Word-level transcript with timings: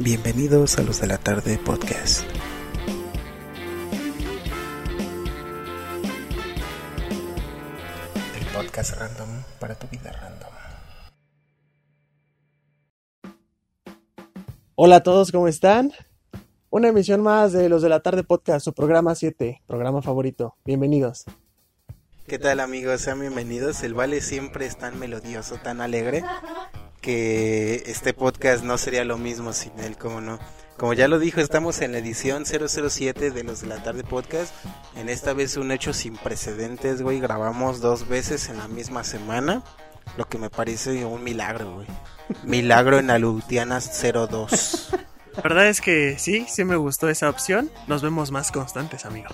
Bienvenidos 0.00 0.78
a 0.78 0.84
los 0.84 1.00
de 1.00 1.08
la 1.08 1.18
tarde 1.18 1.58
podcast. 1.58 2.22
El 8.38 8.46
podcast 8.54 8.96
random 8.96 9.42
para 9.58 9.74
tu 9.74 9.88
vida 9.88 10.12
random. 10.12 10.50
Hola 14.76 14.96
a 14.96 15.02
todos, 15.02 15.32
¿cómo 15.32 15.48
están? 15.48 15.92
Una 16.70 16.88
emisión 16.90 17.20
más 17.20 17.52
de 17.52 17.68
los 17.68 17.82
de 17.82 17.88
la 17.88 17.98
tarde 17.98 18.22
podcast, 18.22 18.64
su 18.64 18.72
programa 18.74 19.16
7, 19.16 19.62
programa 19.66 20.00
favorito. 20.00 20.54
Bienvenidos. 20.64 21.24
¿Qué 22.28 22.38
tal 22.38 22.60
amigos? 22.60 23.00
Sean 23.00 23.18
bienvenidos. 23.18 23.82
El 23.82 23.94
Vale 23.94 24.20
siempre 24.20 24.66
es 24.66 24.78
tan 24.78 24.96
melodioso, 25.00 25.56
tan 25.56 25.80
alegre, 25.80 26.22
que 27.00 27.82
este 27.86 28.14
podcast 28.14 28.64
no 28.64 28.78
sería 28.78 29.04
lo 29.04 29.18
mismo 29.18 29.52
sin 29.52 29.78
él, 29.80 29.96
como 29.96 30.20
no. 30.20 30.38
Como 30.76 30.92
ya 30.92 31.08
lo 31.08 31.18
dijo, 31.18 31.40
estamos 31.40 31.80
en 31.80 31.90
la 31.90 31.98
edición 31.98 32.44
007 32.46 33.32
de 33.32 33.42
los 33.42 33.62
de 33.62 33.66
la 33.66 33.82
tarde 33.82 34.04
podcast. 34.04 34.54
En 34.94 35.08
esta 35.08 35.32
vez 35.32 35.56
un 35.56 35.72
hecho 35.72 35.92
sin 35.92 36.16
precedentes, 36.16 37.02
güey. 37.02 37.18
Grabamos 37.18 37.80
dos 37.80 38.06
veces 38.08 38.48
en 38.48 38.58
la 38.58 38.68
misma 38.68 39.02
semana. 39.02 39.64
Lo 40.16 40.28
que 40.28 40.38
me 40.38 40.50
parece 40.50 41.04
un 41.04 41.24
milagro, 41.24 41.74
güey. 41.74 41.86
Milagro 42.44 43.00
en 43.00 43.10
Alutianas 43.10 43.90
02. 44.02 44.90
La 45.34 45.42
verdad 45.42 45.66
es 45.68 45.80
que 45.80 46.16
sí, 46.18 46.46
sí 46.48 46.64
me 46.64 46.76
gustó 46.76 47.08
esa 47.08 47.28
opción. 47.28 47.70
Nos 47.88 48.02
vemos 48.02 48.30
más 48.30 48.52
constantes, 48.52 49.04
amigo. 49.04 49.30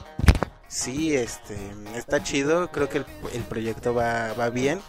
Sí, 0.66 1.14
este, 1.14 1.56
está 1.94 2.22
chido. 2.22 2.70
Creo 2.70 2.88
que 2.88 2.98
el, 2.98 3.06
el 3.34 3.42
proyecto 3.42 3.94
va, 3.94 4.32
va 4.32 4.48
bien. 4.48 4.80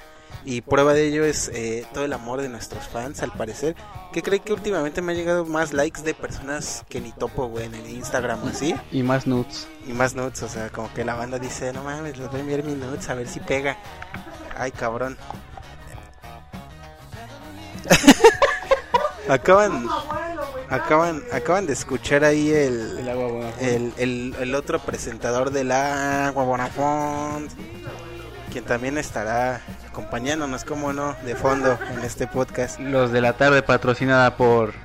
Y 0.46 0.62
prueba 0.62 0.94
de 0.94 1.08
ello 1.08 1.26
es 1.26 1.50
eh, 1.54 1.88
todo 1.92 2.06
el 2.06 2.14
amor 2.14 2.40
de 2.42 2.50
nuestros 2.50 2.88
fans, 2.88 3.24
al 3.24 3.32
parecer. 3.32 3.76
Que 4.14 4.22
cree 4.22 4.40
que 4.40 4.54
últimamente 4.54 5.02
me 5.02 5.14
han 5.14 5.18
llegado 5.18 5.44
más 5.44 5.74
likes 5.74 6.04
de 6.04 6.14
personas 6.14 6.86
que 6.88 7.02
ni 7.02 7.12
topo, 7.12 7.48
güey, 7.48 7.66
en 7.66 7.74
el 7.74 7.90
Instagram 7.90 8.44
o 8.44 8.48
así. 8.48 8.76
Y 8.92 9.02
más 9.02 9.26
nudes. 9.26 9.68
Y 9.88 9.94
más 9.94 10.14
nudes, 10.14 10.44
o 10.44 10.48
sea, 10.48 10.70
como 10.70 10.94
que 10.94 11.04
la 11.04 11.16
banda 11.16 11.40
dice, 11.40 11.74
no 11.74 11.84
mames, 11.84 12.20
les 12.20 12.30
voy 12.30 12.38
a 12.38 12.42
enviar 12.42 12.64
mis 12.64 12.78
nudes 12.78 13.10
a 13.10 13.16
ver 13.16 13.28
si 13.28 13.40
pega. 13.40 13.78
Ay, 14.56 14.72
cabrón. 14.72 15.18
acaban, 19.30 19.88
acaban, 20.70 21.24
acaban 21.32 21.66
de 21.66 21.74
escuchar 21.74 22.24
ahí 22.24 22.52
el, 22.52 23.00
El 23.00 23.10
agua 23.10 23.52
el, 23.60 23.94
el, 23.98 24.36
el 24.40 24.56
otro 24.56 24.80
presentador 24.80 25.52
del 25.52 25.72
agua 25.72 26.44
Bonafont, 26.44 27.52
quien 28.52 28.64
también 28.64 28.98
estará 28.98 29.62
acompañándonos, 29.96 30.66
como 30.66 30.92
no, 30.92 31.16
de 31.24 31.36
fondo 31.36 31.80
en 31.94 32.04
este 32.04 32.28
podcast. 32.28 32.82
Los 32.82 33.14
de 33.14 33.22
la 33.22 33.32
tarde 33.32 33.64
patrocinada 33.64 34.36
por... 34.36 34.85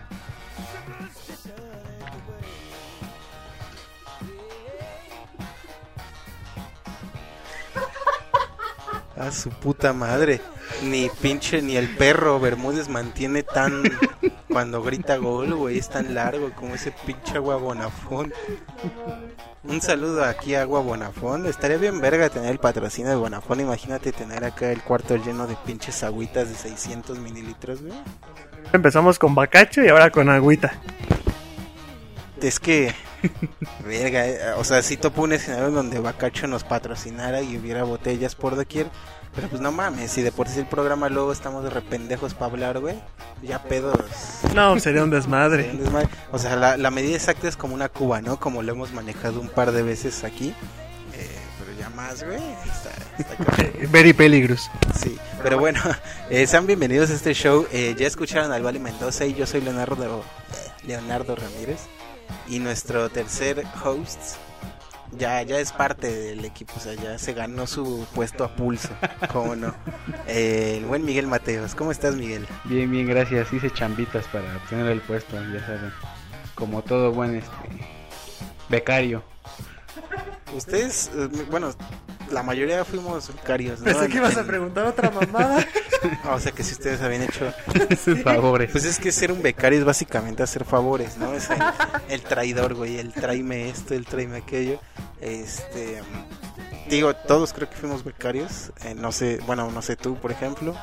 A 9.21 9.31
su 9.33 9.51
puta 9.51 9.93
madre. 9.93 10.41
Ni 10.83 11.11
pinche, 11.21 11.61
ni 11.61 11.77
el 11.77 11.95
perro 11.97 12.41
Bermúdez 12.41 12.89
mantiene 12.89 13.43
tan. 13.43 13.83
Cuando 14.49 14.83
grita 14.83 15.19
gol, 15.19 15.55
güey, 15.55 15.79
es 15.79 15.91
tan 15.91 16.15
largo 16.15 16.51
como 16.53 16.75
ese 16.75 16.91
pinche 17.05 17.37
agua 17.37 17.57
Bonafont. 17.57 18.33
Un 19.62 19.83
saludo 19.83 20.25
aquí 20.25 20.55
a 20.55 20.62
Agua 20.62 20.81
Bonafont. 20.81 21.47
Estaría 21.47 21.77
bien 21.77 22.01
verga 22.01 22.31
tener 22.31 22.51
el 22.51 22.59
patrocinio 22.59 23.11
de 23.11 23.17
Bonafont. 23.17 23.61
Imagínate 23.61 24.11
tener 24.11 24.43
acá 24.43 24.73
el 24.73 24.81
cuarto 24.83 25.17
lleno 25.17 25.47
de 25.47 25.55
pinches 25.67 26.03
agüitas 26.03 26.49
de 26.49 26.55
600 26.55 27.19
mililitros, 27.19 27.83
güey. 27.83 27.93
Empezamos 28.73 29.19
con 29.19 29.34
bacacho 29.34 29.84
y 29.84 29.89
ahora 29.89 30.11
con 30.11 30.31
agüita. 30.31 30.73
Es 32.41 32.59
que, 32.59 32.95
verga, 33.87 34.27
eh, 34.27 34.53
o 34.57 34.65
sea, 34.65 34.83
sí 34.83 34.97
topo 34.97 35.23
un 35.23 35.33
escenario 35.33 35.69
en 35.69 35.75
donde 35.75 36.00
Bacacho 36.00 36.47
nos 36.47 36.65
patrocinara 36.65 37.43
y 37.43 37.56
hubiera 37.56 37.84
botellas 37.84 38.34
por 38.34 38.56
doquier. 38.56 38.89
Pero 39.34 39.49
pues 39.49 39.62
no 39.62 39.71
mames, 39.71 40.11
si 40.11 40.22
de 40.22 40.33
por 40.33 40.49
sí 40.49 40.59
el 40.59 40.67
programa 40.67 41.09
luego 41.09 41.31
estamos 41.31 41.62
de 41.62 41.71
rependejos 41.71 42.34
para 42.34 42.47
hablar, 42.47 42.81
güey. 42.81 42.97
Ya 43.43 43.62
pedos. 43.62 43.97
No, 44.55 44.78
sería 44.81 45.05
un 45.05 45.11
desmadre. 45.11 45.71
un 45.71 45.78
desmadre. 45.78 46.09
O 46.33 46.39
sea, 46.39 46.56
la, 46.56 46.77
la 46.77 46.91
medida 46.91 47.15
exacta 47.15 47.47
es 47.47 47.56
como 47.56 47.75
una 47.75 47.89
cuba, 47.89 48.21
¿no? 48.21 48.41
Como 48.41 48.62
lo 48.62 48.72
hemos 48.72 48.93
manejado 48.93 49.41
un 49.41 49.49
par 49.49 49.71
de 49.71 49.83
veces 49.83 50.25
aquí. 50.25 50.49
Eh, 51.15 51.39
pero 51.61 51.78
ya 51.78 51.91
más, 51.91 52.25
güey. 52.25 52.39
Está, 52.39 52.91
está 53.19 53.37
cabrón. 53.37 53.73
Very 53.93 54.12
peligrous. 54.12 54.69
Sí, 55.00 55.17
pero 55.44 55.61
bueno, 55.61 55.81
eh, 56.31 56.49
sean 56.49 56.67
bienvenidos 56.67 57.11
a 57.11 57.15
este 57.15 57.33
show. 57.33 57.69
Eh, 57.71 57.94
ya 57.97 58.09
escucharon 58.09 58.50
al 58.50 58.65
Vale 58.65 58.81
Mendoza 58.81 59.27
y 59.27 59.34
yo 59.34 59.47
soy 59.47 59.61
Leonardo, 59.61 60.25
Leonardo 60.84 61.37
Ramírez. 61.37 61.78
Y 62.49 62.59
nuestro 62.59 63.09
tercer 63.09 63.65
host 63.85 64.37
ya, 65.19 65.43
ya 65.43 65.59
es 65.59 65.73
parte 65.73 66.11
del 66.11 66.45
equipo, 66.45 66.75
o 66.77 66.81
sea, 66.81 66.95
ya 66.95 67.19
se 67.19 67.33
ganó 67.33 67.67
su 67.67 68.07
puesto 68.15 68.45
a 68.45 68.55
pulso, 68.55 68.91
cómo 69.33 69.57
no. 69.57 69.75
Eh, 70.27 70.77
el 70.79 70.85
buen 70.85 71.05
Miguel 71.05 71.27
Mateos, 71.27 71.75
¿cómo 71.75 71.91
estás 71.91 72.15
Miguel? 72.15 72.47
Bien, 72.65 72.91
bien, 72.91 73.07
gracias. 73.07 73.53
Hice 73.53 73.71
chambitas 73.71 74.27
para 74.27 74.57
obtener 74.57 74.87
el 74.87 75.01
puesto, 75.01 75.37
ya 75.53 75.61
saben. 75.61 75.93
Como 76.55 76.83
todo 76.83 77.13
buen 77.13 77.37
este 77.37 77.51
becario. 78.69 79.23
Ustedes, 80.55 81.11
eh, 81.15 81.29
bueno, 81.51 81.73
la 82.31 82.43
mayoría 82.43 82.85
fuimos 82.85 83.35
becarios, 83.35 83.81
¿no? 83.81 83.87
Pensé 83.87 84.09
que 84.09 84.19
ibas 84.19 84.37
a 84.37 84.45
preguntar 84.45 84.87
otra 84.87 85.11
mamada. 85.11 85.67
O 86.33 86.41
sea, 86.41 86.53
que 86.53 86.62
si 86.62 86.72
ustedes 86.72 87.00
habían 87.03 87.22
hecho 87.22 87.53
favores. 88.25 88.71
Pues 88.72 88.84
es 88.84 88.99
que 88.99 89.12
ser 89.12 89.33
un 89.33 89.43
becario 89.43 89.78
es 89.78 89.84
básicamente 89.84 90.43
hacer 90.43 90.65
favores, 90.65 91.16
¿no? 91.19 91.33
Es 91.34 91.50
el, 91.50 91.59
el 92.09 92.22
traidor, 92.22 92.75
güey, 92.75 92.99
el 92.99 93.12
tráeme 93.12 93.69
esto, 93.69 93.94
el 93.94 94.06
tráeme 94.06 94.38
aquello. 94.38 94.81
Este, 95.21 96.03
digo, 96.88 97.15
todos 97.15 97.53
creo 97.53 97.69
que 97.69 97.77
fuimos 97.77 98.05
becarios. 98.05 98.72
eh, 98.84 98.94
no 98.94 99.12
sé, 99.12 99.41
bueno, 99.47 99.71
no 99.71 99.83
sé 99.83 99.97
tú, 99.97 100.16
por 100.16 100.33
ejemplo. 100.33 100.75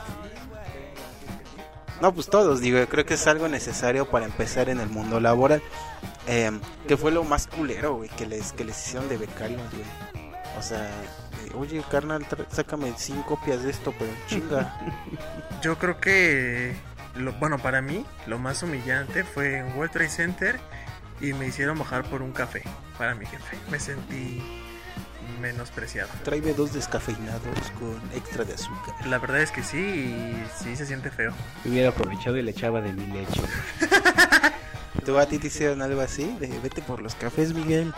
No, 2.01 2.13
pues 2.13 2.27
todos, 2.27 2.59
digo, 2.61 2.79
creo 2.87 3.05
que 3.05 3.15
es 3.15 3.25
algo 3.25 3.47
necesario 3.47 4.07
para 4.09 4.25
empezar 4.25 4.69
en 4.69 4.79
el 4.79 4.89
mundo 4.89 5.19
laboral. 5.19 5.63
Eh, 6.27 6.51
que 6.87 6.95
fue 6.97 7.11
lo 7.11 7.23
más 7.23 7.47
culero, 7.47 7.95
güey, 7.95 8.09
que 8.09 8.27
les, 8.27 8.51
que 8.51 8.63
les 8.65 8.77
hicieron 8.85 9.09
de 9.09 9.17
becarios, 9.17 9.61
güey. 9.71 9.83
O 10.59 10.61
sea, 10.61 10.89
oye, 11.55 11.83
carnal, 11.89 12.25
sácame 12.51 12.93
cinco 12.97 13.37
copias 13.37 13.63
de 13.63 13.71
esto, 13.71 13.93
pero 13.97 14.11
chinga. 14.27 14.79
Yo 15.61 15.77
creo 15.77 15.99
que, 15.99 16.75
lo, 17.15 17.33
bueno, 17.33 17.59
para 17.59 17.81
mí, 17.81 18.05
lo 18.25 18.39
más 18.39 18.63
humillante 18.63 19.23
fue 19.23 19.57
en 19.57 19.77
World 19.77 19.91
Trade 19.91 20.09
Center 20.09 20.59
y 21.21 21.33
me 21.33 21.47
hicieron 21.47 21.77
bajar 21.79 22.03
por 22.05 22.21
un 22.21 22.31
café 22.31 22.63
para 22.97 23.15
mi 23.15 23.25
jefe. 23.25 23.57
Me 23.71 23.79
sentí 23.79 24.41
menospreciado. 25.41 26.09
Tráeme 26.23 26.53
dos 26.53 26.73
descafeinados 26.73 27.71
con 27.79 27.99
extra 28.15 28.43
de 28.43 28.53
azúcar. 28.53 28.95
La 29.07 29.19
verdad 29.19 29.41
es 29.41 29.51
que 29.51 29.63
sí, 29.63 29.77
y 29.77 30.43
sí 30.63 30.75
se 30.75 30.85
siente 30.85 31.11
feo. 31.11 31.33
Hubiera 31.65 31.89
aprovechado 31.89 32.37
y 32.37 32.41
le 32.41 32.51
echaba 32.51 32.81
de 32.81 32.93
mi 32.93 33.05
leche. 33.07 33.41
¿Tú 35.05 35.17
a 35.17 35.25
ti 35.25 35.37
te 35.37 35.47
hicieron 35.47 35.81
algo 35.81 36.01
así? 36.01 36.35
De 36.39 36.47
vete 36.59 36.81
por 36.81 37.01
los 37.01 37.15
cafés, 37.15 37.53
Miguel. 37.53 37.93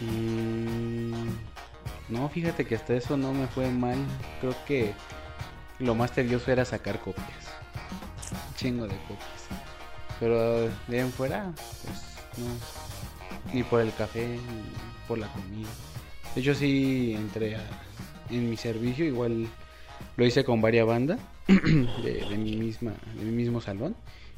Mm, 0.00 1.28
no, 2.10 2.28
fíjate 2.28 2.64
que 2.66 2.74
hasta 2.76 2.94
eso 2.94 3.16
no 3.16 3.32
me 3.32 3.46
fue 3.46 3.70
mal. 3.70 3.98
Creo 4.40 4.54
que 4.66 4.92
lo 5.78 5.94
más 5.94 6.12
tedioso 6.12 6.50
era 6.50 6.64
sacar 6.64 7.00
copias. 7.00 7.26
Chingo 8.56 8.84
de 8.86 8.96
copias. 9.08 9.46
Pero 10.18 10.60
de 10.68 10.70
ahí 10.90 10.98
en 10.98 11.12
fuera, 11.12 11.52
pues 11.54 12.38
no. 12.38 13.54
Ni 13.54 13.62
por 13.62 13.80
el 13.80 13.92
café, 13.94 14.26
ni 14.28 15.06
por 15.08 15.18
la 15.18 15.28
comida. 15.28 15.68
De 16.34 16.40
hecho, 16.42 16.54
sí 16.54 17.14
entré 17.16 17.56
en 18.30 18.50
mi 18.50 18.56
servicio. 18.56 19.04
Igual 19.04 19.48
lo 20.16 20.26
hice 20.26 20.44
con 20.44 20.60
varias 20.60 20.86
bandas 20.86 21.18
de, 21.48 22.26
de 22.28 22.36
mi 22.38 22.56
misma, 22.56 22.92
de 23.16 23.24
mi 23.24 23.32
mismo 23.32 23.60
salón. 23.60 23.96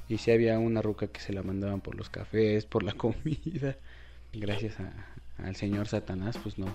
Y 0.09 0.19
sí 0.19 0.31
había 0.31 0.59
una 0.59 0.83
ruca 0.83 1.07
que 1.09 1.21
se 1.21 1.33
la 1.33 1.43
mandaban 1.43 1.81
por 1.81 1.95
los 1.95 2.11
cafés, 2.11 2.65
por 2.67 2.83
la 2.83 2.93
comida. 2.97 3.77
Gracias 4.33 4.77
a- 4.81 4.93
al 5.45 5.57
señor 5.57 5.89
Satanás, 5.89 6.39
pues 6.43 6.59
no. 6.59 6.67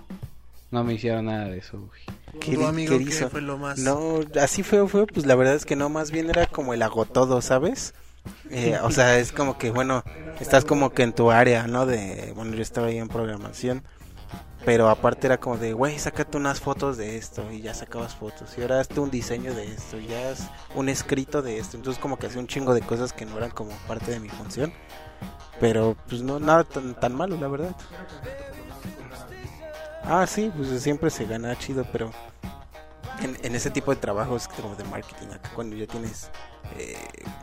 No 0.70 0.84
me 0.84 0.94
hicieron 0.94 1.26
nada 1.26 1.46
de 1.48 1.58
eso, 1.58 1.78
güey. 1.80 2.00
¿Qué 2.40 2.52
¿Tu 2.54 2.60
di- 2.60 2.66
amigo 2.66 2.98
qué 2.98 3.04
qué 3.04 3.10
hizo? 3.10 3.30
fue 3.30 3.40
lo 3.40 3.56
más? 3.56 3.78
No, 3.78 4.20
así 4.40 4.62
feo, 4.62 4.86
feo, 4.86 5.06
pues 5.06 5.26
la 5.26 5.34
verdad 5.34 5.54
es 5.54 5.64
que 5.64 5.76
no, 5.76 5.88
más 5.88 6.10
bien 6.10 6.28
era 6.28 6.46
como 6.46 6.74
el 6.74 6.82
agotodo, 6.82 7.40
¿sabes? 7.40 7.94
Eh, 8.50 8.78
o 8.82 8.90
sea, 8.90 9.18
es 9.18 9.32
como 9.32 9.56
que, 9.56 9.70
bueno, 9.70 10.04
estás 10.40 10.64
como 10.64 10.90
que 10.90 11.02
en 11.04 11.12
tu 11.14 11.30
área, 11.30 11.66
¿no? 11.66 11.86
De, 11.86 12.32
bueno, 12.36 12.54
yo 12.54 12.62
estaba 12.62 12.88
ahí 12.88 12.98
en 12.98 13.08
programación, 13.08 13.82
pero 14.66 14.90
aparte 14.90 15.26
era 15.26 15.38
como 15.38 15.56
de, 15.56 15.72
güey, 15.72 15.98
sácate 15.98 16.36
unas 16.36 16.60
fotos 16.60 16.98
de 16.98 17.16
esto, 17.16 17.50
y 17.50 17.62
ya 17.62 17.72
sacabas 17.72 18.14
fotos, 18.14 18.50
y 18.58 18.62
ahora 18.62 18.80
hazte 18.80 19.00
un 19.00 19.10
diseño 19.10 19.54
de 19.54 19.72
esto, 19.72 19.98
y 19.98 20.06
ya 20.08 20.30
haz 20.30 20.50
un 20.74 20.90
escrito 20.90 21.40
de 21.40 21.58
esto, 21.58 21.78
entonces 21.78 22.00
como 22.00 22.18
que 22.18 22.26
hacía 22.26 22.40
un 22.40 22.46
chingo 22.46 22.74
de 22.74 22.82
cosas 22.82 23.14
que 23.14 23.24
no 23.24 23.38
eran 23.38 23.50
como 23.50 23.70
parte 23.86 24.10
de 24.10 24.20
mi 24.20 24.28
función, 24.28 24.72
pero 25.60 25.96
pues 26.08 26.20
no, 26.22 26.38
nada 26.38 26.64
tan, 26.64 26.94
tan 27.00 27.14
malo, 27.14 27.36
la 27.40 27.48
verdad. 27.48 27.74
Ah, 30.08 30.26
sí, 30.26 30.50
pues 30.56 30.82
siempre 30.82 31.10
se 31.10 31.26
gana 31.26 31.56
chido, 31.58 31.86
pero 31.92 32.10
en, 33.20 33.36
en 33.42 33.54
ese 33.54 33.70
tipo 33.70 33.94
de 33.94 34.00
trabajos 34.00 34.48
como 34.48 34.74
de 34.74 34.84
marketing, 34.84 35.28
acá 35.34 35.50
cuando 35.54 35.76
ya 35.76 35.86
tienes 35.86 36.30
eh, 36.76 36.96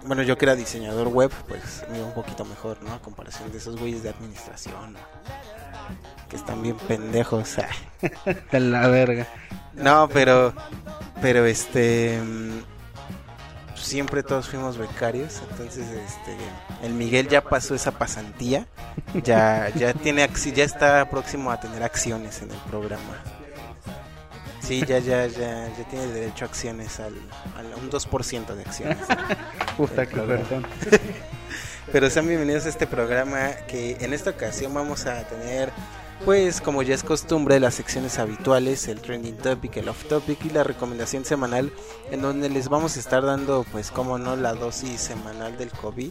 bueno, 0.05 0.23
yo 0.23 0.37
que 0.37 0.45
era 0.45 0.55
diseñador 0.55 1.07
web, 1.07 1.31
pues 1.47 1.83
me 1.89 1.97
iba 1.97 2.07
un 2.07 2.13
poquito 2.13 2.45
mejor, 2.45 2.81
¿no? 2.83 2.93
A 2.93 3.01
comparación 3.01 3.51
de 3.51 3.57
esos 3.57 3.77
güeyes 3.79 4.03
de 4.03 4.09
administración, 4.09 4.93
¿no? 4.93 4.99
que 6.29 6.35
están 6.35 6.61
bien 6.61 6.77
pendejos. 6.87 7.57
De 8.51 8.59
la 8.59 8.87
verga. 8.87 9.27
No, 9.73 10.09
pero, 10.11 10.53
pero 11.21 11.45
este, 11.45 12.19
mm, 12.19 12.59
siempre 13.85 14.23
todos 14.23 14.49
fuimos 14.49 14.77
becarios, 14.77 15.41
entonces 15.49 15.85
este, 15.89 16.35
el 16.83 16.93
Miguel 16.93 17.27
ya 17.27 17.41
pasó 17.41 17.75
esa 17.75 17.91
pasantía, 17.91 18.67
ya, 19.23 19.69
ya 19.69 19.93
tiene, 19.93 20.27
ya 20.53 20.63
está 20.63 21.09
próximo 21.09 21.51
a 21.51 21.59
tener 21.59 21.83
acciones 21.83 22.41
en 22.41 22.51
el 22.51 22.57
programa. 22.69 23.23
Sí, 24.61 24.83
ya, 24.85 24.97
ya, 24.97 25.27
ya, 25.27 25.67
ya 25.77 25.83
tiene 25.89 26.07
derecho 26.07 26.45
a 26.45 26.47
acciones 26.47 26.99
al, 26.99 27.13
al 27.55 27.67
un 27.75 27.91
2% 27.91 28.55
de 28.55 28.61
acciones. 28.63 28.97
Puta 29.77 30.07
que 30.07 30.19
perdón. 30.19 30.65
Pero 31.91 32.09
sean 32.09 32.27
bienvenidos 32.27 32.65
a 32.65 32.69
este 32.69 32.87
programa 32.87 33.51
que 33.67 33.97
en 33.99 34.11
esta 34.11 34.31
ocasión 34.31 34.73
vamos 34.73 35.05
a 35.05 35.23
tener, 35.27 35.71
pues 36.25 36.59
como 36.59 36.81
ya 36.81 36.95
es 36.95 37.03
costumbre, 37.03 37.59
las 37.59 37.75
secciones 37.75 38.17
habituales, 38.17 38.87
el 38.87 38.99
trending 38.99 39.37
topic, 39.37 39.77
el 39.77 39.89
off 39.89 40.05
topic 40.05 40.43
y 40.45 40.49
la 40.49 40.63
recomendación 40.63 41.23
semanal, 41.23 41.71
en 42.09 42.23
donde 42.23 42.49
les 42.49 42.67
vamos 42.67 42.97
a 42.97 42.99
estar 42.99 43.23
dando, 43.23 43.63
pues 43.71 43.91
como 43.91 44.17
no, 44.17 44.35
la 44.35 44.55
dosis 44.55 44.99
semanal 44.99 45.55
del 45.59 45.69
COVID, 45.69 46.09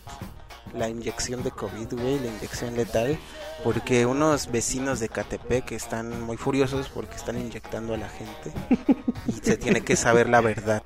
la 0.72 0.88
inyección 0.88 1.42
de 1.42 1.50
COVID, 1.50 1.94
güey, 1.94 2.20
la 2.20 2.28
inyección 2.28 2.76
letal, 2.76 3.18
porque 3.64 4.06
unos 4.06 4.52
vecinos 4.52 5.00
de 5.00 5.08
Catepec 5.08 5.72
están 5.72 6.22
muy 6.22 6.36
furiosos 6.36 6.88
porque 6.88 7.16
están 7.16 7.36
inyectando 7.36 7.94
a 7.94 7.96
la 7.96 8.08
gente 8.08 8.52
y 9.26 9.32
se 9.32 9.56
tiene 9.56 9.80
que 9.80 9.96
saber 9.96 10.28
la 10.28 10.40
verdad. 10.40 10.84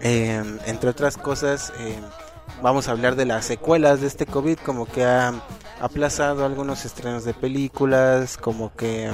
Eh, 0.00 0.42
entre 0.66 0.90
otras 0.90 1.16
cosas, 1.16 1.72
eh, 1.80 1.98
vamos 2.62 2.86
a 2.86 2.92
hablar 2.92 3.16
de 3.16 3.24
las 3.24 3.46
secuelas 3.46 4.00
de 4.00 4.06
este 4.06 4.26
COVID, 4.26 4.58
como 4.58 4.86
que 4.86 5.04
ha 5.04 5.34
aplazado 5.80 6.44
algunos 6.44 6.84
estrenos 6.84 7.24
de 7.24 7.34
películas, 7.34 8.36
como 8.36 8.74
que 8.76 9.10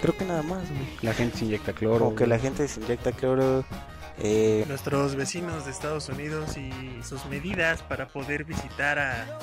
creo 0.00 0.16
que 0.16 0.24
nada 0.24 0.42
más, 0.42 0.68
güey. 0.68 0.86
La 1.02 1.14
gente 1.14 1.38
se 1.38 1.44
inyecta 1.46 1.72
cloro. 1.72 2.04
como 2.04 2.16
que 2.16 2.26
la 2.26 2.38
gente 2.38 2.68
se 2.68 2.80
inyecta 2.80 3.12
cloro. 3.12 3.64
Eh, 4.18 4.64
Nuestros 4.68 5.16
vecinos 5.16 5.64
de 5.64 5.70
Estados 5.70 6.08
Unidos 6.08 6.56
y 6.58 6.70
sus 7.02 7.24
medidas 7.26 7.82
para 7.82 8.08
poder 8.08 8.44
visitar 8.44 8.98
a 8.98 9.38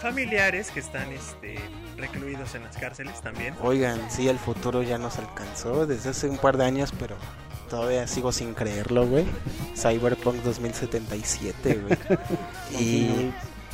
familiares 0.00 0.70
que 0.70 0.78
están 0.80 1.10
este, 1.12 1.58
recluidos 1.96 2.54
en 2.54 2.62
las 2.62 2.76
cárceles 2.76 3.20
también. 3.20 3.54
oigan, 3.62 4.00
sí, 4.10 4.28
el 4.28 4.38
futuro 4.38 4.82
ya 4.82 4.96
nos 4.96 5.18
alcanzó 5.18 5.86
desde 5.86 6.10
hace 6.10 6.28
un 6.28 6.38
par 6.38 6.56
de 6.56 6.64
años, 6.64 6.92
pero 6.98 7.16
todavía 7.68 8.06
sigo 8.06 8.30
sin 8.30 8.54
creerlo, 8.54 9.06
güey. 9.06 9.26
Cyberpunk 9.76 10.36
2077, 10.44 11.74
güey. 11.74 11.98
y 12.80 13.32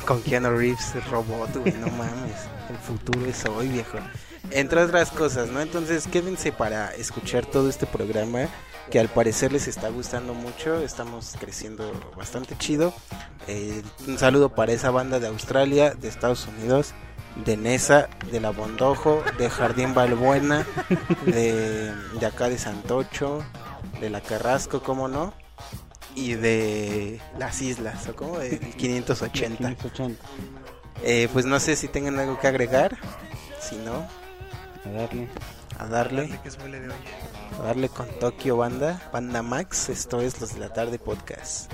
con 0.09 0.23
Keanu 0.23 0.49
Reeves, 0.49 0.95
robot, 1.11 1.55
güey, 1.57 1.71
no 1.73 1.85
mames. 1.89 2.33
El 2.67 2.77
futuro 2.77 3.27
es 3.27 3.45
hoy, 3.45 3.67
viejo. 3.67 3.99
Entre 4.49 4.81
otras 4.81 5.11
cosas, 5.11 5.49
¿no? 5.49 5.61
Entonces 5.61 6.07
quédense 6.07 6.51
para 6.51 6.95
escuchar 6.95 7.45
todo 7.45 7.69
este 7.69 7.85
programa 7.85 8.47
que 8.89 8.99
al 8.99 9.07
parecer 9.07 9.51
les 9.51 9.67
está 9.67 9.89
gustando 9.89 10.33
mucho. 10.33 10.81
Estamos 10.81 11.35
creciendo 11.39 11.91
bastante 12.17 12.57
chido. 12.57 12.91
Eh, 13.45 13.83
un 14.07 14.17
saludo 14.17 14.49
para 14.49 14.71
esa 14.71 14.89
banda 14.89 15.19
de 15.19 15.27
Australia, 15.27 15.93
de 15.93 16.07
Estados 16.07 16.47
Unidos, 16.47 16.95
de 17.45 17.55
Nesa, 17.55 18.09
de 18.31 18.39
La 18.39 18.49
Bondojo, 18.49 19.21
de 19.37 19.47
Jardín 19.47 19.93
Balbuena, 19.93 20.65
de, 21.27 21.93
de 22.19 22.25
acá 22.25 22.49
de 22.49 22.57
Santocho, 22.57 23.43
de 24.01 24.09
La 24.09 24.21
Carrasco, 24.21 24.81
¿cómo 24.81 25.07
no? 25.07 25.35
Y 26.15 26.33
de 26.33 27.19
las 27.37 27.61
islas, 27.61 28.07
o 28.07 28.15
como 28.15 28.39
de 28.39 28.59
580. 28.59 29.57
580. 29.57 30.21
Eh, 31.03 31.29
pues 31.31 31.45
no 31.45 31.59
sé 31.59 31.75
si 31.75 31.87
tengan 31.87 32.19
algo 32.19 32.39
que 32.39 32.47
agregar. 32.47 32.97
Si 33.61 33.75
no, 33.77 34.05
A 34.85 34.89
darle. 34.91 35.27
a 35.77 35.85
darle, 35.87 36.27
Dale 36.27 36.41
que 36.41 36.51
suele 36.51 36.79
de 36.79 36.87
hoy. 36.89 36.95
a 37.59 37.63
darle 37.63 37.89
con 37.89 38.07
Tokio 38.19 38.57
Banda, 38.57 39.01
Banda 39.13 39.41
Max. 39.41 39.89
Esto 39.89 40.19
es 40.19 40.41
Los 40.41 40.53
de 40.55 40.59
la 40.59 40.73
Tarde 40.73 40.99
Podcast. 40.99 41.71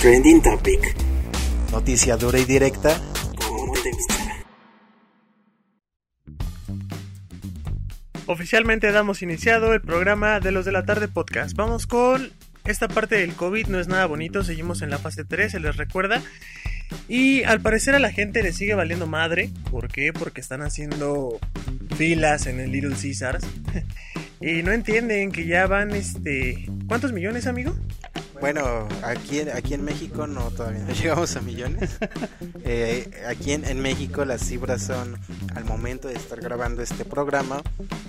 Trending 0.00 0.42
Topic. 0.42 0.94
Noticia 1.72 2.16
dura 2.16 2.38
y 2.38 2.44
directa. 2.44 3.00
¿Cómo 3.46 3.72
te 3.74 3.90
gusta? 3.92 4.14
Oficialmente 8.26 8.92
damos 8.92 9.22
iniciado 9.22 9.72
el 9.72 9.80
programa 9.80 10.38
de 10.40 10.52
los 10.52 10.64
de 10.66 10.72
la 10.72 10.84
tarde 10.84 11.08
podcast. 11.08 11.56
Vamos 11.56 11.86
con 11.86 12.30
esta 12.70 12.88
parte 12.88 13.16
del 13.16 13.34
COVID, 13.34 13.66
no 13.68 13.80
es 13.80 13.88
nada 13.88 14.06
bonito, 14.06 14.44
seguimos 14.44 14.82
en 14.82 14.90
la 14.90 14.98
fase 14.98 15.24
3, 15.24 15.52
se 15.52 15.60
les 15.60 15.76
recuerda. 15.76 16.22
Y 17.08 17.42
al 17.44 17.60
parecer 17.60 17.94
a 17.94 17.98
la 17.98 18.12
gente 18.12 18.42
le 18.42 18.52
sigue 18.52 18.74
valiendo 18.74 19.06
madre. 19.06 19.50
¿Por 19.70 19.88
qué? 19.88 20.12
Porque 20.12 20.40
están 20.40 20.62
haciendo 20.62 21.38
filas 21.96 22.46
en 22.46 22.60
el 22.60 22.72
Little 22.72 22.94
Caesars. 23.00 23.46
y 24.40 24.62
no 24.62 24.72
entienden 24.72 25.32
que 25.32 25.46
ya 25.46 25.66
van 25.66 25.94
este... 25.94 26.68
¿Cuántos 26.86 27.12
millones, 27.12 27.46
amigo? 27.46 27.76
Bueno, 28.40 28.86
aquí, 29.02 29.40
aquí 29.40 29.74
en 29.74 29.84
México 29.84 30.26
no 30.28 30.50
todavía 30.50 30.84
no 30.84 30.92
llegamos 31.00 31.36
a 31.36 31.40
millones. 31.40 31.98
Eh, 32.70 33.10
aquí 33.26 33.52
en, 33.52 33.64
en 33.64 33.80
México 33.80 34.26
las 34.26 34.42
cifras 34.42 34.82
son, 34.82 35.18
al 35.54 35.64
momento 35.64 36.08
de 36.08 36.14
estar 36.14 36.38
grabando 36.38 36.82
este 36.82 37.06
programa, 37.06 37.62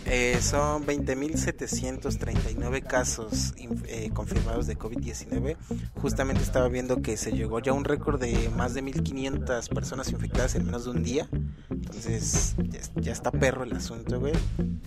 eh, 0.05 0.39
son 0.41 0.85
20.739 0.85 2.83
casos 2.83 3.53
eh, 3.85 4.09
confirmados 4.13 4.67
de 4.67 4.77
COVID-19. 4.77 5.55
Justamente 6.01 6.43
estaba 6.43 6.67
viendo 6.67 7.01
que 7.01 7.15
se 7.15 7.31
llegó 7.31 7.59
ya 7.59 7.71
a 7.71 7.75
un 7.75 7.85
récord 7.85 8.19
de 8.19 8.49
más 8.49 8.73
de 8.73 8.83
1.500 8.83 9.69
personas 9.69 10.11
infectadas 10.11 10.55
en 10.55 10.65
menos 10.65 10.83
de 10.85 10.91
un 10.91 11.03
día. 11.03 11.29
Entonces 11.69 12.55
ya, 12.57 12.81
ya 12.95 13.13
está 13.13 13.31
perro 13.31 13.63
el 13.63 13.71
asunto, 13.73 14.19
güey. 14.19 14.33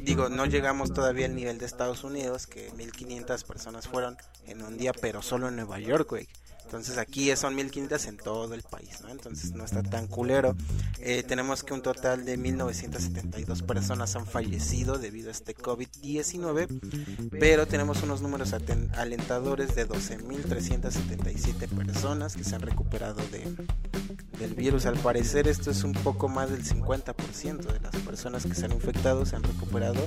Digo, 0.02 0.28
no 0.28 0.44
llegamos 0.46 0.92
todavía 0.92 1.26
al 1.26 1.36
nivel 1.36 1.58
de 1.58 1.66
Estados 1.66 2.02
Unidos, 2.04 2.46
que 2.48 2.72
1.500 2.72 3.46
personas 3.46 3.86
fueron 3.86 4.16
en 4.46 4.62
un 4.62 4.76
día, 4.76 4.92
pero 4.92 5.22
solo 5.32 5.48
en 5.48 5.56
Nueva 5.56 5.78
York, 5.78 6.10
güey. 6.10 6.28
Entonces 6.72 6.96
aquí 6.96 7.36
son 7.36 7.54
1500 7.54 8.06
en 8.06 8.16
todo 8.16 8.54
el 8.54 8.62
país, 8.62 9.02
¿no? 9.02 9.10
Entonces 9.10 9.52
no 9.52 9.62
está 9.62 9.82
tan 9.82 10.06
culero. 10.06 10.56
Eh, 11.00 11.22
tenemos 11.22 11.62
que 11.62 11.74
un 11.74 11.82
total 11.82 12.24
de 12.24 12.38
1972 12.38 13.60
personas 13.60 14.16
han 14.16 14.24
fallecido 14.24 14.96
debido 14.96 15.28
a 15.28 15.32
este 15.32 15.54
COVID-19, 15.54 17.28
pero 17.38 17.66
tenemos 17.66 18.02
unos 18.02 18.22
números 18.22 18.54
alentadores 18.96 19.74
de 19.74 19.86
12.377 19.86 21.68
personas 21.68 22.36
que 22.36 22.44
se 22.44 22.54
han 22.54 22.62
recuperado 22.62 23.20
de, 23.30 23.54
del 24.38 24.54
virus. 24.54 24.86
Al 24.86 24.98
parecer 24.98 25.48
esto 25.48 25.70
es 25.70 25.84
un 25.84 25.92
poco 25.92 26.30
más 26.30 26.50
del 26.50 26.64
50% 26.64 27.70
de 27.70 27.80
las 27.80 27.94
personas 27.96 28.46
que 28.46 28.54
se 28.54 28.64
han 28.64 28.72
infectado 28.72 29.26
se 29.26 29.36
han 29.36 29.42
recuperado. 29.42 30.06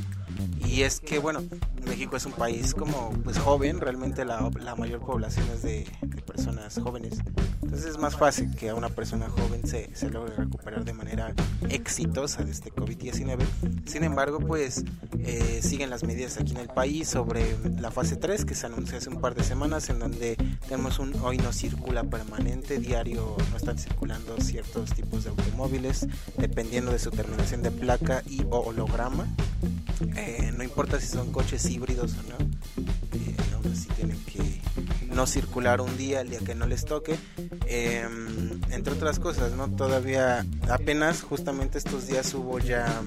Y 0.65 0.81
es 0.81 0.99
que, 0.99 1.19
bueno, 1.19 1.43
México 1.85 2.17
es 2.17 2.25
un 2.25 2.31
país 2.31 2.73
como 2.73 3.11
pues 3.23 3.37
joven, 3.37 3.79
realmente 3.79 4.25
la, 4.25 4.49
la 4.59 4.75
mayor 4.75 5.01
población 5.01 5.47
es 5.53 5.61
de 5.61 5.87
personas 6.35 6.77
jóvenes. 6.81 7.13
Entonces 7.63 7.91
es 7.91 7.97
más 7.97 8.15
fácil 8.17 8.53
que 8.55 8.69
a 8.69 8.75
una 8.75 8.89
persona 8.89 9.29
joven 9.29 9.65
se, 9.65 9.89
se 9.95 10.09
logre 10.09 10.35
recuperar 10.35 10.83
de 10.83 10.93
manera 10.93 11.33
exitosa 11.69 12.43
de 12.43 12.51
este 12.51 12.71
COVID-19. 12.71 13.39
Sin 13.85 14.03
embargo, 14.03 14.39
pues 14.39 14.83
eh, 15.19 15.61
siguen 15.61 15.89
las 15.89 16.03
medidas 16.03 16.37
aquí 16.37 16.51
en 16.51 16.57
el 16.57 16.67
país 16.67 17.07
sobre 17.07 17.57
la 17.79 17.89
fase 17.89 18.17
3 18.17 18.45
que 18.45 18.53
se 18.53 18.65
anunció 18.65 18.97
hace 18.97 19.09
un 19.09 19.21
par 19.21 19.33
de 19.33 19.43
semanas 19.43 19.89
en 19.89 19.99
donde 19.99 20.35
tenemos 20.67 20.99
un 20.99 21.15
hoy 21.23 21.37
no 21.37 21.53
circula 21.53 22.03
permanente, 22.03 22.79
diario 22.79 23.37
no 23.51 23.57
están 23.57 23.77
circulando 23.77 24.35
ciertos 24.41 24.93
tipos 24.93 25.23
de 25.23 25.29
automóviles 25.29 26.07
dependiendo 26.37 26.91
de 26.91 26.99
su 26.99 27.11
terminación 27.11 27.61
de 27.61 27.71
placa 27.71 28.23
y 28.27 28.43
o 28.49 28.59
holograma. 28.59 29.25
Eh, 30.17 30.51
no 30.55 30.63
importa 30.63 30.99
si 30.99 31.07
son 31.07 31.31
coches 31.31 31.65
híbridos 31.69 32.13
o 32.13 32.23
no, 32.23 32.45
eh, 33.13 33.35
aún 33.53 33.71
así 33.71 33.87
tienen 33.95 34.14
que 34.14 34.14
no 35.15 35.25
circular 35.25 35.81
un 35.81 35.97
día, 35.97 36.21
el 36.21 36.29
día 36.29 36.39
que 36.39 36.53
no 36.53 36.67
les 36.67 36.85
toque. 36.85 37.17
Eh, 37.67 38.07
entre 38.69 38.93
otras 38.93 39.19
cosas, 39.19 39.53
¿no? 39.53 39.69
Todavía 39.69 40.45
apenas 40.69 41.21
justamente 41.21 41.77
estos 41.77 42.07
días 42.07 42.33
hubo 42.33 42.59
ya 42.59 43.01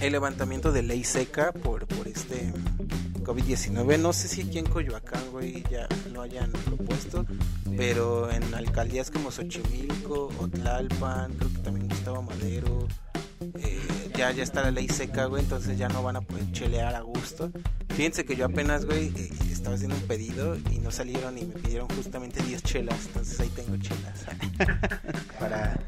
el 0.00 0.12
levantamiento 0.12 0.72
de 0.72 0.82
ley 0.82 1.04
seca 1.04 1.52
por, 1.52 1.86
por 1.86 2.06
este 2.06 2.52
COVID-19. 3.24 3.98
No 3.98 4.12
sé 4.12 4.28
si 4.28 4.42
aquí 4.42 4.58
en 4.58 4.66
Coyoacán, 4.66 5.22
güey, 5.32 5.64
ya 5.70 5.88
lo 6.12 6.22
hayan 6.22 6.50
propuesto, 6.52 7.26
pero 7.76 8.30
en 8.30 8.54
alcaldías 8.54 9.10
como 9.10 9.30
Xochimilco, 9.30 10.30
Otlalpan, 10.38 11.34
creo 11.34 11.52
que 11.52 11.58
también 11.58 11.88
Gustavo 11.88 12.22
Madero, 12.22 12.88
eh, 13.54 14.10
ya, 14.16 14.30
ya 14.32 14.42
está 14.42 14.62
la 14.62 14.70
ley 14.70 14.88
seca, 14.88 15.26
güey, 15.26 15.42
entonces 15.42 15.76
ya 15.76 15.88
no 15.88 16.02
van 16.02 16.16
a 16.16 16.20
poder 16.20 16.50
chelear 16.52 16.94
a 16.94 17.00
gusto. 17.00 17.50
Fíjense 17.90 18.24
que 18.24 18.36
yo 18.36 18.46
apenas, 18.46 18.86
güey, 18.86 19.08
eh, 19.16 19.30
estaba 19.58 19.76
haciendo 19.76 19.96
un 19.96 20.02
pedido 20.02 20.56
y 20.72 20.78
no 20.78 20.90
salieron 20.90 21.36
y 21.38 21.44
me 21.44 21.54
pidieron 21.54 21.88
justamente 21.88 22.42
10 22.42 22.62
chelas, 22.62 23.06
entonces 23.06 23.38
ahí 23.40 23.48
tengo 23.50 23.76
chelas. 23.76 24.24
Para... 25.40 25.78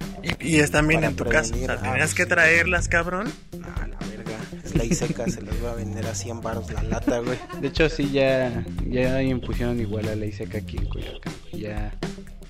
Y, 0.41 0.57
están 0.57 0.87
bien 0.87 1.05
en 1.05 1.17
tu 1.17 1.25
casa. 1.25 1.55
O 1.55 1.59
sea, 1.59 1.75
Ah, 1.75 1.83
tenías 1.83 2.15
que 2.15 2.25
sí. 2.25 2.29
traerlas, 2.29 2.89
cabrón. 2.89 3.33
No, 3.53 3.67
la 3.69 3.99
verga, 4.09 4.39
es 4.65 4.75
ley 4.75 4.93
seca, 4.95 5.27
se 5.29 5.43
las 5.43 5.59
voy 5.61 5.71
a 5.71 5.75
vender 5.75 6.07
a 6.07 6.15
100 6.15 6.41
baros 6.41 6.71
la 6.73 6.83
lata, 6.83 7.19
güey. 7.21 7.39
De 7.61 7.69
hecho, 7.69 7.89
sí, 7.89 8.11
ya, 8.13 8.65
ya 8.87 9.23
impusieron 9.23 9.81
igual 9.81 10.07
la 10.07 10.15
ley 10.15 10.33
seca 10.33 10.59
aquí 10.59 10.77
en 10.77 10.87
Coyoacán. 10.87 11.33
Ya 11.53 11.93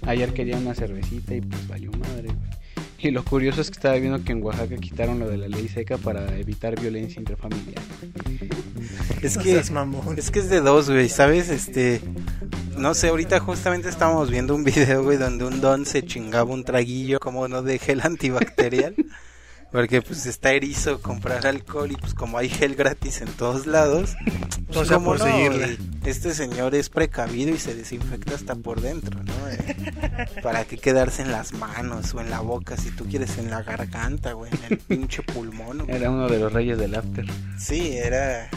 Ayer 0.06 0.32
quería 0.32 0.56
una 0.56 0.74
cervecita 0.74 1.34
y 1.34 1.42
pues 1.42 1.68
valió 1.68 1.90
madre, 1.92 2.28
güey. 2.28 2.50
Y 3.02 3.10
lo 3.10 3.24
curioso 3.24 3.60
es 3.60 3.70
que 3.70 3.76
estaba 3.76 3.94
viendo 3.96 4.22
que 4.24 4.32
en 4.32 4.42
Oaxaca 4.42 4.76
quitaron 4.76 5.18
lo 5.18 5.28
de 5.28 5.38
la 5.38 5.48
ley 5.48 5.68
seca 5.68 5.96
para 5.96 6.36
evitar 6.38 6.78
violencia 6.78 7.18
intrafamiliar. 7.18 7.82
Es 9.22 9.38
que 9.38 9.62
mamón. 9.72 10.18
es 10.18 10.30
que 10.30 10.40
es 10.40 10.50
de 10.50 10.60
dos, 10.60 10.90
güey, 10.90 11.08
¿sabes? 11.08 11.48
Este 11.48 12.00
no 12.76 12.94
sé, 12.94 13.08
ahorita 13.08 13.40
justamente 13.40 13.88
estábamos 13.88 14.30
viendo 14.30 14.54
un 14.54 14.64
video, 14.64 15.02
güey, 15.02 15.18
donde 15.18 15.44
un 15.44 15.60
don 15.60 15.84
se 15.84 16.02
chingaba 16.02 16.50
un 16.50 16.64
traguillo 16.64 17.20
como 17.20 17.46
no 17.48 17.62
de 17.62 17.78
gel 17.78 18.00
antibacterial. 18.02 18.94
Porque 19.72 20.02
pues 20.02 20.26
está 20.26 20.52
erizo 20.52 21.00
comprar 21.00 21.46
alcohol 21.46 21.92
y 21.92 21.96
pues 21.96 22.14
como 22.14 22.38
hay 22.38 22.48
gel 22.48 22.74
gratis 22.74 23.20
en 23.20 23.28
todos 23.28 23.66
lados, 23.66 24.16
pues, 24.66 24.76
O 24.76 24.84
sea, 24.84 24.96
¿cómo 24.96 25.16
por 25.16 25.20
no? 25.20 25.26
Este 26.04 26.34
señor 26.34 26.74
es 26.74 26.88
precavido 26.88 27.54
y 27.54 27.58
se 27.58 27.74
desinfecta 27.74 28.34
hasta 28.34 28.54
por 28.56 28.80
dentro, 28.80 29.22
¿no? 29.22 29.48
Eh, 29.48 30.26
¿Para 30.42 30.64
qué 30.64 30.76
quedarse 30.76 31.22
en 31.22 31.30
las 31.30 31.52
manos 31.52 32.14
o 32.14 32.20
en 32.20 32.30
la 32.30 32.40
boca 32.40 32.76
si 32.76 32.90
tú 32.90 33.04
quieres 33.04 33.38
en 33.38 33.50
la 33.50 33.62
garganta, 33.62 34.32
güey? 34.32 34.50
En 34.52 34.72
el 34.72 34.78
pinche 34.78 35.22
pulmón, 35.22 35.84
güey. 35.84 35.96
Era 35.96 36.10
uno 36.10 36.28
de 36.28 36.38
los 36.38 36.52
reyes 36.52 36.78
del 36.78 36.94
after. 36.94 37.26
Sí, 37.58 37.96
era... 37.96 38.48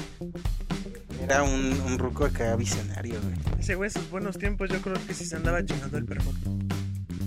Era 1.23 1.43
un, 1.43 1.81
un 1.85 1.99
ruco 1.99 2.25
acá 2.25 2.55
visionario, 2.55 3.15
güey. 3.21 3.35
Ese 3.59 3.75
güey, 3.75 3.89
sus 3.89 4.09
buenos 4.09 4.37
tiempos, 4.37 4.69
yo 4.69 4.81
creo 4.81 4.95
que 5.05 5.13
sí 5.13 5.25
se 5.25 5.35
andaba 5.35 5.63
chingando 5.63 5.97
el 5.97 6.05
perfume. 6.05 6.39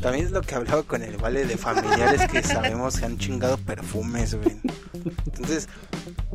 También 0.01 0.27
es 0.27 0.33
lo 0.33 0.43
que 0.43 0.55
hablaba 0.55 0.83
con 0.83 1.03
el 1.03 1.17
vale 1.17 1.47
de 1.47 1.57
familiares 1.57 2.23
que 2.31 2.43
sabemos 2.43 2.99
que 2.99 3.07
han 3.07 3.19
chingado 3.19 3.59
perfumes, 3.59 4.35
güey. 4.35 4.57
Entonces, 5.27 5.69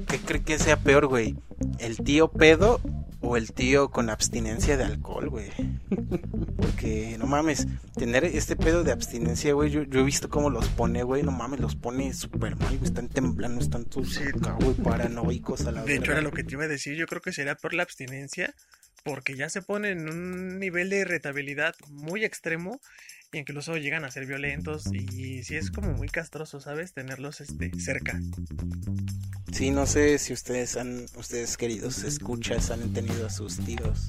¿qué 0.07 0.19
cree 0.19 0.43
que 0.43 0.59
sea 0.59 0.77
peor, 0.77 1.07
güey? 1.07 1.37
¿El 1.79 1.97
tío 1.97 2.29
pedo 2.31 2.81
o 3.21 3.37
el 3.37 3.51
tío 3.53 3.91
con 3.91 4.09
abstinencia 4.09 4.77
de 4.77 4.83
alcohol, 4.83 5.29
güey? 5.29 5.49
Porque, 6.57 7.17
no 7.19 7.27
mames, 7.27 7.67
tener 7.95 8.25
este 8.25 8.55
pedo 8.55 8.83
de 8.83 8.91
abstinencia, 8.91 9.53
güey, 9.53 9.69
yo, 9.69 9.83
yo 9.83 9.99
he 9.99 10.03
visto 10.03 10.29
cómo 10.29 10.49
los 10.49 10.67
pone, 10.69 11.03
güey, 11.03 11.21
no 11.23 11.31
mames, 11.31 11.59
los 11.59 11.75
pone 11.75 12.13
súper 12.13 12.55
mal, 12.55 12.77
güey, 12.77 12.83
están 12.83 13.07
temblando, 13.09 13.61
están 13.61 13.85
todos 13.85 14.13
Sí. 14.13 14.23
güey, 14.59 14.73
paranoicos 14.75 15.65
a 15.67 15.71
la 15.71 15.83
De 15.83 15.95
hecho, 15.95 16.11
era 16.11 16.21
lo 16.21 16.31
que 16.31 16.43
te 16.43 16.53
iba 16.53 16.63
a 16.63 16.67
decir. 16.67 16.95
Yo 16.95 17.05
creo 17.05 17.21
que 17.21 17.31
sería 17.31 17.55
por 17.55 17.73
la 17.73 17.83
abstinencia, 17.83 18.55
porque 19.03 19.35
ya 19.35 19.49
se 19.49 19.61
ponen 19.61 19.99
en 20.01 20.09
un 20.09 20.59
nivel 20.59 20.89
de 20.89 20.99
irritabilidad 20.99 21.75
muy 21.89 22.25
extremo 22.25 22.79
y 23.31 23.39
incluso 23.39 23.77
llegan 23.77 24.03
a 24.05 24.11
ser 24.11 24.25
violentos. 24.25 24.87
Y 24.93 25.43
sí 25.43 25.55
es 25.55 25.71
como 25.71 25.93
muy 25.93 26.09
castroso, 26.09 26.59
¿sabes? 26.59 26.93
Tenerlos 26.93 27.41
este, 27.41 27.71
cerca. 27.79 28.19
Sí, 29.51 29.71
no 29.71 29.85
sé 29.85 30.17
si 30.17 30.33
ustedes 30.33 30.77
han, 30.77 31.05
ustedes 31.15 31.57
queridos 31.57 32.03
escuchas, 32.03 32.71
han 32.71 32.93
tenido 32.93 33.25
a 33.25 33.29
sus 33.29 33.57
tíos 33.57 34.07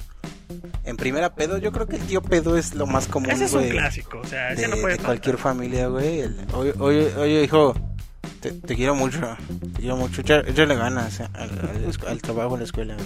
en 0.85 0.97
primera 0.97 1.35
pedo. 1.35 1.59
Yo 1.59 1.73
creo 1.73 1.87
que 1.87 1.97
el 1.97 2.03
tío 2.03 2.23
pedo 2.23 2.57
es 2.57 2.75
lo 2.75 2.87
más 2.87 3.07
común, 3.07 3.31
Ese 3.31 3.47
es 3.47 3.53
un 3.53 3.61
güey, 3.61 3.71
clásico, 3.71 4.19
o 4.19 4.27
sea, 4.27 4.53
ese 4.53 4.63
de, 4.63 4.69
no 4.69 4.77
puede 4.77 4.97
de 4.97 5.03
cualquier 5.03 5.39
familia, 5.39 5.89
güey. 5.89 6.23
Oye, 6.55 6.75
oye, 6.79 7.15
oye, 7.17 7.45
hijo, 7.45 7.75
te, 8.43 8.53
te 8.53 8.75
quiero 8.77 8.95
mucho, 8.95 9.21
te 9.75 9.81
quiero 9.81 9.97
mucho. 9.97 10.21
Échale 10.21 10.75
ganas 10.77 11.21
al, 11.21 11.31
al- 11.35 12.09
al 12.09 12.21
trabajo 12.21 12.55
en 12.55 12.61
la 12.61 12.65
escuela. 12.65 12.97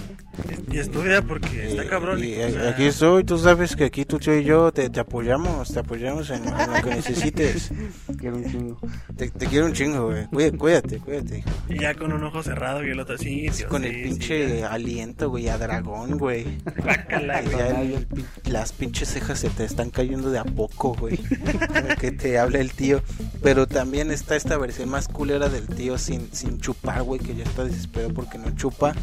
Y 0.71 0.79
estudia 0.79 1.21
porque 1.21 1.67
está 1.69 1.85
Y- 1.85 1.87
cabrón. 1.87 2.23
y 2.23 2.33
o 2.41 2.49
sea, 2.49 2.69
aquí 2.71 2.83
estoy, 2.85 3.23
tú 3.23 3.37
sabes 3.37 3.75
que 3.75 3.85
aquí 3.85 4.03
tú, 4.05 4.19
tío 4.19 4.37
y 4.37 4.43
yo 4.43 4.71
te, 4.71 4.89
te 4.89 4.99
apoyamos, 4.99 5.71
te 5.73 5.79
apoyamos 5.79 6.29
en, 6.31 6.45
en 6.47 6.71
lo 6.73 6.81
que 6.83 6.89
necesites. 6.95 7.71
Que 8.19 8.27
era 8.27 8.35
un 8.35 8.49
chingo. 8.51 8.79
Te, 9.15 9.29
te 9.29 9.45
quiero 9.47 9.67
un 9.67 9.73
chingo, 9.73 10.07
güey. 10.07 10.25
Cuídate, 10.27 10.57
cuídate, 10.57 10.97
cuídate. 10.99 11.43
Y 11.69 11.79
ya 11.79 11.93
con 11.93 12.11
un 12.11 12.23
ojo 12.23 12.41
cerrado 12.43 12.85
y 12.85 12.89
el 12.91 12.99
otro 12.99 13.15
así. 13.15 13.41
Dios, 13.41 13.63
con 13.63 13.83
sí, 13.83 13.87
el 13.89 13.95
sí, 13.95 14.01
pinche 14.03 14.59
ya. 14.59 14.71
aliento, 14.73 15.29
güey, 15.29 15.47
a 15.49 15.57
dragón, 15.57 16.17
güey. 16.17 16.45
El- 17.09 18.07
las 18.45 18.71
pinches 18.71 19.09
cejas 19.09 19.39
se 19.39 19.49
te 19.49 19.63
están 19.63 19.89
cayendo 19.89 20.31
de 20.31 20.39
a 20.39 20.43
poco, 20.43 20.93
güey. 20.95 21.17
que 21.99 22.11
te 22.11 22.37
habla 22.39 22.59
el 22.59 22.71
tío. 22.73 23.01
Pero 23.41 23.67
también 23.67 24.11
está 24.11 24.35
esta 24.35 24.57
versión 24.57 24.89
más 24.89 25.07
culera 25.27 25.49
del 25.49 25.67
tío 25.67 25.97
sin, 25.97 26.31
sin 26.31 26.57
chupar, 26.61 27.03
güey, 27.03 27.19
que 27.19 27.35
ya 27.35 27.43
está 27.43 27.65
desesperado 27.65 28.13
porque 28.13 28.37
no 28.37 28.55
chupa 28.55 28.93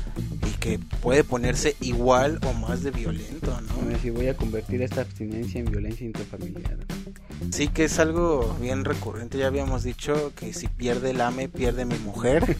y 0.46 0.52
que 0.58 0.78
puede 1.02 1.22
ponerse 1.22 1.76
igual 1.82 2.40
o 2.46 2.54
más 2.54 2.82
de 2.82 2.90
violento, 2.92 3.54
¿no? 3.60 3.98
si 3.98 4.08
voy 4.08 4.28
a 4.28 4.34
convertir 4.34 4.80
esta 4.80 5.02
abstinencia 5.02 5.60
en 5.60 5.66
violencia 5.66 6.06
intrafamiliar. 6.06 6.78
Sí 7.50 7.68
que 7.68 7.84
es 7.84 7.98
algo 7.98 8.56
bien 8.58 8.86
recurrente, 8.86 9.36
ya 9.36 9.48
habíamos 9.48 9.82
dicho 9.82 10.32
que 10.34 10.54
si 10.54 10.66
pierde 10.66 11.10
el 11.10 11.20
AME, 11.20 11.50
pierde 11.50 11.84
mi 11.84 11.98
mujer. 11.98 12.56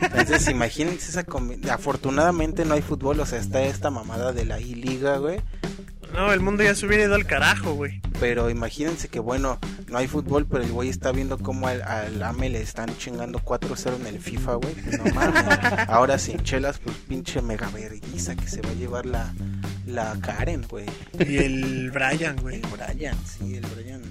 Entonces 0.00 0.48
imagínense 0.48 1.10
esa 1.10 1.26
Afortunadamente 1.70 2.64
no 2.64 2.72
hay 2.72 2.82
fútbol, 2.82 3.20
o 3.20 3.26
sea, 3.26 3.38
está 3.38 3.62
esta 3.62 3.90
mamada 3.90 4.32
de 4.32 4.46
la 4.46 4.58
I-Liga, 4.58 5.18
güey. 5.18 5.40
No, 6.12 6.32
el 6.32 6.40
mundo 6.40 6.62
ya 6.62 6.74
se 6.74 6.86
hubiera 6.86 7.04
ido 7.04 7.14
al 7.14 7.26
carajo, 7.26 7.74
güey. 7.74 8.00
Pero 8.20 8.48
imagínense 8.48 9.08
que 9.08 9.20
bueno, 9.20 9.58
no 9.88 9.98
hay 9.98 10.06
fútbol, 10.06 10.46
pero 10.46 10.64
el 10.64 10.72
güey 10.72 10.88
está 10.88 11.12
viendo 11.12 11.38
cómo 11.38 11.68
al, 11.68 11.82
al 11.82 12.22
AME 12.22 12.48
le 12.48 12.62
están 12.62 12.96
chingando 12.96 13.40
4-0 13.40 13.96
en 14.00 14.06
el 14.06 14.20
FIFA, 14.20 14.54
güey. 14.54 14.74
Pues 14.74 14.98
no 14.98 15.14
mames. 15.14 15.44
Ahora 15.88 16.18
sin 16.18 16.38
chelas, 16.42 16.78
pues 16.78 16.96
pinche 17.08 17.42
mega 17.42 17.68
vergüenza 17.70 18.34
que 18.34 18.48
se 18.48 18.62
va 18.62 18.70
a 18.70 18.74
llevar 18.74 19.04
la, 19.04 19.34
la 19.86 20.16
Karen, 20.22 20.64
güey. 20.68 20.86
Y 21.18 21.36
el 21.38 21.90
Brian, 21.90 22.36
güey. 22.40 22.56
El 22.56 22.62
Brian, 22.62 23.16
sí, 23.26 23.56
el 23.56 23.66
Brian 23.66 24.02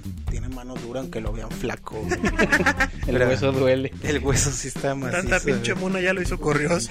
tiene 0.42 0.50
mano 0.54 0.74
dura 0.76 1.00
aunque 1.00 1.22
lo 1.22 1.32
vean 1.32 1.50
flaco. 1.50 2.06
El 3.08 3.14
Pero- 3.14 3.28
hueso 3.30 3.52
duele. 3.54 3.94
El 4.04 4.20
hueso 4.20 4.52
sí 4.52 4.68
está 4.68 4.94
macizo. 4.94 5.22
Tanta 5.22 5.40
pinche 5.40 5.72
güey. 5.72 5.84
mona 5.86 6.02
ya 6.02 6.12
lo 6.14 6.22
hizo 6.22 6.38
corrioso. 6.42 6.90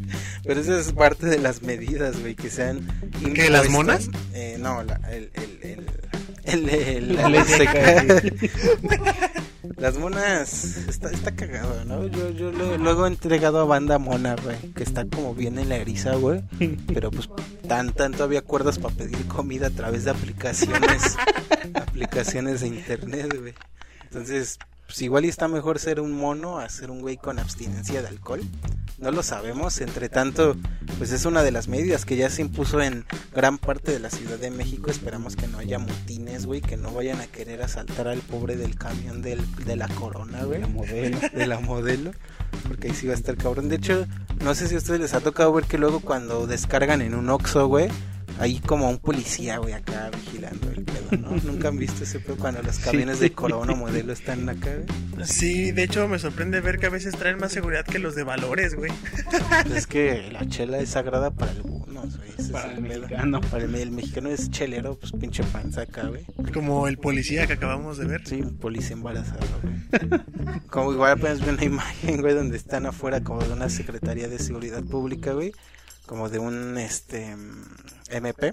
Pero 0.44 0.60
esa 0.62 0.78
es 0.80 0.92
parte 0.94 1.26
de 1.26 1.38
las 1.38 1.60
medidas, 1.60 2.18
güey, 2.20 2.34
que 2.34 2.48
sean 2.48 2.88
¿Qué, 3.34 3.50
las 3.50 3.68
monas? 3.68 4.08
Eh, 4.32 4.56
no, 4.58 4.82
la, 4.82 4.94
el, 5.10 5.30
el, 5.34 5.58
el, 6.44 6.68
el, 6.68 6.68
el- 7.18 7.32
ley 7.32 7.42
seca, 7.44 8.00
seca. 8.20 9.32
Las 9.76 9.98
monas, 9.98 10.76
está, 10.88 11.10
está 11.10 11.32
cagado, 11.34 11.84
¿no? 11.84 12.06
Yo, 12.06 12.30
yo 12.30 12.50
lo- 12.52 12.78
luego 12.78 13.06
he 13.06 13.08
entregado 13.08 13.60
a 13.60 13.64
banda 13.64 13.98
mona, 13.98 14.36
güey, 14.36 14.56
que 14.74 14.82
está 14.82 15.04
como 15.06 15.34
bien 15.34 15.58
en 15.58 15.68
la 15.68 15.76
eriza, 15.76 16.14
güey. 16.16 16.42
Pero 16.92 17.10
pues 17.10 17.28
tan, 17.68 17.92
tanto 17.92 18.24
había 18.24 18.42
cuerdas 18.42 18.78
para 18.78 18.94
pedir 18.94 19.26
comida 19.26 19.66
a 19.68 19.70
través 19.70 20.04
de 20.04 20.10
aplicaciones, 20.12 21.16
aplicaciones 21.74 22.60
de 22.60 22.68
internet, 22.68 23.36
güey. 23.38 23.54
Entonces, 24.04 24.58
pues 24.86 25.02
igual 25.02 25.24
y 25.24 25.28
está 25.28 25.48
mejor 25.48 25.78
ser 25.78 26.00
un 26.00 26.12
mono 26.12 26.58
a 26.58 26.68
ser 26.68 26.90
un 26.90 27.00
güey 27.00 27.16
con 27.16 27.38
abstinencia 27.38 28.02
de 28.02 28.08
alcohol. 28.08 28.42
No 28.98 29.10
lo 29.10 29.22
sabemos, 29.22 29.80
entre 29.82 30.08
tanto, 30.08 30.56
pues 30.96 31.12
es 31.12 31.26
una 31.26 31.42
de 31.42 31.50
las 31.50 31.68
medidas 31.68 32.06
que 32.06 32.16
ya 32.16 32.30
se 32.30 32.40
impuso 32.40 32.80
en 32.80 33.04
gran 33.34 33.58
parte 33.58 33.92
de 33.92 33.98
la 33.98 34.08
Ciudad 34.08 34.38
de 34.38 34.50
México. 34.50 34.90
Esperamos 34.90 35.36
que 35.36 35.48
no 35.48 35.58
haya 35.58 35.78
motines, 35.78 36.46
güey, 36.46 36.62
que 36.62 36.78
no 36.78 36.92
vayan 36.92 37.20
a 37.20 37.26
querer 37.26 37.62
asaltar 37.62 38.08
al 38.08 38.20
pobre 38.20 38.56
del 38.56 38.76
camión 38.76 39.20
del, 39.20 39.42
de 39.66 39.76
la 39.76 39.88
corona, 39.88 40.44
güey. 40.44 40.60
La 40.60 40.68
modelo. 40.68 41.18
De 41.34 41.46
la 41.46 41.60
modelo. 41.60 42.12
Porque 42.66 42.88
ahí 42.88 42.94
sí 42.94 43.06
va 43.06 43.12
a 43.12 43.16
estar 43.16 43.36
cabrón. 43.36 43.68
De 43.68 43.76
hecho, 43.76 44.06
no 44.42 44.54
sé 44.54 44.66
si 44.66 44.76
a 44.76 44.78
ustedes 44.78 45.00
les 45.00 45.12
ha 45.12 45.20
tocado 45.20 45.52
ver 45.52 45.64
que 45.64 45.76
luego 45.76 46.00
cuando 46.00 46.46
descargan 46.46 47.02
en 47.02 47.14
un 47.14 47.28
Oxxo, 47.28 47.66
güey, 47.66 47.90
hay 48.38 48.60
como 48.60 48.88
un 48.90 48.98
policía, 48.98 49.58
güey, 49.58 49.72
acá 49.74 50.10
vigilando 50.10 50.70
el 50.70 50.84
pedo, 50.84 51.08
¿no? 51.18 51.30
Nunca 51.44 51.68
han 51.68 51.78
visto 51.78 52.04
ese 52.04 52.20
pedo 52.20 52.36
cuando 52.36 52.62
los 52.62 52.78
camiones 52.78 53.20
de 53.20 53.32
corona 53.32 53.74
modelo 53.74 54.12
están 54.12 54.48
acá, 54.48 54.70
güey. 54.74 55.26
Sí, 55.26 55.72
de 55.72 55.84
hecho 55.84 56.06
me 56.08 56.18
sorprende 56.18 56.60
ver 56.60 56.78
que 56.78 56.86
a 56.86 56.90
veces 56.90 57.16
traen 57.16 57.38
más 57.38 57.52
seguridad 57.52 57.84
que 57.84 57.98
los 57.98 58.14
de 58.14 58.24
valores, 58.24 58.74
güey. 58.74 58.92
Pues 59.64 59.76
es 59.76 59.86
que 59.86 60.30
la 60.30 60.46
chela 60.48 60.78
es 60.78 60.90
sagrada 60.90 61.30
para 61.30 61.52
algunos, 61.52 62.16
güey. 62.18 62.28
ese 62.30 62.42
es 62.42 62.48
Para 62.50 62.72
el 62.72 62.82
pedo. 62.84 63.00
mexicano. 63.02 63.40
Para 63.40 63.64
el, 63.64 63.74
el 63.74 63.90
mexicano 63.90 64.28
es 64.28 64.50
chelero, 64.50 64.98
pues 64.98 65.12
pinche 65.12 65.42
panza 65.44 65.82
acá, 65.82 66.04
güey. 66.08 66.24
Como 66.52 66.88
el 66.88 66.98
policía 66.98 67.46
que 67.46 67.54
acabamos 67.54 67.96
de 67.98 68.04
ver. 68.06 68.26
Sí, 68.26 68.42
un 68.42 68.56
policía 68.58 68.92
embarazado, 68.92 69.40
güey. 69.62 70.60
Como 70.68 70.92
igual 70.92 71.12
apenas 71.12 71.40
vi 71.40 71.48
una 71.50 71.64
imagen, 71.64 72.20
güey, 72.20 72.34
donde 72.34 72.56
están 72.56 72.86
afuera 72.86 73.22
como 73.22 73.42
de 73.42 73.52
una 73.52 73.68
Secretaría 73.70 74.28
de 74.28 74.38
Seguridad 74.38 74.82
Pública, 74.84 75.32
güey. 75.32 75.52
Como 76.06 76.28
de 76.28 76.38
un, 76.38 76.78
este, 76.78 77.34
mm, 77.36 77.64
MP. 78.10 78.52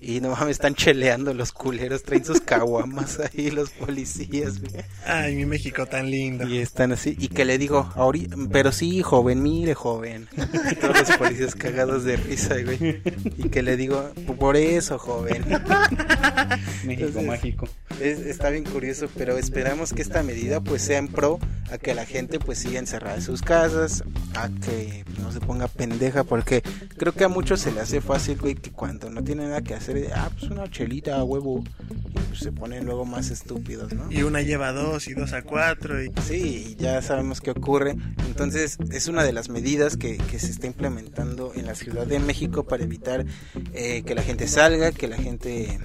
Y 0.00 0.20
no 0.20 0.30
mames, 0.30 0.50
están 0.56 0.74
cheleando 0.74 1.32
los 1.32 1.52
culeros, 1.52 2.02
traen 2.02 2.24
sus 2.26 2.40
caguamas 2.42 3.20
ahí 3.34 3.50
los 3.50 3.70
policías, 3.70 4.60
güey. 4.60 4.84
Ay, 5.06 5.34
mi 5.34 5.46
México 5.46 5.86
tan 5.86 6.10
lindo. 6.10 6.46
Y 6.46 6.58
están 6.58 6.92
así, 6.92 7.16
y 7.18 7.28
que 7.28 7.46
le 7.46 7.56
digo, 7.56 7.90
ahorita, 7.94 8.36
pero 8.52 8.70
sí, 8.70 9.00
joven, 9.02 9.42
mire, 9.42 9.72
joven. 9.74 10.28
Todos 10.80 11.08
los 11.08 11.16
policías 11.16 11.54
cagados 11.54 12.04
de 12.04 12.16
risa, 12.16 12.56
güey. 12.62 13.00
Y 13.38 13.48
que 13.48 13.62
le 13.62 13.78
digo, 13.78 14.12
por 14.38 14.56
eso, 14.58 14.98
joven. 14.98 15.42
México 16.84 17.06
Entonces- 17.08 17.24
mágico. 17.26 17.68
Es- 18.00 18.18
está 18.20 18.50
bien 18.50 18.64
curioso, 18.64 19.08
pero 19.16 19.38
esperamos 19.38 19.92
que 19.94 20.02
esta 20.02 20.22
medida 20.22 20.60
pues 20.60 20.82
sea 20.82 20.98
en 20.98 21.08
pro 21.08 21.38
a 21.70 21.78
que 21.78 21.94
la 21.94 22.04
gente 22.04 22.40
pues 22.40 22.58
siga 22.58 22.78
encerrada 22.80 23.14
en 23.16 23.22
sus 23.22 23.40
casas, 23.40 24.02
a 24.34 24.48
que 24.48 25.04
se 25.34 25.40
ponga 25.40 25.68
pendeja, 25.68 26.24
porque 26.24 26.62
creo 26.96 27.12
que 27.12 27.24
a 27.24 27.28
muchos 27.28 27.60
se 27.60 27.72
le 27.72 27.80
hace 27.80 28.00
fácil, 28.00 28.38
güey, 28.38 28.54
que 28.54 28.70
cuando 28.70 29.10
no 29.10 29.22
tienen 29.22 29.48
nada 29.48 29.62
que 29.62 29.74
hacer, 29.74 30.10
ah, 30.14 30.30
pues 30.32 30.50
una 30.50 30.70
chelita, 30.70 31.16
a 31.16 31.24
huevo, 31.24 31.62
y 32.08 32.18
pues 32.18 32.38
se 32.38 32.52
ponen 32.52 32.84
luego 32.84 33.04
más 33.04 33.30
estúpidos, 33.30 33.92
¿no? 33.92 34.10
Y 34.10 34.22
una 34.22 34.42
lleva 34.42 34.72
dos 34.72 35.08
y 35.08 35.14
dos 35.14 35.32
a 35.32 35.42
cuatro. 35.42 36.02
Y... 36.02 36.12
Sí, 36.26 36.76
ya 36.78 37.02
sabemos 37.02 37.40
qué 37.40 37.50
ocurre. 37.50 37.96
Entonces, 38.26 38.78
es 38.90 39.08
una 39.08 39.22
de 39.24 39.32
las 39.32 39.48
medidas 39.48 39.96
que, 39.96 40.16
que 40.16 40.38
se 40.38 40.50
está 40.50 40.66
implementando 40.66 41.52
en 41.54 41.66
la 41.66 41.74
Ciudad 41.74 42.06
de 42.06 42.18
México 42.18 42.64
para 42.64 42.84
evitar 42.84 43.26
eh, 43.72 44.02
que 44.02 44.14
la 44.14 44.22
gente 44.22 44.48
salga, 44.48 44.92
que 44.92 45.08
la 45.08 45.16
gente 45.16 45.78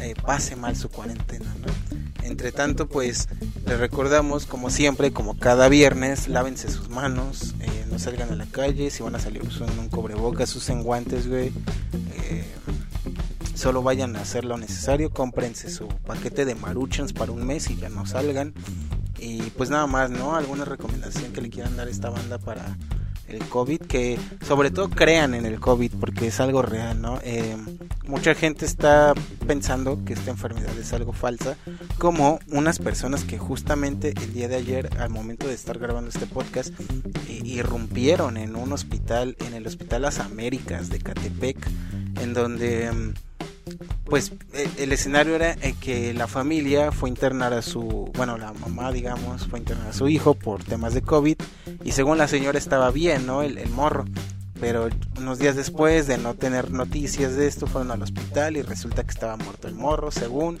eh, 0.00 0.14
pase 0.24 0.56
mal 0.56 0.76
su 0.76 0.88
cuarentena, 0.88 1.54
¿no? 1.60 2.03
Entre 2.24 2.52
tanto, 2.52 2.88
pues 2.88 3.28
les 3.66 3.78
recordamos, 3.78 4.46
como 4.46 4.70
siempre, 4.70 5.12
como 5.12 5.38
cada 5.38 5.68
viernes, 5.68 6.26
lávense 6.26 6.70
sus 6.70 6.88
manos, 6.88 7.54
eh, 7.60 7.86
no 7.90 7.98
salgan 7.98 8.32
a 8.32 8.34
la 8.34 8.46
calle, 8.46 8.90
si 8.90 9.02
van 9.02 9.14
a 9.14 9.20
salir 9.20 9.42
usen 9.42 9.78
un 9.78 9.88
cobrebocas, 9.88 10.56
usen 10.56 10.82
guantes, 10.82 11.28
güey. 11.28 11.52
Eh, 12.14 12.44
solo 13.54 13.82
vayan 13.82 14.16
a 14.16 14.22
hacer 14.22 14.44
lo 14.44 14.56
necesario, 14.56 15.10
cómprense 15.10 15.70
su 15.70 15.86
paquete 15.86 16.44
de 16.44 16.54
maruchans 16.54 17.12
para 17.12 17.30
un 17.30 17.46
mes 17.46 17.70
y 17.70 17.76
ya 17.76 17.90
no 17.90 18.06
salgan. 18.06 18.54
Y 19.18 19.42
pues 19.50 19.70
nada 19.70 19.86
más, 19.86 20.10
¿no? 20.10 20.34
Alguna 20.34 20.64
recomendación 20.64 21.32
que 21.32 21.40
le 21.40 21.50
quieran 21.50 21.76
dar 21.76 21.88
a 21.88 21.90
esta 21.90 22.10
banda 22.10 22.38
para 22.38 22.76
el 23.28 23.44
COVID, 23.46 23.80
que 23.80 24.18
sobre 24.46 24.70
todo 24.70 24.90
crean 24.90 25.34
en 25.34 25.46
el 25.46 25.60
COVID 25.60 25.92
porque 26.00 26.28
es 26.28 26.40
algo 26.40 26.62
real, 26.62 27.00
¿no? 27.00 27.18
Eh, 27.22 27.56
mucha 28.06 28.34
gente 28.34 28.66
está 28.66 29.14
pensando 29.46 30.04
que 30.04 30.12
esta 30.12 30.30
enfermedad 30.30 30.76
es 30.78 30.92
algo 30.92 31.12
falsa, 31.12 31.56
como 31.98 32.38
unas 32.48 32.78
personas 32.78 33.24
que 33.24 33.38
justamente 33.38 34.14
el 34.22 34.32
día 34.32 34.48
de 34.48 34.56
ayer, 34.56 34.90
al 34.98 35.10
momento 35.10 35.46
de 35.46 35.54
estar 35.54 35.78
grabando 35.78 36.10
este 36.10 36.26
podcast, 36.26 36.72
eh, 37.28 37.40
irrumpieron 37.44 38.36
en 38.36 38.56
un 38.56 38.72
hospital, 38.72 39.36
en 39.46 39.54
el 39.54 39.66
Hospital 39.66 40.02
Las 40.02 40.18
Américas 40.18 40.90
de 40.90 40.98
Catepec, 40.98 41.58
en 42.20 42.34
donde... 42.34 42.90
mm, 42.92 43.14
pues 44.04 44.32
eh, 44.52 44.68
el 44.78 44.92
escenario 44.92 45.34
era 45.34 45.56
que 45.80 46.12
la 46.14 46.26
familia 46.26 46.92
fue 46.92 47.08
a 47.08 47.10
internar 47.10 47.52
a 47.52 47.62
su, 47.62 48.10
bueno, 48.14 48.36
la 48.38 48.52
mamá, 48.52 48.92
digamos, 48.92 49.46
fue 49.46 49.58
a 49.58 49.62
internar 49.62 49.88
a 49.88 49.92
su 49.92 50.08
hijo 50.08 50.34
por 50.34 50.62
temas 50.62 50.94
de 50.94 51.02
COVID 51.02 51.36
y 51.84 51.92
según 51.92 52.18
la 52.18 52.28
señora 52.28 52.58
estaba 52.58 52.90
bien, 52.90 53.26
¿no? 53.26 53.42
El, 53.42 53.58
el 53.58 53.70
morro. 53.70 54.04
Pero 54.60 54.88
unos 55.18 55.38
días 55.38 55.56
después 55.56 56.06
de 56.06 56.16
no 56.16 56.34
tener 56.34 56.70
noticias 56.70 57.34
de 57.34 57.48
esto, 57.48 57.66
fueron 57.66 57.90
al 57.90 58.02
hospital 58.02 58.56
y 58.56 58.62
resulta 58.62 59.02
que 59.02 59.10
estaba 59.10 59.36
muerto 59.36 59.66
el 59.66 59.74
morro, 59.74 60.10
según. 60.10 60.60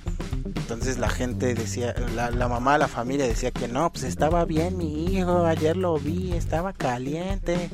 Entonces 0.56 0.98
la 0.98 1.08
gente 1.08 1.54
decía, 1.54 1.94
la, 2.14 2.30
la 2.30 2.48
mamá, 2.48 2.76
la 2.76 2.88
familia 2.88 3.26
decía 3.26 3.50
que 3.50 3.68
no, 3.68 3.90
pues 3.92 4.04
estaba 4.04 4.44
bien 4.44 4.76
mi 4.76 5.06
hijo, 5.14 5.46
ayer 5.46 5.76
lo 5.76 5.98
vi, 5.98 6.32
estaba 6.32 6.72
caliente. 6.72 7.70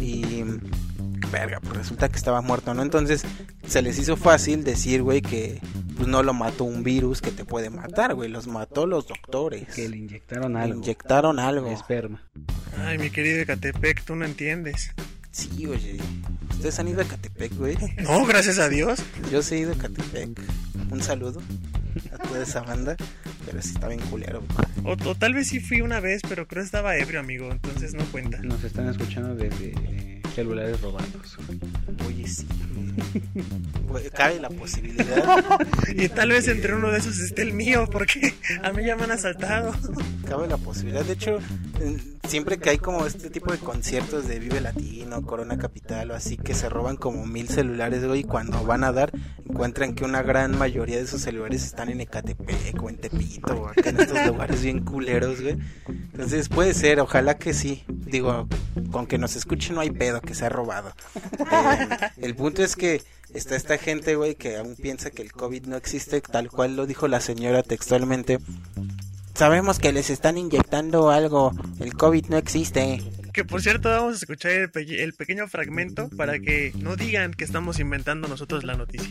Y 0.00 0.44
verga, 1.32 1.58
pues 1.60 1.76
resulta 1.76 2.08
que 2.08 2.16
estaba 2.16 2.40
muerto, 2.42 2.72
¿no? 2.74 2.82
Entonces 2.82 3.24
se 3.66 3.82
les 3.82 3.98
hizo 3.98 4.16
fácil 4.16 4.62
decir, 4.62 5.02
güey, 5.02 5.20
que 5.22 5.60
pues 5.96 6.06
no 6.06 6.22
lo 6.22 6.32
mató 6.34 6.64
un 6.64 6.84
virus 6.84 7.20
que 7.20 7.30
te 7.32 7.44
puede 7.44 7.70
matar, 7.70 8.14
güey, 8.14 8.28
los 8.30 8.46
mató 8.46 8.86
los 8.86 9.08
doctores. 9.08 9.66
Que 9.74 9.88
le 9.88 9.96
inyectaron 9.96 10.52
Le 10.52 10.60
algo. 10.60 10.78
inyectaron 10.78 11.38
algo. 11.40 11.70
Esperma. 11.70 12.22
Ay, 12.78 12.98
mi 12.98 13.10
querido 13.10 13.40
Ecatepec, 13.40 14.04
tú 14.04 14.14
no 14.14 14.24
entiendes. 14.24 14.92
Sí, 15.32 15.66
oye. 15.66 15.98
¿Ustedes 16.50 16.78
han 16.78 16.88
ido 16.88 17.00
a 17.00 17.04
Catepec, 17.04 17.54
güey? 17.56 17.76
No, 18.02 18.24
gracias 18.26 18.58
a 18.58 18.68
Dios. 18.68 19.00
Yo 19.32 19.42
sí 19.42 19.54
he 19.56 19.58
ido 19.60 19.72
a 19.72 19.76
Catepec. 19.76 20.38
Un 20.90 21.02
saludo 21.02 21.40
a 22.12 22.18
toda 22.18 22.42
esa 22.42 22.60
banda, 22.62 22.96
pero 23.44 23.62
sí 23.62 23.70
está 23.74 23.88
bien 23.88 24.00
culero. 24.10 24.42
O, 24.84 24.92
o 24.92 25.14
tal 25.14 25.34
vez 25.34 25.48
sí 25.48 25.60
fui 25.60 25.80
una 25.80 26.00
vez, 26.00 26.22
pero 26.28 26.46
creo 26.46 26.62
que 26.62 26.66
estaba 26.66 26.96
ebrio, 26.96 27.20
amigo, 27.20 27.50
entonces 27.50 27.94
no 27.94 28.04
cuenta. 28.06 28.38
Nos 28.38 28.64
están 28.64 28.88
escuchando 28.88 29.34
desde 29.34 29.74
celulares 30.34 30.80
robados. 30.80 31.38
Oye, 32.06 32.26
sí. 32.26 32.46
Cabe 34.14 34.40
la 34.40 34.48
posibilidad, 34.50 35.44
Y 35.94 36.08
tal 36.08 36.30
vez 36.30 36.48
entre 36.48 36.74
uno 36.74 36.90
de 36.90 36.98
esos 36.98 37.18
esté 37.18 37.42
el 37.42 37.52
mío, 37.52 37.88
porque 37.90 38.34
a 38.62 38.72
mí 38.72 38.84
ya 38.84 38.96
me 38.96 39.04
han 39.04 39.12
asaltado. 39.12 39.72
cabe 40.28 40.48
la 40.48 40.56
posibilidad. 40.56 41.04
De 41.04 41.12
hecho, 41.12 41.38
eh, 41.80 41.96
siempre 42.26 42.58
que 42.58 42.70
hay 42.70 42.78
como 42.78 43.06
este 43.06 43.30
tipo 43.30 43.52
de 43.52 43.58
conciertos 43.58 44.26
de 44.28 44.38
Vive 44.38 44.60
Latino, 44.60 45.22
Corona 45.22 45.58
Capital 45.58 46.10
o 46.10 46.14
así, 46.14 46.36
que 46.36 46.54
se 46.54 46.68
roban 46.68 46.96
como 46.96 47.26
mil 47.26 47.48
celulares, 47.48 48.04
güey, 48.04 48.20
y 48.20 48.24
cuando 48.24 48.64
van 48.64 48.84
a 48.84 48.92
dar, 48.92 49.12
encuentran 49.48 49.94
que 49.94 50.04
una 50.04 50.22
gran 50.22 50.56
mayoría 50.56 50.96
de 50.96 51.02
esos 51.02 51.20
celulares 51.22 51.64
están 51.64 51.90
en 51.90 52.00
Ecatepec 52.00 52.82
o 52.82 52.88
en 52.88 52.96
Tepito 52.96 53.31
o 53.44 53.68
acá 53.68 53.90
en 53.90 54.00
estos 54.00 54.18
lugares 54.26 54.62
bien 54.62 54.80
culeros, 54.84 55.40
güey. 55.40 55.56
Entonces 55.88 56.48
puede 56.48 56.74
ser, 56.74 57.00
ojalá 57.00 57.38
que 57.38 57.54
sí. 57.54 57.84
Digo, 57.88 58.48
con 58.90 59.06
que 59.06 59.18
nos 59.18 59.36
escuchen 59.36 59.74
no 59.76 59.80
hay 59.80 59.90
pedo 59.90 60.20
que 60.20 60.34
se 60.34 60.44
ha 60.44 60.48
robado. 60.48 60.92
Eh, 61.38 61.88
el 62.18 62.34
punto 62.34 62.62
es 62.62 62.76
que 62.76 63.02
está 63.34 63.56
esta 63.56 63.78
gente, 63.78 64.16
güey, 64.16 64.34
que 64.34 64.56
aún 64.56 64.76
piensa 64.76 65.10
que 65.10 65.22
el 65.22 65.32
COVID 65.32 65.66
no 65.66 65.76
existe, 65.76 66.20
tal 66.20 66.50
cual 66.50 66.76
lo 66.76 66.86
dijo 66.86 67.08
la 67.08 67.20
señora 67.20 67.62
textualmente. 67.62 68.38
Sabemos 69.34 69.78
que 69.78 69.92
les 69.94 70.10
están 70.10 70.36
inyectando 70.36 71.10
algo. 71.10 71.52
El 71.80 71.94
COVID 71.94 72.26
no 72.26 72.36
existe. 72.36 73.02
Que 73.32 73.46
por 73.46 73.62
cierto, 73.62 73.88
vamos 73.88 74.12
a 74.12 74.16
escuchar 74.18 74.52
el, 74.52 74.70
pe- 74.70 75.02
el 75.02 75.14
pequeño 75.14 75.48
fragmento 75.48 76.10
para 76.10 76.38
que 76.38 76.72
no 76.76 76.96
digan 76.96 77.32
que 77.32 77.44
estamos 77.44 77.80
inventando 77.80 78.28
nosotros 78.28 78.62
la 78.62 78.74
noticia. 78.74 79.10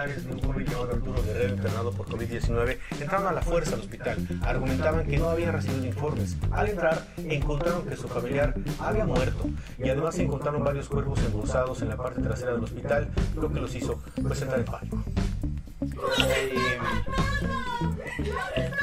Militares 0.00 0.26
de 0.26 0.32
un 0.32 0.40
joven 0.40 0.66
llamado 0.66 0.92
Arturo 0.92 1.22
Guerrero 1.22 1.54
internado 1.54 1.92
por 1.92 2.06
COVID-19 2.06 2.78
entraron 3.00 3.26
a 3.26 3.32
la 3.32 3.42
fuerza 3.42 3.74
al 3.74 3.80
hospital. 3.80 4.16
Argumentaban 4.42 5.06
que 5.06 5.18
no 5.18 5.28
habían 5.28 5.52
recibido 5.52 5.84
informes. 5.84 6.36
Al 6.52 6.68
entrar, 6.70 7.06
encontraron 7.18 7.84
que 7.84 7.96
su 7.96 8.08
familiar 8.08 8.54
había 8.78 9.04
muerto 9.04 9.50
y 9.78 9.90
además 9.90 10.18
encontraron 10.18 10.64
varios 10.64 10.88
cuerpos 10.88 11.20
embolsados 11.22 11.82
en 11.82 11.90
la 11.90 11.98
parte 11.98 12.22
trasera 12.22 12.52
del 12.52 12.64
hospital, 12.64 13.10
lo 13.34 13.52
que 13.52 13.60
los 13.60 13.74
hizo 13.74 14.00
pues 14.22 14.40
entrar 14.40 14.60
en 14.60 14.64
pánico. 14.64 15.04
Aquí 18.56 18.79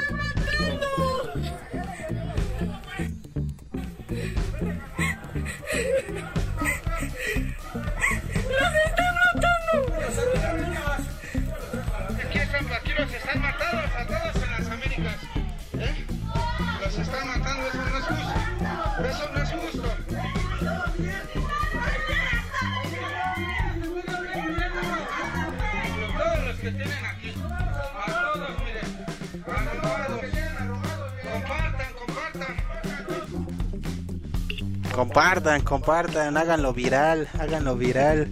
compartan. 34.98 35.62
Compartan, 35.62 36.38
háganlo 36.38 36.74
viral, 36.74 37.30
háganlo 37.40 37.76
viral. 37.76 38.32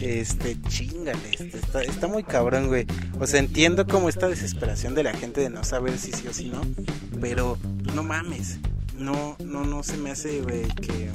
Este, 0.00 0.60
chingale, 0.62 1.20
este, 1.30 1.56
está, 1.56 1.82
está 1.82 2.08
muy 2.08 2.24
cabrón, 2.24 2.66
güey. 2.66 2.86
O 3.20 3.26
sea, 3.28 3.38
entiendo 3.38 3.86
como 3.86 4.08
esta 4.08 4.26
desesperación 4.26 4.96
de 4.96 5.04
la 5.04 5.12
gente 5.12 5.40
de 5.40 5.48
no 5.48 5.62
saber 5.62 5.96
si 5.98 6.10
sí 6.10 6.26
o 6.26 6.32
si 6.32 6.48
no, 6.48 6.60
pero 7.20 7.56
no 7.94 8.02
mames. 8.02 8.58
No, 8.98 9.36
no, 9.44 9.64
no 9.64 9.84
se 9.84 9.96
me 9.96 10.10
hace, 10.10 10.40
güey, 10.40 10.66
que... 10.74 11.10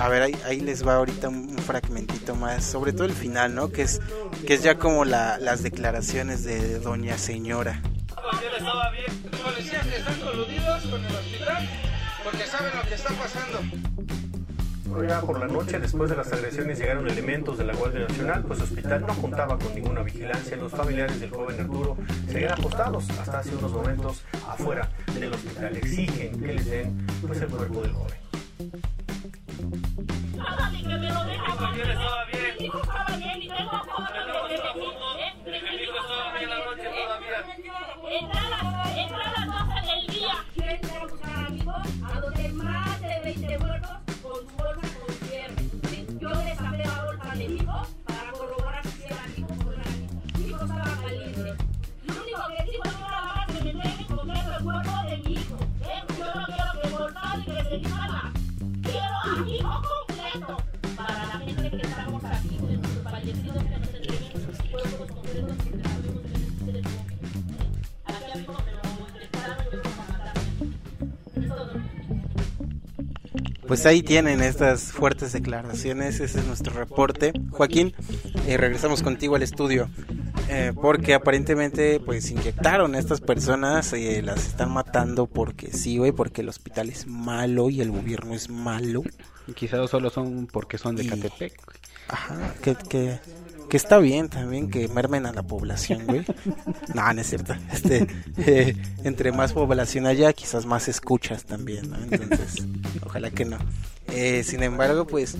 A 0.00 0.08
ver, 0.08 0.22
ahí, 0.22 0.36
ahí 0.44 0.60
les 0.60 0.84
va 0.84 0.96
ahorita 0.96 1.28
un, 1.28 1.56
fragmentito 1.58 2.34
más, 2.34 2.64
sobre 2.64 2.92
todo 2.92 3.04
el 3.04 3.12
final, 3.12 3.54
¿no? 3.54 3.70
Que 3.70 3.82
es, 3.82 4.00
que 4.48 4.54
es 4.54 4.64
ya 4.64 4.78
como 4.78 5.04
la, 5.04 5.38
las 5.38 5.62
declaraciones 5.62 6.42
de 6.42 6.80
Doña 6.80 7.18
Señora. 7.18 7.80
Policías 9.44 9.86
que 9.86 9.96
están 9.96 10.18
coludidos 10.20 10.82
con 10.86 11.04
el 11.04 11.14
hospital 11.14 11.81
porque 12.24 12.46
saben 12.46 12.72
lo 12.74 12.82
que 12.82 12.94
está 12.94 13.10
pasando. 13.14 13.60
Ya 15.08 15.20
por 15.22 15.40
la 15.40 15.46
noche, 15.46 15.78
después 15.80 16.10
de 16.10 16.16
las 16.16 16.30
agresiones, 16.32 16.78
llegaron 16.78 17.08
elementos 17.08 17.56
de 17.56 17.64
la 17.64 17.74
Guardia 17.74 18.06
Nacional, 18.06 18.44
pues 18.46 18.58
el 18.58 18.64
hospital 18.64 19.04
no 19.06 19.14
contaba 19.14 19.58
con 19.58 19.74
ninguna 19.74 20.02
vigilancia. 20.02 20.56
Los 20.56 20.72
familiares 20.72 21.18
del 21.18 21.30
joven 21.30 21.60
Arturo 21.60 21.96
seguían 22.28 22.52
apostados 22.52 23.08
hasta 23.10 23.38
hace 23.38 23.56
unos 23.56 23.72
momentos 23.72 24.22
afuera 24.46 24.90
del 25.18 25.32
hospital. 25.32 25.76
Exigen 25.76 26.40
que 26.40 26.52
les 26.52 26.66
den 26.66 27.06
pues, 27.26 27.40
el 27.40 27.48
cuerpo 27.48 27.80
del 27.80 27.92
joven. 27.92 28.22
Entra 38.10 38.61
Pues 73.66 73.86
ahí 73.86 74.02
tienen 74.02 74.40
estas 74.42 74.92
fuertes 74.92 75.32
declaraciones, 75.32 76.20
ese 76.20 76.40
es 76.40 76.46
nuestro 76.46 76.74
reporte. 76.74 77.32
Joaquín, 77.50 77.94
eh, 78.46 78.56
regresamos 78.56 79.02
contigo 79.02 79.36
al 79.36 79.42
estudio, 79.42 79.88
eh, 80.48 80.72
porque 80.74 81.14
aparentemente 81.14 82.00
pues 82.00 82.30
inyectaron 82.30 82.94
a 82.94 82.98
estas 82.98 83.20
personas, 83.20 83.92
eh, 83.92 84.20
las 84.22 84.46
están 84.48 84.70
matando 84.72 85.26
porque 85.26 85.72
sí, 85.72 85.96
güey, 85.96 86.12
porque 86.12 86.40
el 86.42 86.48
hospital 86.48 86.88
es 86.90 87.06
malo 87.06 87.70
y 87.70 87.80
el 87.80 87.90
gobierno 87.92 88.34
es 88.34 88.50
malo. 88.50 89.02
Quizás 89.54 89.88
solo 89.90 90.10
son 90.10 90.46
porque 90.46 90.76
son 90.78 90.96
de 90.96 91.04
Y- 91.04 91.08
Catepec. 91.08 91.54
Ajá, 92.08 92.54
que, 92.62 92.74
que, 92.74 93.20
que 93.72 93.78
está 93.78 93.96
bien 94.00 94.28
también 94.28 94.68
que 94.68 94.86
mermen 94.88 95.24
a 95.24 95.32
la 95.32 95.42
población, 95.42 96.04
güey. 96.04 96.26
No, 96.94 97.10
no 97.10 97.20
es 97.22 97.26
cierto. 97.26 97.54
Este, 97.72 98.06
eh, 98.36 98.76
entre 99.02 99.32
más 99.32 99.54
población 99.54 100.04
haya, 100.04 100.30
quizás 100.34 100.66
más 100.66 100.88
escuchas 100.88 101.46
también, 101.46 101.88
¿no? 101.88 101.96
Entonces, 101.96 102.66
ojalá 103.02 103.30
que 103.30 103.46
no. 103.46 103.56
Eh, 104.08 104.44
sin 104.44 104.62
embargo, 104.62 105.06
pues 105.06 105.38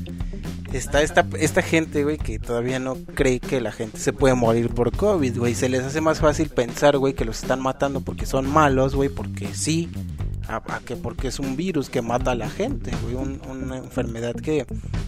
está 0.73 1.03
esta, 1.03 1.27
esta 1.38 1.61
gente, 1.61 2.05
güey, 2.05 2.16
que 2.16 2.38
todavía 2.38 2.79
no 2.79 2.95
cree 3.14 3.38
que 3.38 3.61
la 3.61 3.71
gente 3.71 3.99
se 3.99 4.14
puede 4.14 4.35
morir 4.35 4.71
por 4.71 4.97
COVID, 4.97 5.37
güey. 5.37 5.55
Se 5.55 5.68
les 5.68 5.83
hace 5.83 6.01
más 6.01 6.21
fácil 6.21 6.49
pensar, 6.49 6.97
güey, 6.97 7.12
que 7.12 7.27
los 7.27 7.42
están 7.42 7.61
matando 7.61 8.01
porque 8.01 8.25
son 8.25 8.49
malos, 8.49 8.95
güey, 8.95 9.11
porque 9.11 9.53
sí. 9.53 9.90
A, 10.48 10.61
que 10.85 10.96
porque 10.96 11.28
es 11.28 11.38
un 11.38 11.57
virus 11.57 11.88
que 11.88 12.02
mata 12.02 12.33
a 12.33 12.35
la 12.35 12.48
gente, 12.50 12.90
güey, 13.02 13.14
un- 13.14 13.40
una 13.50 13.76
enfermedad 13.78 14.35
que, 14.35 14.66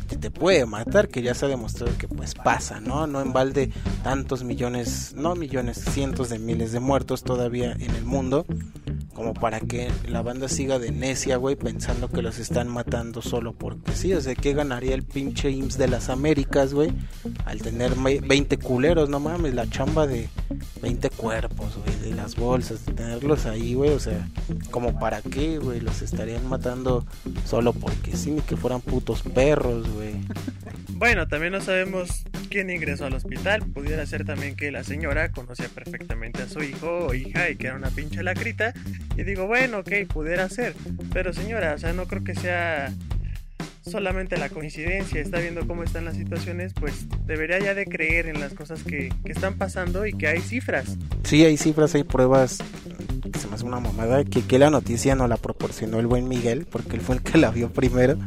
que 0.08 0.16
te 0.16 0.30
puede 0.30 0.64
matar, 0.66 1.08
que 1.08 1.22
ya 1.22 1.34
se 1.34 1.46
ha 1.46 1.48
demostrado 1.48 1.92
que 1.98 2.08
pues 2.08 2.34
pasa, 2.34 2.80
¿no? 2.80 3.06
No 3.06 3.20
en 3.20 3.32
balde 3.32 3.70
tantos 4.02 4.44
millones, 4.44 5.12
no 5.16 5.34
millones, 5.34 5.84
cientos 5.90 6.28
de 6.30 6.38
miles 6.38 6.72
de 6.72 6.80
muertos 6.80 7.22
todavía 7.24 7.72
en 7.72 7.90
el 7.94 8.04
mundo, 8.04 8.46
como 9.14 9.32
para 9.32 9.60
que 9.60 9.90
la 10.08 10.20
banda 10.22 10.48
siga 10.48 10.78
de 10.78 10.90
necia, 10.92 11.36
güey, 11.36 11.56
pensando 11.56 12.08
que 12.10 12.20
los 12.20 12.38
están 12.38 12.68
matando 12.68 13.22
solo 13.22 13.52
porque 13.54 13.92
sí, 13.92 14.12
o 14.12 14.20
sea, 14.20 14.34
¿qué 14.34 14.52
ganaría 14.52 14.94
el 14.94 15.02
pinche 15.04 15.50
IMSS 15.50 15.78
de 15.78 15.88
las 15.88 16.08
Américas, 16.10 16.74
güey? 16.74 16.92
Al 17.46 17.62
tener 17.62 17.96
me- 17.96 18.20
20 18.20 18.58
culeros, 18.58 19.08
no 19.08 19.20
mames, 19.20 19.54
la 19.54 19.68
chamba 19.70 20.06
de 20.06 20.28
20 20.82 21.10
cuerpos, 21.10 21.76
güey, 21.84 22.10
de 22.10 22.14
las 22.16 22.36
bolsas, 22.36 22.84
de 22.84 22.92
tenerlos 22.92 23.46
ahí, 23.46 23.74
güey, 23.74 23.90
o 23.90 24.00
sea, 24.00 24.28
como 24.70 24.98
para 24.98 25.22
qué, 25.22 25.58
güey, 25.58 25.80
los 25.80 26.02
estarían 26.02 26.46
matando 26.48 27.06
solo 27.46 27.72
porque 27.72 28.16
sí, 28.16 28.32
ni 28.32 28.40
que 28.42 28.56
fueran 28.56 28.80
putos 28.80 29.22
perros, 29.22 29.88
güey. 29.94 30.14
Bueno, 30.96 31.26
también 31.26 31.52
no 31.52 31.60
sabemos 31.60 32.22
quién 32.50 32.70
ingresó 32.70 33.06
al 33.06 33.14
hospital. 33.14 33.62
Pudiera 33.66 34.06
ser 34.06 34.24
también 34.24 34.54
que 34.54 34.70
la 34.70 34.84
señora 34.84 35.32
conocía 35.32 35.68
perfectamente 35.68 36.42
a 36.42 36.48
su 36.48 36.62
hijo 36.62 37.06
o 37.08 37.14
hija 37.14 37.50
y 37.50 37.56
que 37.56 37.66
era 37.66 37.74
una 37.76 37.90
pinche 37.90 38.22
lacrita. 38.22 38.72
Y 39.16 39.22
digo, 39.22 39.46
bueno, 39.46 39.78
ok, 39.78 39.90
pudiera 40.12 40.48
ser. 40.48 40.74
Pero 41.12 41.32
señora, 41.32 41.74
o 41.74 41.78
sea, 41.78 41.92
no 41.92 42.06
creo 42.06 42.24
que 42.24 42.34
sea 42.34 42.92
solamente 43.82 44.36
la 44.36 44.48
coincidencia. 44.48 45.20
Está 45.20 45.38
viendo 45.38 45.66
cómo 45.66 45.82
están 45.82 46.04
las 46.04 46.16
situaciones, 46.16 46.72
pues 46.74 47.06
debería 47.26 47.58
ya 47.58 47.74
de 47.74 47.86
creer 47.86 48.28
en 48.28 48.40
las 48.40 48.54
cosas 48.54 48.82
que, 48.82 49.12
que 49.24 49.32
están 49.32 49.54
pasando 49.54 50.06
y 50.06 50.12
que 50.12 50.26
hay 50.26 50.40
cifras. 50.40 50.96
Sí, 51.24 51.44
hay 51.44 51.56
cifras, 51.56 51.94
hay 51.94 52.04
pruebas. 52.04 52.58
que 53.32 53.38
Se 53.38 53.46
me 53.48 53.54
hace 53.54 53.64
una 53.64 53.80
mamada. 53.80 54.24
Que, 54.24 54.42
que 54.42 54.58
la 54.58 54.70
noticia 54.70 55.14
no 55.14 55.28
la 55.28 55.36
proporcionó 55.36 56.00
el 56.00 56.06
buen 56.06 56.28
Miguel, 56.28 56.66
porque 56.70 56.96
él 56.96 57.02
fue 57.02 57.16
el 57.16 57.22
que 57.22 57.38
la 57.38 57.50
vio 57.50 57.70
primero. 57.70 58.18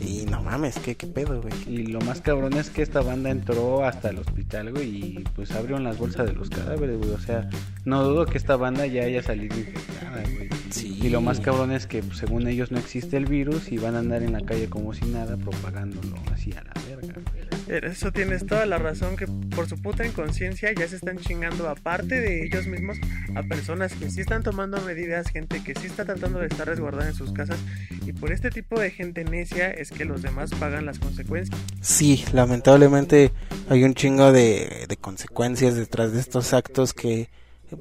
Y 0.00 0.19
no 0.30 0.42
mames, 0.42 0.78
¿qué, 0.78 0.94
qué 0.94 1.06
pedo, 1.06 1.42
güey? 1.42 1.52
Y 1.66 1.86
lo 1.86 2.00
más 2.00 2.20
cabrón 2.20 2.54
es 2.54 2.70
que 2.70 2.82
esta 2.82 3.00
banda 3.02 3.30
entró 3.30 3.84
hasta 3.84 4.10
el 4.10 4.18
hospital, 4.18 4.72
güey, 4.72 4.88
y 4.88 5.24
pues 5.34 5.50
abrieron 5.52 5.84
las 5.84 5.98
bolsas 5.98 6.26
de 6.26 6.32
los 6.32 6.48
cadáveres, 6.48 6.98
güey. 6.98 7.10
O 7.10 7.18
sea, 7.18 7.48
no 7.84 8.04
dudo 8.04 8.26
que 8.26 8.38
esta 8.38 8.56
banda 8.56 8.86
ya 8.86 9.02
haya 9.02 9.22
salido 9.22 9.58
infectada, 9.58 10.22
güey. 10.34 10.48
Sí. 10.70 11.00
Y 11.02 11.08
lo 11.08 11.20
más 11.20 11.40
cabrón 11.40 11.72
es 11.72 11.86
que 11.86 12.02
pues, 12.02 12.18
según 12.18 12.46
ellos 12.46 12.70
no 12.70 12.78
existe 12.78 13.16
el 13.16 13.26
virus 13.26 13.72
y 13.72 13.78
van 13.78 13.96
a 13.96 13.98
andar 13.98 14.22
en 14.22 14.32
la 14.32 14.40
calle 14.40 14.68
como 14.68 14.94
si 14.94 15.04
nada 15.06 15.36
propagándolo 15.36 16.16
así 16.32 16.52
a 16.52 16.62
la 16.62 16.72
verga, 16.88 17.14
güey. 17.32 17.50
Eso 17.70 18.10
tienes 18.10 18.46
toda 18.46 18.66
la 18.66 18.78
razón 18.78 19.16
que 19.16 19.28
por 19.54 19.68
su 19.68 19.80
puta 19.80 20.04
inconsciencia 20.04 20.72
ya 20.72 20.88
se 20.88 20.96
están 20.96 21.18
chingando 21.18 21.68
aparte 21.68 22.20
de 22.20 22.44
ellos 22.44 22.66
mismos 22.66 22.98
a 23.36 23.44
personas 23.44 23.94
que 23.94 24.10
sí 24.10 24.22
están 24.22 24.42
tomando 24.42 24.80
medidas, 24.80 25.30
gente 25.30 25.62
que 25.62 25.76
sí 25.76 25.86
está 25.86 26.04
tratando 26.04 26.40
de 26.40 26.48
estar 26.48 26.66
resguardada 26.66 27.08
en 27.08 27.14
sus 27.14 27.32
casas 27.32 27.60
y 28.04 28.12
por 28.12 28.32
este 28.32 28.50
tipo 28.50 28.80
de 28.80 28.90
gente 28.90 29.24
necia 29.24 29.70
es 29.70 29.90
que 29.90 30.04
los 30.04 30.19
demás 30.22 30.50
pagan 30.58 30.86
las 30.86 30.98
consecuencias. 30.98 31.58
Sí, 31.80 32.24
lamentablemente 32.32 33.32
hay 33.68 33.84
un 33.84 33.94
chingo 33.94 34.32
de, 34.32 34.86
de 34.88 34.96
consecuencias 34.96 35.74
detrás 35.74 36.12
de 36.12 36.20
estos 36.20 36.52
actos 36.52 36.92
que 36.92 37.28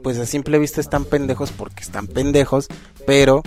pues 0.03 0.17
a 0.19 0.25
simple 0.25 0.59
vista 0.59 0.81
están 0.81 1.05
pendejos 1.05 1.51
porque 1.51 1.81
están 1.81 2.07
pendejos, 2.07 2.67
pero 3.05 3.41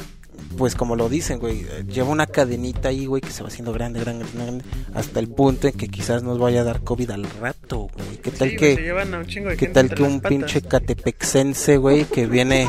pues 0.56 0.74
como 0.74 0.96
lo 0.96 1.08
dicen, 1.08 1.38
güey, 1.38 1.64
lleva 1.86 2.10
una 2.10 2.26
cadenita 2.26 2.88
ahí, 2.88 3.06
güey, 3.06 3.22
que 3.22 3.30
se 3.30 3.42
va 3.42 3.48
haciendo 3.48 3.72
grande, 3.72 4.00
grande, 4.00 4.24
grande, 4.34 4.64
hasta 4.94 5.20
el 5.20 5.28
punto 5.28 5.66
en 5.66 5.74
que 5.74 5.88
quizás 5.88 6.22
nos 6.22 6.38
vaya 6.38 6.60
a 6.60 6.64
dar 6.64 6.82
COVID 6.82 7.10
al 7.10 7.24
rato, 7.40 7.88
güey. 7.94 8.18
¿Qué 8.22 8.30
tal 8.30 8.50
Sí, 8.50 8.56
que... 8.56 9.56
¿Qué 9.56 9.66
tal 9.68 9.94
que 9.94 10.02
un 10.02 10.20
pinche 10.20 10.62
catepexense, 10.62 11.76
güey, 11.78 12.04
que 12.04 12.26
viene, 12.26 12.68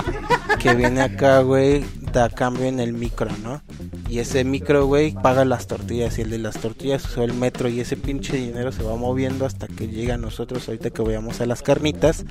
que 0.59 0.75
viene 0.75 1.01
acá, 1.01 1.41
güey, 1.41 1.83
da 2.19 2.29
cambio 2.29 2.65
en 2.65 2.79
el 2.79 2.93
micro, 2.93 3.29
¿no? 3.43 3.61
Y 4.09 4.19
ese 4.19 4.43
micro, 4.43 4.85
güey, 4.85 5.13
paga 5.13 5.45
las 5.45 5.67
tortillas 5.67 6.17
y 6.17 6.21
el 6.21 6.29
de 6.29 6.39
las 6.39 6.57
tortillas 6.59 7.05
usó 7.05 7.23
el 7.23 7.33
metro 7.33 7.69
y 7.69 7.79
ese 7.79 7.97
pinche 7.97 8.37
dinero 8.37 8.71
se 8.71 8.83
va 8.83 8.95
moviendo 8.95 9.45
hasta 9.45 9.67
que 9.67 9.87
llega 9.87 10.15
a 10.15 10.17
nosotros 10.17 10.67
ahorita 10.67 10.91
que 10.91 11.01
vayamos 11.01 11.41
a 11.41 11.45
las 11.45 11.61
carnitas 11.61 12.25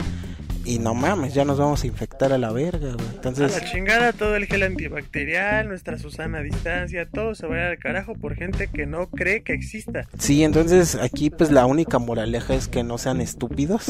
y 0.64 0.78
no 0.78 0.94
mames, 0.94 1.34
ya 1.34 1.44
nos 1.44 1.58
vamos 1.58 1.82
a 1.82 1.86
infectar 1.86 2.32
a 2.32 2.38
la 2.38 2.52
verga, 2.52 2.92
güey. 2.92 3.08
A 3.08 3.12
Entonces, 3.14 3.52
la 3.52 3.64
chingada 3.64 4.12
todo 4.12 4.36
el 4.36 4.46
gel 4.46 4.62
antibacterial, 4.62 5.68
nuestra 5.68 5.98
Susana 5.98 6.38
a 6.38 6.42
distancia, 6.42 7.06
todo 7.06 7.34
se 7.34 7.46
va 7.46 7.56
a 7.56 7.58
ir 7.58 7.64
al 7.64 7.78
carajo 7.78 8.14
por 8.14 8.36
gente 8.36 8.68
que 8.68 8.86
no 8.86 9.08
cree 9.08 9.42
que 9.42 9.54
exista. 9.54 10.06
sí, 10.18 10.44
entonces 10.44 10.94
aquí 10.94 11.30
pues 11.30 11.50
la 11.50 11.66
única 11.66 11.98
moraleja 11.98 12.54
es 12.54 12.68
que 12.68 12.84
no 12.84 12.98
sean 12.98 13.20
estúpidos. 13.20 13.86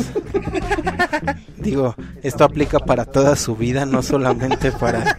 Digo, 1.58 1.94
esto 2.22 2.44
aplica 2.44 2.78
para 2.78 3.04
toda 3.04 3.36
su 3.36 3.54
vida, 3.54 3.84
no 3.84 4.02
solamente 4.02 4.72
para, 4.72 5.18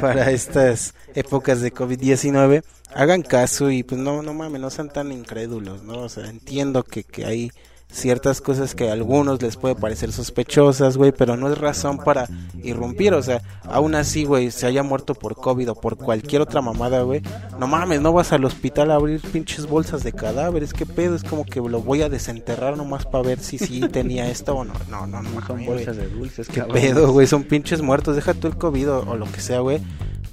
para 0.00 0.30
estas 0.30 0.94
épocas 1.14 1.60
de 1.60 1.72
COVID-19. 1.72 2.62
Hagan 2.94 3.22
caso 3.22 3.70
y 3.70 3.82
pues 3.82 4.00
no, 4.00 4.22
no 4.22 4.34
mames, 4.34 4.60
no 4.60 4.70
sean 4.70 4.90
tan 4.90 5.12
incrédulos, 5.12 5.82
¿no? 5.82 6.00
O 6.00 6.08
sea, 6.08 6.28
entiendo 6.28 6.84
que, 6.84 7.04
que 7.04 7.26
hay 7.26 7.52
ciertas 7.90 8.40
cosas 8.40 8.74
que 8.74 8.90
a 8.90 8.92
algunos 8.92 9.40
les 9.42 9.56
puede 9.56 9.74
parecer 9.74 10.12
sospechosas, 10.12 10.96
güey, 10.96 11.12
pero 11.12 11.36
no 11.36 11.50
es 11.50 11.58
razón 11.58 11.98
para 11.98 12.28
irrumpir, 12.62 13.14
o 13.14 13.22
sea, 13.22 13.42
aún 13.64 13.94
así, 13.94 14.24
güey, 14.24 14.50
se 14.50 14.66
haya 14.66 14.82
muerto 14.82 15.14
por 15.14 15.34
COVID 15.36 15.70
o 15.70 15.74
por 15.74 15.96
cualquier 15.96 16.42
otra 16.42 16.60
mamada, 16.60 17.02
güey, 17.02 17.22
no 17.58 17.66
mames, 17.66 18.00
no 18.00 18.12
vas 18.12 18.32
al 18.32 18.44
hospital 18.44 18.90
a 18.90 18.96
abrir 18.96 19.20
pinches 19.20 19.66
bolsas 19.66 20.04
de 20.04 20.12
cadáveres, 20.12 20.72
qué 20.74 20.86
pedo, 20.86 21.16
es 21.16 21.24
como 21.24 21.44
que 21.44 21.60
lo 21.60 21.80
voy 21.80 22.02
a 22.02 22.08
desenterrar 22.08 22.76
nomás 22.76 23.06
para 23.06 23.24
ver 23.24 23.40
si 23.40 23.58
sí 23.58 23.80
tenía 23.92 24.28
esto 24.30 24.54
o 24.54 24.64
no, 24.64 24.74
no, 24.90 25.06
no, 25.06 25.22
no, 25.22 25.30
No 25.30 25.46
son 25.46 25.56
mames, 25.56 25.66
bolsas 25.66 25.96
de 25.96 26.08
dulces, 26.08 26.48
¿Qué 26.48 26.60
cabrón. 26.60 26.76
pedo, 26.76 27.12
güey? 27.12 27.26
Son 27.26 27.42
pinches 27.42 27.82
muertos. 27.82 28.16
Deja 28.16 28.34
tú 28.34 28.46
el 28.48 28.56
COVID 28.56 28.90
o, 28.90 28.98
o 29.10 29.16
lo 29.16 29.30
que 29.30 29.40
sea, 29.40 29.60
güey. 29.60 29.80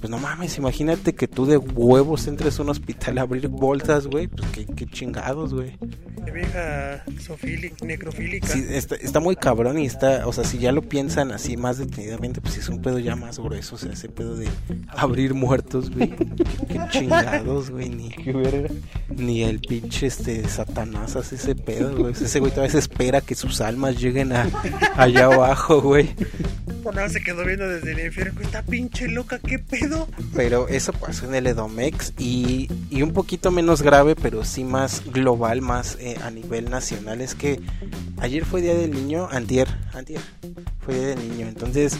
Pues 0.00 0.10
no 0.10 0.18
mames, 0.18 0.58
imagínate 0.58 1.14
que 1.14 1.28
tú 1.28 1.46
de 1.46 1.56
huevos 1.56 2.26
entres 2.26 2.58
a 2.58 2.62
un 2.62 2.70
hospital 2.70 3.18
a 3.18 3.22
abrir 3.22 3.48
bolsas, 3.48 4.06
güey. 4.06 4.28
Pues 4.28 4.48
qué, 4.50 4.66
qué 4.66 4.86
chingados, 4.86 5.54
güey. 5.54 5.76
De 6.24 6.32
vieja 6.32 7.04
sofílica, 7.20 7.84
necrofílica. 7.84 8.48
Sí, 8.48 8.64
está, 8.70 8.96
está 8.96 9.20
muy 9.20 9.36
cabrón 9.36 9.78
y 9.78 9.86
está, 9.86 10.26
o 10.26 10.32
sea, 10.32 10.44
si 10.44 10.58
ya 10.58 10.72
lo 10.72 10.82
piensan 10.82 11.32
así 11.32 11.56
más 11.56 11.78
detenidamente, 11.78 12.40
pues 12.40 12.56
es 12.58 12.68
un 12.68 12.82
pedo 12.82 12.98
ya 12.98 13.16
más 13.16 13.38
grueso. 13.38 13.76
O 13.76 13.78
sea, 13.78 13.92
ese 13.92 14.08
pedo 14.08 14.36
de 14.36 14.48
abrir 14.88 15.34
muertos, 15.34 15.90
güey. 15.90 16.10
Qué, 16.10 16.26
qué 16.68 16.80
chingados, 16.90 17.70
güey. 17.70 17.88
Ni, 17.88 18.08
Qué 18.10 18.68
ni 19.08 19.42
el 19.42 19.60
pinche 19.60 20.06
este 20.06 20.48
Satanás 20.48 21.16
hace 21.16 21.36
ese 21.36 21.54
pedo, 21.54 21.96
güey. 21.96 22.12
Ese 22.12 22.40
güey 22.40 22.50
todavía 22.50 22.72
se 22.72 22.78
espera 22.78 23.20
que 23.20 23.34
sus 23.34 23.60
almas 23.60 24.00
lleguen 24.00 24.32
a, 24.32 24.48
allá 24.96 25.26
abajo, 25.26 25.80
güey. 25.80 26.14
No, 26.94 27.08
se 27.08 27.20
quedó 27.22 27.44
viendo 27.44 27.68
desde 27.68 27.92
el 27.92 28.06
infierno. 28.06 28.40
Esta 28.40 28.62
pinche 28.62 29.08
loca, 29.08 29.38
¿qué 29.38 29.58
pedo? 29.58 29.85
Pero 30.34 30.68
eso 30.68 30.92
pasó 30.92 31.26
en 31.26 31.34
el 31.34 31.46
Edomex 31.46 32.12
y, 32.18 32.68
y 32.90 33.02
un 33.02 33.12
poquito 33.12 33.50
menos 33.50 33.82
grave, 33.82 34.16
pero 34.16 34.44
sí 34.44 34.64
más 34.64 35.02
global, 35.12 35.62
más 35.62 35.96
eh, 36.00 36.16
a 36.22 36.30
nivel 36.30 36.70
nacional. 36.70 37.20
Es 37.20 37.34
que 37.34 37.60
ayer 38.18 38.44
fue 38.44 38.62
Día 38.62 38.74
del 38.74 38.92
Niño, 38.92 39.28
antier, 39.30 39.68
antier, 39.92 40.20
fue 40.80 40.94
Día 40.94 41.06
del 41.08 41.28
Niño. 41.28 41.46
Entonces, 41.48 41.98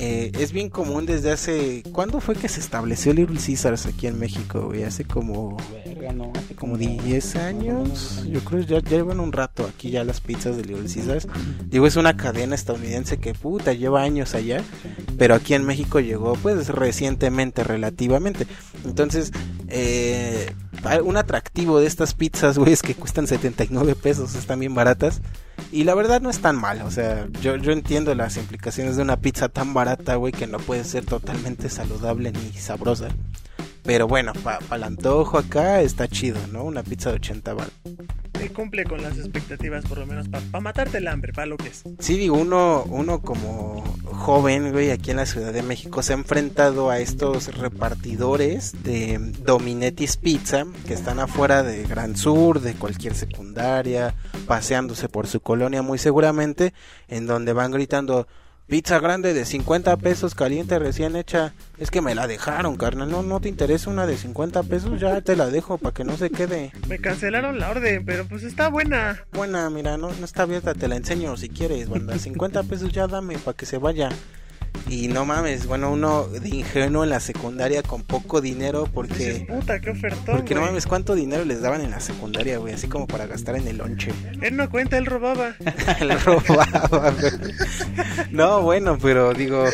eh, 0.00 0.30
es 0.38 0.52
bien 0.52 0.68
común 0.70 1.06
desde 1.06 1.32
hace... 1.32 1.82
¿Cuándo 1.90 2.20
fue 2.20 2.36
que 2.36 2.48
se 2.48 2.60
estableció 2.60 3.12
Little 3.12 3.38
Caesars 3.44 3.86
aquí 3.86 4.06
en 4.06 4.16
México, 4.18 4.66
güey? 4.66 4.84
Hace 4.84 5.04
como... 5.04 5.56
Verga, 5.84 6.12
no, 6.12 6.32
hace 6.36 6.54
Como 6.54 6.76
10 6.78 7.36
años, 7.36 8.24
yo 8.28 8.40
creo 8.40 8.60
que 8.60 8.66
ya, 8.66 8.78
ya 8.80 8.98
llevan 8.98 9.18
un 9.18 9.32
rato 9.32 9.66
aquí 9.66 9.90
ya 9.90 10.04
las 10.04 10.20
pizzas 10.20 10.56
de 10.56 10.64
Little 10.64 10.88
Caesars. 10.92 11.26
Digo, 11.66 11.86
es 11.86 11.96
una 11.96 12.16
cadena 12.16 12.54
estadounidense 12.54 13.18
que 13.18 13.34
puta 13.34 13.72
lleva 13.72 14.02
años 14.02 14.36
allá, 14.36 14.62
pero 15.18 15.34
aquí 15.34 15.54
en 15.54 15.64
México 15.64 15.98
llegó 15.98 16.34
pues 16.34 16.68
relativamente. 17.64 18.46
Entonces, 18.84 19.32
eh, 19.68 20.52
un 21.04 21.16
atractivo 21.16 21.80
de 21.80 21.86
estas 21.86 22.14
pizzas, 22.14 22.58
güey, 22.58 22.72
es 22.72 22.82
que 22.82 22.94
cuestan 22.94 23.26
79 23.26 23.94
pesos, 23.94 24.34
están 24.34 24.60
bien 24.60 24.74
baratas. 24.74 25.20
Y 25.72 25.84
la 25.84 25.94
verdad 25.94 26.20
no 26.20 26.30
es 26.30 26.40
tan 26.40 26.56
mal, 26.56 26.82
o 26.82 26.90
sea, 26.90 27.26
yo, 27.42 27.56
yo 27.56 27.72
entiendo 27.72 28.14
las 28.14 28.36
implicaciones 28.36 28.96
de 28.96 29.02
una 29.02 29.20
pizza 29.20 29.48
tan 29.48 29.74
barata, 29.74 30.14
güey, 30.14 30.32
que 30.32 30.46
no 30.46 30.58
puede 30.58 30.84
ser 30.84 31.04
totalmente 31.04 31.68
saludable 31.68 32.32
ni 32.32 32.52
sabrosa. 32.52 33.08
Pero 33.82 34.06
bueno, 34.06 34.32
para 34.42 34.58
el 34.72 34.82
antojo 34.82 35.38
acá 35.38 35.80
está 35.80 36.08
chido, 36.08 36.38
¿no? 36.52 36.64
Una 36.64 36.82
pizza 36.82 37.10
de 37.10 37.16
80 37.16 37.54
bar. 37.54 37.68
Y 38.44 38.48
cumple 38.50 38.84
con 38.84 39.02
las 39.02 39.18
expectativas, 39.18 39.84
por 39.84 39.98
lo 39.98 40.06
menos, 40.06 40.28
para 40.28 40.60
matarte 40.60 40.98
el 40.98 41.08
hambre, 41.08 41.32
para 41.32 41.46
lo 41.46 41.56
que 41.56 41.68
es. 41.68 41.82
Sí, 41.98 42.16
digo, 42.16 42.36
uno, 42.36 42.84
uno 42.84 43.20
como 43.20 43.82
joven, 44.04 44.70
güey, 44.70 44.90
aquí 44.90 45.10
en 45.10 45.16
la 45.16 45.26
Ciudad 45.26 45.52
de 45.52 45.62
México 45.62 46.02
se 46.02 46.12
ha 46.12 46.16
enfrentado 46.16 46.90
a 46.90 47.00
estos 47.00 47.56
repartidores 47.56 48.84
de 48.84 49.18
Dominetis 49.44 50.16
Pizza 50.16 50.66
que 50.86 50.94
están 50.94 51.18
afuera 51.18 51.62
de 51.62 51.82
Gran 51.84 52.16
Sur, 52.16 52.60
de 52.60 52.74
cualquier 52.74 53.14
secundaria, 53.14 54.14
paseándose 54.46 55.08
por 55.08 55.26
su 55.26 55.40
colonia 55.40 55.82
muy 55.82 55.98
seguramente, 55.98 56.74
en 57.08 57.26
donde 57.26 57.52
van 57.52 57.72
gritando 57.72 58.28
pizza 58.68 59.00
grande 59.00 59.32
de 59.32 59.44
50 59.44 59.96
pesos 59.96 60.34
caliente 60.34 60.78
recién 60.78 61.16
hecha. 61.16 61.54
Es 61.78 61.90
que 61.90 62.02
me 62.02 62.14
la 62.14 62.26
dejaron, 62.26 62.76
carnal. 62.76 63.10
No, 63.10 63.22
no 63.22 63.40
te 63.40 63.48
interesa 63.48 63.90
una 63.90 64.06
de 64.06 64.16
50 64.16 64.62
pesos, 64.64 65.00
ya 65.00 65.20
te 65.22 65.34
la 65.34 65.46
dejo 65.46 65.78
para 65.78 65.94
que 65.94 66.04
no 66.04 66.16
se 66.16 66.30
quede. 66.30 66.72
Me 66.86 66.98
cancelaron 66.98 67.58
la 67.58 67.70
orden, 67.70 68.04
pero 68.04 68.26
pues 68.26 68.44
está 68.44 68.68
buena. 68.68 69.24
Buena, 69.32 69.68
mira, 69.70 69.96
no, 69.96 70.12
no 70.12 70.24
está 70.24 70.42
abierta, 70.42 70.74
te 70.74 70.86
la 70.86 70.96
enseño 70.96 71.36
si 71.36 71.48
quieres, 71.48 71.88
banda. 71.88 72.18
50 72.18 72.62
pesos 72.64 72.92
ya 72.92 73.06
dame 73.06 73.38
para 73.38 73.56
que 73.56 73.66
se 73.66 73.78
vaya. 73.78 74.10
Y 74.88 75.08
no 75.08 75.26
mames, 75.26 75.66
bueno, 75.66 75.92
uno 75.92 76.24
de 76.28 76.48
ingenuo 76.48 77.04
en 77.04 77.10
la 77.10 77.20
secundaria 77.20 77.82
con 77.82 78.02
poco 78.02 78.40
dinero 78.40 78.84
Dices, 78.84 78.94
porque... 78.94 79.46
puta, 79.48 79.80
qué 79.80 79.90
ofertón, 79.90 80.36
Porque 80.36 80.54
no 80.54 80.60
güey. 80.60 80.70
mames, 80.72 80.86
¿cuánto 80.86 81.14
dinero 81.14 81.44
les 81.44 81.60
daban 81.60 81.82
en 81.82 81.90
la 81.90 82.00
secundaria, 82.00 82.56
güey? 82.58 82.72
Así 82.74 82.88
como 82.88 83.06
para 83.06 83.26
gastar 83.26 83.56
en 83.56 83.68
el 83.68 83.76
lonche. 83.78 84.10
Él 84.40 84.56
no 84.56 84.70
cuenta, 84.70 84.96
él 84.96 85.04
robaba. 85.06 85.54
Le 86.00 86.16
robaba, 86.16 87.10
güey. 87.10 87.32
No, 88.30 88.62
bueno, 88.62 88.98
pero 89.00 89.34
digo, 89.34 89.64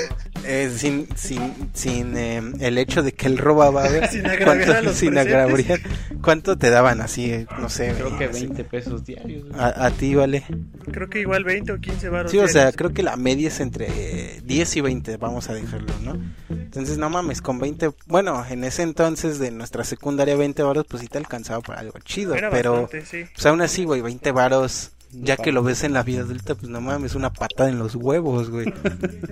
eh, 0.45 0.71
sin, 0.77 1.07
sin, 1.17 1.53
sin 1.73 2.17
eh, 2.17 2.43
el 2.61 2.79
hecho 2.79 3.03
de 3.03 3.13
que 3.13 3.27
él 3.27 3.39
robaba, 3.39 3.89
güey, 3.89 4.09
Sin 4.11 4.27
agraviar 4.27 4.71
a 4.77 4.83
los 4.83 4.97
sin 4.97 5.17
agraviar, 5.17 5.81
¿cuánto 6.23 6.57
te 6.59 6.71
daban 6.71 7.01
así? 7.01 7.31
eh, 7.31 7.47
No 7.61 7.69
sé, 7.69 7.93
Creo 7.97 8.19
que 8.19 8.25
así? 8.27 8.47
20 8.47 8.65
pesos 8.65 9.05
diarios. 9.05 9.45
A, 9.57 9.87
a 9.87 9.91
ti, 9.91 10.15
vale. 10.15 10.45
Creo 10.91 11.09
que 11.09 11.21
igual 11.21 11.45
20 11.45 11.73
o 11.73 11.79
15 11.81 12.09
baros. 12.09 12.31
Sí, 12.33 12.39
o 12.39 12.47
sea, 12.49 12.63
diarios. 12.63 12.77
creo 12.77 12.93
que 12.93 13.03
la 13.03 13.17
media 13.17 13.49
es 13.49 13.61
entre 13.61 13.87
eh, 13.89 14.41
10 14.45 14.77
y 14.77 14.81
20, 14.85 15.17
vamos 15.17 15.51
a 15.51 15.55
dejarlo, 15.55 15.93
¿no? 16.03 16.17
Entonces, 16.49 16.97
no 16.99 17.11
mames, 17.11 17.43
con 17.43 17.59
20, 17.59 17.91
bueno, 18.07 18.45
en 18.49 18.63
ese 18.63 18.83
entonces 18.83 19.41
de 19.41 19.51
nuestra 19.51 19.83
secundaria 19.83 20.37
20 20.37 20.63
varos, 20.63 20.87
pues 20.89 21.03
sí 21.03 21.09
te 21.09 21.19
alcanzaba 21.19 21.61
para 21.61 21.81
algo 21.81 21.99
chido, 22.05 22.35
Era 22.37 22.51
pero 22.51 22.83
bastante, 22.83 23.05
sí. 23.07 23.25
pues 23.35 23.45
aún 23.47 23.61
así, 23.63 23.85
güey, 23.85 24.01
20 24.01 24.31
varos, 24.31 24.93
ya 25.23 25.37
que 25.37 25.53
lo 25.53 25.63
ves 25.63 25.85
en 25.85 25.93
la 25.93 26.03
vida 26.03 26.21
adulta, 26.21 26.55
pues 26.55 26.69
no 26.69 26.81
mames, 26.81 27.15
una 27.15 27.33
patada 27.33 27.69
en 27.69 27.79
los 27.79 27.95
huevos, 27.95 28.51
güey. 28.51 28.73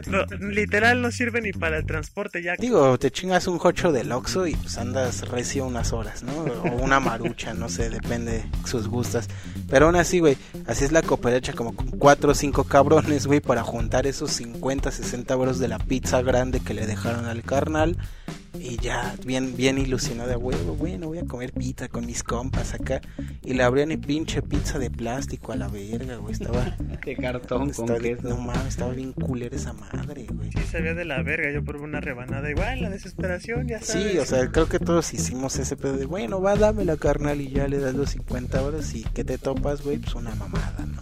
No, 0.06 0.24
literal 0.40 1.00
no 1.00 1.10
sirve 1.10 1.40
ni 1.40 1.52
para 1.52 1.78
el 1.78 1.86
transporte 1.86 2.42
ya. 2.42 2.56
Digo, 2.56 2.98
te 2.98 3.10
chingas 3.10 3.46
un 3.46 3.58
jocho 3.58 3.92
del 3.92 4.12
Oxxo 4.12 4.46
y 4.46 4.54
pues 4.54 4.76
andas 4.76 5.28
recio 5.28 5.66
unas 5.66 5.92
horas, 5.92 6.22
¿no? 6.22 6.32
O 6.32 6.82
una 6.82 7.00
marucha, 7.00 7.54
no 7.54 7.68
sé, 7.68 7.88
depende 7.88 8.32
de 8.32 8.44
sus 8.66 8.88
gustas. 8.88 9.28
Pero 9.68 9.86
aún 9.86 9.96
así, 9.96 10.20
güey, 10.20 10.36
así 10.66 10.84
es 10.84 10.92
la 10.92 11.02
cooperacha 11.02 11.52
como 11.52 11.74
con 11.74 11.86
cuatro 11.92 12.32
o 12.32 12.34
cinco 12.34 12.64
cabrones, 12.64 13.26
güey, 13.26 13.40
para 13.40 13.62
juntar 13.62 14.06
esos 14.06 14.32
50, 14.32 14.90
60 14.90 15.32
euros 15.34 15.58
de 15.58 15.68
la 15.68 15.78
pizza 15.78 16.20
grande 16.22 16.60
que 16.60 16.74
le 16.74 16.86
dejaron 16.86 17.26
al 17.26 17.42
carnal. 17.42 17.96
Y 18.54 18.76
ya, 18.76 19.14
bien, 19.24 19.56
bien 19.56 19.78
ilusionado 19.78 20.28
de 20.28 20.36
huevo, 20.36 20.74
bueno, 20.76 21.06
voy 21.08 21.18
a 21.18 21.24
comer 21.24 21.52
pizza 21.52 21.88
con 21.88 22.04
mis 22.06 22.22
compas 22.22 22.74
acá. 22.74 23.00
Y 23.42 23.54
le 23.54 23.62
abrían 23.62 23.90
y 23.92 23.96
pinche 23.96 24.42
pizza 24.42 24.78
de 24.78 24.90
plástico 24.90 25.52
a 25.52 25.56
la 25.56 25.68
verga, 25.68 26.16
güey. 26.16 26.32
Estaba, 26.32 26.76
De 27.04 27.16
cartón 27.16 27.70
con 27.70 27.90
estaba- 27.90 27.98
queso. 27.98 28.28
no 28.28 28.36
mames, 28.36 28.68
estaba 28.68 28.92
bien 28.92 29.12
culera 29.12 29.56
esa 29.56 29.72
madre, 29.72 30.26
güey. 30.30 30.50
Sí, 30.52 30.60
sabía 30.70 30.94
de 30.94 31.04
la 31.04 31.22
verga. 31.22 31.50
Yo 31.50 31.64
probé 31.64 31.84
una 31.84 32.00
rebanada 32.00 32.50
igual, 32.50 32.82
la 32.82 32.90
desesperación, 32.90 33.68
ya 33.68 33.80
sabes. 33.80 34.12
Sí, 34.12 34.18
o 34.18 34.24
sea, 34.26 34.46
creo 34.50 34.68
que 34.68 34.78
todos 34.78 35.12
hicimos 35.14 35.56
ese 35.58 35.76
pedo 35.76 35.96
de, 35.96 36.04
bueno, 36.06 36.40
va, 36.40 36.54
dame 36.56 36.84
la 36.84 36.96
carnal 36.98 37.40
y 37.40 37.50
ya 37.50 37.66
le 37.68 37.78
das 37.78 37.94
los 37.94 38.10
50 38.10 38.62
horas 38.62 38.94
y 38.94 39.02
¿qué 39.14 39.24
te 39.24 39.38
topas, 39.38 39.82
güey? 39.82 39.98
Pues 39.98 40.14
una 40.14 40.34
mamada, 40.34 40.86
¿no? 40.86 41.00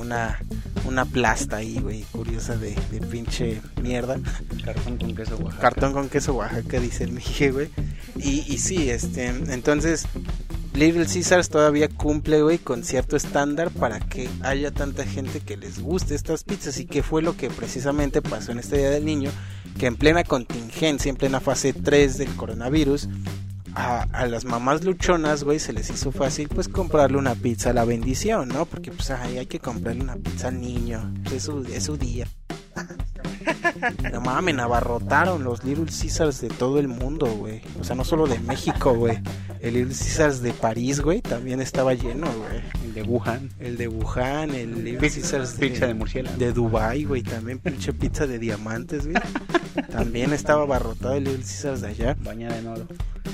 Una, 0.00 0.38
una 0.86 1.04
plasta 1.06 1.56
ahí, 1.58 1.78
güey, 1.80 2.02
curiosa 2.12 2.56
de, 2.56 2.74
de 2.90 3.00
pinche 3.00 3.62
mierda. 3.80 4.18
Cartón 4.64 4.98
con 4.98 5.14
queso 5.14 5.36
Oaxaca. 5.36 5.60
Cartón 5.62 5.92
con 5.92 6.08
queso 6.08 6.34
Oaxaca, 6.34 6.63
dice 6.70 7.04
el 7.04 7.12
Mije, 7.12 7.50
güey. 7.50 7.70
Y, 8.16 8.58
sí, 8.58 8.90
este, 8.90 9.26
entonces, 9.26 10.06
Little 10.74 11.04
Caesars 11.04 11.48
todavía 11.48 11.88
cumple, 11.88 12.42
güey, 12.42 12.58
con 12.58 12.84
cierto 12.84 13.16
estándar 13.16 13.70
para 13.70 14.00
que 14.00 14.28
haya 14.42 14.70
tanta 14.70 15.04
gente 15.04 15.40
que 15.40 15.56
les 15.56 15.80
guste 15.80 16.14
estas 16.14 16.44
pizzas. 16.44 16.78
Y 16.78 16.86
que 16.86 17.02
fue 17.02 17.22
lo 17.22 17.36
que 17.36 17.50
precisamente 17.50 18.22
pasó 18.22 18.52
en 18.52 18.60
este 18.60 18.78
Día 18.78 18.90
del 18.90 19.04
Niño, 19.04 19.30
que 19.78 19.86
en 19.86 19.96
plena 19.96 20.24
contingencia, 20.24 21.10
en 21.10 21.16
plena 21.16 21.40
fase 21.40 21.72
3 21.72 22.18
del 22.18 22.34
coronavirus, 22.36 23.08
a, 23.74 24.26
las 24.26 24.44
mamás 24.44 24.84
luchonas, 24.84 25.42
güey, 25.42 25.58
se 25.58 25.72
les 25.72 25.90
hizo 25.90 26.12
fácil, 26.12 26.48
pues, 26.48 26.68
comprarle 26.68 27.18
una 27.18 27.34
pizza 27.34 27.70
a 27.70 27.72
la 27.72 27.84
bendición, 27.84 28.48
¿no? 28.48 28.66
Porque, 28.66 28.92
pues, 28.92 29.10
ay, 29.10 29.38
hay 29.38 29.46
que 29.46 29.58
comprarle 29.58 30.02
una 30.02 30.16
pizza 30.16 30.48
al 30.48 30.60
niño. 30.60 31.12
Es 31.34 31.44
su, 31.44 31.64
es 31.64 31.84
su 31.84 31.96
día. 31.96 32.28
No 34.12 34.20
mames, 34.20 34.58
abarrotaron 34.58 35.44
los 35.44 35.64
Little 35.64 35.86
Caesars 35.86 36.40
de 36.40 36.48
todo 36.48 36.78
el 36.78 36.88
mundo, 36.88 37.26
güey. 37.26 37.60
O 37.80 37.84
sea, 37.84 37.96
no 37.96 38.04
solo 38.04 38.26
de 38.26 38.38
México, 38.38 38.94
güey. 38.94 39.18
El 39.60 39.74
Little 39.74 39.94
Caesars 39.94 40.42
de 40.42 40.52
París, 40.52 41.00
güey, 41.00 41.20
también 41.20 41.60
estaba 41.60 41.94
lleno, 41.94 42.26
güey. 42.26 42.62
El 42.84 42.94
de 42.94 43.02
Wuhan. 43.02 43.50
El 43.58 43.76
de 43.76 43.88
Wuhan, 43.88 44.50
el 44.54 44.84
Little 44.84 45.08
Caesars 45.08 45.58
de, 45.58 45.68
Pizza 45.68 45.86
de 45.86 45.94
murciélago. 45.94 46.36
de 46.36 46.52
Dubai, 46.52 47.04
güey, 47.04 47.22
también 47.22 47.58
pinche 47.58 47.92
pizza 47.92 48.26
de 48.26 48.38
diamantes, 48.38 49.06
güey. 49.06 49.16
También 49.90 50.32
estaba 50.32 50.62
abarrotado 50.62 51.14
el 51.14 51.24
Little 51.24 51.42
Caesars 51.42 51.80
de 51.80 51.88
allá. 51.88 52.16
Bañada 52.22 52.58
en 52.58 52.66
oro. 52.68 52.86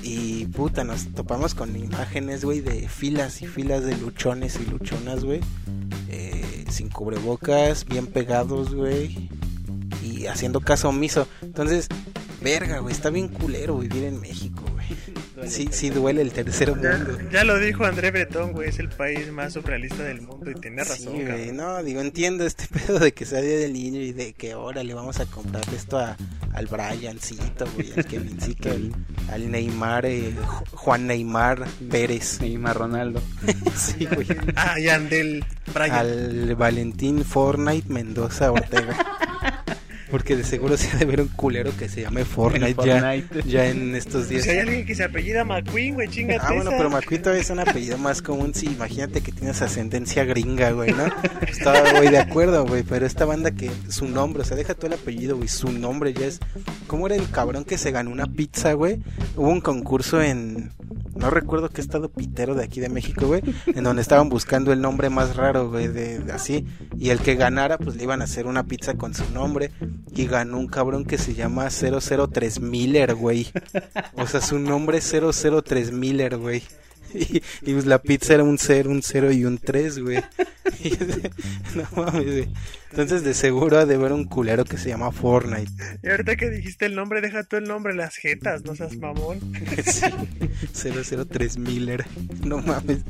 Y 0.02 0.46
puta, 0.46 0.84
nos 0.84 1.08
topamos 1.12 1.54
con 1.54 1.76
imágenes, 1.76 2.44
güey, 2.44 2.60
de 2.60 2.88
filas 2.88 3.42
y 3.42 3.46
filas 3.46 3.84
de 3.84 3.96
luchones 3.96 4.58
y 4.60 4.70
luchonas, 4.70 5.24
güey. 5.24 5.40
Eh, 6.08 6.64
sin 6.70 6.88
cubrebocas, 6.88 7.84
bien 7.84 8.06
pegados, 8.06 8.74
güey. 8.74 9.28
Y 10.18 10.26
haciendo 10.26 10.60
caso 10.60 10.88
omiso. 10.88 11.26
Entonces, 11.42 11.88
verga, 12.40 12.78
güey, 12.78 12.92
está 12.94 13.10
bien 13.10 13.28
culero 13.28 13.78
vivir 13.78 14.04
en 14.04 14.20
México, 14.20 14.62
güey. 14.72 14.80
Sí, 15.48 15.68
sí 15.72 15.88
duele 15.88 16.20
el 16.20 16.32
tercer 16.32 16.68
Ya, 16.82 16.90
mundo. 16.98 17.18
ya 17.32 17.44
lo 17.44 17.58
dijo 17.58 17.86
André 17.86 18.10
Breton, 18.10 18.52
güey, 18.52 18.68
es 18.68 18.78
el 18.78 18.90
país 18.90 19.32
más 19.32 19.54
surrealista 19.54 20.02
del 20.02 20.20
mundo 20.20 20.50
y 20.50 20.54
tiene 20.54 20.84
Sí, 20.84 20.90
razón, 20.90 21.12
güey, 21.14 21.26
cabrón. 21.26 21.56
no, 21.56 21.82
digo, 21.82 22.02
entiendo 22.02 22.44
este 22.44 22.66
pedo 22.86 22.98
de 22.98 23.12
que 23.12 23.24
sea 23.24 23.40
día 23.40 23.56
del 23.56 23.72
niño 23.72 24.00
y 24.02 24.12
de 24.12 24.34
que 24.34 24.52
ahora 24.52 24.84
le 24.84 24.92
vamos 24.92 25.18
a 25.18 25.24
comprar 25.24 25.64
esto 25.74 25.98
a, 25.98 26.14
al 26.52 26.66
Briancito, 26.66 27.64
güey, 27.74 27.90
al 27.96 28.04
Kevincito, 28.04 28.68
al, 28.70 28.92
al 29.32 29.50
Neymar, 29.50 30.04
eh, 30.04 30.34
Ju- 30.36 30.64
Juan 30.72 31.06
Neymar 31.06 31.66
Pérez. 31.90 32.38
Neymar 32.42 32.76
Ronaldo. 32.76 33.22
Sí, 33.74 34.06
güey. 34.14 34.26
Ah, 34.56 34.78
y 34.78 34.88
Andel 34.88 35.42
Brian. 35.72 35.92
Al 35.92 36.54
Valentín 36.54 37.24
Fortnite 37.24 37.90
Mendoza 37.90 38.52
Ortega. 38.52 39.59
Porque 40.10 40.36
de 40.36 40.44
seguro 40.44 40.76
se 40.76 40.90
ha 40.90 40.96
de 40.98 41.04
ver 41.04 41.20
un 41.20 41.28
culero 41.28 41.70
que 41.76 41.88
se 41.88 42.02
llame 42.02 42.24
Fortnite, 42.24 42.74
ya, 42.84 43.00
Fortnite. 43.00 43.48
ya 43.48 43.66
en 43.68 43.94
estos 43.94 44.28
días. 44.28 44.42
Si 44.44 44.50
hay 44.50 44.58
alguien 44.58 44.84
que 44.84 44.94
se 44.94 45.04
apellida 45.04 45.44
McQueen, 45.44 45.94
güey, 45.94 46.08
chingate 46.08 46.40
Ah, 46.42 46.48
bueno, 46.52 46.70
esa. 46.70 46.76
pero 46.76 46.90
Macuito 46.90 47.32
es 47.32 47.48
un 47.50 47.60
apellido 47.60 47.96
más 47.98 48.20
común. 48.22 48.52
Sí, 48.54 48.66
imagínate 48.66 49.20
que 49.20 49.30
tienes 49.32 49.62
ascendencia 49.62 50.24
gringa, 50.24 50.70
güey, 50.72 50.92
¿no? 50.92 51.04
Estaba, 51.48 51.80
güey, 51.92 52.08
de 52.10 52.18
acuerdo, 52.18 52.66
güey. 52.66 52.82
Pero 52.82 53.06
esta 53.06 53.24
banda 53.24 53.50
que 53.52 53.70
su 53.88 54.08
nombre, 54.08 54.42
o 54.42 54.44
sea, 54.44 54.56
deja 54.56 54.74
todo 54.74 54.88
el 54.88 54.94
apellido, 54.94 55.36
güey. 55.36 55.48
Su 55.48 55.70
nombre 55.72 56.12
ya 56.12 56.26
es. 56.26 56.40
¿Cómo 56.86 57.06
era 57.06 57.14
el 57.16 57.30
cabrón 57.30 57.64
que 57.64 57.78
se 57.78 57.90
ganó 57.92 58.10
una 58.10 58.26
pizza, 58.26 58.72
güey? 58.72 59.00
Hubo 59.36 59.48
un 59.48 59.60
concurso 59.60 60.20
en. 60.20 60.70
No 61.20 61.28
recuerdo 61.28 61.68
qué 61.68 61.82
estado 61.82 62.08
pitero 62.08 62.54
de 62.54 62.64
aquí 62.64 62.80
de 62.80 62.88
México, 62.88 63.26
güey. 63.26 63.42
En 63.66 63.84
donde 63.84 64.00
estaban 64.00 64.30
buscando 64.30 64.72
el 64.72 64.80
nombre 64.80 65.10
más 65.10 65.36
raro, 65.36 65.68
güey, 65.68 65.88
de, 65.88 66.32
así. 66.32 66.66
Y 66.98 67.10
el 67.10 67.18
que 67.18 67.34
ganara, 67.34 67.76
pues 67.76 67.96
le 67.96 68.04
iban 68.04 68.22
a 68.22 68.24
hacer 68.24 68.46
una 68.46 68.64
pizza 68.64 68.94
con 68.94 69.12
su 69.12 69.28
nombre. 69.34 69.70
Y 70.14 70.26
ganó 70.26 70.58
un 70.58 70.66
cabrón 70.66 71.04
que 71.04 71.18
se 71.18 71.34
llama 71.34 71.68
003 71.68 72.60
Miller, 72.60 73.14
güey. 73.14 73.48
O 74.14 74.26
sea, 74.26 74.40
su 74.40 74.58
nombre 74.58 74.98
es 74.98 75.14
003 75.14 75.92
Miller, 75.92 76.38
güey. 76.38 76.62
Y, 77.20 77.42
y 77.62 77.72
pues 77.72 77.86
la 77.86 78.00
pizza 78.00 78.34
era 78.34 78.44
un 78.44 78.58
0, 78.58 78.90
un 78.90 79.02
0 79.02 79.32
y 79.32 79.44
un 79.44 79.58
3, 79.58 79.98
güey. 79.98 80.22
Y 80.84 80.90
no 81.76 81.84
mames, 81.96 82.24
güey. 82.24 82.48
Entonces 82.90 83.22
de 83.22 83.34
seguro 83.34 83.78
ha 83.78 83.86
de 83.86 83.96
ver 83.96 84.12
un 84.12 84.24
culero 84.24 84.64
que 84.64 84.78
se 84.78 84.88
llama 84.88 85.12
Fortnite. 85.12 85.70
Y 86.02 86.08
ahorita 86.08 86.36
que 86.36 86.48
dijiste 86.50 86.86
el 86.86 86.94
nombre, 86.94 87.20
deja 87.20 87.44
tú 87.44 87.56
el 87.56 87.64
nombre, 87.64 87.94
las 87.94 88.16
jetas, 88.16 88.64
no 88.64 88.74
seas 88.74 88.96
mamón. 88.96 89.40
Sí, 90.72 90.90
003 90.90 91.58
Miller. 91.58 92.04
No 92.44 92.58
mames. 92.58 93.00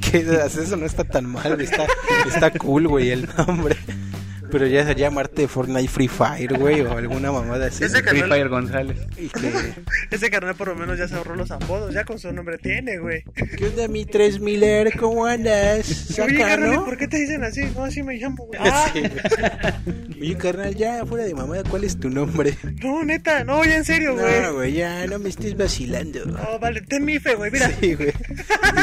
Que 0.00 0.18
eso 0.18 0.76
no 0.76 0.86
está 0.86 1.04
tan 1.04 1.26
mal, 1.26 1.60
está, 1.60 1.86
está 2.26 2.50
cool, 2.50 2.88
güey, 2.88 3.10
el 3.10 3.28
nombre. 3.36 3.76
Pero 4.56 4.68
ya 4.68 4.86
sería 4.86 5.08
llamarte 5.10 5.48
Fortnite 5.48 5.86
Free 5.86 6.08
Fire, 6.08 6.58
güey, 6.58 6.80
o 6.80 6.96
alguna 6.96 7.30
mamada 7.30 7.66
así. 7.66 7.84
Ese 7.84 7.98
Free 7.98 8.04
carnal, 8.04 8.30
Fire 8.30 8.48
González. 8.48 8.96
Y 9.18 9.28
que, 9.28 9.52
ese 10.10 10.30
carnal 10.30 10.54
por 10.54 10.68
lo 10.68 10.76
menos 10.76 10.96
ya 10.98 11.06
se 11.06 11.14
ahorró 11.14 11.36
los 11.36 11.50
apodos, 11.50 11.92
ya 11.92 12.04
con 12.04 12.18
su 12.18 12.32
nombre 12.32 12.56
tiene, 12.56 12.96
güey. 12.96 13.22
¿Qué 13.34 13.66
onda, 13.66 13.86
mi 13.86 14.06
3000er? 14.06 14.96
¿Cómo 14.98 15.26
andas? 15.26 15.86
Oye, 15.90 16.38
Saca, 16.38 16.38
carnal, 16.48 16.72
¿y 16.72 16.76
¿no? 16.76 16.84
¿por 16.86 16.96
qué 16.96 17.06
te 17.06 17.18
dicen 17.18 17.44
así? 17.44 17.66
No, 17.76 17.84
así 17.84 18.02
me 18.02 18.14
llamo, 18.14 18.46
güey. 18.46 18.58
Ah, 18.64 18.90
Sí, 18.94 19.00
güey. 19.00 20.22
Oye, 20.22 20.36
carnal, 20.38 20.74
ya 20.74 21.04
fuera 21.04 21.24
de 21.26 21.34
mamada, 21.34 21.62
¿cuál 21.68 21.84
es 21.84 22.00
tu 22.00 22.08
nombre? 22.08 22.56
no, 22.82 23.04
neta, 23.04 23.44
no, 23.44 23.62
ya 23.62 23.76
en 23.76 23.84
serio, 23.84 24.14
güey. 24.16 24.40
No, 24.40 24.54
güey, 24.54 24.72
ya 24.72 25.06
no 25.06 25.18
me 25.18 25.28
estés 25.28 25.54
vacilando. 25.54 26.24
No, 26.24 26.58
vale, 26.58 26.80
ten 26.80 27.04
mi 27.04 27.18
fe, 27.18 27.34
güey, 27.34 27.50
mira. 27.50 27.70
Sí, 27.78 27.92
güey. 27.92 28.14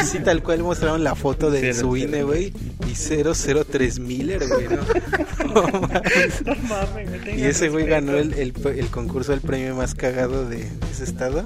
Y 0.00 0.04
sí, 0.06 0.20
tal 0.20 0.40
cual 0.40 0.60
mostraron 0.60 1.02
la 1.02 1.16
foto 1.16 1.50
de 1.50 1.60
Cero, 1.60 1.74
su 1.74 1.96
cero. 1.96 2.08
INE, 2.08 2.22
güey. 2.22 2.52
Y 2.86 2.94
003 2.94 3.98
Miller, 3.98 4.40
güey, 4.46 4.68
¿no? 4.68 4.84
No 5.72 6.54
mames. 6.68 7.24
Me 7.24 7.36
Y 7.38 7.44
ese 7.44 7.68
güey 7.68 7.86
ganó 7.86 8.16
el, 8.16 8.34
el, 8.34 8.54
el 8.66 8.86
concurso 8.88 9.32
del 9.32 9.40
premio 9.40 9.74
más 9.74 9.94
cagado 9.94 10.48
de 10.48 10.68
ese 10.90 11.04
estado. 11.04 11.44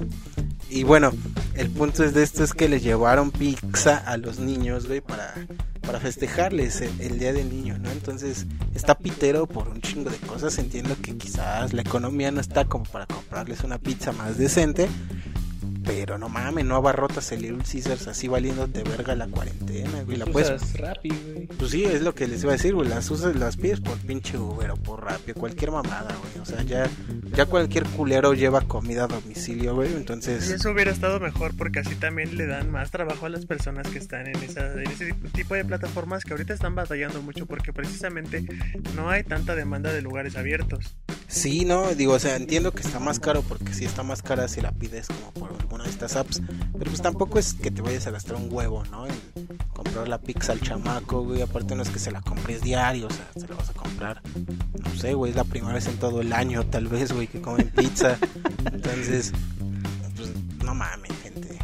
Y 0.69 0.83
bueno, 0.83 1.11
el 1.55 1.69
punto 1.71 2.03
es 2.03 2.13
de 2.13 2.21
esto 2.21 2.43
es 2.43 2.53
que 2.53 2.69
le 2.69 2.79
llevaron 2.79 3.31
pizza 3.31 3.97
a 3.97 4.17
los 4.17 4.39
niños, 4.39 4.87
güey, 4.87 5.01
para, 5.01 5.33
para 5.81 5.99
festejarles 5.99 6.81
el, 6.81 6.91
el 6.99 7.17
Día 7.19 7.33
del 7.33 7.49
Niño, 7.49 7.79
¿no? 7.79 7.89
Entonces 7.89 8.45
está 8.75 8.95
pitero 8.95 9.47
por 9.47 9.67
un 9.67 9.81
chingo 9.81 10.11
de 10.11 10.17
cosas. 10.17 10.57
Entiendo 10.59 10.95
que 11.01 11.17
quizás 11.17 11.73
la 11.73 11.81
economía 11.81 12.31
no 12.31 12.39
está 12.39 12.65
como 12.65 12.85
para 12.85 13.07
comprarles 13.07 13.63
una 13.63 13.79
pizza 13.79 14.11
más 14.11 14.37
decente. 14.37 14.87
Pero 15.85 16.17
no 16.17 16.29
mames, 16.29 16.65
no 16.65 16.75
abarrotas 16.75 17.31
el 17.31 17.41
Little 17.41 17.63
Caesars 17.63 18.07
así 18.07 18.27
valiéndote 18.27 18.83
verga 18.83 19.15
la 19.15 19.27
cuarentena, 19.27 20.03
güey. 20.03 20.17
La 20.17 20.25
puedes 20.25 20.49
Usas 20.51 20.77
Rappi, 20.77 21.09
güey. 21.09 21.47
pues 21.47 21.71
sí, 21.71 21.85
es 21.85 22.01
lo 22.01 22.13
que 22.13 22.27
les 22.27 22.43
iba 22.43 22.51
a 22.51 22.57
decir, 22.57 22.75
güey. 22.75 22.89
Las 22.89 23.09
usas, 23.09 23.35
las 23.35 23.57
pides 23.57 23.79
por 23.79 23.97
pinche 23.99 24.37
Uber 24.37 24.71
o 24.71 24.75
por 24.75 25.03
Rappi, 25.03 25.33
cualquier 25.33 25.71
mamada, 25.71 26.15
güey. 26.15 26.41
O 26.41 26.45
sea, 26.45 26.61
ya, 26.63 26.89
ya 27.35 27.45
cualquier 27.45 27.85
culero 27.85 28.33
lleva 28.33 28.61
comida 28.61 29.05
a 29.05 29.07
domicilio, 29.07 29.75
güey. 29.75 29.91
Y 29.91 29.95
Entonces, 29.95 30.49
eso 30.49 30.71
hubiera 30.71 30.91
estado 30.91 31.19
mejor 31.19 31.55
porque 31.55 31.79
así 31.79 31.95
también 31.95 32.35
le 32.37 32.45
dan 32.45 32.71
más 32.71 32.91
trabajo 32.91 33.25
a 33.25 33.29
las 33.29 33.45
personas 33.45 33.87
que 33.87 33.99
están 33.99 34.27
en, 34.27 34.35
esa, 34.43 34.73
en 34.73 34.87
ese 34.89 35.13
tipo 35.33 35.55
de 35.55 35.65
plataformas 35.65 36.23
que 36.23 36.33
ahorita 36.33 36.53
están 36.53 36.75
batallando 36.75 37.21
mucho 37.21 37.45
porque 37.45 37.73
precisamente 37.73 38.45
no 38.95 39.09
hay 39.09 39.23
tanta 39.23 39.55
demanda 39.55 39.93
de 39.93 40.01
lugares 40.01 40.35
abiertos. 40.35 40.95
sí, 41.27 41.65
no, 41.65 41.93
digo, 41.95 42.13
o 42.13 42.19
sea, 42.19 42.35
entiendo 42.35 42.71
que 42.71 42.81
está 42.81 42.99
más 42.99 43.19
caro 43.19 43.41
porque 43.43 43.73
sí 43.73 43.85
está 43.85 44.03
más 44.03 44.21
cara 44.21 44.47
si 44.47 44.61
la 44.61 44.71
pides 44.71 45.07
como 45.07 45.31
por 45.33 45.68
alguna 45.69 45.83
de 45.83 45.91
estas 45.91 46.15
apps. 46.15 46.41
Pero 46.73 46.85
pues 46.85 47.01
tampoco 47.01 47.37
es 47.37 47.53
que 47.53 47.69
te 47.69 47.81
vayas 47.81 48.07
a 48.07 48.11
gastar 48.11 48.35
un 48.35 48.47
huevo, 48.51 48.83
¿no? 48.85 49.05
En 49.05 49.13
comprar 49.73 50.07
la 50.07 50.19
pizza 50.19 50.51
al 50.53 50.61
chamaco, 50.61 51.23
güey. 51.23 51.43
Aparte 51.43 51.75
no 51.75 51.83
es 51.83 51.89
que 51.89 51.99
se 51.99 52.11
la 52.11 52.21
compres 52.21 52.61
diario, 52.61 53.07
o 53.07 53.09
sea, 53.11 53.27
se 53.35 53.47
la 53.47 53.55
vas 53.55 53.69
a 53.69 53.73
comprar, 53.73 54.21
no 54.83 54.95
sé, 54.95 55.13
güey. 55.13 55.29
Es 55.31 55.37
la 55.37 55.43
primera 55.43 55.75
vez 55.75 55.87
en 55.87 55.97
todo 55.97 56.21
el 56.21 56.33
año, 56.33 56.65
tal 56.65 56.87
vez, 56.87 57.11
güey, 57.11 57.27
que 57.27 57.39
comen 57.39 57.69
pizza. 57.69 58.17
Entonces, 58.71 59.31
pues 60.15 60.31
no 60.63 60.73
mames, 60.73 61.11
gente. 61.21 61.58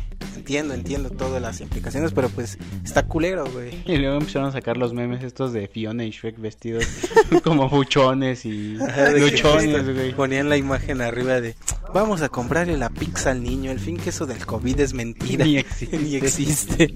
Entiendo, 0.46 0.76
entiendo 0.76 1.10
todas 1.10 1.42
las 1.42 1.60
implicaciones, 1.60 2.12
pero 2.12 2.30
pues 2.30 2.60
está 2.84 3.08
culero, 3.08 3.46
güey. 3.52 3.82
Y 3.88 3.98
luego 3.98 4.18
empezaron 4.18 4.50
a 4.50 4.52
sacar 4.52 4.78
los 4.78 4.94
memes 4.94 5.24
estos 5.24 5.54
de 5.54 5.68
Fiona 5.68 6.04
y 6.04 6.12
Shrek 6.12 6.40
vestidos 6.40 6.86
como 7.44 7.68
buchones 7.68 8.46
y 8.46 8.78
luchones, 9.18 9.92
güey. 9.92 10.14
Ponían 10.14 10.48
la 10.48 10.58
imagen 10.58 11.02
arriba 11.02 11.42
de 11.42 11.56
vamos 11.96 12.22
a 12.22 12.30
comprarle 12.30 12.78
la 12.78 12.90
pizza 12.90 13.32
al 13.32 13.42
niño. 13.42 13.72
El 13.72 13.80
fin 13.80 13.98
que 13.98 14.10
eso 14.10 14.26
del 14.26 14.46
COVID 14.46 14.80
es 14.82 14.94
mentira. 14.94 15.46
Ni 15.46 15.58
existe. 15.58 15.98
Ni 15.98 16.16
existe. 16.16 16.94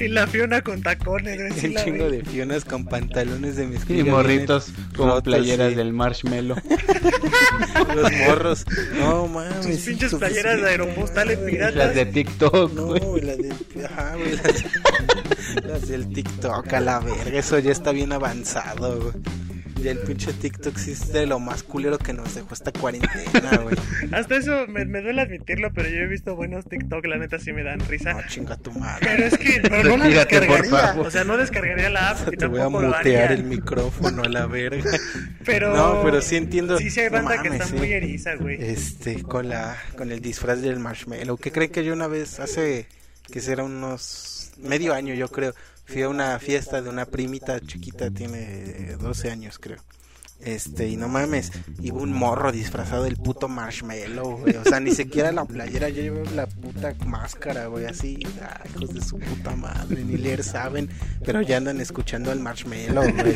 Y 0.00 0.08
la 0.08 0.26
Fiona 0.26 0.62
con 0.62 0.82
tacones, 0.82 1.38
güey. 1.38 1.52
sí 1.52 1.68
la 1.68 1.84
chingo 1.84 2.06
vi. 2.06 2.18
de 2.18 2.24
fionas 2.24 2.64
con 2.64 2.86
pantalones 2.86 3.56
de 3.56 3.66
mezclilla. 3.66 4.00
Y 4.00 4.04
morritos 4.04 4.72
rotos, 4.94 5.22
playeras 5.22 5.70
sí. 5.70 5.74
del 5.76 5.92
marshmallow. 5.92 6.56
Los 7.94 8.12
morros. 8.26 8.64
No 8.98 9.28
mames. 9.28 9.64
Sus 9.64 9.78
pinches 9.80 10.14
playeras 10.14 10.60
de 10.60 10.68
aeropostales 10.68 11.38
piratas. 11.38 11.76
Las 11.76 11.94
de 11.94 12.06
TikTok, 12.06 12.63
No, 12.68 12.86
güey. 12.86 13.00
güey, 13.00 13.22
las 13.22 13.38
de, 13.38 13.54
ajá, 13.84 14.14
güey, 14.16 14.36
las, 14.36 15.64
las 15.64 15.88
del 15.88 16.08
TikTok 16.12 16.72
a 16.72 16.80
la 16.80 17.00
verga, 17.00 17.38
eso 17.38 17.58
ya 17.58 17.72
está 17.72 17.92
bien 17.92 18.12
avanzado, 18.12 19.00
güey. 19.00 19.14
Ya 19.82 19.90
el 19.90 19.98
pinche 19.98 20.32
TikTok 20.32 20.76
sí 20.78 20.92
es 20.92 21.12
de 21.12 21.26
lo 21.26 21.38
más 21.40 21.62
culero 21.62 21.98
que 21.98 22.12
nos 22.12 22.34
dejó 22.34 22.54
esta 22.54 22.72
cuarentena, 22.72 23.56
güey. 23.62 23.76
Hasta 24.12 24.36
eso 24.36 24.66
me, 24.68 24.84
me 24.84 25.02
duele 25.02 25.22
admitirlo, 25.22 25.72
pero 25.72 25.88
yo 25.88 25.96
he 25.96 26.06
visto 26.06 26.36
buenos 26.36 26.64
TikTok, 26.66 27.04
la 27.06 27.18
neta 27.18 27.38
sí 27.38 27.52
me 27.52 27.62
dan 27.62 27.80
risa. 27.80 28.14
No, 28.14 28.20
chinga 28.28 28.56
tu 28.56 28.70
madre. 28.72 29.06
Pero 29.06 29.24
es 29.26 29.38
que 29.38 29.60
pero 29.62 29.96
no 29.96 29.96
la 29.96 30.08
descargaría. 30.08 30.94
O 30.98 31.10
sea, 31.10 31.24
no 31.24 31.36
descargaría 31.36 31.90
la 31.90 32.10
app 32.10 32.32
y 32.32 32.36
Te 32.36 32.46
voy 32.46 32.60
a 32.60 32.68
mutear 32.68 33.32
el 33.32 33.44
micrófono 33.44 34.22
a 34.22 34.28
la 34.28 34.46
verga. 34.46 34.90
Pero 35.44 35.76
No, 35.76 36.02
pero 36.02 36.22
sí 36.22 36.36
entiendo. 36.36 36.78
Sí, 36.78 36.90
sí 36.90 37.00
hay 37.00 37.10
No 37.10 37.22
banda 37.22 37.42
que 37.42 37.48
está 37.48 37.66
muy 37.68 37.92
eriza, 37.92 38.36
güey. 38.36 38.62
Este, 38.62 39.22
con 39.22 39.48
la, 39.48 39.76
con 39.96 40.12
el 40.12 40.20
disfraz 40.20 40.62
del 40.62 40.78
marshmallow. 40.78 41.36
¿Qué 41.36 41.52
creen 41.52 41.70
que 41.70 41.84
yo 41.84 41.92
una 41.92 42.06
vez, 42.06 42.40
hace, 42.40 42.86
que 43.30 43.40
será 43.40 43.64
unos 43.64 44.52
medio 44.58 44.94
año 44.94 45.14
yo 45.14 45.28
creo, 45.28 45.54
fui 45.84 46.02
a 46.02 46.08
una 46.08 46.38
fiesta 46.38 46.82
de 46.82 46.88
una 46.88 47.06
primita 47.06 47.60
chiquita, 47.60 48.10
tiene 48.10 48.96
12 48.96 49.30
años 49.30 49.58
creo. 49.58 49.78
Este, 50.44 50.88
y 50.88 50.96
no 50.96 51.08
mames, 51.08 51.52
y 51.80 51.90
un 51.90 52.12
morro 52.12 52.52
disfrazado 52.52 53.04
del 53.04 53.16
puto 53.16 53.48
marshmallow, 53.48 54.38
güey. 54.38 54.56
O 54.56 54.64
sea, 54.64 54.78
ni 54.78 54.92
siquiera 54.92 55.32
la 55.32 55.44
playera, 55.44 55.88
yo 55.88 56.02
llevo 56.02 56.22
la 56.34 56.46
puta 56.46 56.94
máscara, 57.06 57.66
güey, 57.66 57.86
así. 57.86 58.18
Ay, 58.42 58.70
hijos 58.74 58.94
de 58.94 59.00
su 59.00 59.18
puta 59.18 59.56
madre, 59.56 60.04
ni 60.04 60.16
leer 60.16 60.44
saben, 60.44 60.90
pero 61.24 61.40
ya 61.40 61.56
andan 61.56 61.80
escuchando 61.80 62.30
al 62.30 62.40
marshmallow, 62.40 63.04
güey. 63.14 63.34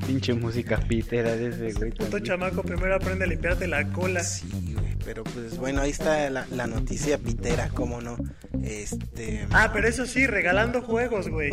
Pinche 0.06 0.34
música 0.34 0.76
pitera 0.76 1.36
de 1.36 1.48
ese, 1.48 1.72
güey. 1.72 1.90
Puto 1.90 2.04
también. 2.04 2.24
chamaco, 2.24 2.62
primero 2.62 2.94
aprende 2.94 3.24
a 3.24 3.28
limpiarte 3.28 3.66
la 3.66 3.90
cola. 3.92 4.22
Sí, 4.22 4.74
güey, 4.78 4.96
pero 5.04 5.24
pues 5.24 5.56
bueno, 5.56 5.80
ahí 5.80 5.90
está 5.90 6.28
la, 6.28 6.46
la 6.50 6.66
noticia 6.66 7.16
pitera, 7.18 7.70
cómo 7.70 8.00
no. 8.00 8.18
Este. 8.62 9.46
Ah, 9.50 9.70
pero 9.72 9.88
eso 9.88 10.04
sí, 10.04 10.26
regalando 10.26 10.82
juegos, 10.82 11.28
güey. 11.28 11.50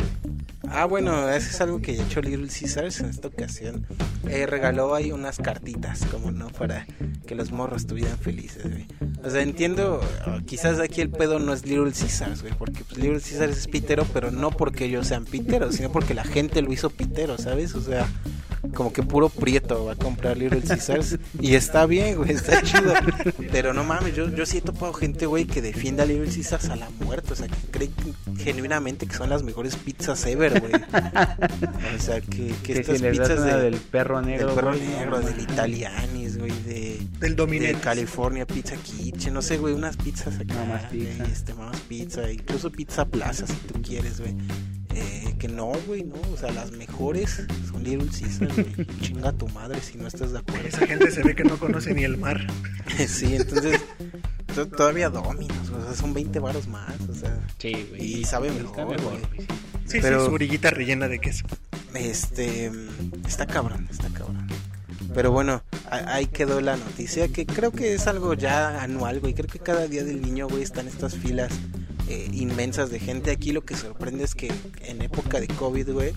Ah, 0.70 0.84
bueno, 0.84 1.28
eso 1.30 1.48
es 1.50 1.60
algo 1.60 1.80
que 1.80 1.92
ha 1.92 2.02
hecho 2.02 2.20
Little 2.20 2.48
Caesars 2.48 3.00
en 3.00 3.06
esta 3.06 3.28
ocasión. 3.28 3.86
Eh, 4.28 4.46
regaló 4.58 4.94
ahí 4.94 5.12
unas 5.12 5.38
cartitas, 5.38 6.04
como 6.06 6.32
no, 6.32 6.48
para 6.48 6.84
que 7.26 7.36
los 7.36 7.52
morros 7.52 7.82
estuvieran 7.82 8.18
felices. 8.18 8.66
O 9.22 9.30
sea, 9.30 9.42
entiendo, 9.42 10.00
quizás 10.46 10.80
aquí 10.80 11.00
el 11.00 11.10
pedo 11.10 11.38
no 11.38 11.52
es 11.52 11.64
Little 11.64 11.92
Caesars, 11.92 12.42
güey, 12.42 12.52
porque 12.54 12.82
pues, 12.82 12.98
Little 12.98 13.20
Caesars 13.20 13.56
es 13.56 13.68
pitero, 13.68 14.04
pero 14.12 14.32
no 14.32 14.50
porque 14.50 14.86
ellos 14.86 15.06
sean 15.06 15.24
piteros, 15.24 15.76
sino 15.76 15.92
porque 15.92 16.12
la 16.14 16.24
gente 16.24 16.60
lo 16.60 16.72
hizo 16.72 16.90
pitero, 16.90 17.38
¿sabes? 17.38 17.76
O 17.76 17.80
sea, 17.80 18.08
como 18.74 18.92
que 18.92 19.02
puro 19.02 19.28
prieto 19.28 19.84
va 19.84 19.92
a 19.92 19.96
comprar 19.96 20.36
Little 20.36 20.62
Caesars 20.62 21.18
y 21.40 21.54
está 21.54 21.86
bien, 21.86 22.16
güey, 22.16 22.32
está 22.32 22.62
chido. 22.62 22.92
Pero 23.52 23.72
no 23.72 23.84
mames, 23.84 24.14
yo, 24.14 24.28
yo 24.34 24.46
sí 24.46 24.58
he 24.58 24.60
topado 24.60 24.92
gente, 24.92 25.26
güey, 25.26 25.44
que 25.44 25.62
defiende 25.62 26.02
a 26.02 26.06
Little 26.06 26.26
Caesars 26.32 26.68
a 26.68 26.76
la 26.76 26.90
muerte, 27.00 27.32
o 27.32 27.36
sea, 27.36 27.48
que 27.48 27.56
cree 27.70 27.90
genuinamente 28.38 29.06
que 29.06 29.14
son 29.14 29.30
las 29.30 29.42
mejores 29.42 29.76
pizzas 29.76 30.24
ever, 30.26 30.60
güey. 30.60 30.72
O 30.74 32.00
sea, 32.00 32.20
que, 32.20 32.54
que 32.62 32.74
Que 32.74 32.80
estas 32.80 32.98
si 32.98 33.06
pizzas 33.06 33.44
de, 33.44 33.56
del 33.58 33.76
perro 33.76 34.20
negro, 34.22 34.46
del 34.48 34.54
perro 34.54 34.70
güey, 34.70 34.88
negro, 34.88 35.20
no, 35.20 35.26
del 35.26 35.40
Italianis, 35.40 36.38
güey, 36.38 36.52
de, 36.62 37.00
Del 37.20 37.36
de. 37.36 37.74
California 37.80 38.46
Pizza 38.46 38.76
Kitchen, 38.76 39.34
no 39.34 39.42
sé, 39.42 39.58
güey, 39.58 39.74
unas 39.74 39.96
pizzas 39.96 40.38
acá, 40.38 40.54
Mamás 40.54 40.88
güey, 40.92 41.06
Pizza. 41.06 41.24
este, 41.24 41.54
Mamás 41.54 41.80
Pizza, 41.82 42.30
incluso 42.30 42.70
Pizza 42.70 43.04
Plaza 43.04 43.46
si 43.46 43.54
tú 43.54 43.80
quieres, 43.82 44.20
güey. 44.20 44.34
Eh, 45.00 45.34
que 45.38 45.46
no, 45.48 45.72
güey, 45.86 46.02
no, 46.02 46.16
o 46.32 46.36
sea, 46.36 46.50
las 46.50 46.72
mejores 46.72 47.42
son 47.70 47.84
Little 47.84 48.08
Caesars, 48.08 48.54
güey. 48.54 48.86
Chinga 49.00 49.32
tu 49.32 49.46
madre 49.48 49.80
si 49.80 49.96
no 49.96 50.08
estás 50.08 50.32
de 50.32 50.38
acuerdo. 50.40 50.66
Esa 50.66 50.86
gente 50.86 51.10
se 51.12 51.22
ve 51.22 51.34
que 51.36 51.44
no 51.44 51.56
conoce 51.58 51.94
ni 51.94 52.02
el 52.04 52.16
mar. 52.16 52.44
sí, 53.06 53.36
entonces, 53.36 53.80
to- 54.54 54.66
todavía 54.66 55.08
Dominos, 55.10 55.68
o 55.70 55.84
sea, 55.84 55.94
son 55.94 56.14
20 56.14 56.38
varos 56.40 56.66
más, 56.66 56.94
o 57.08 57.14
sea, 57.14 57.38
Sí, 57.58 57.86
güey. 57.90 58.02
Y 58.02 58.24
sabe 58.24 58.48
Está 58.48 58.62
mejor, 58.84 58.96
mejor, 58.96 59.18
güey. 59.20 59.40
sí. 59.40 59.46
Sí, 59.86 59.98
Pero- 60.02 60.20
sí, 60.20 60.26
su 60.26 60.32
orillita 60.34 60.70
rellena 60.70 61.06
de 61.08 61.18
queso. 61.20 61.44
Este, 61.94 62.70
está 63.26 63.46
cabrón, 63.46 63.88
está 63.90 64.08
cabrón. 64.08 64.46
Pero 65.14 65.32
bueno, 65.32 65.62
ahí 65.90 66.26
quedó 66.26 66.60
la 66.60 66.76
noticia 66.76 67.28
que 67.28 67.46
creo 67.46 67.70
que 67.72 67.94
es 67.94 68.06
algo 68.06 68.34
ya 68.34 68.82
anual, 68.82 69.20
güey. 69.20 69.32
Creo 69.32 69.46
que 69.48 69.58
cada 69.58 69.86
día 69.86 70.04
del 70.04 70.20
niño, 70.20 70.48
güey, 70.48 70.62
están 70.62 70.86
estas 70.86 71.14
filas 71.16 71.50
eh, 72.08 72.28
inmensas 72.32 72.90
de 72.90 72.98
gente. 73.00 73.30
Aquí 73.30 73.52
lo 73.52 73.62
que 73.64 73.76
sorprende 73.76 74.24
es 74.24 74.34
que 74.34 74.52
en 74.82 75.02
época 75.02 75.40
de 75.40 75.48
COVID, 75.48 75.90
güey, 75.92 76.12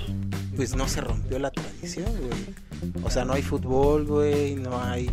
pues 0.56 0.76
no 0.76 0.88
se 0.88 1.02
rompió 1.02 1.40
la 1.40 1.52
tradición, 1.52 2.06
güey. 2.18 3.04
O 3.04 3.10
sea, 3.12 3.26
no 3.26 3.34
hay 3.34 3.42
fútbol, 3.44 4.06
güey, 4.06 4.56
no 4.56 4.82
hay 4.82 5.08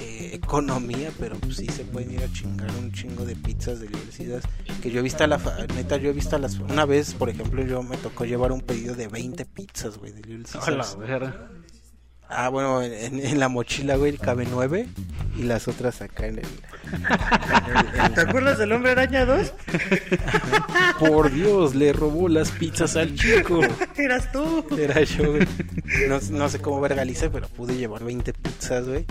eh, 0.00 0.30
economía, 0.34 1.10
pero 1.18 1.36
pues 1.38 1.56
sí 1.56 1.66
se 1.66 1.84
pueden 1.84 2.12
ir 2.12 2.22
a 2.22 2.32
chingar 2.32 2.70
un 2.78 2.92
chingo 2.92 3.24
de 3.24 3.34
pizzas 3.36 3.80
de 3.80 3.88
universidades. 3.88 4.44
Que 4.82 4.90
yo 4.90 5.00
he 5.00 5.02
visto 5.02 5.24
a 5.24 5.26
la 5.26 5.38
fa- 5.38 5.66
neta, 5.74 5.96
yo 5.96 6.10
he 6.10 6.12
visto 6.12 6.36
a 6.36 6.38
las. 6.38 6.58
Una 6.58 6.84
vez, 6.84 7.14
por 7.14 7.28
ejemplo, 7.30 7.64
yo 7.64 7.82
me 7.82 7.96
tocó 7.96 8.24
llevar 8.24 8.52
un 8.52 8.60
pedido 8.60 8.94
de 8.94 9.08
20 9.08 9.44
pizzas, 9.46 9.98
güey, 9.98 10.12
de 10.12 10.22
Little 10.22 10.44
Caesars. 10.44 10.96
verga. 10.98 11.50
Ah, 12.30 12.48
bueno, 12.50 12.82
en, 12.82 13.20
en 13.24 13.40
la 13.40 13.48
mochila, 13.48 13.96
güey, 13.96 14.16
cabe 14.18 14.46
nueve. 14.50 14.86
y 15.36 15.44
las 15.44 15.66
otras 15.68 16.02
acá 16.02 16.26
en 16.26 16.38
el... 16.40 16.46
¿Te 18.14 18.20
acuerdas 18.20 18.58
del 18.58 18.72
hombre 18.72 18.92
araña 18.92 19.24
2? 19.26 19.52
Por 20.98 21.30
Dios, 21.32 21.74
le 21.74 21.92
robó 21.92 22.28
las 22.28 22.50
pizzas 22.50 22.96
al 22.96 23.14
chico. 23.14 23.60
Eras 23.96 24.30
tú. 24.32 24.64
Era 24.76 25.02
yo, 25.02 25.32
güey. 25.32 25.46
No, 26.08 26.18
no 26.30 26.48
sé 26.48 26.58
cómo 26.60 26.80
vergalicé, 26.80 27.30
pero 27.30 27.48
pude 27.48 27.76
llevar 27.76 28.04
20 28.04 28.32
pizzas, 28.32 28.86
güey. 28.88 29.04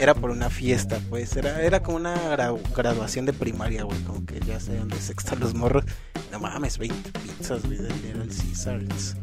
Era 0.00 0.14
por 0.14 0.30
una 0.30 0.48
fiesta, 0.50 0.98
pues. 1.10 1.36
Era, 1.36 1.60
era 1.62 1.82
como 1.82 1.96
una 1.98 2.14
gra- 2.36 2.56
graduación 2.74 3.26
de 3.26 3.32
primaria, 3.32 3.82
güey. 3.84 3.98
Como 4.04 4.24
que 4.26 4.40
ya 4.40 4.58
sé 4.60 4.76
dónde 4.76 4.96
sexta 4.98 5.34
los 5.36 5.54
morros. 5.54 5.84
No 6.32 6.38
mames, 6.40 6.78
20 6.78 7.10
pizzas, 7.20 7.62
güey, 7.64 7.78
del 7.78 7.92
Little 8.02 8.26
Caesars. 8.28 9.16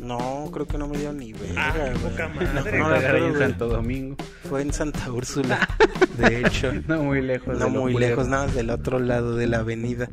No, 0.00 0.48
creo 0.52 0.66
que 0.66 0.78
no 0.78 0.86
me 0.88 0.98
dio 0.98 1.12
ni 1.12 1.32
verga, 1.32 1.54
Ah, 1.56 1.74
güey. 1.76 2.10
poca 2.10 2.28
madre. 2.28 2.78
No, 2.78 2.94
en. 2.94 3.38
Santo 3.38 3.68
Domingo. 3.68 4.16
Fue 4.48 4.62
en 4.62 4.72
Santa 4.72 5.10
Úrsula, 5.10 5.68
de 6.18 6.40
hecho. 6.40 6.72
No 6.88 7.02
muy 7.02 7.20
lejos. 7.20 7.58
No 7.58 7.68
muy 7.68 7.94
lejos, 7.94 8.28
nada 8.28 8.46
más 8.46 8.54
del 8.54 8.70
otro 8.70 8.98
lado 8.98 9.36
de 9.36 9.46
la 9.46 9.58
avenida. 9.58 10.08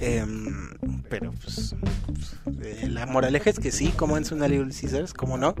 Em, 0.00 0.70
pero 1.08 1.32
pues, 1.42 1.74
pues, 2.06 2.36
eh, 2.62 2.88
la 2.88 3.06
moraleja 3.06 3.50
es 3.50 3.58
que 3.60 3.70
sí, 3.70 3.88
como 3.96 4.16
en 4.16 4.24
una 4.32 4.48
Little 4.48 4.72
Caesars, 4.72 5.12
como 5.14 5.36
no. 5.36 5.54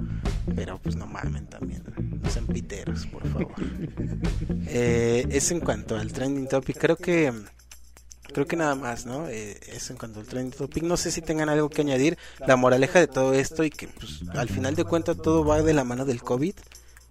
Pero 0.54 0.78
pues 0.82 0.96
no 0.96 1.06
mamen 1.06 1.46
también. 1.46 1.82
No 2.22 2.30
sean 2.30 2.46
piteros, 2.46 3.06
por 3.06 3.26
favor. 3.28 3.54
Eh, 4.68 5.26
es 5.30 5.52
en 5.52 5.60
cuanto 5.60 5.96
al 5.96 6.12
trending 6.12 6.48
topic. 6.48 6.76
Creo 6.78 6.96
que 6.96 7.32
creo 8.32 8.46
que 8.46 8.56
nada 8.56 8.74
más, 8.74 9.06
¿no? 9.06 9.28
Eh, 9.28 9.58
eso 9.68 9.92
en 9.92 9.98
cuanto 9.98 10.20
al 10.20 10.26
trending 10.26 10.56
topic. 10.56 10.82
No 10.82 10.96
sé 10.96 11.10
si 11.10 11.22
tengan 11.22 11.48
algo 11.48 11.68
que 11.68 11.82
añadir. 11.82 12.18
La 12.46 12.56
moraleja 12.56 12.98
de 12.98 13.06
todo 13.06 13.34
esto 13.34 13.64
y 13.64 13.70
que 13.70 13.88
pues 13.88 14.22
al 14.34 14.48
final 14.48 14.74
de 14.74 14.84
cuentas 14.84 15.16
todo 15.16 15.44
va 15.44 15.62
de 15.62 15.74
la 15.74 15.84
mano 15.84 16.04
del 16.04 16.22
COVID. 16.22 16.54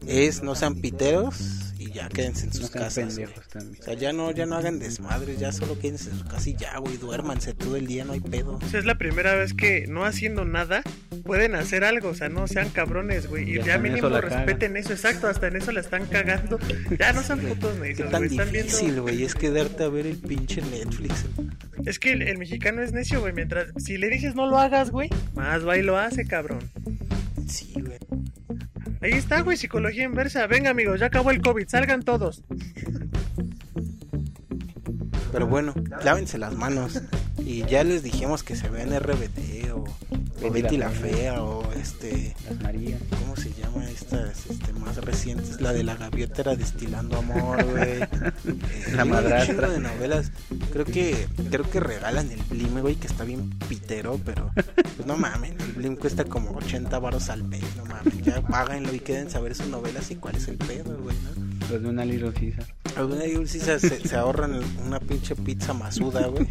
Es 0.07 0.43
no 0.43 0.55
sean 0.55 0.75
piteros 0.75 1.73
y 1.77 1.91
ya 1.91 2.07
quédense 2.09 2.45
en 2.45 2.53
sus 2.53 2.69
casas. 2.69 3.15
pendejos 3.15 3.47
también. 3.47 3.81
O 3.81 3.83
sea, 3.83 3.93
ya 3.95 4.13
no, 4.13 4.31
ya 4.31 4.45
no 4.45 4.55
hagan 4.55 4.79
desmadres, 4.79 5.39
ya 5.39 5.51
solo 5.51 5.77
quédense 5.79 6.09
en 6.09 6.19
su 6.19 6.25
casa 6.25 6.49
y 6.49 6.55
ya, 6.55 6.77
güey, 6.77 6.97
duérmanse 6.97 7.53
todo 7.53 7.75
el 7.75 7.87
día, 7.87 8.05
no 8.05 8.13
hay 8.13 8.21
pedo. 8.21 8.59
O 8.61 8.69
sea, 8.69 8.79
es 8.79 8.85
la 8.85 8.97
primera 8.97 9.35
vez 9.35 9.53
que 9.53 9.85
no 9.87 10.05
haciendo 10.05 10.45
nada 10.45 10.83
pueden 11.23 11.55
hacer 11.55 11.83
algo. 11.83 12.09
O 12.09 12.15
sea, 12.15 12.29
no 12.29 12.47
sean 12.47 12.69
cabrones, 12.69 13.27
güey. 13.27 13.49
Y 13.57 13.61
ya 13.61 13.77
mínimo 13.77 14.07
eso 14.07 14.21
respeten 14.21 14.77
eso, 14.77 14.93
exacto. 14.93 15.27
Hasta 15.27 15.47
en 15.47 15.57
eso 15.57 15.71
la 15.71 15.81
están 15.81 16.05
cagando. 16.05 16.59
Ya 16.99 17.13
no 17.13 17.23
sean 17.23 17.39
putos 17.39 17.77
necios, 17.79 18.09
tan 18.09 18.21
güey. 18.23 18.31
Están 18.31 18.51
difícil, 18.51 18.81
viendo. 18.83 19.01
güey, 19.03 19.23
es 19.23 19.35
quedarte 19.35 19.83
a 19.83 19.89
ver 19.89 20.07
el 20.07 20.17
pinche 20.17 20.61
Netflix. 20.61 21.25
Es 21.85 21.99
que 21.99 22.13
el, 22.13 22.21
el 22.21 22.37
mexicano 22.37 22.81
es 22.81 22.93
necio, 22.93 23.19
güey. 23.19 23.33
Mientras. 23.33 23.67
Si 23.77 23.97
le 23.97 24.09
dices 24.09 24.35
no 24.35 24.47
lo 24.47 24.57
hagas, 24.57 24.91
güey, 24.91 25.09
más 25.33 25.67
va 25.67 25.77
y 25.77 25.81
lo 25.81 25.97
hace, 25.97 26.25
cabrón. 26.25 26.59
Sí, 27.47 27.73
güey. 27.75 27.97
Ahí 29.01 29.11
está, 29.11 29.41
güey, 29.41 29.57
psicología 29.57 30.03
inversa. 30.03 30.47
Venga, 30.47 30.69
amigos, 30.69 30.99
ya 30.99 31.07
acabó 31.07 31.31
el 31.31 31.41
COVID, 31.41 31.67
salgan 31.67 32.03
todos. 32.03 32.43
Pero 35.31 35.47
bueno, 35.47 35.73
lávense 36.03 36.37
las 36.37 36.55
manos. 36.55 37.01
Y 37.45 37.63
ya 37.67 37.83
les 37.83 38.01
dijimos 38.01 38.41
que 38.41 38.55
se 38.55 38.69
vean 38.69 38.89
RBD 38.99 39.71
o, 39.71 39.83
o 40.43 40.51
Betty 40.51 40.77
la 40.77 40.87
la 40.87 40.91
Fea. 40.91 41.43
O 41.43 41.71
este... 41.73 42.35
Las 42.49 42.59
Marías. 42.61 42.99
¿Cómo 43.19 43.35
se 43.35 43.53
llama 43.53 43.87
estas 43.87 44.47
este, 44.47 44.73
más 44.73 44.97
recientes? 44.97 45.61
La 45.61 45.71
de 45.71 45.83
la 45.83 45.95
gaviota 45.95 46.55
destilando 46.55 47.17
amor, 47.17 47.63
güey. 47.65 47.85
Eh, 48.45 48.93
La 48.95 49.05
madrastra. 49.05 49.69
de 49.69 49.79
novelas. 49.79 50.31
Creo 50.71 50.85
que 50.85 51.27
creo 51.49 51.69
que 51.69 51.79
regalan 51.79 52.31
el 52.31 52.41
Blim, 52.43 52.79
güey, 52.79 52.95
que 52.95 53.07
está 53.07 53.23
bien 53.23 53.49
pitero, 53.67 54.19
pero 54.25 54.51
pues 54.95 55.05
no 55.05 55.17
mamen, 55.17 55.55
el 55.59 55.71
Blim 55.73 55.95
cuesta 55.95 56.25
como 56.25 56.51
80 56.51 56.97
varos 56.99 57.29
al 57.29 57.43
mes, 57.43 57.63
no 57.75 57.85
mamen. 57.85 58.23
Ya 58.23 58.41
páganlo 58.41 58.93
y 58.93 58.99
quédense 58.99 59.37
a 59.37 59.41
ver 59.41 59.55
sus 59.55 59.67
novelas 59.67 60.09
y 60.11 60.15
cuál 60.15 60.35
es 60.35 60.47
el 60.47 60.57
pedo, 60.57 60.97
güey, 60.97 61.15
¿no? 61.23 61.44
Los 61.70 61.82
de 61.82 61.89
una 61.89 62.05
Little 62.05 62.32
Caesar. 62.34 62.66
Alguna 62.95 63.24
sí 63.45 63.59
se, 63.59 63.80
se, 63.80 64.07
se 64.07 64.16
ahorran 64.16 64.61
una 64.86 64.99
pinche 64.99 65.36
pizza 65.36 65.74
masuda, 65.74 66.28
güey. 66.28 66.47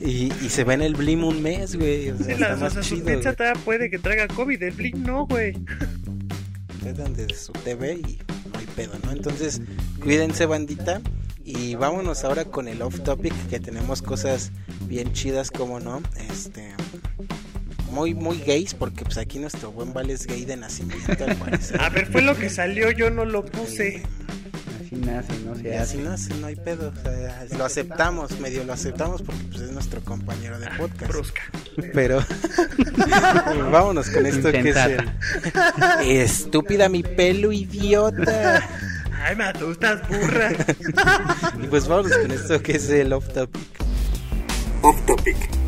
Y, 0.00 0.32
y 0.44 0.48
se 0.50 0.64
ven 0.64 0.82
el 0.82 0.94
Blim 0.94 1.24
un 1.24 1.42
mes, 1.42 1.76
güey. 1.76 2.10
O 2.10 2.18
sea, 2.18 2.38
la, 2.38 2.54
o 2.54 2.56
más 2.58 2.72
sea, 2.74 2.82
su 2.82 2.96
chido, 2.96 3.06
pizza 3.06 3.22
güey. 3.30 3.36
todavía 3.36 3.62
puede 3.64 3.90
que 3.90 3.98
traiga 3.98 4.28
COVID. 4.28 4.62
El 4.62 4.72
Blink 4.72 4.96
no, 4.96 5.26
güey. 5.26 5.54
quedan 6.82 7.14
desde 7.14 7.34
su 7.34 7.52
TV 7.52 7.94
y 7.94 8.18
no 8.52 8.58
hay 8.58 8.66
pedo, 8.76 8.92
¿no? 9.04 9.12
Entonces, 9.12 9.62
cuídense, 10.02 10.46
bandita. 10.46 11.00
Y 11.46 11.74
vámonos 11.74 12.24
ahora 12.24 12.46
con 12.46 12.68
el 12.68 12.80
off 12.82 13.00
topic, 13.00 13.34
que 13.48 13.60
tenemos 13.60 14.02
cosas 14.02 14.50
bien 14.86 15.12
chidas, 15.12 15.50
como 15.50 15.78
no. 15.80 16.02
Este. 16.30 16.74
Muy, 17.94 18.12
muy 18.12 18.40
gays, 18.40 18.74
porque 18.74 19.04
pues 19.04 19.18
aquí 19.18 19.38
nuestro 19.38 19.70
buen 19.70 19.92
Vale 19.92 20.14
es 20.14 20.26
gay 20.26 20.44
de 20.44 20.56
nacimiento, 20.56 21.12
al 21.24 21.36
parecer. 21.36 21.80
A 21.80 21.90
ver, 21.90 22.06
fue 22.06 22.22
lo 22.22 22.36
que 22.36 22.50
salió, 22.50 22.90
yo 22.90 23.08
no 23.08 23.24
lo 23.24 23.44
puse. 23.44 24.02
Así 24.80 24.96
nace, 24.96 25.32
no 25.44 25.54
se 25.54 25.78
así 25.78 25.98
hace. 25.98 26.02
nace, 26.02 26.34
no 26.40 26.48
hay 26.48 26.56
pedo. 26.56 26.92
o 26.92 27.02
sea, 27.02 27.46
lo 27.56 27.64
aceptamos, 27.64 28.40
medio 28.40 28.64
lo 28.64 28.72
aceptamos 28.72 29.22
porque 29.22 29.44
pues, 29.44 29.60
es 29.62 29.70
nuestro 29.70 30.00
compañero 30.02 30.58
de 30.58 30.66
podcast. 30.76 31.12
Brusca. 31.12 31.42
Pero 31.92 32.18
vámonos 33.70 34.10
con 34.10 34.26
esto 34.26 34.50
que 34.50 34.70
es 34.70 34.76
el... 34.76 35.08
Estúpida 36.04 36.88
mi 36.88 37.04
pelo, 37.04 37.52
idiota. 37.52 38.68
Ay, 39.22 39.36
me 39.36 39.44
asustas, 39.44 40.00
burra. 40.08 40.50
Y 41.62 41.68
pues 41.68 41.86
vámonos 41.86 42.16
con 42.18 42.32
esto 42.32 42.60
que 42.60 42.72
es 42.72 42.90
el 42.90 43.12
off 43.12 43.32
topic. 43.32 43.62
Off 44.82 45.00
topic. 45.06 45.63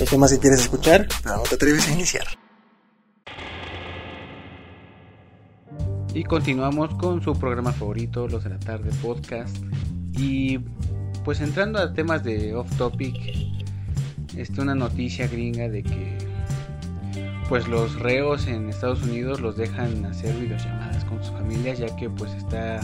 ¿Qué 0.00 0.06
tema 0.06 0.26
si 0.28 0.38
quieres 0.38 0.60
escuchar? 0.60 1.06
No 1.26 1.42
te 1.42 1.56
atreves 1.56 1.86
a 1.86 1.92
iniciar. 1.92 2.24
Y 6.14 6.24
continuamos 6.24 6.94
con 6.94 7.20
su 7.20 7.38
programa 7.38 7.70
favorito, 7.70 8.26
Los 8.26 8.44
de 8.44 8.48
la 8.48 8.58
Tarde 8.58 8.90
Podcast. 9.02 9.58
Y 10.16 10.56
pues 11.22 11.42
entrando 11.42 11.78
a 11.78 11.92
temas 11.92 12.24
de 12.24 12.54
off 12.54 12.74
topic, 12.78 13.14
este, 14.34 14.62
una 14.62 14.74
noticia 14.74 15.28
gringa 15.28 15.68
de 15.68 15.82
que 15.82 16.16
pues 17.50 17.68
los 17.68 18.00
reos 18.00 18.46
en 18.46 18.70
Estados 18.70 19.02
Unidos 19.02 19.42
los 19.42 19.58
dejan 19.58 20.06
hacer 20.06 20.34
videollamadas 20.34 21.04
con 21.04 21.22
sus 21.22 21.32
familias 21.32 21.78
ya 21.78 21.94
que 21.96 22.08
pues 22.08 22.32
está 22.32 22.80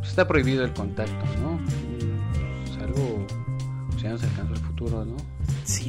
pues, 0.00 0.10
está 0.10 0.28
prohibido 0.28 0.66
el 0.66 0.74
contacto, 0.74 1.24
¿no? 1.40 1.52
Mm, 1.52 2.66
Pues 2.66 2.78
algo 2.82 3.26
pues, 3.88 4.02
ya 4.02 4.10
nos 4.10 4.22
alcanzó 4.22 4.52
el 4.52 4.60
futuro, 4.60 5.02
¿no? 5.06 5.16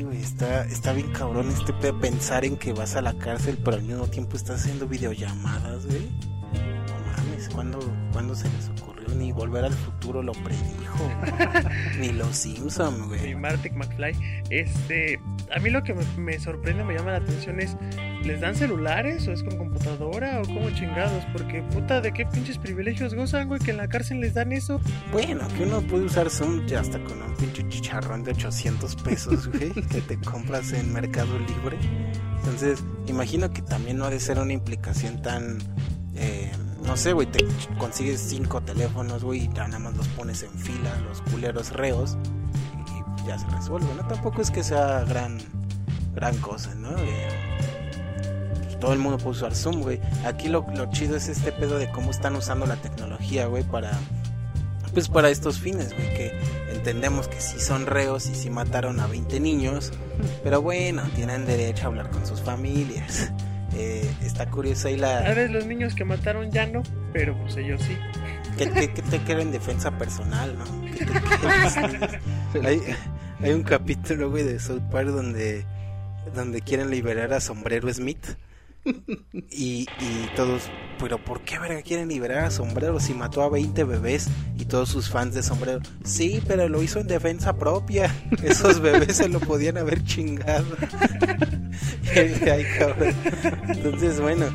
Está, 0.05 0.63
está 0.65 0.93
bien 0.93 1.11
cabrón 1.11 1.49
este 1.49 1.73
pedo 1.73 1.99
pensar 1.99 2.45
en 2.45 2.55
que 2.55 2.71
vas 2.71 2.95
a 2.95 3.01
la 3.01 3.13
cárcel, 3.17 3.57
pero 3.63 3.77
al 3.77 3.83
mismo 3.83 4.07
tiempo 4.07 4.37
estás 4.37 4.61
haciendo 4.61 4.87
videollamadas, 4.87 5.87
güey. 5.87 6.07
No 6.53 7.23
mames, 7.23 7.49
¿cuándo, 7.49 7.79
¿cuándo 8.11 8.35
se 8.35 8.43
les? 8.43 8.76
Ni 9.17 9.31
Volver 9.31 9.65
al 9.65 9.73
Futuro 9.73 10.21
lo 10.21 10.31
predijo. 10.33 11.11
Ni 11.99 12.11
Los 12.11 12.35
Simpson, 12.35 13.07
güey. 13.07 13.35
Martic 13.35 13.73
McFly. 13.73 14.43
Este, 14.49 15.19
a 15.55 15.59
mí 15.59 15.69
lo 15.69 15.83
que 15.83 15.93
me, 15.93 16.03
me 16.17 16.39
sorprende, 16.39 16.83
me 16.83 16.95
llama 16.95 17.11
la 17.11 17.17
atención 17.17 17.59
es, 17.59 17.75
¿les 18.23 18.41
dan 18.41 18.55
celulares 18.55 19.27
o 19.27 19.33
es 19.33 19.43
con 19.43 19.57
computadora 19.57 20.41
o 20.41 20.45
cómo 20.45 20.69
chingados? 20.71 21.23
Porque 21.33 21.61
puta, 21.63 22.01
¿de 22.01 22.13
qué 22.13 22.25
pinches 22.25 22.57
privilegios 22.57 23.13
gozan, 23.13 23.47
güey? 23.47 23.59
Que 23.59 23.71
en 23.71 23.77
la 23.77 23.87
cárcel 23.87 24.19
les 24.19 24.33
dan 24.33 24.51
eso. 24.51 24.79
Bueno, 25.11 25.47
que 25.57 25.63
uno 25.63 25.81
puede 25.81 26.05
usar 26.05 26.29
Zoom 26.29 26.65
ya 26.67 26.81
hasta 26.81 26.99
con 27.03 27.21
un 27.21 27.35
pinche 27.35 27.67
chicharrón 27.69 28.23
de 28.23 28.31
800 28.31 28.95
pesos, 28.97 29.47
güey, 29.51 29.71
que 29.71 30.01
te 30.01 30.17
compras 30.19 30.73
en 30.73 30.93
Mercado 30.93 31.37
Libre. 31.39 31.77
Entonces, 32.37 32.83
imagino 33.07 33.51
que 33.51 33.61
también 33.61 33.97
no 33.97 34.05
ha 34.05 34.09
de 34.09 34.19
ser 34.19 34.39
una 34.39 34.53
implicación 34.53 35.21
tan... 35.21 35.57
eh, 36.15 36.51
no 36.85 36.97
sé, 36.97 37.13
güey, 37.13 37.27
te 37.27 37.45
consigues 37.77 38.21
cinco 38.21 38.61
teléfonos, 38.61 39.23
güey, 39.23 39.45
y 39.45 39.47
nada 39.49 39.79
más 39.79 39.95
los 39.95 40.07
pones 40.09 40.43
en 40.43 40.51
fila, 40.51 40.95
los 41.07 41.21
culeros 41.21 41.71
reos, 41.71 42.17
y 43.21 43.27
ya 43.27 43.37
se 43.37 43.47
resuelve, 43.47 43.87
¿no? 43.95 44.07
Tampoco 44.07 44.41
es 44.41 44.51
que 44.51 44.63
sea 44.63 45.03
gran, 45.03 45.37
gran 46.13 46.37
cosa, 46.37 46.73
¿no? 46.75 46.89
Eh, 46.97 47.27
pues, 48.63 48.79
todo 48.79 48.93
el 48.93 48.99
mundo 48.99 49.17
puede 49.17 49.31
usar 49.31 49.55
Zoom, 49.55 49.81
güey. 49.81 49.99
Aquí 50.25 50.47
lo, 50.47 50.65
lo 50.75 50.89
chido 50.91 51.15
es 51.15 51.27
este 51.27 51.51
pedo 51.51 51.77
de 51.77 51.89
cómo 51.91 52.11
están 52.11 52.35
usando 52.35 52.65
la 52.65 52.75
tecnología, 52.77 53.47
güey, 53.47 53.63
para 53.63 53.91
pues 54.93 55.09
para 55.09 55.29
estos 55.29 55.59
fines, 55.59 55.93
güey, 55.93 56.11
que 56.15 56.31
entendemos 56.71 57.27
que 57.27 57.39
sí 57.39 57.59
son 57.59 57.85
reos 57.85 58.27
y 58.27 58.33
sí 58.33 58.49
mataron 58.49 58.99
a 58.99 59.05
20 59.05 59.39
niños, 59.39 59.91
pero 60.43 60.61
bueno, 60.63 61.03
tienen 61.13 61.45
derecho 61.45 61.83
a 61.83 61.87
hablar 61.87 62.09
con 62.09 62.25
sus 62.25 62.41
familias. 62.41 63.31
Eh, 63.75 64.09
está 64.21 64.49
curioso 64.49 64.87
ahí 64.87 64.95
A 64.95 64.97
la... 64.97 65.19
veces 65.21 65.51
los 65.51 65.65
niños 65.65 65.93
que 65.93 66.05
mataron 66.05 66.51
ya 66.51 66.65
no, 66.65 66.83
pero 67.13 67.37
pues 67.37 67.57
ellos 67.57 67.81
sí. 67.81 67.97
que 68.57 68.67
te 68.67 69.19
queda 69.23 69.41
en 69.41 69.51
defensa 69.51 69.91
personal, 69.97 70.57
¿no? 70.57 70.65
Que 72.53 72.59
te 72.59 72.67
hay, 72.67 72.81
hay 73.41 73.51
un 73.51 73.63
capítulo, 73.63 74.29
güey, 74.29 74.43
de 74.43 74.59
South 74.59 74.81
Park 74.89 75.09
donde, 75.09 75.65
donde 76.33 76.61
quieren 76.61 76.89
liberar 76.89 77.33
a 77.33 77.41
Sombrero 77.41 77.93
Smith. 77.93 78.37
Y, 79.49 79.87
y 79.99 80.29
todos, 80.35 80.63
pero 80.99 81.23
¿por 81.23 81.41
qué 81.41 81.59
verga 81.59 81.81
quieren 81.81 82.09
liberar 82.09 82.45
a 82.45 82.51
Sombrero 82.51 82.99
si 82.99 83.13
mató 83.13 83.41
a 83.41 83.49
20 83.49 83.83
bebés 83.83 84.27
y 84.57 84.65
todos 84.65 84.89
sus 84.89 85.09
fans 85.09 85.33
de 85.35 85.43
Sombrero? 85.43 85.79
Sí, 86.03 86.41
pero 86.47 86.67
lo 86.69 86.81
hizo 86.83 86.99
en 86.99 87.07
defensa 87.07 87.57
propia. 87.57 88.13
Esos 88.43 88.79
bebés 88.79 89.17
se 89.17 89.29
lo 89.29 89.39
podían 89.39 89.77
haber 89.77 90.03
chingado. 90.03 90.65
Entonces, 93.67 94.19
bueno, 94.21 94.45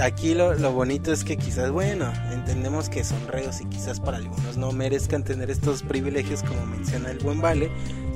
aquí 0.00 0.34
lo, 0.34 0.54
lo 0.54 0.72
bonito 0.72 1.12
es 1.12 1.24
que 1.24 1.36
quizás, 1.36 1.70
bueno, 1.70 2.12
entendemos 2.32 2.88
que 2.88 3.04
son 3.04 3.26
reos 3.28 3.60
y 3.60 3.66
quizás 3.66 4.00
para 4.00 4.16
algunos 4.18 4.56
no 4.56 4.72
merezcan 4.72 5.24
tener 5.24 5.50
estos 5.50 5.82
privilegios 5.82 6.42
como 6.42 6.64
menciona 6.66 7.10
el 7.10 7.18
buen 7.18 7.40
Vale, 7.40 7.70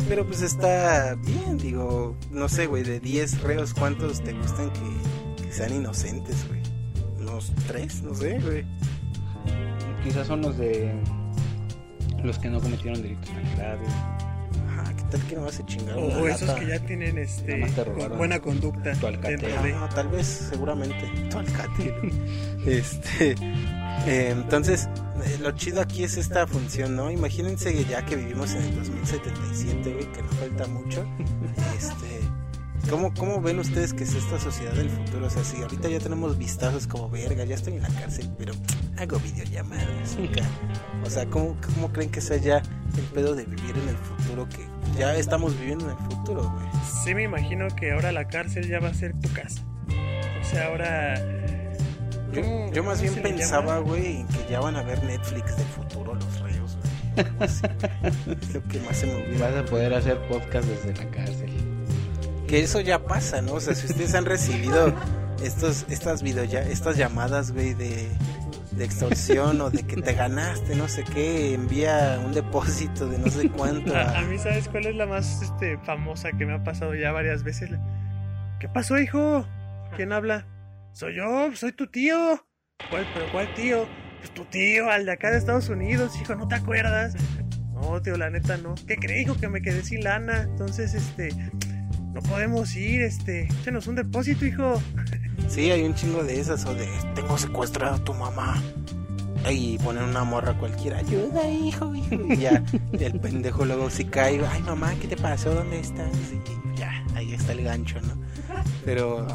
pero 0.09 0.27
pues 0.27 0.43
está 0.43 1.15
bien, 1.17 1.59
digo, 1.59 2.17
no 2.31 2.49
sé, 2.49 2.67
güey, 2.67 2.85
de 2.85 3.01
10 3.01 3.43
reos, 3.43 3.75
¿cuántos 3.75 4.23
te 4.23 4.33
gustan 4.33 4.71
que, 4.71 4.81
que 5.47 5.53
sean 5.53 5.75
inocentes, 5.75 6.47
güey? 6.49 6.61
Unos 7.21 7.53
3, 7.67 8.03
no 8.03 8.15
sé, 8.15 8.39
güey. 8.41 8.65
Quizás 10.05 10.27
son 10.27 10.43
los 10.43 10.57
de 10.59 10.95
los 12.23 12.39
que 12.39 12.49
no 12.49 12.61
cometieron 12.61 13.03
delitos 13.03 13.29
tan 13.31 13.57
graves. 13.57 13.89
Ajá, 14.69 14.93
¿qué 14.97 15.03
tal 15.11 15.21
que 15.27 15.35
no 15.37 15.43
vas 15.43 15.59
a 15.61 15.67
chingar 15.67 15.97
O, 15.97 16.07
una 16.07 16.35
esos 16.35 16.49
lata? 16.49 16.61
que 16.61 16.67
ya 16.67 16.79
tienen 16.81 17.19
este 17.19 17.61
con- 17.99 18.17
buena 18.19 18.41
conducta 18.41 18.93
tu 18.95 19.07
dentro 19.07 19.63
de... 19.63 19.73
No, 19.73 19.89
tal 19.89 20.09
vez, 20.09 20.27
seguramente. 20.27 21.07
Tu 21.31 21.39
alcate. 21.39 21.95
este. 22.67 23.31
eh, 24.07 24.31
entonces, 24.31 24.89
eh, 25.25 25.39
lo 25.41 25.53
chido 25.53 25.81
aquí 25.81 26.05
es 26.05 26.17
esta 26.17 26.47
función, 26.47 26.95
¿no? 26.97 27.11
Imagínense 27.11 27.73
que 27.73 27.85
ya 27.85 28.05
que 28.05 28.17
vivimos 28.17 28.53
en 28.55 28.63
el 28.63 28.75
2077, 28.77 29.93
güey, 29.93 30.13
que 30.13 30.23
no 30.23 30.29
falta 30.29 30.67
mucho. 30.67 31.05
Este. 31.77 32.21
¿Cómo, 32.91 33.13
¿Cómo 33.15 33.41
ven 33.41 33.59
ustedes 33.59 33.93
que 33.93 34.05
es 34.05 34.15
esta 34.15 34.39
sociedad 34.39 34.73
del 34.73 34.89
futuro? 34.91 35.27
O 35.27 35.31
sea, 35.31 35.43
si 35.43 35.61
ahorita 35.61 35.89
ya 35.89 35.99
tenemos 35.99 36.39
vistazos 36.39 36.87
como 36.87 37.11
verga, 37.11 37.45
ya 37.45 37.57
estoy 37.57 37.75
en 37.75 37.83
la 37.83 37.89
cárcel, 37.89 38.31
pero 38.39 38.55
hago 38.99 39.19
videollamadas. 39.19 40.15
acá". 40.17 40.47
O 41.05 41.11
sea, 41.11 41.27
¿cómo, 41.27 41.57
¿cómo 41.75 41.93
creen 41.93 42.11
que 42.11 42.21
sea 42.21 42.37
ya 42.37 42.59
el 42.97 43.05
pedo 43.13 43.35
de 43.35 43.45
vivir 43.45 43.75
en 43.77 43.89
el 43.89 43.97
futuro? 43.97 44.49
Que 44.49 44.67
ya 44.99 45.17
estamos 45.17 45.59
viviendo 45.59 45.85
en 45.87 45.91
el 45.91 45.97
futuro, 46.11 46.43
güey. 46.51 46.67
Sí 47.05 47.15
me 47.15 47.25
imagino 47.25 47.67
que 47.75 47.91
ahora 47.93 48.13
la 48.13 48.29
cárcel 48.29 48.69
ya 48.69 48.79
va 48.79 48.89
a 48.89 48.95
ser 48.95 49.13
tu 49.21 49.33
casa. 49.33 49.63
O 50.41 50.45
sea, 50.49 50.69
ahora... 50.69 51.17
Yo, 52.33 52.43
¿cómo- 52.43 52.73
yo 52.73 52.85
más 52.85 53.01
bien 53.03 53.15
pensaba, 53.23 53.79
güey, 53.81 54.21
en 54.21 54.29
que 54.29 54.47
ya 54.51 54.61
van 54.61 54.77
a 54.77 54.83
ver 54.83 55.03
Netflix 55.05 55.57
del 55.57 55.67
futuro 55.67 56.15
los 56.15 56.41
reos, 56.41 56.77
güey. 56.77 56.87
Algo 57.27 57.45
así, 57.45 57.63
güey. 57.81 58.37
Es 58.43 58.55
lo 58.55 58.63
que 58.65 58.81
más 58.81 58.97
se 58.97 59.07
me 59.07 59.13
Vas 59.39 59.43
olvida. 59.51 59.61
a 59.61 59.65
poder 59.65 59.95
hacer 59.95 60.19
podcast 60.29 60.69
desde 60.69 60.95
la 61.05 61.11
cárcel. 61.11 61.51
Que 62.49 62.61
eso 62.61 62.81
ya 62.81 63.05
pasa, 63.05 63.43
¿no? 63.43 63.55
O 63.55 63.61
sea, 63.61 63.75
si 63.75 63.87
ustedes 63.87 64.15
han 64.15 64.25
recibido 64.25 64.95
estos, 65.43 65.87
estas 65.89 66.23
video 66.23 66.45
estas 66.45 66.97
llamadas, 66.97 67.53
güey, 67.53 67.75
de, 67.75 68.09
extorsión 68.79 69.61
o 69.63 69.71
de 69.71 69.85
que 69.85 69.97
te 69.97 70.13
ganaste, 70.13 70.77
no 70.77 70.87
sé 70.87 71.03
qué, 71.03 71.55
envía 71.55 72.21
un 72.25 72.33
depósito 72.33 73.09
de 73.09 73.19
no 73.19 73.29
sé 73.29 73.49
cuánto. 73.49 73.97
A 73.97 74.21
mí, 74.23 74.39
¿sabes 74.39 74.69
cuál 74.69 74.87
es 74.87 74.95
la 74.95 75.07
más 75.07 75.43
este, 75.43 75.79
famosa 75.79 76.33
que 76.33 76.45
me 76.45 76.55
ha 76.55 76.63
pasado 76.63 76.95
ya 76.95 77.11
varias 77.11 77.43
veces? 77.43 77.71
¿Qué 78.61 78.69
pasó, 78.69 78.99
hijo? 78.99 79.47
¿Quién 79.97 80.13
habla? 80.13 80.47
Soy 80.93 81.17
yo, 81.17 81.55
soy 81.55 81.73
tu 81.73 81.87
tío. 81.87 82.47
¿Cuál, 82.91 83.07
pero 83.15 83.33
cuál 83.33 83.53
tío? 83.55 83.87
Pues 84.19 84.31
tu 84.33 84.45
tío, 84.45 84.91
al 84.91 85.07
de 85.07 85.13
acá 85.13 85.31
de 85.31 85.39
Estados 85.39 85.69
Unidos, 85.69 86.13
hijo, 86.21 86.35
¿no 86.35 86.47
te 86.49 86.55
acuerdas? 86.55 87.15
No, 87.75 88.01
tío, 88.01 88.17
la 88.17 88.31
neta 88.31 88.57
no. 88.57 88.75
¿Qué 88.87 88.97
crees, 88.97 89.23
hijo? 89.23 89.37
Que 89.37 89.49
me 89.49 89.61
quedé 89.61 89.83
sin 89.83 90.05
lana. 90.05 90.43
Entonces, 90.43 90.95
este, 90.95 91.29
no 92.17 92.23
podemos 92.23 92.75
ir, 92.77 93.03
este, 93.03 93.47
échenos 93.61 93.87
un 93.89 93.97
depósito, 93.97 94.47
hijo. 94.47 94.81
Sí, 95.49 95.71
hay 95.71 95.83
un 95.83 95.95
chingo 95.95 96.25
de 96.25 96.41
esas, 96.41 96.65
o 96.65 96.75
de 96.75 96.89
tengo 97.15 97.37
secuestrado 97.37 97.97
a 97.97 97.99
tu 97.99 98.15
mamá. 98.15 98.63
Y 99.51 99.77
ponen 99.79 100.05
una 100.05 100.25
morra 100.25 100.57
cualquiera, 100.59 100.97
ayuda, 100.99 101.47
hijo, 101.49 101.95
hijo. 101.95 102.15
Y 102.33 102.39
ya, 102.39 102.65
el 102.93 103.21
pendejo 103.21 103.67
luego 103.67 103.91
si 103.91 104.07
cae, 104.07 104.41
ay 104.51 104.63
mamá, 104.63 104.95
¿qué 104.99 105.09
te 105.09 105.17
pasó? 105.19 105.55
¿Dónde 105.55 105.79
estás? 105.79 106.11
Y 106.33 106.79
ya, 106.79 107.05
ahí 107.15 107.35
está 107.35 107.53
el 107.53 107.63
gancho, 107.63 108.01
¿no? 108.01 108.15
Pero 108.87 109.27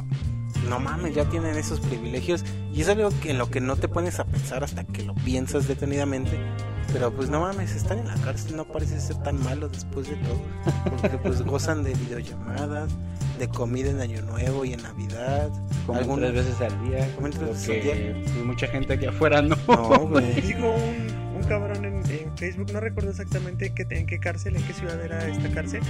no 0.68 0.80
mames, 0.80 1.14
ya 1.14 1.30
tienen 1.30 1.56
esos 1.58 1.80
privilegios. 1.82 2.44
Y 2.74 2.82
es 2.82 2.90
algo 2.90 3.10
que 3.22 3.30
en 3.30 3.38
lo 3.38 3.52
que 3.52 3.62
no 3.62 3.76
te 3.76 3.90
pones 3.90 4.20
a 4.20 4.26
pensar 4.26 4.64
hasta 4.64 4.86
que 4.86 5.04
lo 5.04 5.14
piensas 5.14 5.68
detenidamente. 5.68 6.40
Pero 6.94 7.12
pues 7.12 7.30
no 7.30 7.42
mames, 7.42 7.76
estar 7.76 7.98
en 7.98 8.08
la 8.08 8.16
cárcel 8.16 8.56
no 8.56 8.66
parece 8.66 9.00
ser 9.00 9.18
tan 9.18 9.42
malo 9.44 9.70
después 9.70 10.10
de 10.10 10.16
todo. 10.18 10.42
Porque 10.90 11.18
pues 11.18 11.42
gozan 11.46 11.84
de 11.84 11.94
videollamadas, 11.94 12.92
de 13.40 13.48
comida 13.48 13.90
en 13.90 14.02
Año 14.02 14.22
Nuevo 14.24 14.66
y 14.66 14.74
en 14.74 14.84
Navidad. 14.84 15.50
Tres 15.88 16.34
veces 16.34 16.62
al 16.62 16.90
día. 16.90 17.16
Comen 17.16 17.32
tres 17.32 17.50
veces 17.50 17.70
al 17.70 17.82
que, 17.82 18.22
pues, 18.24 18.46
mucha 18.46 18.68
gente 18.68 18.94
aquí 18.94 19.06
afuera 19.06 19.42
no. 19.42 19.56
No, 19.68 20.08
güey. 20.08 20.42
Dijo 20.42 20.76
un, 21.42 21.48
cabrón 21.50 21.86
en, 21.86 21.96
en 22.12 22.38
Facebook, 22.38 22.72
no 22.74 22.80
recuerdo 22.80 23.12
exactamente 23.12 23.74
qué, 23.74 23.86
en 23.90 24.06
qué 24.06 24.20
cárcel, 24.20 24.56
en 24.56 24.64
qué 24.64 24.74
ciudad 24.74 25.04
era 25.04 25.28
esta 25.28 25.50
cárcel, 25.50 25.82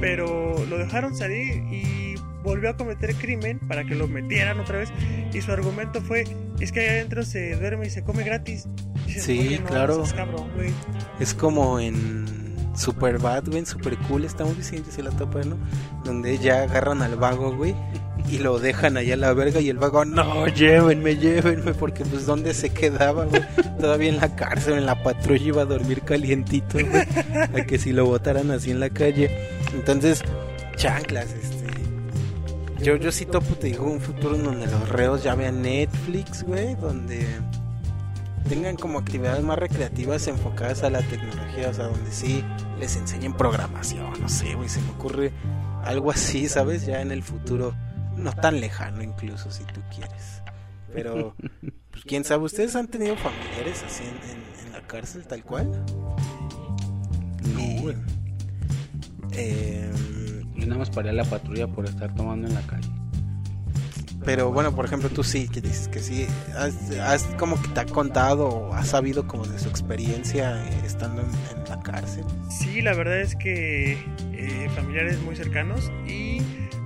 pero 0.00 0.54
lo 0.68 0.78
dejaron 0.78 1.14
salir 1.16 1.62
y 1.72 2.14
volvió 2.42 2.70
a 2.70 2.76
cometer 2.76 3.14
crimen 3.14 3.58
para 3.58 3.84
que 3.84 3.94
lo 3.94 4.08
metieran 4.08 4.58
otra 4.60 4.78
vez. 4.78 4.90
Y 5.32 5.40
su 5.40 5.52
argumento 5.52 6.00
fue: 6.00 6.24
es 6.60 6.72
que 6.72 6.80
ahí 6.80 6.88
adentro 6.88 7.22
se 7.24 7.56
duerme 7.56 7.86
y 7.86 7.90
se 7.90 8.02
come 8.02 8.22
gratis. 8.24 8.66
Y 9.04 9.08
dices, 9.08 9.24
Sí, 9.24 9.38
"Oye, 9.38 9.58
no, 9.60 9.66
claro. 9.66 9.94
seas 9.96 10.14
cabrón, 10.14 10.48
güey". 10.54 10.70
Es 11.20 11.34
como 11.34 11.80
en 11.80 12.26
Super 12.74 13.18
Bad, 13.18 13.48
güey, 13.48 13.66
Super 13.66 13.96
Cool, 14.08 14.24
estamos 14.24 14.56
diciendo 14.56 14.88
si 14.90 15.02
la 15.02 15.10
topa, 15.10 15.40
¿no? 15.42 15.56
Donde 16.04 16.38
ya 16.38 16.62
agarran 16.62 17.02
al 17.02 17.16
vago, 17.16 17.54
güey, 17.56 17.74
y 18.30 18.38
lo 18.38 18.58
dejan 18.58 18.96
allá 18.96 19.14
a 19.14 19.16
la 19.16 19.32
verga 19.32 19.60
y 19.60 19.68
el 19.68 19.78
vago, 19.78 20.04
no, 20.04 20.46
llévenme, 20.48 21.16
llévenme, 21.16 21.74
porque 21.74 22.04
pues 22.04 22.26
¿dónde 22.26 22.54
se 22.54 22.70
quedaba, 22.70 23.24
güey? 23.24 23.42
Todavía 23.80 24.08
en 24.10 24.18
la 24.18 24.34
cárcel, 24.36 24.74
en 24.74 24.86
la 24.86 25.02
patrulla 25.02 25.44
iba 25.44 25.62
a 25.62 25.66
dormir 25.66 26.02
calientito, 26.02 26.78
a 26.78 27.62
que 27.62 27.78
si 27.78 27.92
lo 27.92 28.06
botaran 28.06 28.50
así 28.50 28.70
en 28.70 28.80
la 28.80 28.90
calle. 28.90 29.30
Entonces, 29.74 30.22
chanclas, 30.76 31.26
este... 31.32 31.58
Yo, 32.82 32.96
yo 32.96 33.10
sí 33.10 33.26
topo, 33.26 33.54
te 33.56 33.68
digo, 33.68 33.84
un 33.86 34.00
futuro 34.00 34.36
en 34.36 34.44
donde 34.44 34.66
los 34.66 34.88
reos 34.88 35.24
ya 35.24 35.34
vean 35.34 35.62
Netflix, 35.62 36.44
güey, 36.44 36.76
donde 36.76 37.26
tengan 38.48 38.76
como 38.76 38.98
actividades 38.98 39.42
más 39.42 39.58
recreativas 39.58 40.26
enfocadas 40.28 40.82
a 40.82 40.90
la 40.90 41.02
tecnología, 41.02 41.68
o 41.70 41.74
sea, 41.74 41.86
donde 41.86 42.10
sí 42.10 42.44
les 42.78 42.96
enseñen 42.96 43.34
programación, 43.34 44.12
no 44.20 44.28
sé, 44.28 44.54
güey, 44.54 44.68
se 44.68 44.80
me 44.80 44.90
ocurre 44.90 45.32
algo 45.84 46.10
así, 46.10 46.48
¿sabes? 46.48 46.86
Ya 46.86 47.00
en 47.00 47.10
el 47.10 47.22
futuro, 47.22 47.74
no 48.18 48.32
tan 48.32 48.60
lejano 48.60 49.02
incluso, 49.02 49.50
si 49.50 49.64
tú 49.64 49.80
quieres. 49.94 50.42
Pero, 50.92 51.34
pues 51.90 52.04
quién 52.04 52.24
sabe, 52.24 52.44
¿ustedes 52.44 52.74
han 52.76 52.88
tenido 52.88 53.16
familiares 53.16 53.82
así 53.86 54.04
en, 54.04 54.30
en- 54.30 54.66
en 54.66 54.72
la 54.72 54.80
cárcel 54.86 55.26
tal 55.26 55.42
cual? 55.44 55.70
No, 57.54 57.80
güey. 57.82 57.96
Eh, 59.32 59.90
Yo 60.56 60.66
nada 60.66 60.78
más 60.78 60.90
paré 60.90 61.10
a 61.10 61.12
la 61.12 61.24
patrulla 61.24 61.66
por 61.68 61.84
estar 61.86 62.14
tomando 62.14 62.48
en 62.48 62.54
la 62.54 62.62
calle. 62.62 62.88
pero 64.24 64.50
bueno, 64.52 64.74
por 64.74 64.84
ejemplo, 64.84 65.08
tú 65.08 65.22
sí, 65.22 65.48
que 65.48 65.60
dices 65.60 65.88
que 65.88 66.00
sí, 66.00 66.26
has, 66.56 66.74
has 66.98 67.22
como 67.38 67.60
que 67.60 67.68
te 67.68 67.80
ha 67.80 67.86
contado 67.86 68.48
o 68.48 68.74
has 68.74 68.88
sabido 68.88 69.26
como 69.26 69.46
de 69.46 69.58
su 69.58 69.68
experiencia 69.68 70.64
eh, 70.66 70.80
estando 70.84 71.22
en, 71.22 71.28
en 71.56 71.68
la 71.68 71.80
cárcel. 71.82 72.24
Sí, 72.50 72.82
la 72.82 72.94
verdad 72.94 73.20
es 73.20 73.36
que 73.36 73.92
eh, 74.32 74.68
familiares 74.74 75.20
muy 75.22 75.36
cercanos 75.36 75.90
y 76.06 76.40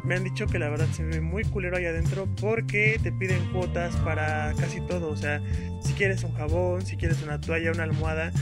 me 0.04 0.14
han 0.16 0.24
dicho 0.24 0.46
que 0.46 0.58
la 0.58 0.68
verdad 0.68 0.86
se 0.92 1.04
ve 1.04 1.20
muy 1.20 1.44
culero 1.44 1.76
ahí 1.76 1.84
adentro 1.86 2.26
porque 2.40 2.98
te 3.02 3.12
piden 3.12 3.44
cuotas 3.52 3.94
para 3.96 4.52
casi 4.58 4.80
todo. 4.80 5.10
O 5.10 5.16
sea, 5.16 5.40
si 5.82 5.92
quieres 5.92 6.24
un 6.24 6.32
jabón, 6.34 6.84
si 6.84 6.96
quieres 6.96 7.22
una 7.22 7.40
toalla, 7.40 7.70
una 7.72 7.84
almohada, 7.84 8.32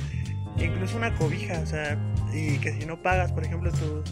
incluso 0.58 0.96
una 0.96 1.14
cobija. 1.14 1.60
O 1.60 1.66
sea, 1.66 1.98
y 2.32 2.58
que 2.58 2.72
si 2.72 2.86
no 2.86 3.02
pagas, 3.02 3.32
por 3.32 3.44
ejemplo, 3.44 3.70
tu- 3.72 4.02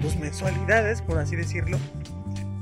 tus 0.00 0.16
mensualidades, 0.16 1.00
por 1.02 1.18
así 1.18 1.36
decirlo, 1.36 1.78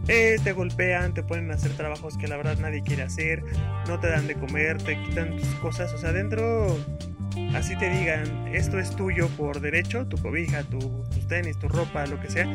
eh, 0.09 0.37
te 0.45 0.53
golpean, 0.53 1.15
te 1.15 1.23
ponen 1.23 1.51
a 1.51 1.55
hacer 1.55 1.73
trabajos 1.73 2.19
que 2.19 2.29
la 2.29 2.37
verdad 2.37 2.59
nadie 2.59 2.83
quiere 2.83 3.03
hacer, 3.03 3.43
no 3.89 3.99
te 3.99 4.09
dan 4.09 4.27
de 4.27 4.35
comer, 4.35 4.77
te 4.83 5.01
quitan 5.03 5.37
tus 5.37 5.49
cosas. 5.57 5.93
O 5.95 5.99
sea, 5.99 6.11
adentro 6.11 6.77
así 7.55 7.75
te 7.79 7.89
digan, 7.89 8.49
esto 8.55 8.79
es 8.79 8.95
tuyo 8.95 9.29
por 9.31 9.61
derecho, 9.61 10.07
tu 10.07 10.19
cobija, 10.19 10.63
tu, 10.65 10.79
tus 11.15 11.27
tenis, 11.27 11.59
tu 11.59 11.69
ropa, 11.69 12.07
lo 12.07 12.21
que 12.21 12.31
sea, 12.31 12.47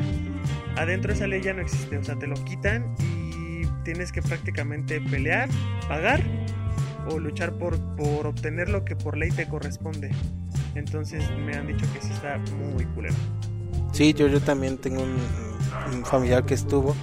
adentro 0.76 1.12
esa 1.12 1.26
ley 1.26 1.40
ya 1.42 1.52
no 1.52 1.62
existe, 1.62 1.96
o 1.96 2.04
sea, 2.04 2.18
te 2.18 2.26
lo 2.26 2.34
quitan 2.44 2.94
y 2.98 3.66
tienes 3.84 4.12
que 4.12 4.22
prácticamente 4.22 5.00
pelear, 5.00 5.48
pagar 5.88 6.22
o 7.08 7.18
luchar 7.18 7.52
por, 7.54 7.78
por 7.96 8.26
obtener 8.26 8.68
lo 8.68 8.84
que 8.84 8.96
por 8.96 9.16
ley 9.16 9.30
te 9.30 9.48
corresponde. 9.48 10.10
Entonces 10.74 11.24
me 11.38 11.56
han 11.56 11.66
dicho 11.66 11.86
que 11.92 12.00
sí 12.00 12.12
está 12.12 12.38
muy 12.74 12.84
culero. 12.86 13.14
Sí, 13.92 14.14
yo, 14.14 14.28
yo 14.28 14.40
también 14.40 14.78
tengo 14.78 15.02
un, 15.02 16.04
familiar 16.04 16.44
que 16.44 16.54
estuvo. 16.54 16.94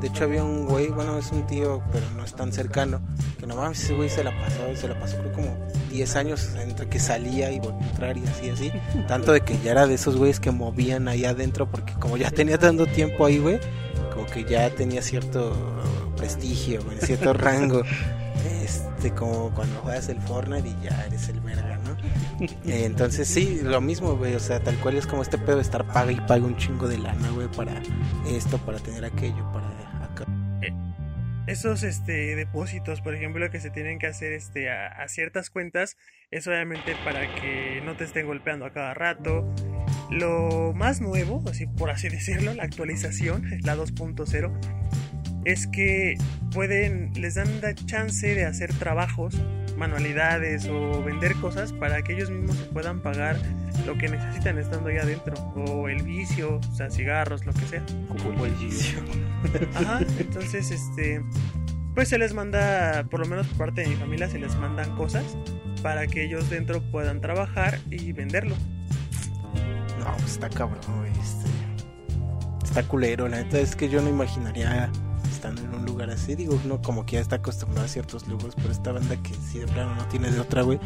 De 0.00 0.08
hecho, 0.08 0.24
había 0.24 0.44
un 0.44 0.66
güey, 0.66 0.88
bueno, 0.88 1.18
es 1.18 1.30
un 1.32 1.46
tío, 1.46 1.82
pero 1.92 2.04
no 2.16 2.24
es 2.24 2.34
tan 2.34 2.52
cercano. 2.52 3.00
Que 3.38 3.46
no 3.46 3.56
mames, 3.56 3.82
ese 3.82 3.94
güey 3.94 4.08
se 4.08 4.22
la 4.22 4.30
pasó, 4.38 4.74
se 4.74 4.88
la 4.88 4.98
pasó 4.98 5.18
creo 5.18 5.32
como 5.32 5.56
10 5.94 6.16
años 6.16 6.50
entre 6.60 6.88
que 6.88 6.98
salía 6.98 7.52
y 7.52 7.60
volvía 7.60 7.86
a 7.86 7.90
entrar 7.90 8.18
y 8.18 8.24
así, 8.24 8.50
así. 8.50 8.72
Tanto 9.06 9.32
de 9.32 9.42
que 9.42 9.56
ya 9.60 9.70
era 9.70 9.86
de 9.86 9.94
esos 9.94 10.16
güeyes 10.16 10.40
que 10.40 10.50
movían 10.50 11.06
ahí 11.06 11.24
adentro, 11.24 11.70
porque 11.70 11.92
como 11.94 12.16
ya 12.16 12.30
tenía 12.32 12.58
tanto 12.58 12.86
tiempo 12.86 13.24
ahí, 13.24 13.38
güey, 13.38 13.60
como 14.12 14.26
que 14.26 14.44
ya 14.44 14.68
tenía 14.70 15.02
cierto 15.02 15.54
prestigio, 16.16 16.82
güey, 16.82 16.98
cierto 16.98 17.32
rango. 17.34 17.82
Este, 18.62 19.12
como 19.12 19.50
cuando 19.54 19.80
juegas 19.82 20.08
el 20.08 20.20
Fortnite 20.20 20.68
y 20.68 20.76
ya 20.82 21.04
eres 21.06 21.28
el 21.28 21.40
verga, 21.40 21.78
¿no? 21.78 21.96
Eh, 22.68 22.84
entonces 22.84 23.28
sí, 23.28 23.60
lo 23.62 23.80
mismo, 23.80 24.16
güey, 24.16 24.34
o 24.34 24.40
sea, 24.40 24.58
tal 24.60 24.76
cual 24.78 24.96
es 24.96 25.06
como 25.06 25.22
este 25.22 25.38
pedo 25.38 25.56
de 25.56 25.62
estar 25.62 25.86
paga 25.86 26.10
y 26.10 26.16
paga 26.16 26.44
un 26.44 26.56
chingo 26.56 26.88
de 26.88 26.98
lana, 26.98 27.30
güey, 27.30 27.46
para 27.48 27.80
esto, 28.28 28.58
para 28.58 28.78
tener 28.80 29.04
aquello, 29.04 29.44
para. 29.52 29.93
Esos 31.46 31.82
este 31.82 32.36
depósitos, 32.36 33.00
por 33.00 33.14
ejemplo, 33.14 33.50
que 33.50 33.60
se 33.60 33.70
tienen 33.70 33.98
que 33.98 34.06
hacer 34.06 34.32
este 34.32 34.70
a, 34.70 35.06
ciertas 35.08 35.50
cuentas, 35.50 35.96
es 36.30 36.46
obviamente 36.46 36.96
para 37.04 37.34
que 37.34 37.82
no 37.84 37.96
te 37.96 38.04
estén 38.04 38.26
golpeando 38.26 38.64
a 38.64 38.72
cada 38.72 38.94
rato. 38.94 39.52
Lo 40.10 40.72
más 40.74 41.00
nuevo, 41.00 41.42
así 41.48 41.66
por 41.66 41.90
así 41.90 42.08
decirlo, 42.10 42.54
la 42.54 42.64
actualización, 42.64 43.44
la 43.62 43.76
2.0, 43.76 44.52
es 45.44 45.66
que 45.66 46.16
pueden, 46.52 47.12
les 47.14 47.34
dan 47.34 47.60
la 47.60 47.74
chance 47.74 48.34
de 48.34 48.44
hacer 48.46 48.72
trabajos, 48.72 49.34
manualidades 49.76 50.66
o 50.68 51.02
vender 51.02 51.34
cosas 51.34 51.72
para 51.72 52.02
que 52.02 52.14
ellos 52.14 52.30
mismos 52.30 52.56
se 52.56 52.64
puedan 52.66 53.02
pagar 53.02 53.36
lo 53.86 53.96
que 53.96 54.08
necesitan 54.08 54.58
estando 54.58 54.88
ahí 54.88 54.98
adentro. 54.98 55.34
O 55.56 55.88
el 55.88 56.02
vicio, 56.02 56.56
o 56.56 56.74
sea, 56.74 56.90
cigarros, 56.90 57.44
lo 57.46 57.52
que 57.52 57.66
sea. 57.66 57.82
Como 58.08 58.46
el 58.46 58.52
vicio. 58.52 59.00
Ajá, 59.74 60.00
entonces 60.18 60.70
este 60.70 61.22
pues 61.94 62.08
se 62.08 62.18
les 62.18 62.34
manda, 62.34 63.04
por 63.08 63.20
lo 63.20 63.26
menos 63.26 63.46
por 63.46 63.58
parte 63.58 63.82
de 63.82 63.88
mi 63.88 63.94
familia, 63.94 64.28
se 64.28 64.38
les 64.38 64.56
mandan 64.56 64.96
cosas 64.96 65.24
para 65.80 66.06
que 66.08 66.24
ellos 66.24 66.50
dentro 66.50 66.82
puedan 66.90 67.20
trabajar 67.20 67.78
y 67.88 68.12
venderlo. 68.12 68.56
No, 70.00 70.16
pues 70.18 70.32
está 70.32 70.48
cabrón. 70.48 70.80
Este, 71.06 71.48
está 72.64 72.82
culero, 72.82 73.28
la 73.28 73.42
neta 73.42 73.60
es 73.60 73.76
que 73.76 73.88
yo 73.88 74.02
no 74.02 74.08
imaginaría 74.08 74.90
estando 75.44 75.62
en 75.62 75.74
un 75.80 75.84
lugar 75.84 76.10
así. 76.10 76.34
Digo, 76.34 76.58
uno 76.64 76.80
como 76.80 77.04
que 77.04 77.16
ya 77.16 77.20
está 77.20 77.36
acostumbrado 77.36 77.84
a 77.84 77.88
ciertos 77.88 78.26
lujos, 78.28 78.54
pero 78.56 78.70
esta 78.72 78.92
banda 78.92 79.16
que 79.22 79.34
sí 79.34 79.58
de 79.58 79.66
plano 79.66 79.94
no 79.94 80.06
tiene 80.08 80.30
de 80.30 80.40
otra, 80.40 80.62
güey. 80.62 80.78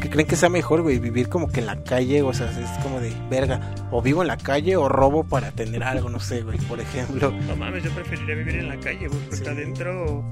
Que 0.00 0.08
creen 0.08 0.26
que 0.26 0.36
sea 0.36 0.48
mejor, 0.48 0.82
güey, 0.82 0.98
vivir 0.98 1.28
como 1.28 1.48
que 1.48 1.60
en 1.60 1.66
la 1.66 1.82
calle, 1.84 2.22
o 2.22 2.32
sea, 2.32 2.50
es 2.50 2.82
como 2.82 3.00
de 3.00 3.12
verga. 3.28 3.74
O 3.90 4.00
vivo 4.00 4.22
en 4.22 4.28
la 4.28 4.38
calle 4.38 4.76
o 4.76 4.88
robo 4.88 5.24
para 5.24 5.52
tener 5.52 5.82
algo, 5.82 6.08
no 6.08 6.18
sé, 6.20 6.42
güey, 6.42 6.58
por 6.60 6.80
ejemplo. 6.80 7.30
No 7.46 7.56
mames, 7.56 7.84
yo 7.84 7.90
preferiría 7.90 8.34
vivir 8.36 8.56
en 8.56 8.68
la 8.68 8.80
calle, 8.80 9.08
güey, 9.08 9.20
porque 9.20 9.36
Sí. 9.36 9.46
adentro 9.46 10.24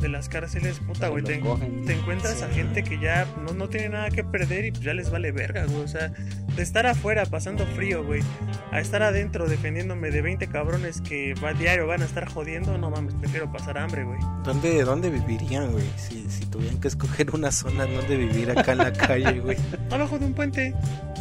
de 0.00 0.08
las 0.08 0.28
cárceles, 0.28 0.80
puta, 0.80 1.08
güey, 1.08 1.22
te, 1.22 1.34
encuentras 1.34 2.42
a 2.42 2.48
gente 2.48 2.82
que 2.82 2.98
ya 2.98 3.26
no, 3.46 3.54
no 3.54 3.68
tiene 3.68 3.90
nada 3.90 4.10
que 4.10 4.22
perder 4.24 4.66
y 4.66 4.70
pues 4.72 4.82
ya 4.82 4.92
les 4.92 5.10
vale 5.10 5.30
verga, 5.32 5.64
güey. 5.66 5.82
O 5.82 5.88
sea, 5.88 6.12
de 6.56 6.62
estar 6.62 6.86
afuera 6.86 7.24
pasando 7.26 7.66
frío, 7.66 8.04
güey, 8.04 8.22
a 8.70 8.80
estar 8.80 9.02
adentro 9.02 9.48
defendiéndome 9.48 10.10
de 10.10 10.22
20 10.22 10.46
cabrones 10.48 11.00
que 11.00 11.34
va 11.34 11.52
diario 11.52 11.86
van 11.86 12.02
a 12.02 12.04
estar 12.04 12.26
jodiendo, 12.28 12.78
no 12.78 12.90
mames, 12.90 13.14
prefiero 13.14 13.50
pasar 13.50 13.78
hambre, 13.78 14.04
güey. 14.04 14.18
¿Dónde, 14.44 14.84
dónde 14.84 15.10
vivirían, 15.10 15.72
güey? 15.72 15.84
Si, 15.96 16.26
si 16.30 16.46
tuvieran 16.46 16.80
que 16.80 16.88
escoger 16.88 17.30
una 17.34 17.50
zona 17.50 17.86
donde 17.86 18.16
vivir 18.16 18.50
acá 18.50 18.72
en 18.72 18.78
la 18.78 18.92
calle, 18.92 19.40
güey. 19.40 19.56
Abajo 19.90 20.18
de 20.18 20.26
un 20.26 20.34
puente. 20.34 20.74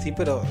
Sí, 0.03 0.13
pero 0.15 0.43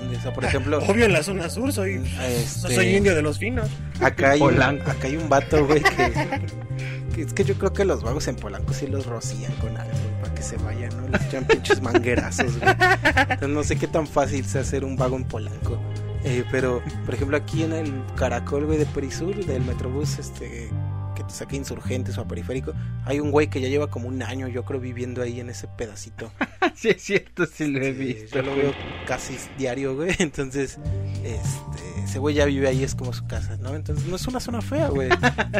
¿dónde? 0.00 0.16
O 0.16 0.20
sea, 0.20 0.32
por 0.32 0.44
ejemplo, 0.44 0.78
Obvio 0.88 1.04
en 1.04 1.12
la 1.12 1.22
zona 1.22 1.48
sur, 1.48 1.72
soy, 1.72 2.02
Este- 2.22 2.74
soy 2.74 2.96
indio 2.96 3.14
de 3.14 3.22
los 3.22 3.38
finos. 3.38 3.68
acá 4.00 4.32
hay, 4.32 4.40
un, 4.40 4.60
acá 4.60 4.96
hay 5.02 5.16
un 5.16 5.28
vato, 5.28 5.64
güey, 5.66 5.82
que, 5.82 6.12
que 7.14 7.22
es 7.22 7.32
que 7.32 7.44
yo 7.44 7.54
creo 7.54 7.72
que 7.72 7.84
los 7.84 8.02
vagos 8.02 8.26
en 8.28 8.36
Polanco 8.36 8.72
sí 8.72 8.86
los 8.86 9.06
rocían 9.06 9.52
con 9.54 9.76
algo, 9.76 9.92
que 10.38 10.44
se 10.44 10.56
vayan, 10.58 10.90
¿no? 10.96 11.08
Les 11.08 11.24
echan 11.26 11.44
pinches 11.44 11.82
manguerazos, 11.82 12.56
güey. 12.58 12.70
Entonces, 12.70 13.48
no 13.48 13.64
sé 13.64 13.76
qué 13.76 13.88
tan 13.88 14.06
fácil 14.06 14.44
sea 14.44 14.60
hacer 14.60 14.84
un 14.84 14.96
vago 14.96 15.16
en 15.16 15.24
Polanco. 15.24 15.78
Eh, 16.24 16.44
pero, 16.50 16.80
por 17.04 17.14
ejemplo, 17.14 17.36
aquí 17.36 17.64
en 17.64 17.72
el 17.72 17.92
Caracol, 18.16 18.66
güey, 18.66 18.78
de 18.78 18.86
Perisur, 18.86 19.34
del 19.44 19.62
Metrobús, 19.64 20.18
este, 20.18 20.70
que 21.16 21.24
te 21.24 21.30
saca 21.32 21.56
insurgentes 21.56 22.16
o 22.18 22.20
a 22.20 22.28
periférico, 22.28 22.72
hay 23.04 23.18
un 23.20 23.30
güey 23.32 23.48
que 23.48 23.60
ya 23.60 23.68
lleva 23.68 23.88
como 23.88 24.06
un 24.08 24.22
año, 24.22 24.46
yo 24.48 24.64
creo, 24.64 24.78
viviendo 24.80 25.22
ahí 25.22 25.40
en 25.40 25.50
ese 25.50 25.66
pedacito. 25.66 26.30
sí, 26.76 26.90
es 26.90 27.02
cierto, 27.02 27.44
sí 27.46 27.66
lo 27.66 27.80
he 27.80 27.92
Sí, 27.92 27.98
visto. 27.98 28.36
yo 28.36 28.42
lo 28.42 28.54
veo 28.56 28.72
casi 29.06 29.36
diario, 29.58 29.96
güey. 29.96 30.14
Entonces, 30.18 30.78
este, 31.24 31.77
ese 32.08 32.18
güey 32.20 32.34
ya 32.34 32.46
vive 32.46 32.66
ahí, 32.66 32.82
es 32.82 32.94
como 32.94 33.12
su 33.12 33.26
casa, 33.26 33.58
¿no? 33.58 33.74
Entonces, 33.74 34.06
no 34.06 34.16
es 34.16 34.26
una 34.26 34.40
zona 34.40 34.62
fea, 34.62 34.88
güey. 34.88 35.10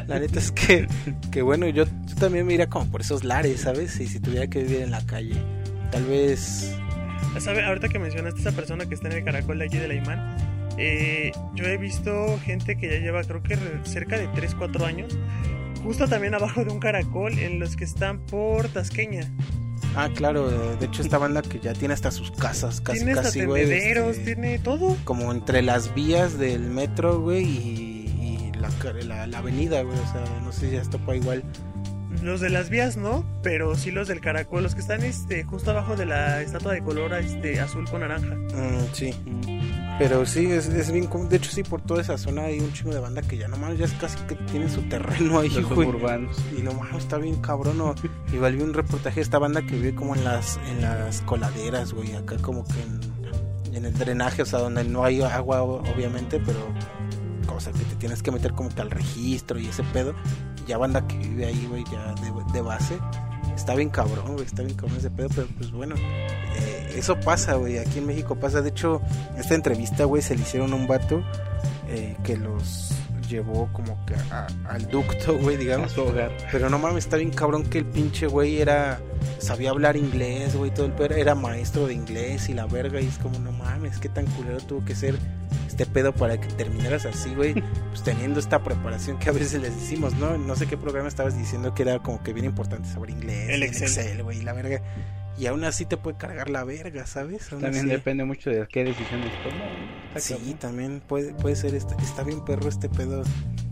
La 0.06 0.18
neta 0.18 0.38
es 0.38 0.50
que, 0.50 0.88
que 1.30 1.42
bueno, 1.42 1.68
yo, 1.68 1.84
yo 1.84 2.16
también 2.18 2.46
me 2.46 2.54
iría 2.54 2.70
como 2.70 2.90
por 2.90 3.02
esos 3.02 3.22
lares, 3.22 3.60
¿sabes? 3.60 4.00
Y 4.00 4.06
si 4.06 4.18
tuviera 4.18 4.46
que 4.46 4.62
vivir 4.62 4.80
en 4.80 4.90
la 4.90 5.04
calle, 5.04 5.36
tal 5.92 6.04
vez. 6.04 6.74
¿Sabe? 7.38 7.64
Ahorita 7.64 7.90
que 7.90 7.98
mencionaste 7.98 8.40
a 8.40 8.42
esa 8.48 8.52
persona 8.52 8.86
que 8.86 8.94
está 8.94 9.08
en 9.08 9.18
el 9.18 9.24
caracol 9.24 9.58
de 9.58 9.64
allí 9.66 9.76
de 9.76 9.88
la 9.88 9.94
Imán, 9.94 10.36
eh, 10.78 11.32
yo 11.54 11.66
he 11.66 11.76
visto 11.76 12.38
gente 12.42 12.78
que 12.78 12.88
ya 12.88 12.98
lleva 12.98 13.22
creo 13.24 13.42
que 13.42 13.58
cerca 13.84 14.16
de 14.16 14.26
3, 14.28 14.54
4 14.54 14.86
años, 14.86 15.18
justo 15.82 16.08
también 16.08 16.34
abajo 16.34 16.64
de 16.64 16.70
un 16.70 16.80
caracol 16.80 17.38
en 17.38 17.60
los 17.60 17.76
que 17.76 17.84
están 17.84 18.20
por 18.20 18.68
Tasqueña. 18.68 19.30
Ah, 19.96 20.08
claro, 20.14 20.50
de 20.76 20.86
hecho, 20.86 21.02
esta 21.02 21.18
banda 21.18 21.42
que 21.42 21.58
ya 21.58 21.72
tiene 21.72 21.94
hasta 21.94 22.10
sus 22.10 22.30
casas, 22.30 22.80
casi, 22.80 22.98
tiene 22.98 23.14
casi, 23.14 23.44
güey. 23.44 23.70
este, 23.72 24.34
tiene 24.34 24.58
todo. 24.58 24.96
Como 25.04 25.32
entre 25.32 25.62
las 25.62 25.94
vías 25.94 26.38
del 26.38 26.60
metro, 26.70 27.20
güey, 27.20 27.44
y, 27.44 28.50
y 28.50 28.52
la, 28.58 28.70
la, 29.04 29.26
la 29.26 29.38
avenida, 29.38 29.82
güey. 29.82 29.98
O 29.98 30.12
sea, 30.12 30.24
no 30.42 30.52
sé 30.52 30.70
si 30.70 30.76
ya 30.76 30.82
topa 30.82 31.16
igual. 31.16 31.42
Los 32.22 32.40
de 32.40 32.50
las 32.50 32.68
vías 32.70 32.96
no, 32.96 33.24
pero 33.42 33.76
sí 33.76 33.90
los 33.90 34.08
del 34.08 34.20
caracol, 34.20 34.62
los 34.62 34.74
que 34.74 34.80
están 34.80 35.04
este, 35.04 35.44
justo 35.44 35.70
abajo 35.70 35.94
de 35.96 36.06
la 36.06 36.42
estatua 36.42 36.72
de 36.72 36.82
color 36.82 37.12
este, 37.14 37.60
azul 37.60 37.88
con 37.88 38.00
naranja. 38.00 38.34
Mm, 38.34 38.92
sí. 38.92 39.14
Pero 39.98 40.24
sí, 40.26 40.46
es, 40.46 40.68
es 40.68 40.92
bien 40.92 41.06
común. 41.08 41.28
De 41.28 41.38
hecho, 41.38 41.50
sí, 41.50 41.64
por 41.64 41.80
toda 41.80 42.00
esa 42.02 42.16
zona 42.18 42.42
hay 42.44 42.60
un 42.60 42.72
chingo 42.72 42.92
de 42.94 43.00
banda 43.00 43.20
que 43.22 43.36
ya 43.36 43.48
nomás 43.48 43.76
ya 43.76 43.84
es 43.86 43.92
casi 43.94 44.16
que 44.28 44.36
tienen 44.36 44.70
su 44.70 44.82
terreno 44.82 45.40
ahí, 45.40 45.48
Los 45.50 45.68
güey. 45.70 45.88
urbanos. 45.88 46.36
Y 46.56 46.62
no 46.62 46.72
mames, 46.72 46.98
está 47.02 47.18
bien 47.18 47.36
cabrón. 47.40 47.78
¿no? 47.78 47.94
Igual 48.32 48.54
vi 48.56 48.62
un 48.62 48.74
reportaje 48.74 49.16
de 49.16 49.22
esta 49.22 49.38
banda 49.40 49.60
que 49.62 49.74
vive 49.74 49.94
como 49.96 50.14
en 50.14 50.22
las, 50.24 50.58
en 50.68 50.82
las 50.82 51.20
coladeras, 51.22 51.92
güey. 51.92 52.14
Acá 52.14 52.36
como 52.36 52.64
que 52.64 52.80
en, 52.80 53.74
en 53.74 53.84
el 53.86 53.94
drenaje, 53.98 54.42
o 54.42 54.46
sea, 54.46 54.60
donde 54.60 54.84
no 54.84 55.02
hay 55.04 55.20
agua, 55.20 55.62
o- 55.64 55.82
obviamente, 55.92 56.40
pero 56.46 56.60
cosa 57.46 57.72
que 57.72 57.80
te 57.80 57.96
tienes 57.96 58.22
que 58.22 58.30
meter 58.30 58.52
como 58.52 58.68
que 58.68 58.80
al 58.80 58.90
registro 58.92 59.58
y 59.58 59.66
ese 59.66 59.82
pedo. 59.82 60.14
Y 60.64 60.68
ya 60.68 60.78
banda 60.78 61.06
que 61.08 61.16
vive 61.18 61.46
ahí, 61.46 61.66
güey, 61.68 61.82
ya 61.90 62.14
de, 62.14 62.52
de 62.52 62.60
base. 62.62 62.98
Está 63.58 63.74
bien 63.74 63.90
cabrón, 63.90 64.34
güey, 64.34 64.46
está 64.46 64.62
bien 64.62 64.76
cabrón 64.76 64.98
ese 64.98 65.10
pedo, 65.10 65.28
pero 65.34 65.48
pues 65.58 65.72
bueno, 65.72 65.96
eh, 65.96 66.92
eso 66.94 67.18
pasa, 67.18 67.54
güey, 67.54 67.78
aquí 67.78 67.98
en 67.98 68.06
México 68.06 68.36
pasa. 68.36 68.62
De 68.62 68.68
hecho, 68.70 69.02
esta 69.36 69.56
entrevista, 69.56 70.04
güey, 70.04 70.22
se 70.22 70.36
le 70.36 70.42
hicieron 70.42 70.72
a 70.72 70.76
un 70.76 70.86
vato 70.86 71.24
eh, 71.88 72.16
que 72.22 72.36
los 72.36 72.92
llevó 73.28 73.68
como 73.72 74.04
que 74.06 74.14
a- 74.30 74.46
al 74.68 74.88
ducto, 74.88 75.36
güey, 75.38 75.56
A 75.56 75.58
digamos. 75.58 75.92
su 75.92 76.02
hogar. 76.02 76.30
Pero 76.50 76.68
no 76.70 76.78
mames, 76.78 77.04
está 77.04 77.16
bien 77.16 77.30
cabrón 77.30 77.64
que 77.64 77.78
el 77.78 77.84
pinche 77.86 78.26
güey 78.26 78.60
era. 78.60 79.00
Sabía 79.38 79.70
hablar 79.70 79.96
inglés, 79.96 80.56
güey, 80.56 80.72
todo 80.72 80.86
el 80.86 80.92
pedo. 80.92 81.14
Era 81.14 81.34
maestro 81.34 81.86
de 81.86 81.94
inglés 81.94 82.48
y 82.48 82.54
la 82.54 82.66
verga. 82.66 83.00
Y 83.00 83.06
es 83.06 83.18
como, 83.18 83.38
no 83.38 83.52
mames, 83.52 83.98
qué 83.98 84.08
tan 84.08 84.26
culero 84.26 84.58
tuvo 84.58 84.84
que 84.84 84.94
ser 84.94 85.16
este 85.66 85.86
pedo 85.86 86.12
para 86.12 86.40
que 86.40 86.48
terminaras 86.48 87.04
así, 87.06 87.34
güey. 87.34 87.54
Pues 87.88 88.02
teniendo 88.02 88.38
esta 88.38 88.62
preparación 88.62 89.18
que 89.18 89.28
a 89.28 89.32
veces 89.32 89.60
les 89.62 89.74
decimos, 89.74 90.14
¿no? 90.14 90.36
No 90.38 90.54
sé 90.56 90.66
qué 90.66 90.76
programa 90.76 91.08
estabas 91.08 91.36
diciendo 91.36 91.74
que 91.74 91.82
era 91.82 91.98
como 92.00 92.22
que 92.22 92.32
bien 92.32 92.46
importante 92.46 92.88
saber 92.88 93.10
inglés. 93.10 93.48
El 93.50 93.62
y 93.62 93.66
Excel. 93.66 94.22
güey, 94.22 94.42
la 94.42 94.52
verga. 94.52 94.82
Y 95.38 95.46
aún 95.46 95.62
así 95.64 95.84
te 95.86 95.96
puede 95.96 96.16
cargar 96.16 96.50
la 96.50 96.64
verga, 96.64 97.06
¿sabes? 97.06 97.52
Aún 97.52 97.62
También 97.62 97.84
así. 97.84 97.92
depende 97.92 98.24
mucho 98.24 98.50
de 98.50 98.66
qué 98.66 98.82
decisiones 98.84 99.30
toma. 99.44 99.64
Está 100.08 100.20
Sí, 100.20 100.34
cabrón. 100.34 100.58
también 100.58 101.02
puede, 101.06 101.32
puede 101.34 101.54
ser, 101.54 101.74
está, 101.76 101.94
está 102.02 102.24
bien 102.24 102.44
perro 102.44 102.68
este 102.68 102.88
pedo. 102.88 103.22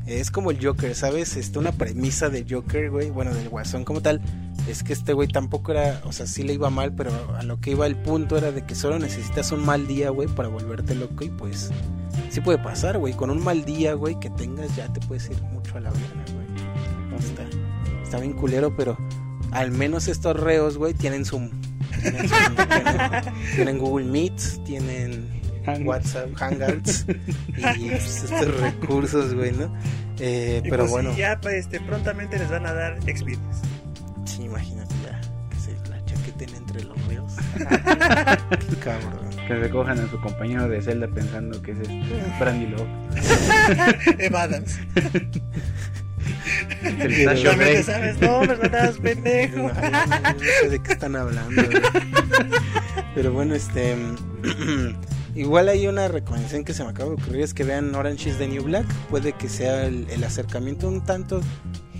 Es 0.07 0.31
como 0.31 0.53
el 0.53 0.64
Joker, 0.64 0.95
¿sabes? 0.95 1.37
Este, 1.37 1.59
una 1.59 1.73
premisa 1.73 2.29
de 2.29 2.47
Joker, 2.49 2.91
güey, 2.91 3.11
bueno, 3.11 3.35
del 3.35 3.49
Guasón 3.49 3.85
como 3.85 4.01
tal, 4.01 4.21
es 4.69 4.85
que 4.85 4.93
este 4.93 5.12
güey 5.12 5.27
tampoco 5.27 5.73
era, 5.73 6.01
o 6.05 6.12
sea, 6.12 6.27
sí 6.27 6.45
le 6.45 6.53
iba 6.53 6.71
mal, 6.71 6.93
pero 6.95 7.11
a 7.37 7.43
lo 7.43 7.61
que 7.61 7.73
iba 7.73 7.87
el 7.89 7.97
punto 7.97 8.39
era 8.39 8.53
de 8.53 8.64
que 8.64 8.77
solo 8.77 9.01
necesitas 9.01 9.51
un 9.51 9.67
mal 9.67 9.89
día, 9.89 10.11
güey, 10.11 10.29
para 10.29 10.49
volverte 10.49 10.95
loco 10.95 11.25
y 11.25 11.31
pues 11.31 11.73
sí 12.31 12.41
puede 12.41 12.59
pasar, 12.59 12.99
güey, 12.99 13.14
con 13.14 13.31
un 13.31 13.43
mal 13.43 13.64
día, 13.64 13.95
güey, 13.95 14.17
que 14.21 14.31
tengas 14.31 14.77
ya 14.77 14.93
te 14.93 15.01
puedes 15.01 15.29
ir 15.29 15.43
mucho 15.43 15.77
a 15.77 15.81
la 15.81 15.91
verga, 15.91 16.25
güey. 16.33 17.19
Está, 17.19 17.43
está 18.05 18.19
bien 18.21 18.35
culero, 18.35 18.77
pero 18.77 18.97
al 19.53 19.70
menos 19.70 20.09
estos 20.09 20.38
reos, 20.38 20.76
güey, 20.78 20.94
tienen 20.94 21.24
su... 21.24 21.51
Tienen, 22.01 22.28
su- 22.28 22.34
tienen- 22.55 23.34
tienen 23.55 23.78
Google 23.78 24.07
Meet, 24.07 24.64
tienen 24.64 25.26
Hang- 25.64 25.86
WhatsApp, 25.86 26.34
Hangouts 26.34 27.07
y 27.57 27.88
pues, 27.90 28.24
estos 28.24 28.61
recursos, 28.61 29.34
güey, 29.34 29.53
¿no? 29.53 29.74
Eh, 30.18 30.62
Y 30.64 30.70
pero 30.70 30.84
pues, 30.84 30.90
bueno, 30.92 31.16
ya 31.16 31.38
pues, 31.40 31.55
este, 31.57 31.80
prontamente 31.80 32.38
les 32.38 32.51
van 32.51 32.66
a 32.66 32.72
dar 32.72 32.99
experience. 33.07 33.61
sí, 34.24 34.42
imagínate 34.44 34.94
ya 35.05 35.20
que 35.51 35.57
se 35.59 35.90
la 35.90 36.05
chaqueten 36.05 36.55
entre 36.55 36.84
los 36.84 37.07
ríos. 37.07 37.32
Qué 37.57 38.76
cabrón. 38.84 39.26
Que 39.47 39.55
recojan 39.55 40.01
a 40.01 40.11
su 40.11 40.20
compañero 40.20 40.68
de 40.68 40.82
celda 40.82 41.07
pensando 41.09 41.61
que 41.62 41.70
es 41.72 41.78
este 41.80 42.03
Brandy 42.40 42.66
Love. 42.66 42.88
Eva 44.18 44.42
Adams. 44.42 44.78
El 46.83 46.97
Pero- 46.97 47.31
Sasha 47.31 47.37
Solamente 47.43 47.72
Grey. 47.72 47.83
sabes 47.83 48.20
nombres, 48.20 48.59
no 48.61 48.93
pendejo. 49.03 49.57
No, 49.57 49.68
no, 49.68 49.70
no 50.33 50.39
sé 50.62 50.68
de 50.68 50.83
qué 50.83 50.93
están 50.93 51.16
hablando. 51.16 51.62
güey. 51.64 51.83
Pero 53.14 53.33
bueno, 53.33 53.55
este. 53.55 53.97
Igual 55.35 55.68
hay 55.68 55.87
una 55.87 56.09
recomendación 56.09 56.64
que 56.64 56.72
se 56.72 56.83
me 56.83 56.91
acaba 56.91 57.11
de 57.11 57.16
ocurrir: 57.16 57.43
es 57.43 57.53
que 57.55 57.64
vean 57.64 57.95
Orange 57.95 58.31
is 58.31 58.39
the 58.39 58.49
New 58.49 58.62
Black. 58.64 58.87
Puede 59.11 59.33
que 59.35 59.49
sea 59.49 59.85
el, 59.85 60.07
el 60.11 60.24
acercamiento 60.24 60.89
un 60.89 61.05
tanto 61.05 61.41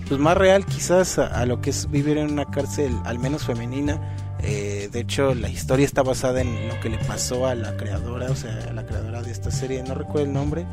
pues 0.07 0.19
más 0.19 0.37
real, 0.37 0.65
quizás, 0.65 1.19
a, 1.19 1.27
a 1.27 1.45
lo 1.45 1.59
que 1.61 1.69
es 1.69 1.91
vivir 1.91 2.17
en 2.17 2.31
una 2.31 2.45
cárcel, 2.45 2.91
al 3.05 3.19
menos 3.19 3.43
femenina. 3.45 4.15
Eh, 4.41 4.87
de 4.91 4.99
hecho, 5.01 5.35
la 5.35 5.49
historia 5.49 5.85
está 5.85 6.01
basada 6.01 6.39
en 6.41 6.67
lo 6.69 6.79
que 6.79 6.89
le 6.89 6.97
pasó 6.99 7.45
a 7.45 7.55
la 7.55 7.75
creadora, 7.75 8.31
o 8.31 8.35
sea, 8.35 8.57
a 8.69 8.73
la 8.73 8.85
creadora 8.85 9.21
de 9.21 9.31
esta 9.31 9.51
serie, 9.51 9.83
no 9.83 9.95
recuerdo 9.95 10.23
el 10.27 10.33
nombre. 10.33 10.65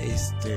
Este. 0.00 0.56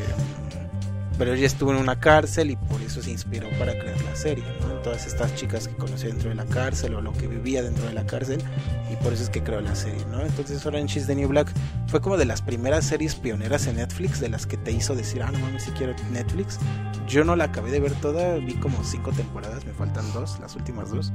Pero 1.20 1.34
ella 1.34 1.46
estuvo 1.46 1.72
en 1.72 1.78
una 1.78 2.00
cárcel 2.00 2.50
y 2.50 2.56
por 2.56 2.82
eso 2.82 3.04
se 3.04 3.12
inspiró 3.12 3.50
para 3.60 3.78
crear 3.78 4.02
la 4.04 4.16
serie, 4.16 4.46
¿no? 4.62 4.68
Todas 4.76 5.06
estas 5.06 5.36
chicas 5.36 5.68
que 5.68 5.76
conoció 5.76 6.08
dentro 6.08 6.30
de 6.30 6.36
la 6.36 6.46
cárcel 6.46 6.96
o 6.96 7.02
lo 7.02 7.12
que 7.12 7.28
vivía 7.28 7.62
dentro 7.62 7.86
de 7.86 7.94
la 7.94 8.08
cárcel 8.08 8.42
y 8.90 8.96
por 9.04 9.12
eso 9.12 9.24
es 9.24 9.30
que 9.30 9.44
creó 9.44 9.60
la 9.60 9.76
serie, 9.76 10.04
¿no? 10.10 10.22
Entonces 10.22 10.66
Orange 10.66 10.98
is 10.98 11.08
the 11.08 11.16
New 11.16 11.28
Black 11.28 11.52
fue 11.88 12.00
como 12.00 12.16
de 12.16 12.24
las 12.24 12.42
primeras 12.42 12.86
series 12.86 13.16
pioneras 13.16 13.68
en 13.68 13.76
Netflix 13.76 14.22
de 14.22 14.30
las 14.30 14.48
que 14.48 14.56
te 14.56 14.72
hizo 14.72 14.96
decir, 14.96 15.22
ah, 15.22 15.30
no 15.30 15.40
mames, 15.40 15.64
si 15.64 15.72
quiero 15.72 15.94
Netflix. 16.10 16.58
Yo 17.06 17.26
no 17.26 17.36
la 17.36 17.46
acabé 17.46 17.72
de 17.72 17.82
ver 17.82 17.92
toda, 17.96 18.36
vi 18.36 18.54
como 18.54 18.82
cinco 18.86 19.12
temporadas, 19.12 19.66
me 19.66 19.74
faltan 19.74 20.06
dos, 20.14 20.40
las 20.40 20.56
últimas 20.56 20.90
dos. 20.90 21.12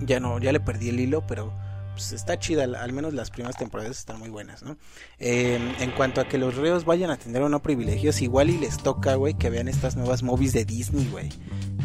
Ya 0.00 0.20
no, 0.20 0.38
ya 0.38 0.52
le 0.52 0.60
perdí 0.60 0.88
el 0.88 0.98
hilo, 0.98 1.26
pero 1.26 1.52
pues 1.94 2.12
está 2.12 2.38
chida, 2.38 2.64
al 2.64 2.92
menos 2.92 3.14
las 3.14 3.30
primeras 3.30 3.56
temporadas 3.56 3.98
están 3.98 4.18
muy 4.18 4.28
buenas, 4.30 4.62
¿no? 4.62 4.76
Eh, 5.18 5.58
en 5.80 5.90
cuanto 5.92 6.20
a 6.20 6.28
que 6.28 6.38
los 6.38 6.56
reos 6.56 6.84
vayan 6.84 7.10
a 7.10 7.16
tener 7.16 7.42
o 7.42 7.48
no 7.48 7.62
privilegios, 7.62 8.22
igual 8.22 8.50
y 8.50 8.58
les 8.58 8.78
toca, 8.78 9.14
güey, 9.16 9.34
que 9.34 9.50
vean 9.50 9.68
estas 9.68 9.96
nuevas 9.96 10.22
movies 10.22 10.52
de 10.52 10.64
Disney, 10.64 11.06
güey. 11.10 11.28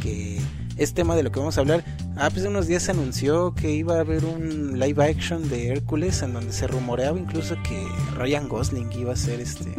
Que 0.01 0.39
es 0.77 0.93
tema 0.93 1.15
de 1.15 1.23
lo 1.23 1.31
que 1.31 1.39
vamos 1.39 1.57
a 1.57 1.61
hablar. 1.61 1.83
Ah, 2.15 2.29
pues 2.29 2.37
hace 2.37 2.47
unos 2.49 2.67
días 2.67 2.83
se 2.83 2.91
anunció 2.91 3.53
que 3.55 3.71
iba 3.71 3.97
a 3.97 3.99
haber 4.01 4.23
un 4.25 4.79
live 4.79 5.03
action 5.03 5.49
de 5.49 5.69
Hércules 5.69 6.21
en 6.21 6.33
donde 6.33 6.53
se 6.53 6.67
rumoreaba 6.67 7.17
incluso 7.19 7.55
que 7.63 7.85
Ryan 8.15 8.47
Gosling 8.47 8.91
iba 8.93 9.13
a 9.13 9.15
ser 9.15 9.39
este 9.41 9.73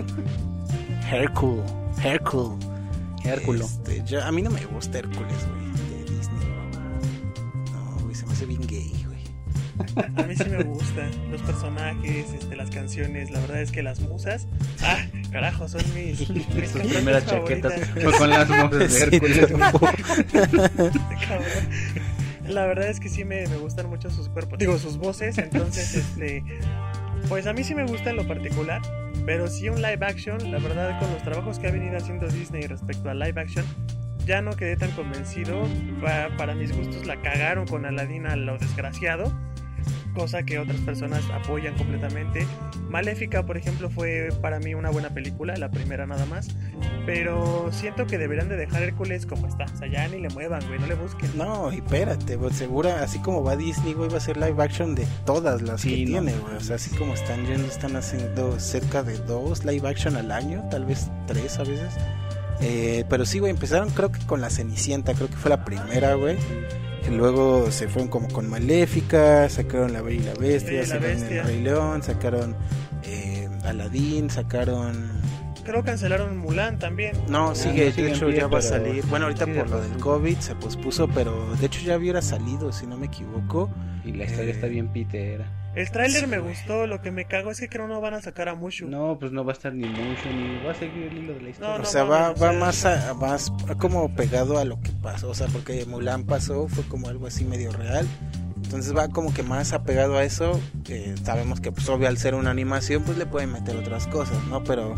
Hércules, 1.11 1.65
Hércules. 2.05 2.59
Hérculo. 3.25 3.65
Este, 3.65 4.03
yo- 4.07 4.25
a 4.25 4.31
mí 4.33 4.43
no 4.43 4.51
me 4.51 4.65
gusta 4.67 4.99
Hércules, 4.99 5.21
güey, 5.47 6.05
de 6.05 6.11
Disney. 6.13 6.49
No, 7.73 8.03
güey, 8.03 8.15
se 8.15 8.27
me 8.27 8.33
hace 8.33 8.47
bien 8.47 8.67
gay. 8.67 8.78
A 9.97 10.23
mí 10.23 10.35
sí 10.37 10.45
me 10.51 10.63
gustan 10.65 11.11
los 11.31 11.43
personajes, 11.43 12.33
este, 12.33 12.57
las 12.57 12.71
canciones. 12.71 13.31
La 13.31 13.41
verdad 13.41 13.61
es 13.63 13.71
que 13.73 13.83
las 13.83 14.01
musas, 14.01 14.47
ah, 14.83 14.99
carajo, 15.33 15.69
son 15.69 15.83
mis, 15.95 16.29
mis 16.31 16.71
Sus 16.71 16.83
primeras 16.83 17.27
chaquetas 17.27 17.73
fue 17.91 18.13
con 18.13 18.31
las 18.31 18.49
voces 18.49 18.93
de 18.95 19.01
Hércules. 19.17 19.47
Cabrón. 21.27 21.69
La 22.49 22.65
verdad 22.67 22.89
es 22.89 22.99
que 23.01 23.09
sí 23.09 23.25
me, 23.25 23.47
me 23.47 23.57
gustan 23.59 23.89
mucho 23.91 24.11
sus 24.11 24.29
cuerpos, 24.31 24.59
digo 24.59 24.79
sus 24.79 24.97
voces, 24.97 25.37
entonces 25.39 25.95
este 25.95 26.43
pues 27.29 27.47
a 27.47 27.53
mí 27.53 27.63
sí 27.63 27.75
me 27.75 27.85
gusta 27.85 28.09
en 28.11 28.17
lo 28.17 28.27
particular, 28.27 28.81
pero 29.27 29.49
sí 29.49 29.69
un 29.69 29.83
live 29.83 29.99
action, 30.01 30.51
la 30.51 30.59
verdad 30.59 30.99
con 30.99 31.11
los 31.13 31.23
trabajos 31.23 31.59
que 31.59 31.67
ha 31.69 31.71
venido 31.71 31.97
haciendo 31.99 32.27
Disney 32.29 32.63
respecto 32.63 33.11
al 33.11 33.19
live 33.19 33.39
action, 33.39 33.67
ya 34.25 34.41
no 34.41 34.53
quedé 34.57 34.77
tan 34.77 34.91
convencido, 34.93 35.61
Pa- 36.01 36.29
para 36.39 36.55
mis 36.55 36.75
gustos 36.75 37.05
la 37.07 37.21
cagaron 37.21 37.67
con 37.67 37.85
Aladdin 37.85 38.27
a 38.27 38.37
lo 38.37 38.57
desgraciado, 38.57 39.31
cosa 40.19 40.43
que 40.43 40.59
otras 40.59 40.81
personas 40.81 41.23
apoyan 41.33 41.77
completamente. 41.77 42.45
Maléfica, 42.89 43.47
por 43.47 43.57
ejemplo, 43.57 43.89
fue 43.89 44.31
para 44.43 44.59
mí 44.59 44.75
una 44.75 44.91
buena 44.91 45.11
película, 45.11 45.57
la 45.57 45.71
primera 45.71 46.07
nada 46.07 46.27
más, 46.27 46.49
pero 47.07 47.69
siento 47.71 48.05
que 48.09 48.19
deberían 48.19 48.49
de 48.49 48.57
dejar 48.57 48.83
Hércules 48.83 49.27
como 49.27 49.47
está, 49.47 49.67
o 49.73 49.77
sea, 49.77 49.87
ya 49.87 50.09
ni 50.09 50.21
le 50.21 50.29
muevan, 50.31 50.67
güey, 50.67 50.81
no 50.81 50.89
le 50.89 50.97
busquen. 50.97 51.31
No, 51.37 51.73
y 51.73 51.77
espérate, 51.77 52.35
güey, 52.35 52.53
segura, 52.53 53.01
así 53.05 53.21
como 53.21 53.45
va 53.45 53.55
Disney, 53.55 53.93
güey, 53.93 54.11
va 54.11 54.17
a 54.17 54.21
ser 54.21 54.39
live 54.39 54.61
action 54.61 54.97
de 54.97 55.07
todas 55.25 55.63
las 55.63 55.83
Sí, 55.83 55.91
que 55.91 56.11
no 56.11 56.23
tiene, 56.23 56.37
güey. 56.37 56.57
O 56.57 56.61
sea, 56.61 56.75
así 56.75 56.97
como 56.97 57.15
están 57.15 57.47
yendo, 57.47 57.69
están 57.69 57.95
haciendo 57.95 58.59
cerca 58.59 59.05
de 59.05 59.19
dos 59.19 59.65
live 59.65 59.89
action 59.89 60.17
al 60.17 60.33
año, 60.33 60.65
tal 60.69 60.85
vez 60.85 61.09
tres 61.29 61.61
a 61.61 61.63
veces. 61.63 61.95
Eh, 62.61 63.05
pero 63.09 63.25
sí, 63.25 63.39
güey, 63.39 63.51
empezaron 63.51 63.91
creo 63.91 64.11
que 64.11 64.19
con 64.27 64.41
la 64.41 64.51
Cenicienta, 64.51 65.15
creo 65.15 65.29
que 65.29 65.37
fue 65.37 65.51
la 65.51 65.65
primera, 65.65 66.15
güey. 66.15 66.37
Y 67.09 67.15
luego 67.15 67.71
se 67.71 67.89
fueron 67.89 68.09
como 68.09 68.29
con 68.29 68.49
Maléfica, 68.49 69.49
sacaron 69.49 69.93
La 69.93 70.03
Bella 70.03 70.21
y 70.21 70.25
la 70.25 70.35
Bestia, 70.35 70.71
Sí, 70.71 70.77
La 70.77 70.85
sacaron 70.87 71.17
Bestia. 71.17 71.41
El 71.41 71.47
Rey 71.47 71.63
León, 71.63 72.03
sacaron 72.03 72.57
eh, 73.05 73.49
Aladdin, 73.65 74.31
sacaron... 74.31 75.19
Creo 75.65 75.85
cancelaron 75.85 76.39
Mulan 76.39 76.79
también. 76.79 77.13
No, 77.29 77.55
sigue, 77.55 77.91
no, 77.91 77.97
de 77.97 78.11
hecho 78.11 78.27
pie, 78.27 78.37
ya 78.37 78.47
va 78.47 78.59
a 78.59 78.63
salir. 78.63 79.05
Bueno, 79.07 79.27
ahorita 79.27 79.47
por 79.47 79.69
lo 79.69 79.81
del. 79.83 79.99
COVID 79.99 80.39
se 80.39 80.55
pospuso, 80.55 81.09
pero 81.09 81.55
de 81.57 81.67
hecho 81.67 81.81
ya 81.83 81.99
hubiera 81.99 82.23
salido, 82.23 82.73
si 82.73 82.87
no 82.87 82.97
me 82.97 83.07
equivoco. 83.07 83.69
Y 84.03 84.13
la 84.13 84.25
historia 84.25 84.55
está 84.55 84.67
bien 84.67 84.89
pitera. 84.89 85.47
El 85.79 85.91
tráiler 85.91 86.23
Sí, 86.23 86.27
me 86.27 86.39
gustó, 86.41 86.87
lo 86.87 87.01
que 87.01 87.11
me 87.13 87.25
cago 87.27 87.51
es 87.53 87.61
que 87.61 87.69
creo 87.69 87.87
no 87.87 88.01
van 88.01 88.15
a 88.15 88.21
sacar 88.21 88.49
a 88.49 88.55
Mushu. 88.55 88.89
No, 88.89 89.17
pues 89.19 89.31
no 89.33 89.45
va 89.45 89.53
a 89.53 89.55
estar 89.55 89.73
ni 89.73 89.87
mucho, 89.89 90.29
ni 90.35 90.65
va 90.65 90.73
a 90.73 90.75
seguir 90.75 91.05
el 91.05 91.19
hilo 91.19 91.35
de 91.35 91.41
la 91.43 91.49
historia. 91.51 91.77
No, 91.79 91.83
o 91.83 91.87
sea, 91.87 92.05
va, 92.05 92.33
va 92.33 92.53
más, 92.53 92.85
a- 92.85 93.15
más 93.15 93.53
como 93.79 94.15
pegado 94.15 94.59
a 94.59 94.65
lo 94.65 94.81
que 94.81 94.91
pasó, 95.03 95.31
o 95.31 95.35
sea, 95.35 95.47
porque 95.47 95.85
Mulan 95.87 96.25
pasó, 96.25 96.67
fue 96.69 96.83
como 96.85 97.09
algo 97.09 97.27
así 97.29 97.45
medio 97.45 97.71
real. 97.73 98.07
Entonces 98.65 98.95
va 98.95 99.09
como 99.09 99.33
que 99.33 99.43
más 99.43 99.73
apegado 99.73 100.17
a 100.19 100.25
eso. 100.25 100.61
eh, 100.89 101.15
sabemos 101.23 101.61
que, 101.61 101.71
pues, 101.73 101.89
obvio, 101.89 102.09
al 102.09 102.19
ser 102.19 102.35
una 102.35 102.51
animación, 102.51 103.03
pues 103.05 103.17
le 103.17 103.25
pueden 103.27 103.53
meter 103.53 103.77
otras 103.77 104.07
cosas, 104.09 104.37
¿no? 104.51 104.65
Pero 104.65 104.95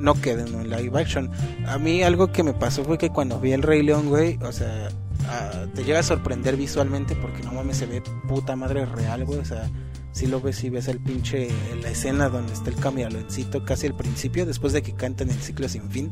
no 0.00 0.20
queda 0.20 0.42
en 0.42 0.54
un 0.54 0.68
live 0.68 1.00
action. 1.00 1.30
A 1.66 1.78
mí 1.78 2.02
algo 2.02 2.32
que 2.32 2.42
me 2.42 2.52
pasó 2.54 2.82
fue 2.84 2.98
que 2.98 3.10
cuando 3.10 3.38
vi 3.40 3.52
el 3.52 3.62
Rey 3.62 3.82
León, 3.84 4.08
güey, 4.08 4.36
o 4.42 4.50
sea, 4.52 4.88
ah, 5.28 5.66
te 5.74 5.84
llega 5.84 6.00
a 6.00 6.02
sorprender 6.02 6.56
visualmente 6.56 7.14
porque 7.14 7.42
no 7.44 7.52
mames, 7.52 7.76
se 7.76 7.86
ve 7.86 8.02
puta 8.28 8.56
madre 8.56 8.84
real, 8.84 9.24
güey, 9.24 9.38
o 9.38 9.44
sea. 9.44 9.70
Si 10.14 10.28
lo 10.28 10.40
ves 10.40 10.62
y 10.62 10.70
ves 10.70 10.86
el 10.86 11.00
pinche, 11.00 11.48
la 11.82 11.90
escena 11.90 12.28
donde 12.28 12.52
está 12.52 12.70
el 12.70 12.76
camaleoncito 12.76 13.64
casi 13.64 13.88
al 13.88 13.96
principio, 13.96 14.46
después 14.46 14.72
de 14.72 14.80
que 14.80 14.94
cantan 14.94 15.28
el 15.28 15.40
ciclo 15.40 15.68
sin 15.68 15.90
fin, 15.90 16.08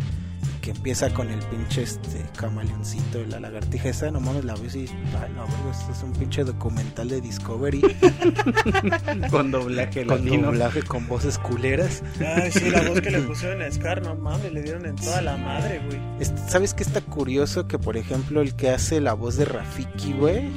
que 0.60 0.72
empieza 0.72 1.14
con 1.14 1.28
el 1.30 1.38
pinche 1.38 1.84
este 1.84 2.26
camaleoncito 2.36 3.20
y 3.20 3.26
la 3.26 3.38
lagartija 3.38 3.90
esa, 3.90 4.10
no 4.10 4.18
mames, 4.18 4.44
la 4.44 4.56
ves 4.56 4.74
y, 4.74 4.86
ay 5.20 5.32
no, 5.36 5.46
güey, 5.46 5.70
esto 5.70 5.92
es 5.92 6.02
un 6.02 6.12
pinche 6.14 6.42
documental 6.42 7.08
de 7.08 7.20
Discovery 7.20 7.80
Con 9.30 9.52
doblaje 9.52 10.04
con 10.04 10.24
latino. 10.24 10.46
doblaje 10.48 10.82
con 10.82 11.06
voces 11.06 11.38
culeras. 11.38 12.02
Ay, 12.18 12.50
sí, 12.50 12.70
la 12.70 12.82
voz 12.88 13.00
que 13.00 13.10
le 13.12 13.20
pusieron 13.20 13.62
a 13.62 13.70
Scar, 13.70 14.02
no 14.02 14.16
mames, 14.16 14.52
le 14.52 14.62
dieron 14.62 14.84
en 14.84 14.96
toda 14.96 15.22
la 15.22 15.36
madre, 15.36 15.80
güey. 15.86 16.00
¿Sabes 16.48 16.74
qué 16.74 16.82
está 16.82 17.00
curioso? 17.02 17.68
Que 17.68 17.78
por 17.78 17.96
ejemplo 17.96 18.40
el 18.40 18.56
que 18.56 18.70
hace 18.70 19.00
la 19.00 19.12
voz 19.14 19.36
de 19.36 19.44
Rafiki, 19.44 20.12
güey, 20.14 20.50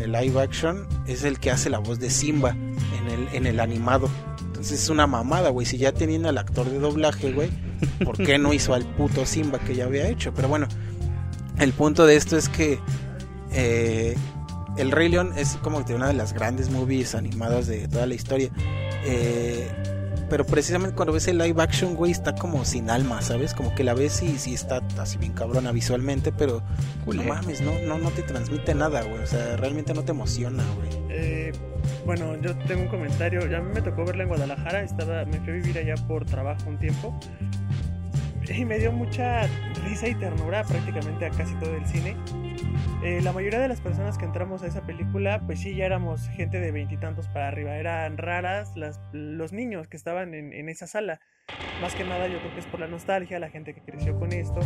en, 0.00 0.02
el 0.02 0.12
live 0.12 0.40
action 0.40 0.86
es 1.06 1.24
el 1.24 1.38
que 1.38 1.50
hace 1.50 1.70
la 1.70 1.78
voz 1.78 1.98
de 1.98 2.10
Simba 2.10 2.50
en 2.50 3.08
el, 3.08 3.28
en 3.34 3.46
el 3.46 3.60
animado. 3.60 4.08
Entonces 4.46 4.82
es 4.82 4.88
una 4.88 5.06
mamada, 5.06 5.50
güey. 5.50 5.66
Si 5.66 5.78
ya 5.78 5.92
teniendo 5.92 6.28
al 6.28 6.38
actor 6.38 6.68
de 6.68 6.78
doblaje, 6.78 7.32
güey, 7.32 7.50
¿por 8.04 8.16
qué 8.16 8.38
no 8.38 8.52
hizo 8.52 8.74
al 8.74 8.84
puto 8.84 9.24
Simba 9.26 9.58
que 9.58 9.74
ya 9.74 9.84
había 9.84 10.08
hecho? 10.08 10.32
Pero 10.34 10.48
bueno, 10.48 10.68
el 11.58 11.72
punto 11.72 12.06
de 12.06 12.16
esto 12.16 12.36
es 12.36 12.48
que 12.48 12.78
eh, 13.52 14.16
El 14.76 14.90
Rey 14.90 15.08
León 15.08 15.32
es 15.36 15.58
como 15.62 15.84
que 15.84 15.94
una 15.94 16.08
de 16.08 16.14
las 16.14 16.32
grandes 16.32 16.70
movies 16.70 17.14
animadas 17.14 17.66
de 17.66 17.88
toda 17.88 18.06
la 18.06 18.14
historia. 18.14 18.50
Eh, 19.04 19.70
pero 20.30 20.46
precisamente 20.46 20.94
cuando 20.94 21.12
ves 21.12 21.26
el 21.28 21.38
live 21.38 21.60
action, 21.60 21.94
güey, 21.94 22.12
está 22.12 22.34
como 22.34 22.64
sin 22.64 22.88
alma, 22.88 23.20
¿sabes? 23.20 23.52
Como 23.52 23.74
que 23.74 23.84
la 23.84 23.92
ves 23.92 24.22
y 24.22 24.38
sí 24.38 24.54
está 24.54 24.80
así 24.98 25.18
bien 25.18 25.32
cabrona 25.32 25.72
visualmente, 25.72 26.32
pero 26.32 26.62
Culé. 27.04 27.24
no 27.24 27.34
mames, 27.34 27.60
no, 27.60 27.72
no, 27.86 27.98
no 27.98 28.10
te 28.10 28.22
transmite 28.22 28.74
nada, 28.74 29.02
güey. 29.02 29.22
O 29.22 29.26
sea, 29.26 29.56
realmente 29.56 29.92
no 29.92 30.04
te 30.04 30.12
emociona, 30.12 30.62
güey. 30.76 30.88
Eh, 31.10 31.52
bueno, 32.06 32.40
yo 32.40 32.56
tengo 32.58 32.82
un 32.82 32.88
comentario. 32.88 33.46
Ya 33.48 33.58
a 33.58 33.60
mí 33.60 33.70
me 33.74 33.82
tocó 33.82 34.04
verla 34.04 34.22
en 34.22 34.28
Guadalajara. 34.28 34.82
Estaba, 34.82 35.24
me 35.24 35.40
fui 35.40 35.50
a 35.50 35.52
vivir 35.56 35.76
allá 35.76 35.94
por 36.06 36.24
trabajo 36.24 36.62
un 36.68 36.78
tiempo. 36.78 37.18
Y 38.48 38.64
me 38.64 38.78
dio 38.78 38.90
mucha 38.90 39.46
risa 39.84 40.08
y 40.08 40.14
ternura 40.14 40.64
prácticamente 40.64 41.26
a 41.26 41.30
casi 41.30 41.54
todo 41.56 41.74
el 41.74 41.86
cine. 41.86 42.16
Eh, 43.02 43.20
la 43.22 43.32
mayoría 43.32 43.60
de 43.60 43.68
las 43.68 43.80
personas 43.80 44.18
que 44.18 44.24
entramos 44.24 44.62
a 44.62 44.66
esa 44.66 44.82
película, 44.82 45.42
pues 45.46 45.60
sí, 45.60 45.74
ya 45.74 45.86
éramos 45.86 46.28
gente 46.30 46.60
de 46.60 46.70
veintitantos 46.70 47.28
para 47.28 47.48
arriba. 47.48 47.76
Eran 47.76 48.18
raras 48.18 48.72
los 49.12 49.52
niños 49.52 49.88
que 49.88 49.96
estaban 49.96 50.34
en, 50.34 50.52
en 50.52 50.68
esa 50.68 50.86
sala. 50.86 51.20
Más 51.80 51.94
que 51.94 52.04
nada 52.04 52.28
yo 52.28 52.38
creo 52.40 52.52
que 52.54 52.60
es 52.60 52.66
por 52.66 52.80
la 52.80 52.86
nostalgia, 52.86 53.38
la 53.38 53.48
gente 53.48 53.74
que 53.74 53.80
creció 53.80 54.18
con 54.18 54.32
esto. 54.32 54.60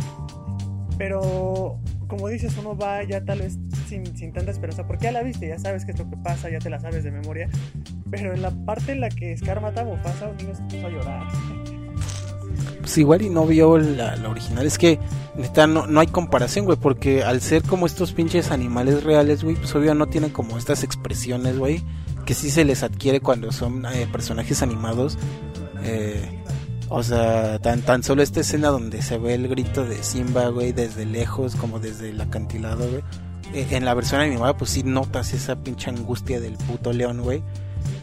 Pero, 0.97 1.79
como 2.07 2.29
dices, 2.29 2.57
uno 2.57 2.77
va 2.77 3.03
ya 3.03 3.23
tal 3.25 3.39
vez 3.39 3.57
sin, 3.87 4.05
sin 4.15 4.31
tanta 4.31 4.51
esperanza, 4.51 4.87
porque 4.87 5.05
ya 5.05 5.11
la 5.11 5.23
viste, 5.23 5.47
ya 5.47 5.59
sabes 5.59 5.83
qué 5.83 5.91
es 5.91 5.99
lo 5.99 6.09
que 6.09 6.15
pasa, 6.15 6.49
ya 6.49 6.59
te 6.59 6.69
la 6.69 6.79
sabes 6.79 7.03
de 7.03 7.11
memoria. 7.11 7.49
Pero 8.09 8.33
en 8.33 8.41
la 8.41 8.51
parte 8.65 8.93
en 8.93 9.01
la 9.01 9.09
que 9.09 9.35
Scar 9.35 9.59
mata 9.59 9.81
a 9.81 9.85
Mufasa, 9.85 10.27
un 10.27 10.37
niño 10.37 10.55
se 10.55 10.63
puso 10.63 10.87
a 10.87 10.89
llorar. 10.89 11.27
Pues 12.85 12.99
igual 12.99 13.23
y 13.23 13.31
no 13.31 13.47
vio 13.47 13.79
la, 13.79 14.13
original. 14.29 14.63
Es 14.63 14.77
que, 14.77 14.99
neta, 15.35 15.65
no, 15.65 15.87
no 15.87 16.01
hay 16.01 16.05
comparación, 16.05 16.65
güey. 16.65 16.77
Porque 16.77 17.23
al 17.23 17.41
ser 17.41 17.63
como 17.63 17.87
estos 17.87 18.11
pinches 18.11 18.51
animales 18.51 19.03
reales, 19.03 19.43
güey, 19.43 19.55
pues 19.55 19.73
obvio 19.73 19.95
no 19.95 20.05
tienen 20.05 20.29
como 20.29 20.55
estas 20.55 20.83
expresiones, 20.83 21.57
güey. 21.57 21.81
Que 22.27 22.35
sí 22.35 22.51
se 22.51 22.63
les 22.63 22.83
adquiere 22.83 23.21
cuando 23.21 23.51
son 23.51 23.87
eh, 23.87 24.07
personajes 24.11 24.61
animados. 24.61 25.17
Eh, 25.81 26.43
o 26.87 27.01
sea, 27.01 27.57
tan, 27.57 27.81
tan 27.81 28.03
solo 28.03 28.21
esta 28.21 28.41
escena 28.41 28.67
donde 28.67 29.01
se 29.01 29.17
ve 29.17 29.33
el 29.33 29.47
grito 29.47 29.83
de 29.83 30.03
Simba, 30.03 30.49
güey, 30.49 30.71
desde 30.71 31.07
lejos, 31.07 31.55
como 31.55 31.79
desde 31.79 32.11
el 32.11 32.21
acantilado, 32.21 32.87
güey. 32.87 33.01
Eh, 33.55 33.65
en 33.71 33.83
la 33.83 33.95
versión 33.95 34.21
animada, 34.21 34.55
pues 34.57 34.69
sí 34.69 34.83
notas 34.83 35.33
esa 35.33 35.55
pinche 35.55 35.89
angustia 35.89 36.39
del 36.39 36.53
puto 36.53 36.93
león, 36.93 37.23
güey. 37.23 37.41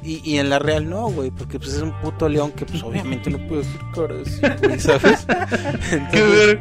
Y, 0.05 0.21
y 0.29 0.39
en 0.39 0.51
la 0.51 0.59
real 0.59 0.91
no, 0.91 1.09
güey, 1.11 1.31
porque 1.31 1.59
pues 1.59 1.75
es 1.75 1.83
un 1.83 1.93
puto 2.01 2.29
león 2.29 2.51
que 2.53 2.67
pues 2.67 2.83
obviamente 2.83 3.31
no 3.31 3.39
puede 3.47 3.63
hacer 3.63 3.81
caras, 3.95 4.61
güey, 4.63 4.81
¿sabes? 4.81 5.27
Entonces, 5.93 6.59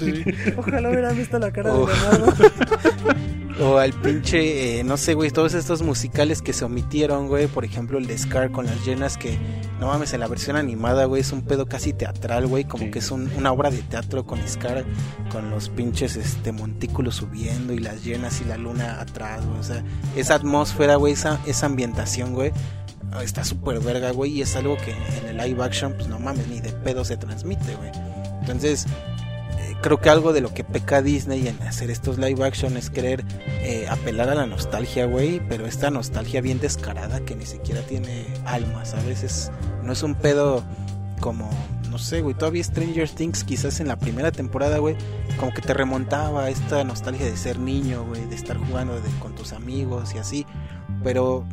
sí. 0.00 0.24
Ojalá 0.56 0.90
hubieran 0.90 1.16
visto 1.16 1.38
la 1.38 1.50
cara 1.50 1.72
Oh. 1.72 1.86
de 1.86 1.94
Leonardo. 1.94 2.34
O 3.60 3.78
al 3.78 3.92
pinche, 3.92 4.80
eh, 4.80 4.84
no 4.84 4.96
sé, 4.96 5.14
güey, 5.14 5.30
todos 5.30 5.54
estos 5.54 5.80
musicales 5.82 6.42
que 6.42 6.52
se 6.52 6.64
omitieron, 6.64 7.28
güey. 7.28 7.46
Por 7.46 7.64
ejemplo, 7.64 7.98
el 7.98 8.06
de 8.08 8.18
Scar 8.18 8.50
con 8.50 8.66
las 8.66 8.84
llenas 8.84 9.16
que, 9.16 9.38
no 9.78 9.86
mames, 9.86 10.12
en 10.12 10.18
la 10.20 10.26
versión 10.26 10.56
animada, 10.56 11.04
güey, 11.04 11.20
es 11.20 11.30
un 11.30 11.42
pedo 11.42 11.66
casi 11.66 11.92
teatral, 11.92 12.48
güey. 12.48 12.64
Como 12.64 12.84
Sí. 12.86 12.90
que 12.90 12.98
es 12.98 13.12
un- 13.12 13.30
una 13.36 13.52
obra 13.52 13.70
de 13.70 13.78
teatro 13.82 14.26
con 14.26 14.40
Scar, 14.48 14.84
con 15.30 15.50
los 15.50 15.68
pinches 15.68 16.16
este, 16.16 16.50
montículos 16.50 17.14
subiendo 17.14 17.72
y 17.72 17.78
las 17.78 18.02
llenas 18.04 18.40
y 18.40 18.44
la 18.44 18.56
luna 18.56 19.00
atrás, 19.00 19.46
güey. 19.46 19.60
O 19.60 19.62
sea, 19.62 19.84
esa 20.16 20.34
atmósfera, 20.34 20.96
güey, 20.96 21.12
esa, 21.12 21.38
esa 21.46 21.66
ambientación, 21.66 22.34
güey. 22.34 22.50
Está 23.22 23.44
súper 23.44 23.78
verga, 23.78 24.10
güey, 24.10 24.32
y 24.32 24.42
es 24.42 24.56
algo 24.56 24.76
que 24.78 24.90
en 24.90 25.28
el 25.28 25.36
live 25.36 25.62
action, 25.62 25.92
pues 25.92 26.08
no 26.08 26.18
mames, 26.18 26.48
ni 26.48 26.60
de 26.60 26.72
pedo 26.72 27.04
se 27.04 27.16
transmite, 27.16 27.76
güey. 27.76 27.92
Entonces, 28.40 28.86
creo 29.84 30.00
que 30.00 30.08
algo 30.08 30.32
de 30.32 30.40
lo 30.40 30.54
que 30.54 30.64
peca 30.64 31.02
Disney 31.02 31.46
en 31.46 31.60
hacer 31.60 31.90
estos 31.90 32.16
live 32.16 32.42
action 32.42 32.78
es 32.78 32.88
querer 32.88 33.22
eh, 33.46 33.86
apelar 33.90 34.30
a 34.30 34.34
la 34.34 34.46
nostalgia, 34.46 35.04
güey, 35.04 35.46
pero 35.46 35.66
esta 35.66 35.90
nostalgia 35.90 36.40
bien 36.40 36.58
descarada 36.58 37.20
que 37.20 37.36
ni 37.36 37.44
siquiera 37.44 37.82
tiene 37.82 38.24
alma, 38.46 38.86
¿sabes? 38.86 39.22
Es, 39.22 39.52
no 39.82 39.92
es 39.92 40.02
un 40.02 40.14
pedo 40.14 40.64
como, 41.20 41.50
no 41.90 41.98
sé, 41.98 42.22
güey, 42.22 42.34
todavía 42.34 42.64
Stranger 42.64 43.10
Things 43.10 43.44
quizás 43.44 43.78
en 43.78 43.88
la 43.88 43.98
primera 43.98 44.32
temporada, 44.32 44.78
güey, 44.78 44.96
como 45.38 45.52
que 45.52 45.60
te 45.60 45.74
remontaba 45.74 46.44
a 46.44 46.48
esta 46.48 46.82
nostalgia 46.82 47.26
de 47.26 47.36
ser 47.36 47.58
niño, 47.58 48.06
güey, 48.06 48.24
de 48.24 48.36
estar 48.36 48.56
jugando 48.56 48.98
con 49.20 49.34
tus 49.34 49.52
amigos 49.52 50.14
y 50.14 50.18
así, 50.18 50.46
pero 51.02 51.44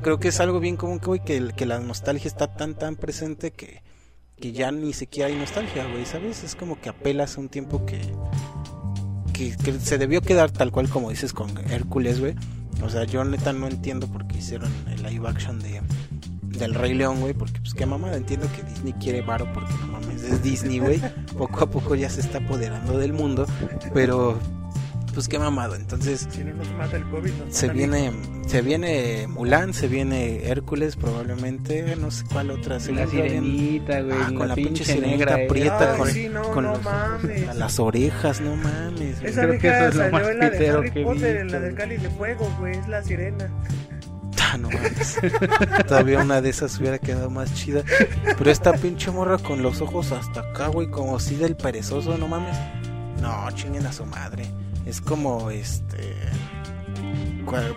creo 0.00 0.18
que 0.18 0.28
es 0.28 0.40
algo 0.40 0.58
bien 0.58 0.78
común, 0.78 1.02
güey, 1.04 1.22
que, 1.22 1.52
que 1.54 1.66
la 1.66 1.80
nostalgia 1.80 2.28
está 2.28 2.46
tan, 2.46 2.76
tan 2.76 2.96
presente 2.96 3.50
que 3.50 3.82
que 4.40 4.52
ya 4.52 4.70
ni 4.70 4.92
siquiera 4.92 5.28
hay 5.28 5.36
nostalgia, 5.36 5.86
güey, 5.86 6.04
¿sabes? 6.06 6.44
Es 6.44 6.54
como 6.54 6.80
que 6.80 6.88
apelas 6.88 7.36
a 7.36 7.40
un 7.40 7.48
tiempo 7.48 7.84
que, 7.86 8.00
que, 9.32 9.52
se 9.78 9.98
debió 9.98 10.20
quedar 10.20 10.50
tal 10.50 10.70
cual 10.70 10.88
como 10.88 11.10
dices 11.10 11.32
con 11.32 11.50
Hércules, 11.70 12.20
güey. 12.20 12.34
O 12.82 12.88
sea, 12.88 13.04
yo 13.04 13.24
neta 13.24 13.52
no 13.52 13.66
entiendo 13.66 14.06
por 14.06 14.26
qué 14.26 14.38
hicieron 14.38 14.72
el 14.88 15.02
live 15.02 15.28
action 15.28 15.58
de 15.58 15.80
del 16.58 16.74
Rey 16.74 16.94
León, 16.94 17.20
güey, 17.20 17.34
porque 17.34 17.60
pues 17.60 17.72
qué 17.72 17.86
mamada, 17.86 18.16
entiendo 18.16 18.48
que 18.56 18.62
Disney 18.64 18.92
quiere 18.94 19.22
varo 19.22 19.46
porque 19.52 19.72
no 19.80 19.92
mames, 19.92 20.22
es 20.24 20.42
Disney, 20.42 20.80
güey. 20.80 21.00
Poco 21.36 21.64
a 21.64 21.70
poco 21.70 21.94
ya 21.94 22.10
se 22.10 22.20
está 22.20 22.38
apoderando 22.38 22.98
del 22.98 23.12
mundo, 23.12 23.46
pero 23.94 24.38
pues 25.12 25.28
qué 25.28 25.38
mamado. 25.38 25.74
Entonces, 25.74 26.26
Si 26.30 26.42
no 26.44 26.54
nos 26.54 26.70
mata 26.72 26.96
el 26.96 27.04
COVID, 27.10 27.30
nos 27.32 27.54
se 27.54 27.66
mata 27.66 27.76
viene 27.78 28.12
se 28.46 28.62
viene 28.62 29.26
Mulan, 29.28 29.74
se 29.74 29.88
viene 29.88 30.44
Hércules 30.48 30.96
probablemente, 30.96 31.96
no 31.96 32.10
sé 32.10 32.24
cuál 32.32 32.50
otra, 32.50 32.80
se 32.80 32.92
La 32.92 33.06
sirenita, 33.06 34.00
güey. 34.00 34.16
Ah, 34.20 34.32
con 34.36 34.48
la 34.48 34.54
pinche 34.54 34.84
sirenita 34.84 35.08
negra 35.10 35.38
esa. 35.40 35.48
prieta, 35.52 35.92
Ay, 35.92 35.98
con- 35.98 36.10
sí, 36.10 36.28
no, 36.28 36.42
con 36.50 36.64
no 36.64 36.72
los- 36.72 36.82
mames. 36.82 37.48
a 37.48 37.54
las 37.54 37.78
orejas, 37.78 38.40
no 38.40 38.56
mames. 38.56 39.22
Esa 39.22 39.42
Creo 39.46 39.60
que 39.60 39.68
eso 39.68 39.88
es 39.88 39.94
lo 39.94 40.00
salió 40.02 40.12
más 40.18 40.28
en 40.28 40.38
la 40.38 40.44
de 40.46 40.50
pitero 40.58 40.78
Harry 40.78 40.90
que 40.92 41.02
Potter, 41.02 41.36
en 41.36 41.52
la 41.52 41.60
del 41.60 41.74
cáliz 41.74 42.02
de 42.02 42.10
fuego, 42.10 42.56
güey, 42.58 42.76
es 42.76 42.88
la 42.88 43.02
sirena. 43.02 43.48
Ah, 44.50 44.56
no 44.56 44.70
mames. 44.70 45.18
Todavía 45.86 46.20
una 46.20 46.40
de 46.40 46.48
esas 46.48 46.78
hubiera 46.78 46.98
quedado 46.98 47.28
más 47.28 47.52
chida. 47.54 47.82
Pero 48.38 48.50
esta 48.50 48.72
pinche 48.72 49.10
morra 49.10 49.36
con 49.36 49.62
los 49.62 49.82
ojos 49.82 50.10
hasta 50.12 50.40
acá, 50.40 50.68
güey, 50.68 50.88
como 50.90 51.20
si 51.20 51.34
del 51.36 51.54
perezoso, 51.54 52.16
no 52.16 52.28
mames. 52.28 52.56
No, 53.20 53.50
chinguen 53.50 53.84
a 53.84 53.92
su 53.92 54.06
madre. 54.06 54.44
Es 54.88 55.02
como 55.02 55.50
este. 55.50 56.14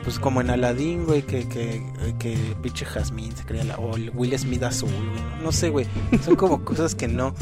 Pues 0.03 0.19
como 0.19 0.41
en 0.41 0.49
Aladdin, 0.49 1.05
güey, 1.05 1.21
que, 1.21 1.47
que, 1.47 1.81
que 2.19 2.37
pinche 2.61 2.85
Jasmine 2.85 3.35
se 3.35 3.43
creía 3.43 3.65
la. 3.65 3.75
O 3.77 3.97
el 3.97 4.11
Will 4.11 4.37
Smith 4.39 4.63
azul, 4.63 4.89
güey. 4.89 5.21
No, 5.37 5.43
no 5.43 5.51
sé, 5.51 5.69
güey. 5.69 5.85
Son 6.23 6.35
como 6.35 6.63
cosas 6.65 6.95
que 6.95 7.07
no. 7.07 7.35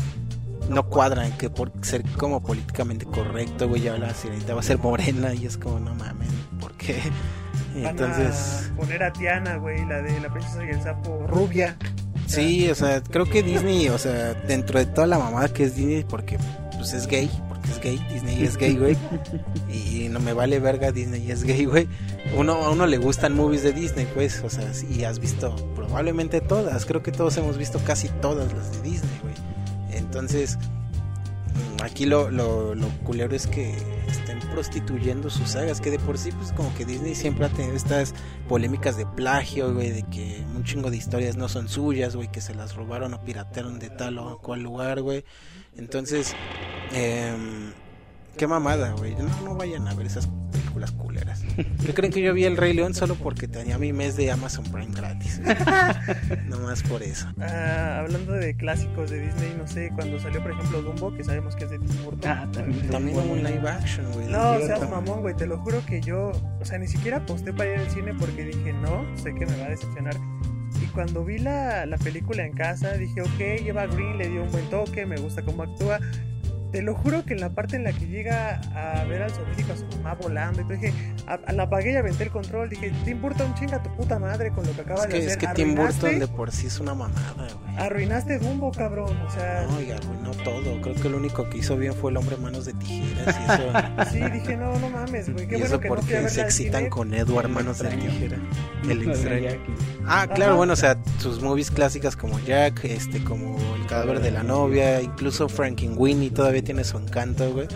No 0.70 0.88
cuadran, 0.88 1.36
que 1.38 1.50
por 1.50 1.72
ser 1.82 2.04
como 2.18 2.44
políticamente 2.44 3.06
correcto, 3.06 3.68
güey, 3.68 3.82
ya 3.82 3.98
la 3.98 4.14
sirenita 4.14 4.54
va 4.54 4.60
a 4.60 4.64
ser 4.64 4.78
morena 4.78 5.34
y 5.34 5.48
es 5.48 5.58
como, 5.58 5.80
no 5.80 5.96
mames, 5.96 6.30
¿por 6.60 6.74
qué? 6.74 7.00
Y 7.76 7.82
Van 7.84 7.98
entonces. 7.98 8.70
a 8.72 8.76
poner 8.76 9.02
a 9.02 9.12
Tiana, 9.12 9.56
güey, 9.58 9.84
la 9.88 10.04
de 10.04 10.20
la 10.20 10.32
princesa 10.32 10.64
y 10.64 10.70
el 10.70 10.84
sapo 10.84 11.26
rubia. 11.26 11.76
Sí, 12.28 12.70
o 12.70 12.76
sea, 12.76 13.02
creo 13.02 13.26
que 13.26 13.42
Disney, 13.42 13.90
o 13.90 13.98
sea, 13.98 14.36
dentro 14.36 14.78
de 14.78 14.86
toda 14.86 15.08
la 15.08 15.18
mamada 15.18 15.50
que 15.52 15.64
es 15.64 15.76
Disney, 15.76 16.06
porque 16.08 16.38
pues 16.78 16.94
es 16.94 17.08
gay, 17.08 17.32
es 17.70 17.80
gay, 17.80 17.98
Disney 18.12 18.44
es 18.44 18.58
gay, 18.58 18.76
güey. 18.76 18.98
Y 19.72 20.10
no 20.10 20.20
me 20.20 20.34
vale 20.34 20.60
verga, 20.60 20.92
Disney 20.92 21.30
es 21.32 21.44
gay, 21.44 21.66
güey. 21.66 21.88
Uno, 22.36 22.54
a 22.54 22.72
uno 22.72 22.88
le 22.88 22.98
gustan 22.98 23.36
movies 23.36 23.64
de 23.64 23.74
Disney, 23.74 24.08
pues, 24.14 24.42
o 24.44 24.50
sea, 24.50 24.74
sí, 24.74 25.04
has 25.04 25.20
visto 25.20 25.56
probablemente 25.76 26.42
todas, 26.42 26.86
creo 26.86 27.04
que 27.04 27.12
todos 27.12 27.36
hemos 27.38 27.58
visto 27.58 27.80
casi 27.80 28.10
todas 28.22 28.54
las 28.54 28.72
de 28.72 28.82
Disney, 28.82 29.20
güey. 29.22 29.36
Entonces, 29.92 30.58
mm, 30.58 31.84
aquí 31.84 32.06
lo, 32.06 32.30
lo, 32.30 32.76
lo 32.76 32.88
culero 33.04 33.36
es 33.36 33.48
que 33.48 33.76
estén 34.08 34.40
prostituyendo 34.52 35.30
sus 35.30 35.52
sagas, 35.52 35.82
que 35.82 35.92
de 35.92 36.00
por 36.00 36.18
sí, 36.18 36.32
pues 36.32 36.52
como 36.52 36.74
que 36.76 36.86
Disney 36.86 37.16
siempre 37.16 37.46
ha 37.46 37.50
tenido 37.50 37.76
estas 37.76 38.14
polémicas 38.48 38.98
de 38.98 39.06
plagio, 39.06 39.74
güey, 39.74 39.92
de 39.92 40.04
que 40.04 40.44
un 40.56 40.64
chingo 40.64 40.90
de 40.92 40.98
historias 40.98 41.38
no 41.38 41.50
son 41.50 41.70
suyas, 41.70 42.16
güey, 42.16 42.32
que 42.32 42.42
se 42.42 42.56
las 42.56 42.76
robaron 42.76 43.14
o 43.14 43.22
piratearon 43.22 43.80
de 43.80 43.90
tal 43.90 44.18
o 44.18 44.40
cual 44.40 44.62
lugar, 44.62 45.02
güey. 45.02 45.24
Entonces, 45.80 46.36
em, 46.94 47.72
qué 48.38 48.48
mamada, 48.48 48.92
güey. 48.92 49.16
No, 49.16 49.24
no 49.44 49.56
vayan 49.56 49.88
a 49.88 49.94
ver 49.94 50.08
esas 50.08 50.28
películas 50.52 50.92
culeras. 50.92 51.42
¿Qué 51.86 51.94
creen 51.94 52.12
que 52.12 52.22
yo 52.22 52.34
vi 52.34 52.44
El 52.44 52.58
Rey 52.58 52.74
León 52.74 52.94
solo 52.94 53.16
porque 53.16 53.48
tenía 53.48 53.78
mi 53.78 53.94
mes 53.94 54.18
de 54.18 54.30
Amazon 54.30 54.66
Prime 54.66 54.94
gratis? 54.94 55.42
Nomás 56.50 56.84
por 56.84 57.02
eso. 57.02 57.28
Ah, 57.40 58.00
hablando 58.02 58.34
de 58.34 58.58
clásicos 58.58 59.10
de 59.10 59.22
Disney, 59.22 59.56
no 59.58 59.68
sé, 59.68 59.90
cuando 59.96 60.20
salió, 60.20 60.42
por 60.42 60.52
ejemplo, 60.52 60.82
Dumbo, 60.82 61.16
que 61.16 61.24
sabemos 61.24 61.56
que 61.56 61.64
es 61.64 61.70
de 61.72 61.80
Tim 61.80 62.04
Burton. 62.04 62.30
Ah, 62.30 62.48
también. 62.52 62.90
También 62.90 63.18
hubo 63.18 63.32
un 63.32 63.44
live 63.44 63.70
action, 63.70 64.12
güey. 64.12 64.28
No, 64.28 64.58
seas 64.58 64.80
cierto. 64.80 64.90
mamón, 64.90 65.22
güey, 65.22 65.36
te 65.36 65.48
lo 65.48 65.60
juro 65.60 65.82
que 65.86 66.02
yo, 66.02 66.34
o 66.60 66.66
sea, 66.66 66.78
ni 66.78 66.88
siquiera 66.88 67.18
aposté 67.18 67.54
para 67.54 67.72
ir 67.72 67.80
al 67.80 67.90
cine 67.90 68.14
porque 68.14 68.44
dije, 68.44 68.74
no, 68.74 69.06
sé 69.16 69.34
que 69.34 69.46
me 69.46 69.58
va 69.58 69.68
a 69.68 69.70
decepcionar. 69.70 70.16
Cuando 70.94 71.24
vi 71.24 71.38
la, 71.38 71.86
la 71.86 71.98
película 71.98 72.46
en 72.46 72.54
casa, 72.54 72.94
dije, 72.94 73.22
ok, 73.22 73.40
Eva 73.40 73.86
Green 73.88 74.18
le 74.18 74.30
dio 74.30 74.44
un 74.44 74.52
buen 74.52 74.70
toque, 74.70 75.06
me 75.06 75.18
gusta 75.18 75.44
cómo 75.44 75.64
actúa. 75.64 76.00
Te 76.72 76.82
lo 76.84 76.94
juro 76.94 77.26
que 77.26 77.34
en 77.34 77.40
la 77.42 77.50
parte 77.50 77.76
en 77.78 77.84
la 77.84 77.92
que 77.94 78.06
llega 78.08 78.62
a 78.76 79.04
ver 79.06 79.24
al 79.24 79.32
zoológico 79.32 79.74
a 79.74 79.78
su 79.78 79.86
mamá 79.98 80.14
volando, 80.16 80.62
y 80.62 80.64
todo, 80.66 80.74
dije, 80.74 80.94
a, 81.28 81.34
a 81.46 81.52
la 81.54 81.64
apagué 81.64 81.94
y 81.94 81.96
aventé 81.96 82.26
el 82.26 82.30
control. 82.30 82.70
Dije, 82.70 82.92
Tim 83.06 83.22
Burton, 83.22 83.54
chinga 83.56 83.82
tu 83.82 83.90
puta 83.96 84.20
madre 84.20 84.52
con 84.52 84.66
lo 84.66 84.72
que 84.74 84.82
acaba 84.82 85.06
Es 85.06 85.08
de 85.08 85.10
que, 85.10 85.18
hacer. 85.18 85.30
es 85.32 85.38
que 85.38 85.48
Tim 85.56 85.76
Arruinaste- 85.76 86.02
Burton 86.02 86.20
de 86.20 86.28
por 86.28 86.52
sí 86.52 86.68
es 86.68 86.80
una 86.80 86.94
mamada, 86.94 87.34
güey. 87.36 87.50
Arruinaste 87.78 88.40
Dumbo, 88.40 88.72
cabrón. 88.72 89.18
O 89.26 89.32
sea, 89.32 89.66
No, 89.70 89.82
y 89.82 89.90
arruinó 89.92 90.32
todo. 90.44 90.82
Creo 90.82 90.96
que 90.96 91.10
lo 91.10 91.18
único 91.18 91.50
que 91.50 91.58
hizo 91.60 91.76
bien 91.78 91.94
fue 91.94 92.12
el 92.12 92.18
hombre 92.18 92.36
manos 92.38 92.66
de 92.66 92.74
tijeras 92.74 93.36
y 93.40 93.52
eso. 93.52 94.12
sí, 94.12 94.20
dije, 94.40 94.58
no, 94.58 94.78
no 94.80 94.90
mames, 94.90 95.32
güey. 95.34 95.48
Qué 95.48 95.56
y 95.56 95.60
bueno 95.62 95.66
eso 95.66 95.80
que 95.80 95.90
no 95.90 95.96
fui 95.96 96.14
a 96.14 96.18
porque 96.20 96.30
se 96.30 96.42
excitan 96.42 96.80
cine. 96.82 96.90
con 96.90 97.14
Edward 97.14 97.50
manos 97.50 97.80
de 97.80 97.90
tijera. 97.90 98.38
El 98.88 99.10
extraño. 99.10 99.50
Ah, 100.06 100.28
claro, 100.28 100.52
Ajá. 100.52 100.58
bueno, 100.58 100.74
o 100.74 100.76
sea, 100.76 100.98
sus 101.20 101.42
movies 101.42 101.72
clásicas 101.72 102.16
como 102.16 102.40
Jack, 102.40 102.84
este, 102.86 103.24
como 103.24 103.58
El 103.76 103.86
cadáver 103.86 104.20
de 104.22 104.32
la 104.32 104.44
novia, 104.44 105.02
incluso 105.02 105.48
Frankenweenie 105.50 106.32
todavía 106.32 106.59
tiene 106.62 106.84
su 106.84 106.98
encanto, 106.98 107.52
güey. 107.54 107.68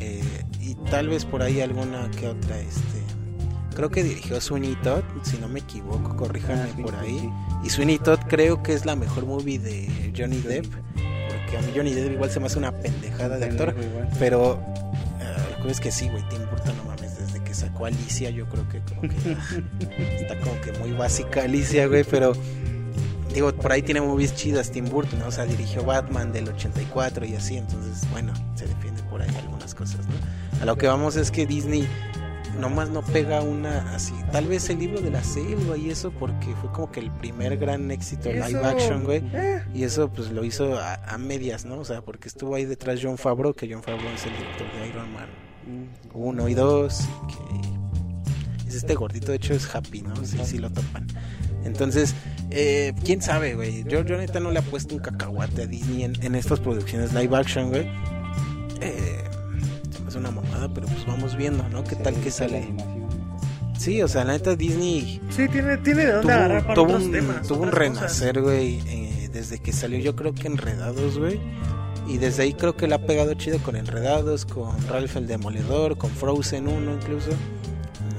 Eh, 0.00 0.22
y 0.60 0.74
tal 0.90 1.08
vez 1.08 1.24
por 1.24 1.42
ahí 1.42 1.60
alguna 1.60 2.10
que 2.12 2.28
otra, 2.28 2.58
este, 2.60 3.02
creo 3.74 3.90
que 3.90 4.02
dirigió 4.04 4.40
Sweeney 4.40 4.76
Todd, 4.82 5.02
si 5.22 5.38
no 5.38 5.48
me 5.48 5.60
equivoco, 5.60 6.16
corríjanme 6.16 6.70
Ah, 6.78 6.82
por 6.82 6.94
ahí. 6.96 7.18
sí. 7.18 7.30
Y 7.64 7.70
Sweeney 7.70 7.98
Todd 7.98 8.18
creo 8.28 8.62
que 8.62 8.74
es 8.74 8.84
la 8.86 8.94
mejor 8.96 9.26
movie 9.26 9.58
de 9.58 10.12
Johnny 10.16 10.38
Depp, 10.38 10.66
porque 10.66 11.56
a 11.58 11.60
mí 11.62 11.72
Johnny 11.74 11.92
Depp 11.94 12.12
igual 12.12 12.30
se 12.30 12.38
me 12.40 12.46
hace 12.46 12.58
una 12.58 12.72
pendejada 12.72 13.38
de 13.38 13.46
actor. 13.46 13.74
Pero 14.18 14.60
eh, 15.20 15.56
lo 15.58 15.64
que 15.66 15.72
es 15.72 15.80
que 15.80 15.90
sí, 15.90 16.08
güey, 16.08 16.22
Tim 16.28 16.40
Burton, 16.50 16.76
no 16.76 16.84
mames, 16.84 17.18
desde 17.18 17.42
que 17.42 17.54
sacó 17.54 17.86
Alicia, 17.86 18.30
yo 18.30 18.48
creo 18.48 18.68
que 18.68 18.80
como 18.82 19.00
que 19.02 19.08
está 20.20 20.38
como 20.40 20.60
que 20.60 20.72
muy 20.78 20.92
básica 20.92 21.42
Alicia, 21.42 21.86
güey, 21.88 22.04
pero 22.04 22.32
digo, 23.38 23.52
por 23.54 23.72
ahí 23.72 23.82
tiene 23.82 24.00
movies 24.00 24.34
chidas 24.34 24.70
Tim 24.70 24.84
Burton, 24.88 25.18
¿no? 25.20 25.26
o 25.28 25.32
sea, 25.32 25.44
dirigió 25.46 25.84
Batman 25.84 26.32
del 26.32 26.48
84 26.48 27.24
y 27.26 27.34
así, 27.34 27.56
entonces, 27.56 28.08
bueno, 28.10 28.32
se 28.54 28.66
defiende 28.66 29.02
por 29.04 29.22
ahí 29.22 29.34
algunas 29.36 29.74
cosas, 29.74 30.06
¿no? 30.06 30.62
A 30.62 30.64
lo 30.64 30.76
que 30.76 30.86
vamos 30.86 31.16
es 31.16 31.30
que 31.30 31.46
Disney 31.46 31.86
nomás 32.58 32.90
no 32.90 33.02
pega 33.02 33.40
una 33.40 33.94
así, 33.94 34.14
tal 34.32 34.46
vez 34.48 34.68
el 34.70 34.80
libro 34.80 35.00
de 35.00 35.10
la 35.12 35.22
selva 35.22 35.76
y 35.76 35.90
eso 35.90 36.10
porque 36.10 36.52
fue 36.60 36.72
como 36.72 36.90
que 36.90 36.98
el 37.00 37.10
primer 37.12 37.56
gran 37.56 37.90
éxito 37.92 38.30
live 38.32 38.48
Eso, 38.48 38.64
action, 38.64 39.04
güey. 39.04 39.22
eh, 39.32 39.62
Y 39.74 39.84
eso 39.84 40.08
pues 40.12 40.30
lo 40.32 40.42
hizo 40.44 40.76
a, 40.78 40.94
a 40.94 41.18
medias, 41.18 41.64
¿no? 41.64 41.78
O 41.78 41.84
sea, 41.84 42.00
porque 42.02 42.26
estuvo 42.26 42.56
ahí 42.56 42.64
detrás 42.64 42.98
John 43.00 43.16
Favreau, 43.16 43.54
que 43.54 43.72
John 43.72 43.82
Favreau 43.84 44.12
es 44.12 44.24
el 44.26 44.32
director 44.32 44.66
de 44.80 44.88
Iron 44.88 45.12
Man 45.12 45.28
Mm. 45.66 45.84
1 46.14 46.48
y 46.48 46.54
2. 46.54 46.98
Que 47.28 48.68
es 48.68 48.74
este 48.74 48.94
gordito, 48.94 49.30
de 49.32 49.36
hecho 49.36 49.54
es 49.54 49.72
Happy, 49.74 50.02
¿no? 50.02 50.16
Sí, 50.24 50.38
sí 50.44 50.58
lo 50.58 50.70
topan. 50.70 51.06
Entonces, 51.64 52.14
eh, 52.50 52.94
quién 53.04 53.20
sabe, 53.22 53.54
güey. 53.54 53.84
Yo, 53.84 54.04
yo 54.04 54.16
neta 54.16 54.40
no 54.40 54.50
le 54.50 54.60
he 54.60 54.62
puesto 54.62 54.94
un 54.94 55.00
cacahuate 55.00 55.62
a 55.62 55.66
Disney 55.66 56.04
en, 56.04 56.22
en 56.22 56.34
estas 56.34 56.60
producciones 56.60 57.12
live 57.12 57.36
action, 57.36 57.68
güey. 57.70 57.86
Eh, 58.80 59.24
se 59.90 60.00
me 60.02 60.08
hace 60.08 60.18
una 60.18 60.30
mamada, 60.30 60.72
pero 60.72 60.86
pues 60.86 61.06
vamos 61.06 61.36
viendo, 61.36 61.68
¿no? 61.68 61.84
¿Qué 61.84 61.96
tal 61.96 62.14
que 62.16 62.30
la 62.30 62.30
sale? 62.30 62.68
Sí, 63.78 64.02
o 64.02 64.08
sea, 64.08 64.24
la 64.24 64.32
neta 64.32 64.56
Disney 64.56 65.20
Sí, 65.30 65.48
tiene, 65.48 65.76
tiene 65.78 66.06
de 66.06 66.12
dónde 66.12 66.32
agarrar 66.32 66.62
tuvo, 66.62 66.66
para 66.66 66.74
tuvo 66.74 66.84
otros 66.86 67.02
un, 67.04 67.12
temas. 67.12 67.46
tuvo 67.46 67.62
un 67.62 67.70
renacer, 67.72 68.40
güey, 68.42 68.80
eh, 68.88 69.30
desde 69.32 69.58
que 69.60 69.72
salió 69.72 69.98
yo 70.00 70.16
creo 70.16 70.34
que 70.34 70.48
Enredados, 70.48 71.18
güey. 71.18 71.40
Y 72.08 72.16
desde 72.18 72.42
ahí 72.44 72.54
creo 72.54 72.74
que 72.74 72.88
le 72.88 72.94
ha 72.94 73.06
pegado 73.06 73.34
chido 73.34 73.58
con 73.58 73.76
Enredados, 73.76 74.46
con 74.46 74.74
Ralph 74.88 75.16
el 75.16 75.26
Demoledor, 75.26 75.98
con 75.98 76.10
Frozen 76.10 76.66
1 76.66 76.94
incluso. 76.94 77.30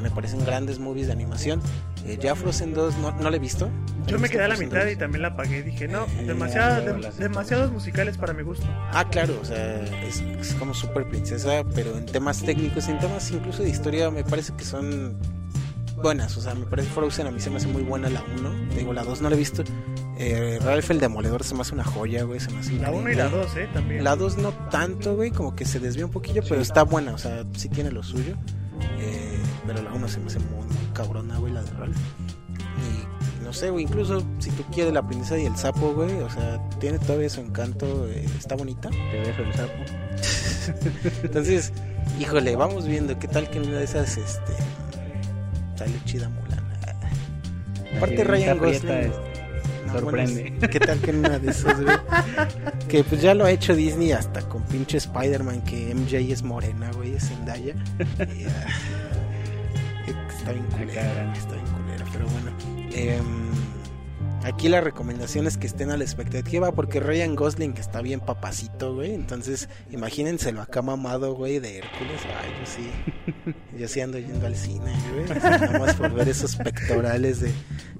me 0.01 0.11
parecen 0.11 0.45
grandes 0.45 0.79
movies 0.79 1.07
de 1.07 1.13
animación. 1.13 1.59
Eh, 2.05 2.17
ya 2.19 2.33
Frozen 2.35 2.73
2 2.73 2.97
no, 2.97 3.11
no 3.11 3.29
la 3.29 3.35
he 3.35 3.39
visto. 3.39 3.69
Yo 4.07 4.17
me 4.17 4.25
¿Has 4.27 4.31
visto 4.31 4.37
quedé 4.37 4.43
a 4.43 4.47
la 4.47 4.57
mitad 4.57 4.83
2? 4.83 4.91
y 4.93 4.95
también 4.95 5.21
la 5.21 5.27
apagué. 5.29 5.61
Dije, 5.63 5.87
no, 5.87 6.05
Eh, 6.05 6.23
demasiada- 6.25 6.83
dem- 6.83 6.99
las- 7.01 7.17
demasiados 7.17 7.71
musicales 7.71 8.17
para 8.17 8.33
mi 8.33 8.43
gusto. 8.43 8.65
Ah, 8.93 9.07
claro, 9.09 9.37
o 9.41 9.45
sea, 9.45 9.83
es, 10.03 10.21
es 10.21 10.53
como 10.55 10.73
super 10.73 11.07
princesa, 11.07 11.63
pero 11.75 11.97
en 11.97 12.05
temas 12.05 12.41
técnicos, 12.43 12.87
en 12.87 12.99
temas 12.99 13.29
incluso 13.31 13.63
de 13.63 13.69
historia, 13.69 14.09
me 14.09 14.23
parece 14.23 14.53
que 14.55 14.63
son 14.63 15.17
buenas. 16.01 16.37
O 16.37 16.41
sea, 16.41 16.55
me 16.55 16.65
parece 16.65 16.89
Frozen 16.89 17.27
a 17.27 17.31
mí 17.31 17.39
se 17.41 17.49
me 17.49 17.57
hace 17.57 17.67
muy 17.67 17.83
buena 17.83 18.09
la 18.09 18.23
1. 18.39 18.51
Digo, 18.75 18.93
la 18.93 19.03
2 19.03 19.21
no 19.21 19.29
la 19.29 19.35
he 19.35 19.39
visto. 19.39 19.63
Eh, 20.17 20.57
Ralph 20.63 20.89
el 20.91 20.99
Demoledor 20.99 21.43
se 21.43 21.53
me 21.55 21.61
hace 21.61 21.73
una 21.75 21.83
joya, 21.83 22.23
güey. 22.23 22.39
Se 22.39 22.49
me 22.51 22.59
hace 22.59 22.73
La 22.73 22.91
1 22.91 23.09
y 23.11 23.15
la 23.15 23.29
2, 23.29 23.55
¿eh? 23.57 23.69
También. 23.73 24.03
La 24.03 24.15
2 24.15 24.37
no 24.37 24.51
tanto, 24.69 25.15
güey, 25.15 25.31
como 25.31 25.55
que 25.55 25.65
se 25.65 25.79
desvía 25.79 26.05
un 26.05 26.11
poquillo, 26.11 26.41
pero 26.47 26.61
está 26.61 26.83
buena, 26.83 27.13
o 27.13 27.17
sea, 27.17 27.43
sí 27.55 27.69
tiene 27.69 27.91
lo 27.91 28.01
suyo. 28.03 28.35
Eh, 28.99 29.38
pero 29.69 29.83
la 29.83 29.93
1 29.93 30.07
se 30.07 30.19
me 30.19 30.25
hace 30.25 30.39
muy, 30.39 30.65
muy 30.65 30.93
cabrona, 30.93 31.37
güey, 31.37 31.53
la 31.53 31.61
de 31.61 31.69
Ralph. 31.73 31.95
Y 32.79 33.43
no 33.43 33.53
sé, 33.53 33.69
güey, 33.69 33.83
incluso 33.83 34.23
si 34.39 34.49
tú 34.49 34.63
quieres 34.73 34.91
la 34.91 35.05
princesa 35.05 35.37
y 35.37 35.45
el 35.45 35.55
sapo, 35.55 35.93
güey, 35.93 36.11
o 36.21 36.29
sea, 36.31 36.59
tiene 36.79 36.97
todavía 36.97 37.29
su 37.29 37.41
encanto, 37.41 38.07
eh, 38.07 38.25
está 38.39 38.55
bonita. 38.55 38.89
Te 38.89 39.19
beso 39.19 39.43
el 39.43 39.53
sapo. 39.53 41.19
Entonces, 41.23 41.71
híjole, 42.19 42.55
vamos 42.55 42.87
viendo 42.87 43.19
qué 43.19 43.27
tal 43.27 43.47
que 43.51 43.59
en 43.59 43.67
una 43.67 43.77
de 43.77 43.83
esas, 43.83 44.17
este, 44.17 44.53
sale 45.75 45.93
chida 46.05 46.29
Mulan. 46.29 46.67
Aparte 47.95 48.23
Ryan 48.23 48.57
Gosling. 48.57 49.11
No, 49.85 49.99
sorprende. 49.99 50.43
bueno, 50.49 50.67
¿Qué 50.67 50.79
tal 50.79 50.99
que 50.99 51.11
en 51.11 51.19
una 51.19 51.37
de 51.37 51.51
esas, 51.51 51.79
güey? 51.79 51.97
Que 52.87 53.03
pues 53.03 53.21
ya 53.21 53.35
lo 53.35 53.45
ha 53.45 53.51
hecho 53.51 53.75
Disney 53.75 54.13
hasta 54.13 54.41
con 54.41 54.63
pinche 54.63 54.97
Spider-Man, 54.97 55.61
que 55.61 55.93
MJ 55.93 56.17
es 56.17 56.41
morena, 56.41 56.89
güey, 56.95 57.13
es 57.13 57.27
Zendaya. 57.27 57.75
Y, 58.35 58.45
está 60.39 60.53
bien 60.53 60.65
culera, 60.65 61.33
está 61.33 61.53
bien 61.53 61.65
culera, 61.67 62.05
pero 62.11 62.25
bueno. 62.27 62.51
Em, 62.91 63.49
aquí 64.43 64.69
la 64.69 64.81
recomendación 64.81 65.47
es 65.47 65.57
que 65.57 65.67
estén 65.67 65.91
a 65.91 65.97
la 65.97 66.03
expectativa 66.03 66.71
porque 66.71 66.99
Ryan 66.99 67.35
Gosling 67.35 67.75
está 67.77 68.01
bien 68.01 68.19
papacito, 68.21 68.95
güey. 68.95 69.13
Entonces, 69.13 69.69
imagínenselo 69.91 70.61
acá 70.61 70.81
mamado, 70.81 71.35
güey, 71.35 71.59
de 71.59 71.79
Hércules. 71.79 72.21
Ay, 72.41 72.51
yo 72.59 72.65
sí. 72.65 73.53
Yo 73.77 73.87
sí 73.87 74.01
ando 74.01 74.17
yendo 74.17 74.45
al 74.47 74.55
cine, 74.55 74.93
güey. 75.13 75.27
Nada 75.39 75.79
más 75.79 75.95
por 75.95 76.13
ver 76.13 76.29
esos 76.29 76.55
pectorales 76.55 77.41
de, 77.41 77.51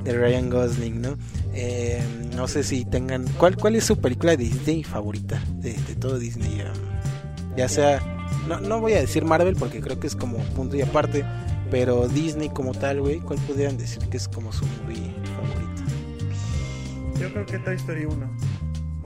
de 0.04 0.14
Ryan 0.14 0.50
Gosling, 0.50 1.02
¿no? 1.02 1.18
Eh, 1.54 2.02
no 2.36 2.48
sé 2.48 2.64
si 2.64 2.86
tengan. 2.86 3.26
¿Cuál, 3.38 3.58
¿Cuál 3.58 3.76
es 3.76 3.84
su 3.86 3.98
película 3.98 4.32
de 4.32 4.46
Disney 4.46 4.84
favorita? 4.84 5.42
De, 5.56 5.74
de 5.74 5.96
todo 5.96 6.18
Disney. 6.20 6.62
um, 6.62 7.56
ya 7.58 7.68
sea. 7.68 8.16
No, 8.48 8.60
no 8.60 8.80
voy 8.80 8.94
a 8.94 9.02
decir 9.02 9.26
Marvel 9.26 9.56
porque 9.56 9.82
creo 9.82 10.00
que 10.00 10.08
es 10.08 10.16
como 10.16 10.38
punto 10.38 10.76
y 10.76 10.82
aparte. 10.82 11.26
Pero 11.72 12.08
Disney 12.08 12.50
como 12.50 12.74
tal, 12.74 13.02
güey. 13.02 13.20
¿Cuál 13.20 13.40
pudieran 13.40 13.78
decir 13.78 14.08
que 14.10 14.18
es 14.18 14.28
como 14.28 14.52
su 14.52 14.66
movie 14.66 15.14
favorito? 15.36 15.84
Yo 17.20 17.32
creo 17.34 17.46
que 17.46 17.60
Toy 17.60 17.76
Story 17.76 18.06
1. 18.06 18.30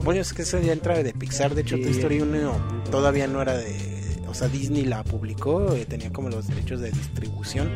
Bueno, 0.02 0.20
es 0.20 0.32
que 0.32 0.42
eso 0.42 0.60
ya 0.60 0.72
entra 0.72 1.02
de 1.02 1.12
Pixar. 1.12 1.54
De 1.54 1.62
hecho, 1.62 1.76
Sí. 1.76 1.82
Toy 1.82 1.92
Story 1.92 2.20
1 2.20 2.52
todavía 2.90 3.26
no 3.26 3.42
era 3.42 3.56
de. 3.56 4.22
O 4.28 4.34
sea, 4.34 4.48
Disney 4.48 4.84
la 4.84 5.04
publicó, 5.04 5.74
eh, 5.74 5.86
tenía 5.86 6.12
como 6.12 6.28
los 6.28 6.48
derechos 6.48 6.80
de 6.80 6.90
distribución, 6.90 7.68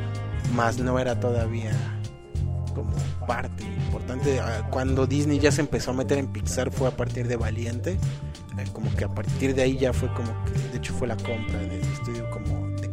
más 0.55 0.79
no 0.79 0.99
era 0.99 1.21
todavía 1.21 1.71
como 2.75 2.93
parte 3.27 3.63
importante. 3.63 4.41
Ah, 4.41 4.69
Cuando 4.71 5.07
Disney 5.07 5.39
ya 5.39 5.53
se 5.53 5.61
empezó 5.61 5.93
a 5.93 5.95
meter 5.95 6.19
en 6.19 6.27
Pixar 6.29 6.73
fue 6.73 6.89
a 6.89 6.97
partir 6.97 7.29
de 7.29 7.37
Valiente. 7.37 7.93
eh, 8.59 8.65
Como 8.73 8.93
que 8.97 9.05
a 9.05 9.09
partir 9.09 9.55
de 9.55 9.63
ahí 9.63 9.77
ya 9.79 9.93
fue 9.93 10.13
como 10.15 10.33
que, 10.45 10.53
de 10.73 10.79
hecho, 10.79 10.93
fue 10.95 11.07
la 11.07 11.17
compra 11.17 11.59
del 11.61 11.81
estudio, 11.81 12.29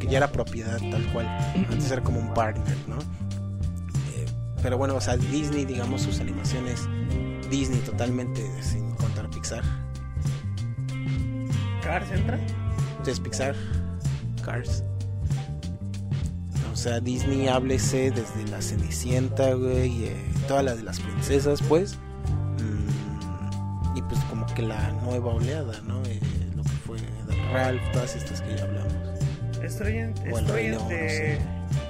ya 0.08 0.18
era 0.18 0.32
propiedad 0.32 0.78
tal 0.91 1.06
cual. 1.12 1.28
Antes 1.56 1.91
era 1.91 2.03
como 2.03 2.20
un 2.20 2.34
partner, 2.34 2.78
¿no? 2.88 2.99
Eh, 2.99 4.26
pero 4.62 4.78
bueno, 4.78 4.95
o 4.95 5.01
sea, 5.01 5.18
Disney, 5.18 5.66
digamos, 5.66 6.01
sus 6.01 6.20
animaciones 6.20 6.88
Disney 7.49 7.80
totalmente 7.80 8.41
sin 8.62 8.91
contar 8.95 9.30
Pixar. 9.30 9.64
Cars 11.84 12.12
entra. 12.12 12.39
Entonces 12.91 13.20
Pixar, 13.20 13.56
Cars. 14.43 14.84
O 16.72 16.76
sea, 16.76 16.99
Disney 16.99 17.47
háblese 17.47 18.12
desde 18.12 18.51
la 18.51 18.62
Cenicienta, 18.62 19.53
güey, 19.53 20.06
eh, 20.06 20.26
todas 20.47 20.64
las 20.66 20.78
de 20.78 20.84
las 20.84 20.99
princesas, 20.99 21.62
pues. 21.70 21.97
Mm, 22.60 23.97
y 23.97 24.01
pues 24.01 24.20
como 24.26 24.45
que 24.47 24.62
la 24.62 24.91
nueva 25.03 25.34
oleada, 25.34 25.80
¿no? 25.88 26.03
Eh, 26.06 26.20
lo 26.56 26.64
que 26.64 26.70
fue 26.70 26.97
Ralph, 27.53 27.82
todas 27.93 28.16
estas 28.16 28.41
que 28.41 28.58
ya 28.58 28.64
hablamos. 28.64 28.84
Estoy, 29.66 29.97
en, 29.97 30.13
O 30.32 30.38
el 30.38 30.45
estoy 30.45 30.51
Rey 30.55 30.70
León, 30.70 30.84
no 30.84 30.89
sé. 30.89 31.38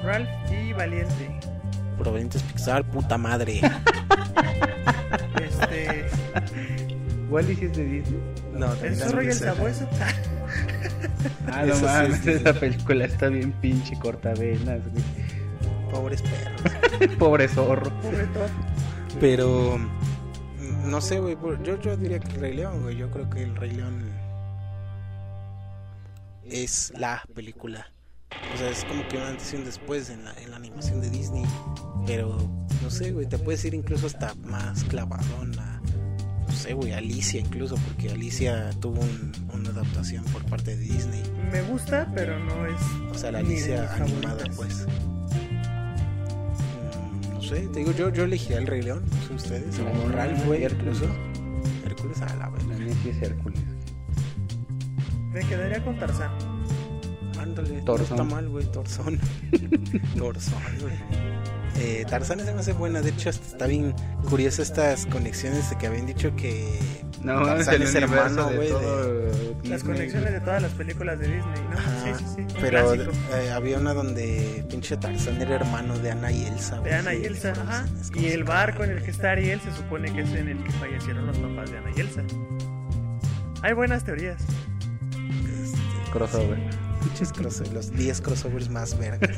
Ralph 0.03 0.29
y 0.51 0.73
Valiente. 0.73 1.39
Provenientes 1.97 2.41
Pixar, 2.43 2.83
puta 2.85 3.17
madre. 3.17 3.61
Este. 5.41 6.05
¿Wally 7.29 7.55
sí 7.55 7.65
es 7.65 7.77
de 7.77 7.83
Disney? 7.85 8.19
No, 8.53 8.73
el 8.83 8.95
zorro 8.95 9.21
y 9.21 9.25
el 9.25 9.31
es 9.31 9.39
de- 9.39 9.47
sabueso. 9.47 9.87
Ah, 11.51 11.63
no 11.65 11.73
Eso 11.73 11.79
sí 11.79 11.85
mames, 11.85 12.09
es 12.11 12.15
Disney. 12.25 12.35
esa 12.35 12.53
película 12.59 13.05
está 13.05 13.27
bien 13.29 13.51
pinche 13.53 13.97
cortavenas, 13.99 14.79
güey. 14.91 15.03
Pobres 15.91 16.21
perros. 16.21 17.15
Pobre 17.17 17.47
zorro. 17.47 17.89
Pobre 18.01 18.25
Thor. 18.27 18.49
Pero 19.19 19.77
mm, 19.77 20.89
no 20.89 21.01
sé, 21.01 21.19
güey. 21.19 21.35
Yo, 21.63 21.79
yo 21.81 21.97
diría 21.97 22.19
que 22.19 22.27
el 22.33 22.39
Rey 22.41 22.53
León, 22.55 22.81
güey. 22.83 22.95
Yo 22.97 23.09
creo 23.09 23.29
que 23.29 23.43
el 23.43 23.55
Rey 23.55 23.71
León 23.71 24.03
es 26.49 26.93
la 26.97 27.23
película. 27.33 27.91
O 28.53 28.57
sea, 28.57 28.69
es 28.69 28.83
como 28.85 29.07
que 29.07 29.17
una 29.17 29.29
antes 29.29 29.53
y 29.53 29.57
un 29.57 29.65
después 29.65 30.09
en 30.09 30.25
la, 30.25 30.33
en 30.41 30.51
la 30.51 30.57
animación 30.57 31.01
de 31.01 31.09
Disney. 31.09 31.43
Pero 32.05 32.37
no 32.81 32.89
sé, 32.89 33.11
güey. 33.11 33.27
Te 33.27 33.37
puedes 33.37 33.63
ir 33.65 33.73
incluso 33.73 34.07
hasta 34.07 34.33
más 34.35 34.83
clavadona. 34.85 35.81
No 36.47 36.53
sé, 36.53 36.73
güey. 36.73 36.93
Alicia, 36.93 37.39
incluso, 37.39 37.75
porque 37.87 38.09
Alicia 38.11 38.69
tuvo 38.81 39.01
un- 39.01 39.31
una 39.53 39.69
adaptación 39.69 40.23
por 40.25 40.43
parte 40.45 40.75
de 40.75 40.83
Disney. 40.83 41.23
Me 41.51 41.61
gusta, 41.63 42.11
pero 42.13 42.37
no 42.39 42.65
es. 42.67 42.81
O 43.11 43.15
sea, 43.17 43.31
la 43.31 43.39
Alicia 43.39 43.91
animada, 43.95 44.37
favoritas. 44.39 44.55
pues. 44.55 44.87
Mm, 44.87 45.15
No 47.33 47.41
sé, 47.41 47.67
te 47.67 47.79
digo, 47.79 47.91
yo, 47.91 48.09
yo 48.09 48.23
elegiría 48.23 48.57
el 48.57 48.67
Rey 48.67 48.81
León, 48.81 49.03
no 49.09 49.27
sé 49.27 49.33
ustedes. 49.33 49.77
La 49.79 49.91
O 49.91 49.93
mía, 49.93 50.07
Ralph, 50.15 50.45
güey, 50.45 50.63
Hércules. 50.63 50.97
incluso. 50.97 51.15
Hércules 51.85 52.21
a 52.21 52.35
la 52.35 52.49
verga. 52.49 52.75
es 53.09 53.21
Hércules. 53.21 53.59
Me 55.35 55.41
quedaría 55.41 55.83
con 55.83 55.97
Tarzán. 55.99 56.31
Ándale, 57.37 57.81
Torzón. 57.81 58.15
no 58.17 58.23
está 58.23 58.35
mal, 58.35 58.47
güey, 58.49 58.65
Torzón. 58.71 59.19
Torzón, 60.17 60.61
güey. 60.79 60.95
Eh, 61.77 62.05
Tarzán 62.09 62.39
se 62.39 62.53
me 62.53 62.61
hace 62.61 62.71
buena, 62.71 63.01
de 63.01 63.09
hecho 63.09 63.29
está 63.29 63.67
bien 63.67 63.93
curiosa 64.29 64.61
estas 64.61 65.05
conexiones 65.07 65.69
de 65.69 65.77
que 65.77 65.87
habían 65.87 66.05
dicho 66.05 66.33
que 66.37 66.79
No 67.21 67.43
Tarzán 67.45 67.81
es 67.81 67.93
hermano, 67.95 68.49
de 68.49 68.55
güey, 68.55 68.69
de- 68.69 69.69
Las 69.69 69.83
conexiones 69.83 70.31
de 70.31 70.39
todas 70.39 70.61
las 70.61 70.71
películas 70.71 71.19
de 71.19 71.25
Disney, 71.27 71.61
¿no? 71.69 71.77
Ajá, 71.77 72.17
sí, 72.17 72.23
sí, 72.37 72.45
pero 72.61 72.93
eh, 72.93 73.51
había 73.53 73.77
una 73.77 73.93
donde 73.93 74.65
pinche 74.69 74.95
Tarzán 74.95 75.41
era 75.41 75.55
hermano 75.55 75.99
de 75.99 76.11
Ana 76.11 76.31
y 76.31 76.45
Elsa. 76.45 76.75
De 76.75 76.81
güey, 76.81 76.93
Ana 76.93 77.13
y 77.13 77.19
de 77.19 77.27
Elsa, 77.27 77.51
ajá. 77.51 77.85
es 77.99 78.09
Y 78.15 78.27
el 78.27 78.45
barco 78.45 78.85
en 78.85 78.91
el 78.91 79.03
que 79.03 79.11
está 79.11 79.31
Ariel 79.31 79.59
se 79.59 79.73
supone 79.73 80.13
que 80.13 80.21
es 80.21 80.31
en 80.33 80.47
el 80.47 80.63
que 80.63 80.71
fallecieron 80.71 81.27
los 81.27 81.37
papás 81.37 81.69
de 81.71 81.77
Ana 81.79 81.89
y 81.93 81.99
Elsa. 81.99 82.23
Hay 83.63 83.73
buenas 83.73 84.05
teorías. 84.05 84.41
Crossover. 86.15 86.57
Pinches 87.03 87.33
crossover- 87.33 87.73
los 87.73 87.91
10 87.91 88.21
crossovers 88.21 88.69
más 88.69 88.97
vergas. 88.97 89.37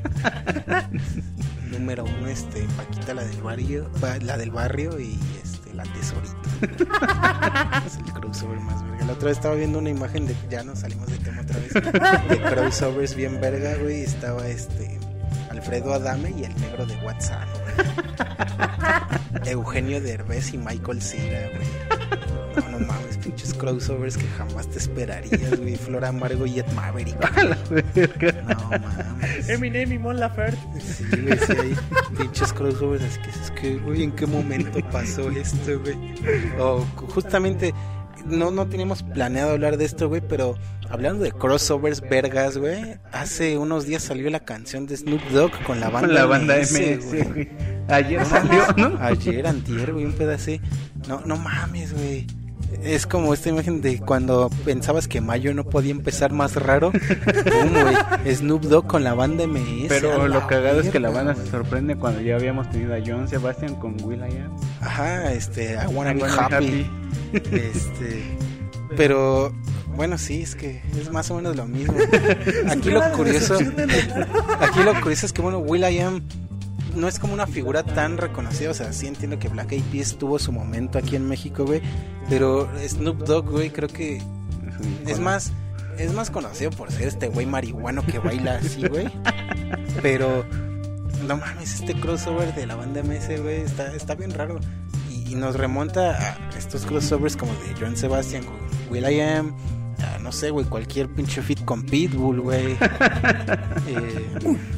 Número 1.71 2.05
uno, 2.05 2.27
este, 2.27 2.67
Paquita 2.77 3.13
la 3.15 3.23
del 3.23 3.41
barrio, 3.41 3.89
la 4.21 4.37
del 4.37 4.51
barrio 4.51 4.99
y 4.99 5.19
este, 5.43 5.73
la 5.73 5.83
tesorita. 5.83 7.81
es 7.87 7.97
el 7.97 8.13
crossover 8.13 8.59
más 8.59 8.83
verga. 8.83 9.05
La 9.05 9.13
otra 9.13 9.29
vez 9.29 9.37
estaba 9.37 9.55
viendo 9.55 9.79
una 9.79 9.89
imagen 9.89 10.27
de, 10.27 10.35
ya 10.49 10.63
nos 10.63 10.79
salimos 10.79 11.07
de 11.07 11.17
tema 11.17 11.41
otra 11.41 11.57
vez, 11.57 11.73
de 12.29 12.41
crossovers 12.41 13.15
bien 13.15 13.41
verga, 13.41 13.75
güey. 13.81 14.01
Estaba 14.03 14.47
este, 14.47 14.99
Alfredo 15.57 15.93
Adame 15.93 16.29
y 16.37 16.43
el 16.43 16.55
negro 16.61 16.85
de 16.85 16.95
WhatsApp, 16.97 17.47
güey. 19.33 19.51
Eugenio 19.51 19.99
Derbez 19.99 20.53
y 20.53 20.57
Michael 20.57 21.01
Cera, 21.01 21.49
güey. 21.49 21.67
No, 22.55 22.79
no 22.79 22.85
mames, 22.85 23.17
pinches 23.17 23.53
crossovers 23.55 24.17
que 24.17 24.27
jamás 24.37 24.67
te 24.67 24.77
esperarías, 24.77 25.59
güey. 25.59 25.75
Flora 25.75 26.09
Amargo 26.09 26.45
y 26.45 26.59
Ed 26.59 26.67
Maverick. 26.73 27.17
No 28.47 28.69
mames. 28.69 29.49
Eminem 29.49 29.93
y 29.93 29.97
Mon 29.99 30.19
Laferte. 30.19 30.79
Sí, 30.79 31.03
güey, 31.21 31.39
sí 31.39 31.53
hay 31.59 31.75
pinches 32.17 32.53
crossovers. 32.53 33.03
Así 33.03 33.19
que 33.21 33.29
es 33.29 33.51
que, 33.51 33.77
güey, 33.77 34.03
¿en 34.03 34.11
qué 34.11 34.27
momento 34.27 34.79
pasó 34.91 35.29
esto, 35.31 35.79
güey? 35.79 35.97
O 36.59 36.85
justamente, 37.07 37.73
no, 38.25 38.51
no 38.51 38.67
teníamos 38.67 39.03
planeado 39.03 39.51
hablar 39.51 39.77
de 39.77 39.85
esto, 39.85 40.09
güey, 40.09 40.21
pero 40.21 40.57
hablando 40.89 41.23
de 41.23 41.31
crossovers 41.31 42.01
vergas, 42.01 42.57
güey, 42.57 42.97
hace 43.11 43.57
unos 43.57 43.85
días 43.85 44.03
salió 44.03 44.29
la 44.29 44.39
canción 44.41 44.87
de 44.87 44.97
Snoop 44.97 45.21
Dogg 45.31 45.51
con 45.63 45.79
la 45.79 45.89
banda 45.89 46.07
Con 46.07 46.15
la 46.15 46.25
banda 46.25 46.57
MS, 46.57 46.71
MS, 46.71 47.33
güey. 47.33 47.49
Ayer 47.89 48.25
salió, 48.25 48.63
¿no? 48.77 48.97
Ayer, 48.99 49.47
antier, 49.47 49.93
güey, 49.93 50.05
un 50.05 50.13
pedazo. 50.13 50.51
No, 51.07 51.21
no 51.25 51.37
mames, 51.37 51.93
güey. 51.93 52.27
Es 52.83 53.07
como 53.07 53.33
esta 53.33 53.49
imagen 53.49 53.81
de 53.81 53.99
cuando 53.99 54.49
pensabas 54.65 55.07
que 55.07 55.21
mayo 55.21 55.53
no 55.53 55.63
podía 55.63 55.91
empezar 55.91 56.31
más 56.31 56.55
raro. 56.55 56.91
Snoop 58.25 58.63
Dogg 58.63 58.87
con 58.87 59.03
la 59.03 59.13
banda 59.13 59.47
MS. 59.47 59.87
Pero 59.87 60.27
lo 60.27 60.47
cagado 60.47 60.81
es 60.81 60.89
que 60.89 60.99
la 60.99 61.09
banda 61.09 61.35
se 61.35 61.49
sorprende 61.49 61.95
cuando 61.95 62.21
ya 62.21 62.35
habíamos 62.35 62.69
tenido 62.69 62.93
a 62.93 62.99
John 63.05 63.27
Sebastian 63.27 63.75
con 63.75 63.97
Will.i.am. 64.03 64.55
Ajá, 64.81 65.33
este, 65.33 65.73
I 65.73 65.87
wanna 65.93 66.13
be 66.13 66.19
I 66.19 66.21
wanna 66.23 66.49
be 66.49 66.55
happy. 66.55 66.91
Este, 67.33 68.23
pero 68.95 69.53
bueno, 69.95 70.17
sí, 70.17 70.43
es 70.43 70.55
que 70.55 70.81
es 70.99 71.11
más 71.11 71.29
o 71.31 71.35
menos 71.35 71.55
lo 71.55 71.65
mismo. 71.65 71.95
Aquí 72.69 72.89
lo 72.89 73.01
curioso, 73.13 73.57
aquí 74.59 74.83
lo 74.83 74.93
curioso 75.01 75.25
es 75.25 75.33
que 75.33 75.41
bueno, 75.41 75.59
Will.i.am 75.59 76.21
no 76.97 77.07
es 77.07 77.19
como 77.19 77.33
una 77.33 77.47
figura 77.47 77.83
tan 77.83 78.17
reconocida, 78.17 78.71
o 78.71 78.73
sea, 78.73 78.91
sí 78.91 79.07
entiendo 79.07 79.39
que 79.39 79.47
Black 79.47 79.71
Eyed 79.71 79.83
Peas 79.91 80.17
tuvo 80.17 80.39
su 80.39 80.51
momento 80.51 80.97
aquí 80.97 81.15
en 81.15 81.27
México, 81.27 81.65
güey, 81.65 81.81
pero 82.29 82.69
Snoop 82.87 83.19
Dogg, 83.23 83.49
güey, 83.49 83.69
creo 83.69 83.87
que 83.87 84.21
es 85.05 85.19
más 85.19 85.51
es 85.97 86.13
más 86.13 86.29
conocido 86.29 86.69
por 86.71 86.91
ser 86.91 87.07
este 87.07 87.27
güey 87.27 87.45
marihuano 87.45 88.05
que 88.05 88.19
baila 88.19 88.57
así, 88.57 88.87
güey. 88.87 89.07
Pero 90.03 90.45
no 91.27 91.37
mames, 91.37 91.75
este 91.79 91.99
crossover 91.99 92.53
de 92.53 92.67
la 92.67 92.75
banda 92.75 93.01
MS, 93.01 93.41
güey, 93.41 93.61
está, 93.61 93.93
está 93.95 94.13
bien 94.13 94.31
raro. 94.31 94.59
Y, 95.09 95.31
y 95.31 95.35
nos 95.35 95.55
remonta 95.55 96.11
a 96.11 96.57
estos 96.57 96.85
crossovers 96.85 97.35
como 97.35 97.51
de 97.53 97.73
John 97.79 97.97
Sebastian 97.97 98.43
con 98.43 98.55
Will.i.am. 98.91 99.55
a, 100.03 100.19
No 100.19 100.31
sé, 100.31 100.51
güey, 100.51 100.67
cualquier 100.67 101.09
pinche 101.09 101.41
fit 101.41 101.65
con 101.65 101.83
Pitbull, 101.83 102.41
güey. 102.41 102.77
Eh, 103.87 104.27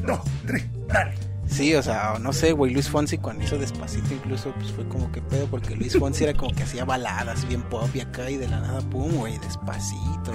No, 0.03 0.22
tres, 0.45 0.65
dale. 0.88 1.28
Sí, 1.50 1.74
o 1.76 1.82
sea, 1.82 2.18
no 2.22 2.32
sé, 2.32 2.52
güey, 2.54 2.72
Luis 2.72 2.88
Fonsi 2.89 3.18
cuando 3.18 3.43
hizo 3.43 3.58
Despacito 3.58 4.14
incluso, 4.14 4.54
pues 4.54 4.72
fue 4.72 4.88
como 4.88 5.12
que 5.12 5.22
pedo, 5.22 5.47
porque 5.47 5.76
Luis 5.76 5.97
Fonsi 5.97 6.24
era 6.24 6.34
como 6.34 6.54
que 6.54 6.64
hacía 6.64 6.86
baladas 6.86 7.47
bien 7.47 7.64
pop 7.64 7.89
y 7.93 8.02
acá 8.02 8.30
y 8.30 8.38
de 8.38 8.47
la 8.47 8.60
nada, 8.60 8.82
pum, 8.82 9.12
güey, 9.16 9.38
Despacito. 9.39 10.32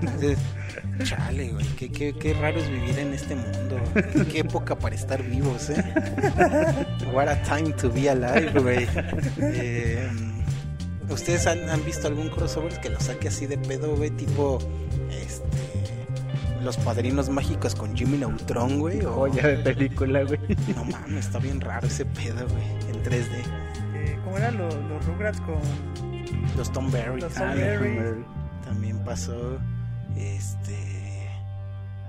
Entonces, 0.00 0.38
chale, 1.04 1.52
güey, 1.52 1.66
qué, 1.76 1.92
qué, 1.92 2.14
qué 2.14 2.34
raro 2.34 2.58
es 2.58 2.68
vivir 2.70 2.98
en 2.98 3.12
este 3.12 3.36
mundo, 3.36 3.76
qué 4.32 4.40
época 4.40 4.76
para 4.76 4.94
estar 4.94 5.22
vivos, 5.22 5.70
eh. 5.70 5.84
What 7.12 7.28
a 7.28 7.42
time 7.42 7.72
to 7.74 7.90
be 7.90 8.08
alive, 8.08 8.58
güey. 8.58 8.88
Eh, 9.38 10.08
¿Ustedes 11.10 11.46
han, 11.46 11.68
han 11.68 11.84
visto 11.84 12.08
algún 12.08 12.30
crossover 12.30 12.80
que 12.80 12.88
lo 12.88 12.98
saque 12.98 13.28
así 13.28 13.46
de 13.46 13.58
pedo, 13.58 13.94
güey, 13.94 14.10
tipo, 14.10 14.58
este... 15.10 15.73
Los 16.64 16.76
padrinos 16.78 17.28
mágicos 17.28 17.74
con 17.74 17.94
Jimmy 17.94 18.16
Neutron, 18.18 18.78
güey. 18.80 19.04
O... 19.04 19.12
Joya 19.12 19.48
de 19.48 19.56
película, 19.58 20.22
güey. 20.24 20.40
No 20.74 20.84
mames, 20.84 21.26
está 21.26 21.38
bien 21.38 21.60
raro 21.60 21.86
ese 21.86 22.06
pedo, 22.06 22.46
güey. 22.48 22.64
En 22.88 23.02
3D. 23.04 23.42
Eh, 23.94 24.18
¿Cómo 24.24 24.38
eran 24.38 24.56
los, 24.56 24.74
los 24.74 25.04
Rugrats 25.04 25.40
con 25.42 25.58
Los 26.56 26.72
Tom 26.72 26.90
Berry. 26.90 27.20
Los 27.20 27.36
Ah, 27.36 27.40
Tom 27.50 27.54
Berry. 27.56 28.24
También 28.64 28.98
pasó. 29.04 29.58
Este. 30.16 31.28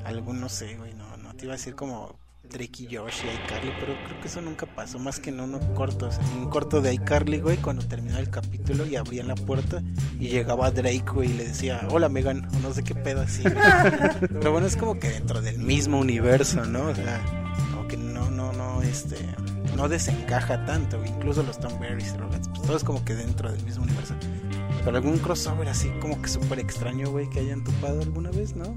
Algún, 0.05 0.39
no 0.39 0.47
sé, 0.49 0.77
güey. 0.77 0.93
No, 0.93 1.17
no 1.17 1.33
te 1.35 1.45
iba 1.45 1.53
a 1.53 1.57
decir 1.57 1.75
como 1.75 2.17
Drake 2.45 2.83
y 2.83 2.95
Josh 2.95 3.23
y 3.23 3.45
iCarly, 3.45 3.71
pero 3.79 3.93
creo 4.05 4.21
que 4.21 4.27
eso 4.27 4.41
nunca 4.41 4.65
pasó. 4.65 4.99
Más 4.99 5.19
que 5.19 5.29
en 5.29 5.39
uno 5.39 5.59
corto. 5.73 6.07
O 6.07 6.11
sea, 6.11 6.23
en 6.31 6.43
un 6.43 6.49
corto 6.49 6.81
de 6.81 6.93
iCarly, 6.93 7.39
güey, 7.39 7.57
cuando 7.57 7.85
terminaba 7.85 8.19
el 8.19 8.29
capítulo 8.29 8.85
y 8.85 8.95
abrían 8.95 9.27
la 9.27 9.35
puerta 9.35 9.81
y 10.19 10.29
llegaba 10.29 10.71
Drake, 10.71 11.05
güey, 11.13 11.31
y 11.31 11.33
le 11.33 11.47
decía, 11.47 11.87
hola 11.89 12.09
Megan, 12.09 12.47
o 12.55 12.59
no 12.59 12.73
sé 12.73 12.83
qué 12.83 12.95
pedo 12.95 13.21
así. 13.21 13.43
pero 14.19 14.51
bueno, 14.51 14.67
es 14.67 14.75
como 14.75 14.99
que 14.99 15.09
dentro 15.09 15.41
del 15.41 15.59
mismo 15.59 15.99
universo, 15.99 16.65
¿no? 16.65 16.87
O 16.89 16.95
sea, 16.95 17.21
como 17.71 17.87
que 17.87 17.97
no, 17.97 18.29
no, 18.29 18.51
no, 18.53 18.81
este. 18.81 19.17
No 19.75 19.89
desencaja 19.89 20.65
tanto, 20.65 20.97
güey. 20.99 21.09
incluso 21.09 21.43
los 21.43 21.59
Tom 21.59 21.77
Berries 21.81 22.13
pues 22.13 22.49
todo 22.65 22.77
es 22.77 22.83
como 22.85 23.03
que 23.03 23.13
dentro 23.13 23.51
del 23.51 23.61
mismo 23.63 23.83
universo. 23.83 24.15
Pero 24.85 24.97
algún 24.97 25.17
crossover 25.17 25.67
así 25.67 25.89
como 25.99 26.21
que 26.21 26.29
súper 26.29 26.59
extraño, 26.59 27.09
güey, 27.09 27.29
que 27.29 27.39
hayan 27.39 27.63
topado 27.63 28.01
alguna 28.01 28.31
vez, 28.31 28.55
¿no? 28.55 28.75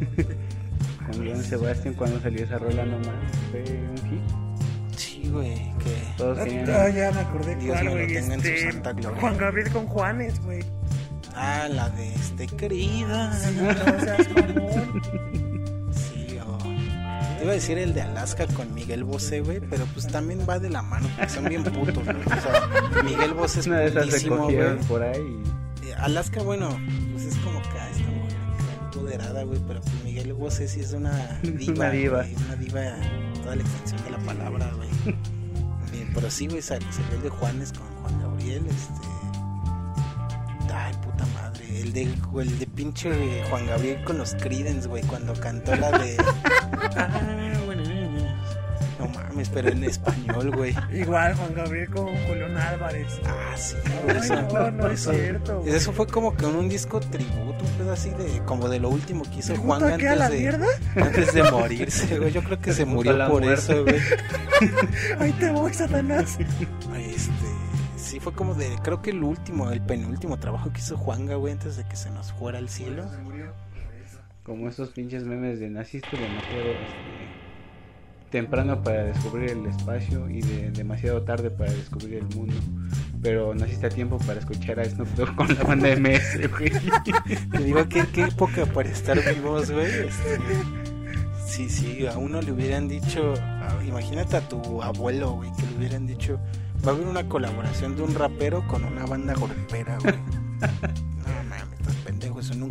Con 1.06 1.26
John 1.26 1.42
Sebastian 1.42 1.94
cuando 1.94 2.20
salió 2.20 2.44
esa 2.44 2.58
rola 2.58 2.84
nomás. 2.84 3.14
Fue 3.50 3.62
un 3.62 4.10
hit. 4.10 4.98
Sí, 4.98 5.28
güey, 5.30 5.54
que... 5.54 5.96
Todos 6.16 6.38
tenían... 6.42 6.70
Ah, 6.70 6.88
ya 6.88 7.12
me 7.12 7.20
acordé 7.20 7.54
Dios 7.56 7.78
cuál, 7.80 7.90
güey. 7.90 8.16
Este, 8.16 8.70
santa 8.72 8.92
gloria. 8.92 9.20
Juan 9.20 9.36
Gabriel 9.36 9.70
con 9.70 9.86
Juanes, 9.86 10.40
güey. 10.42 10.64
Ah, 11.34 11.68
la 11.70 11.90
de 11.90 12.14
este, 12.14 12.46
querida. 12.46 13.32
Sí, 13.34 13.56
no 13.56 14.00
seas 14.00 14.28
mamón. 14.34 15.02
Sí, 15.92 16.38
o... 16.38 16.58
Te 17.36 17.42
iba 17.42 17.50
a 17.52 17.54
decir 17.54 17.78
el 17.78 17.92
de 17.92 18.02
Alaska 18.02 18.46
con 18.48 18.72
Miguel 18.74 19.04
Bosé, 19.04 19.42
güey, 19.42 19.60
pero 19.60 19.84
pues 19.92 20.06
también 20.06 20.40
va 20.48 20.58
de 20.58 20.70
la 20.70 20.80
mano, 20.82 21.08
porque 21.14 21.30
son 21.30 21.44
bien 21.44 21.62
putos, 21.62 22.04
güey. 22.04 22.16
O 22.16 22.40
sea, 22.40 23.02
Miguel 23.04 23.34
Bosé 23.34 23.60
es 23.60 23.66
Una 23.66 23.80
de 23.80 23.86
esas 23.88 24.06
putísimo, 24.06 24.44
güey. 24.44 24.76
por 24.88 25.02
ahí. 25.02 25.42
Eh, 25.84 25.94
Alaska, 25.98 26.42
bueno, 26.42 26.70
güey, 29.44 29.60
pero 29.66 29.80
pues 29.80 29.94
Miguel 30.04 30.32
Bosé 30.32 30.68
sí 30.68 30.80
es 30.80 30.92
una 30.92 31.38
diva. 31.42 31.74
Una 31.74 31.90
diva. 31.90 32.18
güey, 32.22 32.34
una 32.46 32.56
diva, 32.56 32.80
toda 33.42 33.56
la 33.56 33.62
extensión 33.62 34.04
de 34.04 34.10
la 34.10 34.18
palabra, 34.18 34.70
güey. 34.76 34.88
Pero 36.14 36.30
sí, 36.30 36.46
güey, 36.46 36.62
sal- 36.62 36.82
salió 36.90 37.12
el 37.16 37.22
de 37.22 37.28
Juanes 37.28 37.72
con 37.72 37.86
Juan 38.02 38.20
Gabriel, 38.22 38.64
este. 38.66 39.08
Ay, 40.74 40.94
puta 41.02 41.26
madre. 41.34 41.80
El 41.82 41.92
de, 41.92 42.02
el 42.40 42.58
de 42.58 42.66
pinche 42.66 43.42
Juan 43.50 43.66
Gabriel 43.66 44.02
con 44.04 44.16
los 44.18 44.34
Creedence, 44.34 44.88
güey, 44.88 45.02
cuando 45.04 45.34
cantó 45.34 45.74
la 45.76 45.90
de. 45.98 46.16
No 49.36 49.42
mames, 49.42 49.48
pero 49.50 49.68
en 49.68 49.84
español, 49.84 50.50
güey. 50.56 50.74
Igual 50.92 51.34
Juan 51.34 51.54
Gabriel 51.54 51.90
con 51.90 52.06
Julián 52.26 52.56
Álvarez. 52.56 53.20
Ah, 53.26 53.54
sí, 53.56 53.76
por 54.02 54.10
Ay, 54.10 54.16
eso. 54.18 54.34
no, 54.42 54.70
no 54.70 54.82
por 54.82 54.92
es 54.92 55.00
eso. 55.00 55.12
cierto. 55.12 55.60
güey. 55.60 55.74
Eso 55.74 55.92
fue 55.92 56.06
como 56.06 56.34
que 56.34 56.46
un 56.46 56.68
disco 56.68 57.00
tributo, 57.00 57.64
un 57.64 57.70
pedo 57.78 57.92
así 57.92 58.10
de, 58.10 58.42
como 58.46 58.68
de 58.68 58.80
lo 58.80 58.88
último 58.88 59.24
que 59.24 59.40
hizo 59.40 59.52
¿Tributo 59.52 59.78
Juan 59.80 59.92
a 59.92 59.96
qué, 59.98 60.08
a 60.08 60.16
la 60.16 60.24
antes 60.26 60.38
de, 60.38 60.42
mierda? 60.42 60.66
antes 60.96 61.34
de 61.34 61.42
morirse, 61.50 62.18
güey. 62.18 62.32
Yo 62.32 62.42
creo 62.42 62.58
que 62.58 62.72
se 62.72 62.84
murió 62.86 63.12
por 63.28 63.42
muerte. 63.42 63.52
eso, 63.52 63.82
güey. 63.84 64.00
Ahí 65.20 65.32
te 65.32 65.50
voy, 65.50 65.74
Satanás. 65.74 66.38
Este, 66.40 67.30
sí 67.96 68.18
fue 68.20 68.32
como 68.32 68.54
de, 68.54 68.68
creo 68.82 69.02
que 69.02 69.10
el 69.10 69.22
último, 69.22 69.70
el 69.70 69.82
penúltimo 69.82 70.38
trabajo 70.38 70.72
que 70.72 70.78
hizo 70.78 70.96
Juanga, 70.96 71.34
güey, 71.34 71.52
antes 71.52 71.76
de 71.76 71.84
que 71.86 71.96
se 71.96 72.10
nos 72.10 72.32
fuera 72.32 72.56
al 72.58 72.68
cielo. 72.70 73.04
Como 74.44 74.68
esos 74.68 74.90
pinches 74.90 75.24
memes 75.24 75.58
de 75.58 75.68
naciste 75.68 76.16
demasiado 76.16 76.70
este, 76.70 77.25
temprano 78.36 78.82
para 78.82 79.04
descubrir 79.04 79.52
el 79.52 79.64
espacio 79.64 80.28
y 80.28 80.42
de 80.42 80.70
demasiado 80.70 81.22
tarde 81.22 81.48
para 81.50 81.72
descubrir 81.72 82.16
el 82.16 82.36
mundo. 82.36 82.54
Pero 83.22 83.54
naciste 83.54 83.86
a 83.86 83.88
tiempo 83.88 84.18
para 84.18 84.40
escuchar 84.40 84.78
a 84.78 84.84
Snoop 84.84 85.08
Dogg 85.16 85.34
con 85.34 85.48
la 85.54 85.64
banda 85.64 85.88
MS, 85.96 86.50
güey. 86.50 86.70
Te 87.50 87.64
digo, 87.64 87.88
¿qué, 87.88 88.04
qué 88.12 88.24
época 88.24 88.66
para 88.66 88.90
estar 88.90 89.18
vivos, 89.34 89.70
güey. 89.70 89.86
Este, 89.86 90.38
sí, 91.46 91.70
sí, 91.70 92.06
a 92.06 92.18
uno 92.18 92.42
le 92.42 92.52
hubieran 92.52 92.88
dicho, 92.88 93.32
imagínate 93.88 94.36
a 94.36 94.46
tu 94.46 94.82
abuelo, 94.82 95.32
güey, 95.36 95.50
que 95.56 95.62
le 95.62 95.78
hubieran 95.78 96.06
dicho, 96.06 96.38
va 96.86 96.92
a 96.92 96.94
haber 96.94 97.06
una 97.06 97.26
colaboración 97.26 97.96
de 97.96 98.02
un 98.02 98.14
rapero 98.14 98.66
con 98.68 98.84
una 98.84 99.06
banda 99.06 99.32
golpera, 99.32 99.96
güey. 100.02 100.14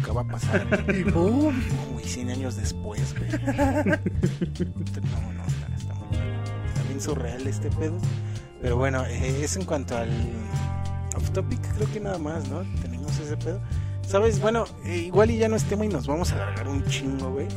nunca 0.05 0.13
va 0.13 0.21
a 0.21 0.27
pasar. 0.27 0.67
Y 0.95 1.03
boom. 1.03 1.61
Güey, 1.93 2.05
100 2.05 2.29
años 2.29 2.55
después, 2.55 3.15
güey. 3.17 3.31
No, 3.31 5.33
no, 5.33 5.45
está, 5.45 5.67
está 5.75 5.93
muy 5.93 6.17
está 6.67 6.83
bien 6.87 7.01
surreal 7.01 7.47
este 7.47 7.69
pedo. 7.71 7.97
Pero 8.61 8.77
bueno, 8.77 9.05
eh, 9.05 9.43
eso 9.43 9.59
en 9.59 9.65
cuanto 9.65 9.97
al 9.97 10.09
off 11.15 11.29
topic, 11.31 11.59
creo 11.75 11.91
que 11.91 11.99
nada 11.99 12.17
más, 12.17 12.47
¿no? 12.49 12.63
Tenemos 12.81 13.17
ese 13.19 13.37
pedo. 13.37 13.61
¿Sabes? 14.07 14.39
Bueno, 14.39 14.65
eh, 14.85 14.97
igual 14.97 15.31
y 15.31 15.37
ya 15.37 15.47
no 15.47 15.55
es 15.55 15.63
tema 15.63 15.85
y 15.85 15.87
nos 15.87 16.05
vamos 16.05 16.31
a 16.31 16.35
alargar 16.35 16.67
un 16.67 16.83
chingo, 16.85 17.31
güey. 17.31 17.47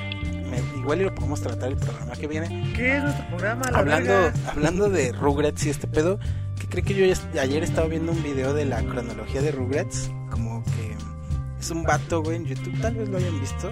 Igual 0.78 1.03
y 1.03 1.05
lo 1.05 1.14
podemos 1.14 1.42
tratar 1.42 1.68
el 1.68 1.76
programa 1.76 2.12
que 2.12 2.26
viene. 2.26 2.72
¿Qué 2.74 2.96
es 2.96 3.03
nuestro 3.03 3.26
programa? 3.28 3.70
La 3.70 3.78
Hablando, 3.78 4.11
verga? 4.11 4.51
hablando 4.51 4.88
de 4.88 5.12
Rugrats 5.12 5.66
y 5.66 5.70
este 5.70 5.86
pedo, 5.86 6.18
que 6.59 6.66
creo 6.68 6.84
que 6.84 6.94
yo 6.94 7.40
ayer 7.40 7.62
estaba 7.62 7.86
viendo 7.86 8.12
un 8.12 8.22
video 8.22 8.55
de 8.55 8.64
la 8.64 8.82
cronología 8.82 9.42
de 9.42 9.53
Rugrats, 9.53 10.11
como 10.30 10.64
que 10.64 10.88
es 11.61 11.70
un 11.70 11.82
vato, 11.82 12.22
güey, 12.22 12.36
en 12.36 12.44
YouTube, 12.44 12.80
tal 12.80 12.94
vez 12.94 13.09
lo 13.09 13.18
hayan 13.18 13.40
visto, 13.40 13.70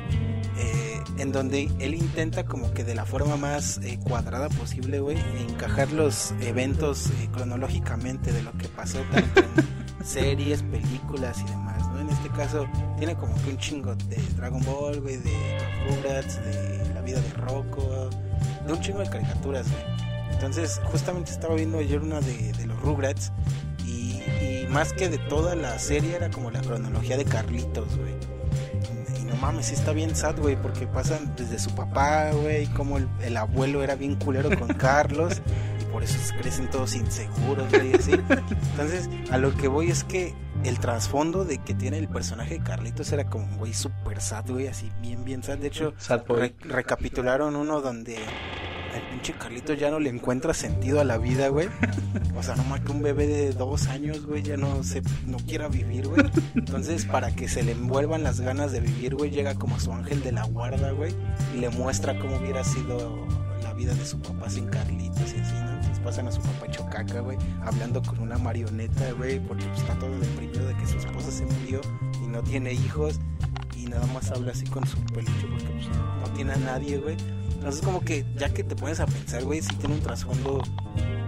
eh, 0.59 1.01
en 1.19 1.33
donde 1.33 1.71
él 1.79 1.95
intenta 1.95 2.45
como 2.45 2.73
que 2.73 2.85
de 2.85 2.95
la 2.95 3.05
forma 3.05 3.37
más 3.37 3.79
eh, 3.79 3.99
cuadrada 4.03 4.49
posible, 4.49 5.01
güey, 5.01 5.19
encajar 5.49 5.93
los 5.93 6.33
eventos 6.41 7.11
eh, 7.11 7.29
cronológicamente 7.33 8.33
de 8.33 8.43
lo 8.43 8.53
que 8.53 8.69
pasó 8.69 8.99
tanto 9.13 9.41
en 9.41 10.05
series, 10.05 10.63
películas 10.63 11.41
y 11.41 11.51
demás, 11.51 11.89
¿no? 11.91 12.01
En 12.01 12.09
este 12.09 12.29
caso 12.31 12.67
tiene 12.99 13.15
como 13.15 13.35
que 13.43 13.51
un 13.51 13.59
chingo 13.59 13.95
de 13.95 14.17
Dragon 14.37 14.63
Ball, 14.65 15.01
güey, 15.01 15.17
de 15.19 15.59
Rugrats, 15.89 16.45
de 16.45 16.95
la 16.95 17.01
vida 17.03 17.21
de 17.21 17.33
Rocco, 17.35 18.11
de 18.67 18.73
un 18.73 18.81
chingo 18.81 18.99
de 19.01 19.09
caricaturas, 19.09 19.67
güey. 19.71 20.07
Entonces, 20.33 20.81
justamente 20.85 21.31
estaba 21.31 21.55
viendo 21.55 21.79
ayer 21.79 22.01
una 22.01 22.21
de, 22.21 22.53
de 22.53 22.67
los 22.67 22.79
Rugrats 22.83 23.33
y, 24.41 24.67
más 24.69 24.93
que 24.93 25.09
de 25.09 25.19
toda 25.19 25.55
la 25.55 25.79
serie 25.79 26.17
era 26.17 26.31
como 26.31 26.51
la 26.51 26.61
cronología 26.61 27.17
de 27.17 27.25
Carlitos, 27.25 27.97
güey. 27.97 28.15
Y 29.21 29.25
no 29.25 29.37
mames, 29.37 29.67
sí 29.67 29.75
está 29.75 29.93
bien 29.93 30.15
sad, 30.15 30.39
güey, 30.39 30.57
porque 30.57 30.87
pasan 30.87 31.35
desde 31.37 31.59
su 31.59 31.75
papá, 31.75 32.31
güey, 32.33 32.67
como 32.67 32.99
el, 32.99 33.09
el 33.23 33.37
abuelo 33.37 33.83
era 33.83 33.95
bien 33.95 34.17
culero 34.17 34.51
con 34.59 34.69
Carlos. 34.75 35.41
Por 35.97 36.05
eso 36.05 36.19
crecen 36.39 36.69
todos 36.69 36.95
inseguros, 36.95 37.71
güey, 37.71 37.95
así. 37.95 38.11
Entonces, 38.13 39.09
a 39.31 39.39
lo 39.39 39.55
que 39.57 39.67
voy 39.67 39.91
es 39.91 40.05
que 40.05 40.35
el 40.63 40.79
trasfondo 40.79 41.47
de 41.47 41.57
que 41.57 41.73
tiene 41.73 41.97
el 41.97 42.07
personaje 42.07 42.59
de 42.59 42.63
Carlitos 42.63 43.11
era 43.13 43.31
como 43.31 43.47
un 43.47 43.57
güey 43.57 43.73
super 43.73 44.21
sad, 44.21 44.45
güey, 44.51 44.67
así 44.67 44.91
bien, 45.01 45.25
bien 45.25 45.43
sad. 45.43 45.57
De 45.57 45.69
hecho, 45.69 45.95
Sad 45.97 46.27
boy. 46.27 46.39
re- 46.39 46.55
recapitularon 46.61 47.57
uno 47.57 47.81
donde 47.81 48.17
el 48.17 49.03
pinche 49.11 49.33
Carlitos 49.33 49.79
ya 49.79 49.91
no 49.91 49.99
le 49.99 50.11
encuentra 50.11 50.53
sentido 50.53 51.01
a 51.01 51.05
la 51.05 51.17
vida, 51.17 51.49
güey. 51.49 51.71
O 52.37 52.43
sea, 52.43 52.57
nomás 52.57 52.81
que 52.81 52.93
un 52.93 53.01
bebé 53.03 53.27
de 53.27 53.53
dos 53.55 53.87
años, 53.87 54.27
güey, 54.27 54.43
ya 54.43 54.59
no 54.59 54.83
se, 54.85 55.01
no 55.27 55.39
quiera 55.39 55.69
vivir, 55.69 56.09
güey. 56.09 56.27
Entonces, 56.57 57.07
para 57.07 57.35
que 57.35 57.49
se 57.49 57.63
le 57.63 57.73
envuelvan 57.73 58.23
las 58.23 58.39
ganas 58.43 58.71
de 58.71 58.81
vivir, 58.81 59.15
güey, 59.15 59.31
llega 59.31 59.55
como 59.55 59.81
su 59.81 59.91
ángel 59.95 60.23
de 60.23 60.33
la 60.33 60.45
guarda, 60.45 60.91
güey, 60.91 61.15
y 61.55 61.61
le 61.61 61.71
muestra 61.71 62.19
cómo 62.19 62.37
hubiera 62.37 62.65
sido 62.65 63.27
vida 63.77 63.95
de 63.95 64.05
su 64.05 64.19
papá 64.21 64.49
sin 64.51 64.67
Carlitos 64.67 65.33
y 65.33 65.41
así, 65.41 65.55
¿no? 65.55 65.75
Entonces 65.75 65.99
pasan 66.01 66.29
a 66.29 66.33
su 66.33 66.41
papá 66.41 66.67
hecho 66.67 66.87
caca, 66.87 67.21
güey, 67.21 67.39
hablando 67.65 68.03
con 68.03 68.19
una 68.21 68.39
marioneta, 68.39 69.13
güey, 69.13 69.39
porque 69.41 69.65
pues, 69.67 69.81
está 69.81 69.95
todo 69.99 70.19
deprimido 70.19 70.67
de 70.67 70.75
que 70.77 70.87
su 70.87 70.99
esposa 70.99 71.31
se 71.31 71.45
murió 71.45 71.81
y 72.25 72.29
no 72.29 72.43
tiene 72.43 72.73
hijos 72.73 73.21
y 73.77 73.87
nada 73.87 74.07
más 74.07 74.31
habla 74.31 74.53
así 74.53 74.67
con 74.67 74.87
su 74.87 74.99
peluche 75.07 75.47
porque 75.49 75.65
pues, 75.65 75.89
no 75.89 76.35
tiene 76.35 76.53
a 76.53 76.57
nadie, 76.57 76.99
güey. 76.99 77.17
Entonces 77.55 77.83
como 77.83 78.01
que 78.01 78.25
ya 78.37 78.49
que 78.49 78.65
te 78.65 78.77
pones 78.77 79.01
a 79.01 79.07
pensar, 79.07 79.45
güey, 79.45 79.63
sí 79.63 79.75
tiene 79.77 79.95
un 79.95 80.01
trasfondo 80.01 80.63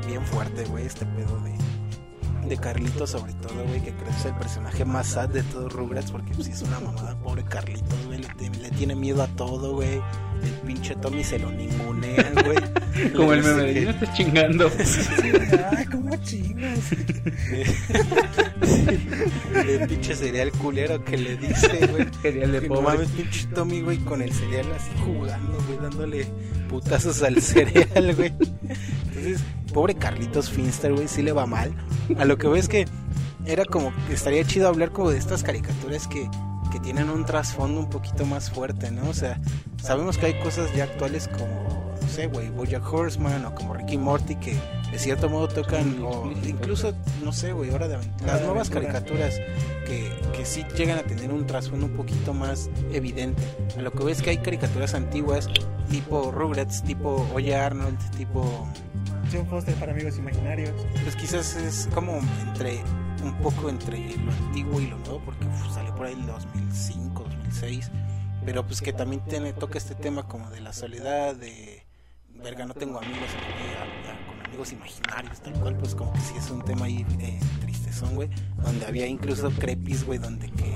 bien 0.07 0.25
fuerte, 0.25 0.65
güey, 0.65 0.87
este 0.87 1.05
pedo 1.07 1.39
de 1.41 1.59
de 2.49 2.57
Carlitos 2.57 3.11
sobre 3.11 3.35
todo, 3.35 3.63
güey, 3.67 3.81
que 3.83 3.93
creo 3.93 4.09
que 4.09 4.17
es 4.17 4.25
el 4.25 4.35
personaje 4.35 4.85
más 4.85 5.09
sad 5.09 5.29
de 5.29 5.43
todos 5.43 5.73
Rugrats 5.73 6.11
porque 6.11 6.33
pues 6.35 6.49
es 6.49 6.63
una 6.63 6.81
mamada, 6.81 7.19
pobre 7.21 7.45
Carlitos, 7.45 8.07
güey, 8.07 8.21
le, 8.21 8.51
le 8.59 8.71
tiene 8.71 8.95
miedo 8.97 9.23
a 9.23 9.27
todo, 9.29 9.75
güey. 9.75 10.01
El 10.43 10.51
pinche 10.67 10.95
Tommy 10.97 11.25
se 11.25 11.39
lo 11.39 11.51
ningunean, 11.51 12.35
güey. 12.45 13.13
Como 13.17 13.33
el 13.33 13.43
meme 13.43 13.63
de 13.63 13.81
"No 13.83 13.91
estás 13.91 14.15
chingando. 14.17 14.71
Ay, 15.77 15.85
cómo 15.87 16.17
chingas. 16.17 16.93
El 19.55 19.89
pinche 19.89 20.15
cereal 20.15 20.51
culero 20.53 21.05
que 21.05 21.17
le 21.17 21.37
dice, 21.37 21.87
güey. 21.91 22.07
Cereal 22.23 22.53
de 22.53 22.69
no 22.69 22.83
mames, 22.83 23.09
pinche 23.11 23.47
Tommy, 23.55 23.81
güey, 23.83 23.99
con 23.99 24.23
el 24.23 24.33
cereal 24.33 24.67
así 24.77 24.91
jugando, 25.05 25.59
güey, 25.67 25.79
dándole 25.81 26.27
putazos 26.69 27.23
al 27.23 27.41
cereal, 27.41 28.15
güey. 28.15 28.33
Entonces, 29.09 29.41
pobre 29.73 29.95
Carlitos 29.95 30.51
Finster, 30.51 30.93
güey, 30.93 31.09
sí 31.09 31.23
le 31.23 31.33
va 31.33 31.47
mal. 31.47 31.73
A 32.19 32.25
lo 32.25 32.37
que 32.39 32.47
voy 32.47 32.59
es 32.59 32.69
que 32.69 32.87
era 33.47 33.65
como 33.65 33.93
estaría 34.11 34.45
chido 34.45 34.69
hablar 34.69 34.91
como 34.93 35.11
de 35.11 35.19
estas 35.19 35.43
caricaturas 35.43 36.07
que, 36.09 36.29
que 36.79 36.85
tienen 36.85 37.11
un 37.11 37.25
trasfondo 37.25 37.81
un 37.81 37.91
poquito 37.91 38.25
más 38.25 38.51
fuerte, 38.51 38.91
¿no? 38.91 39.09
O 39.09 39.15
sea, 39.15 39.41
sabemos 39.83 40.19
que 40.19 40.27
hay 40.27 40.41
cosas 40.41 40.73
ya 40.75 40.85
actuales 40.85 41.29
como, 41.29 41.95
no 42.01 42.09
sé, 42.09 42.27
güey, 42.27 42.51
Bojack 42.51 42.93
Horseman 42.93 43.45
o 43.45 43.55
como 43.55 43.75
Ricky 43.75 43.99
Morty 43.99 44.37
que 44.37 44.57
de 44.91 44.99
cierto 44.99 45.29
modo 45.29 45.49
tocan, 45.49 46.03
o 46.03 46.31
incluso, 46.45 46.95
no 47.25 47.33
sé, 47.33 47.53
güey, 47.53 47.71
Hora 47.71 47.89
de 47.89 47.97
Aventura. 47.97 48.35
Las 48.35 48.43
nuevas 48.43 48.71
caricaturas 48.71 49.39
que, 49.87 50.13
que 50.33 50.45
sí 50.47 50.65
llegan 50.77 50.99
a 50.99 51.03
tener 51.03 51.31
un 51.33 51.47
trasfondo 51.47 51.87
un 51.87 51.93
poquito 51.93 52.33
más 52.33 52.71
evidente. 52.93 53.43
A 53.77 53.83
lo 53.83 53.93
que 53.93 54.05
ves 54.05 54.23
que 54.23 54.31
hay 54.31 54.39
caricaturas 54.39 54.95
antiguas, 54.95 55.49
tipo 55.91 56.31
Rugrats, 56.31 56.83
tipo 56.85 57.27
Oye 57.35 57.55
Arnold, 57.55 57.99
tipo 58.17 58.67
John 59.33 59.47
Foster 59.47 59.75
para 59.75 59.93
amigos 59.93 60.17
imaginarios. 60.17 60.73
pues 61.03 61.17
quizás 61.17 61.57
es 61.57 61.89
como 61.93 62.21
entre 62.47 62.81
un 63.23 63.35
poco 63.39 63.69
entre 63.69 63.99
lo 64.17 64.33
antiguo 64.33 64.81
y 64.81 64.87
lo 64.89 64.99
nuevo 64.99 65.21
porque 65.25 65.47
uf, 65.47 65.73
salió 65.75 65.95
por 65.95 66.07
ahí 66.07 66.15
el 66.15 66.27
2005 66.27 67.25
2006 67.25 67.91
pero 68.45 68.65
pues 68.67 68.81
que 68.81 68.93
también 68.93 69.23
tiene 69.25 69.53
toca 69.53 69.79
este 69.79 69.95
tema 69.95 70.23
como 70.25 70.49
de 70.51 70.61
la 70.61 70.73
soledad 70.73 71.35
de 71.35 71.85
verga 72.43 72.65
no 72.67 72.75
tengo 72.75 72.99
amigos 72.99 73.29
a- 73.35 74.13
a- 74.13 74.27
con 74.27 74.47
amigos 74.47 74.73
imaginarios 74.73 75.41
tal 75.41 75.53
cual 75.55 75.77
pues 75.77 75.95
como 75.95 76.13
que 76.13 76.21
sí 76.21 76.35
es 76.39 76.51
un 76.51 76.63
tema 76.65 76.87
ahí 76.87 77.05
eh, 77.21 77.41
tristezón 77.61 78.15
güey 78.15 78.29
donde 78.65 78.87
había 78.87 79.07
incluso 79.07 79.51
crepis 79.51 80.05
güey 80.05 80.19
donde 80.19 80.51
que 80.51 80.75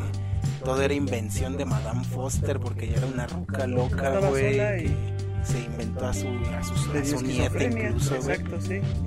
todo 0.65 0.81
era 0.83 0.95
invención 0.95 1.57
de 1.57 1.65
Madame 1.65 2.05
Foster 2.05 2.59
porque 2.61 2.87
ella 2.87 2.99
era 2.99 3.07
una 3.07 3.27
ruca 3.27 3.67
loca 3.67 4.11
güey 4.31 4.57
que 4.85 5.45
se 5.45 5.59
inventó 5.61 6.07
a 6.07 6.15
su 6.15 6.27
a 6.29 6.63
su, 6.63 6.73
a 6.75 7.05
su 7.05 7.17
nieta 7.23 7.59
incluso 7.89 8.17
güey 8.23 8.37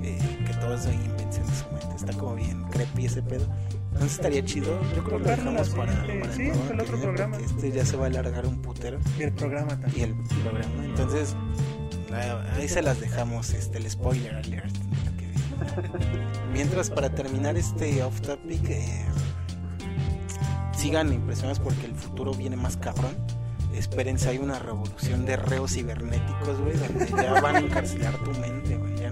eh, 0.02 0.18
que 0.46 0.52
todo 0.54 0.74
es 0.74 0.86
invención 0.86 1.46
de 1.46 1.52
su. 1.54 1.64
Está 1.96 2.12
como 2.12 2.34
bien 2.36 2.62
creepy 2.70 3.06
ese 3.06 3.22
pedo. 3.22 3.46
Entonces 3.92 4.12
estaría 4.12 4.44
chido. 4.44 4.78
Yo 4.94 5.02
creo 5.04 5.18
que 5.18 5.24
lo 5.24 5.30
dejamos 5.36 5.68
para, 5.70 5.92
siguiente- 5.92 6.20
para 6.20 6.34
sí, 6.34 6.42
el, 6.70 6.80
otro 6.80 7.00
programa. 7.00 7.36
Este 7.38 7.72
ya 7.72 7.84
se 7.86 7.96
va 7.96 8.04
a 8.04 8.08
alargar 8.08 8.46
un 8.46 8.60
putero. 8.60 8.98
Y 9.18 9.22
el 9.22 9.32
programa 9.32 9.72
Y 9.72 9.76
también. 9.82 10.16
el 10.30 10.40
programa. 10.42 10.84
Entonces, 10.84 11.34
ah, 12.12 12.44
ahí 12.56 12.68
se 12.68 12.82
las 12.82 13.00
dejamos, 13.00 13.50
este, 13.54 13.78
el 13.78 13.90
spoiler 13.90 14.34
alert. 14.36 14.74
Mientras, 16.52 16.90
para 16.90 17.10
terminar 17.10 17.56
este 17.56 18.02
off 18.02 18.20
topic, 18.20 18.62
eh, 18.68 19.04
sigan 20.76 21.12
impresionados 21.12 21.58
porque 21.60 21.86
el 21.86 21.94
futuro 21.94 22.32
viene 22.34 22.56
más 22.56 22.76
cabrón. 22.76 23.14
Espérense, 23.74 24.28
hay 24.30 24.38
una 24.38 24.58
revolución 24.58 25.26
de 25.26 25.36
reos 25.36 25.72
cibernéticos, 25.72 26.60
güey, 26.60 26.76
donde 26.76 27.06
ya 27.22 27.40
van 27.40 27.56
a 27.56 27.58
encarcelar 27.60 28.14
tu 28.24 28.30
mente, 28.40 28.76
güey. 28.76 29.05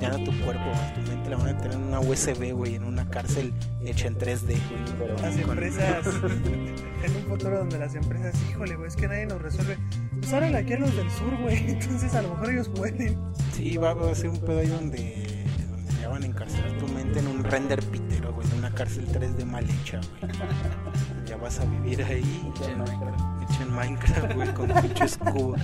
Ya 0.00 0.10
no, 0.10 0.24
tu 0.24 0.32
cuerpo, 0.44 0.62
güey. 0.64 0.94
Tu 1.04 1.10
mente 1.10 1.30
la 1.30 1.36
van 1.36 1.48
a 1.48 1.58
tener 1.58 1.76
en 1.76 1.82
una 1.84 2.00
USB, 2.00 2.52
güey, 2.52 2.74
en 2.76 2.84
una 2.84 3.08
cárcel 3.08 3.52
hecha 3.84 4.06
en 4.08 4.16
3D, 4.18 4.46
güey. 4.46 5.22
Las 5.22 5.36
empresas, 5.36 6.06
en 7.04 7.16
un 7.16 7.22
futuro 7.28 7.58
donde 7.58 7.78
las 7.78 7.94
empresas, 7.94 8.34
híjole, 8.50 8.76
güey, 8.76 8.88
es 8.88 8.96
que 8.96 9.08
nadie 9.08 9.26
nos 9.26 9.40
resuelve. 9.42 9.76
Pues 10.20 10.32
háblale 10.32 10.58
aquí 10.58 10.72
a 10.74 10.78
los 10.78 10.94
del 10.96 11.10
sur, 11.10 11.36
güey. 11.42 11.56
Entonces 11.70 12.14
a 12.14 12.22
lo 12.22 12.30
mejor 12.30 12.50
ellos 12.50 12.68
pueden. 12.68 13.18
Sí, 13.52 13.76
va 13.76 13.92
a 13.92 14.14
ser 14.14 14.30
un 14.30 14.40
pedo 14.40 14.58
ahí 14.60 14.68
donde, 14.68 15.44
donde 15.70 15.92
ya 16.00 16.08
van 16.08 16.22
a 16.22 16.26
encarcelar 16.26 16.78
tu 16.78 16.88
mente 16.88 17.18
en 17.20 17.28
un 17.28 17.44
render 17.44 17.82
pitero, 17.84 18.32
güey, 18.32 18.46
en 18.50 18.58
una 18.58 18.72
cárcel 18.74 19.06
3D 19.08 19.44
mal 19.44 19.64
hecha, 19.68 20.00
güey. 20.20 20.32
Ya 21.26 21.36
vas 21.36 21.58
a 21.60 21.64
vivir 21.66 22.02
ahí, 22.04 22.52
Hecha 22.54 22.70
en 22.70 22.78
Minecraft. 22.78 23.42
hecha 23.50 23.62
en 23.62 23.74
Minecraft, 23.74 24.34
güey, 24.34 24.54
con 24.54 24.68
mucho 24.68 25.04
escudo. 25.04 25.54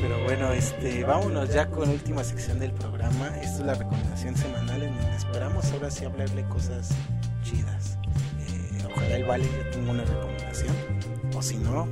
Pero 0.00 0.22
bueno, 0.24 0.52
este, 0.52 1.02
vámonos 1.04 1.52
ya 1.52 1.68
con 1.68 1.86
la 1.86 1.92
última 1.92 2.22
sección 2.22 2.58
del 2.58 2.72
programa. 2.72 3.28
Esta 3.42 3.58
es 3.58 3.60
la 3.60 3.74
recomendación 3.74 4.36
semanal 4.36 4.82
en 4.82 4.96
donde 4.96 5.16
esperamos 5.16 5.72
ahora 5.72 5.90
sí 5.90 6.04
hablarle 6.04 6.44
cosas 6.44 6.90
chidas. 7.42 7.98
Eh, 8.48 8.84
ojalá 8.94 9.16
el 9.16 9.24
Vale 9.24 9.44
ya 9.44 9.70
tenga 9.70 9.90
una 9.90 10.04
recomendación. 10.04 10.74
O 11.36 11.42
si 11.42 11.56
no, 11.56 11.88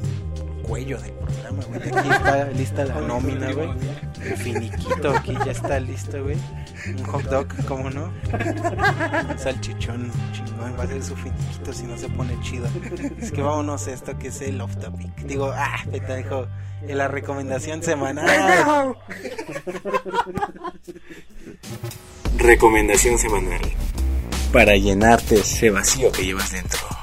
cuello 0.62 0.98
del 1.00 1.12
programa, 1.12 1.64
güey. 1.64 1.80
Aquí 1.82 2.08
está 2.08 2.44
lista 2.50 2.84
la 2.84 3.00
nómina, 3.00 3.52
güey. 3.52 3.70
El 4.24 4.36
finiquito 4.36 5.10
aquí 5.10 5.34
ya 5.44 5.52
está 5.52 5.80
listo, 5.80 6.22
güey. 6.22 6.36
Un 6.88 7.04
hot 7.04 7.22
dog, 7.24 7.46
¿cómo 7.66 7.90
no? 7.90 8.12
Un 9.30 9.38
salchichón 9.38 10.10
chingón. 10.32 10.78
Va 10.78 10.84
a 10.84 10.86
ser 10.86 11.02
su 11.02 11.16
finiquito 11.16 11.72
si 11.72 11.84
no 11.84 11.96
se 11.98 12.08
pone 12.08 12.38
chido. 12.40 12.68
Es 13.18 13.32
que 13.32 13.42
vámonos 13.42 13.86
a 13.86 13.92
esto 13.92 14.18
que 14.18 14.28
es 14.28 14.40
el 14.42 14.60
off 14.60 14.76
topic. 14.76 15.14
Digo, 15.22 15.52
ah, 15.54 15.84
dijo 15.90 16.46
la 16.86 17.08
recomendación 17.08 17.82
semanal. 17.82 18.96
Recomendación 22.38 23.18
semanal. 23.18 23.60
Para 24.52 24.76
llenarte 24.76 25.36
ese 25.36 25.70
vacío 25.70 26.12
que 26.12 26.24
llevas 26.24 26.52
dentro. 26.52 26.95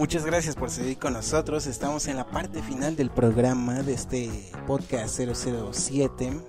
Muchas 0.00 0.24
gracias 0.24 0.56
por 0.56 0.70
seguir 0.70 0.96
con 0.96 1.12
nosotros. 1.12 1.66
Estamos 1.66 2.08
en 2.08 2.16
la 2.16 2.26
parte 2.26 2.62
final 2.62 2.96
del 2.96 3.10
programa 3.10 3.82
de 3.82 3.92
este 3.92 4.30
podcast 4.66 5.20
007. 5.20 6.40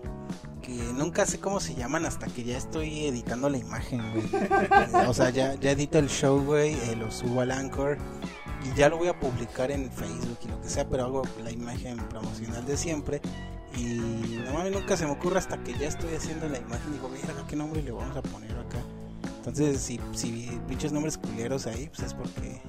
Que 0.61 0.71
nunca 0.95 1.25
sé 1.25 1.41
cómo 1.41 1.59
se 1.59 1.75
llaman 1.75 2.05
hasta 2.05 2.27
que 2.27 2.45
ya 2.45 2.57
estoy 2.57 3.07
editando 3.07 3.49
la 3.49 3.57
imagen, 3.57 4.09
güey. 4.13 4.23
O 5.05 5.13
sea, 5.13 5.31
ya, 5.31 5.55
ya 5.55 5.71
edito 5.71 5.99
el 5.99 6.07
show, 6.07 6.41
güey. 6.41 6.75
eh, 6.75 6.95
lo 6.95 7.11
subo 7.11 7.41
al 7.41 7.51
Anchor. 7.51 7.97
Y 8.63 8.73
ya 8.77 8.87
lo 8.87 8.97
voy 8.97 9.09
a 9.09 9.19
publicar 9.19 9.69
en 9.69 9.91
Facebook 9.91 10.37
y 10.45 10.47
lo 10.47 10.61
que 10.61 10.69
sea. 10.69 10.87
Pero 10.87 11.03
hago 11.03 11.23
la 11.43 11.51
imagen 11.51 11.97
promocional 12.07 12.65
de 12.65 12.77
siempre. 12.77 13.19
Y 13.75 14.39
no 14.45 14.53
mames, 14.53 14.71
nunca 14.71 14.95
se 14.95 15.05
me 15.05 15.11
ocurre 15.11 15.39
hasta 15.39 15.61
que 15.61 15.77
ya 15.77 15.89
estoy 15.89 16.15
haciendo 16.15 16.47
la 16.47 16.57
imagen. 16.57 16.93
Digo, 16.93 17.09
verga, 17.09 17.45
¿qué 17.49 17.57
nombre 17.57 17.83
le 17.83 17.91
vamos 17.91 18.15
a 18.15 18.21
poner 18.21 18.51
acá? 18.51 18.77
Entonces, 19.39 19.81
si, 19.81 19.99
si 20.13 20.57
pinches 20.69 20.93
nombres 20.93 21.17
culeros 21.17 21.67
ahí, 21.67 21.89
pues 21.93 22.07
es 22.07 22.13
porque 22.13 22.61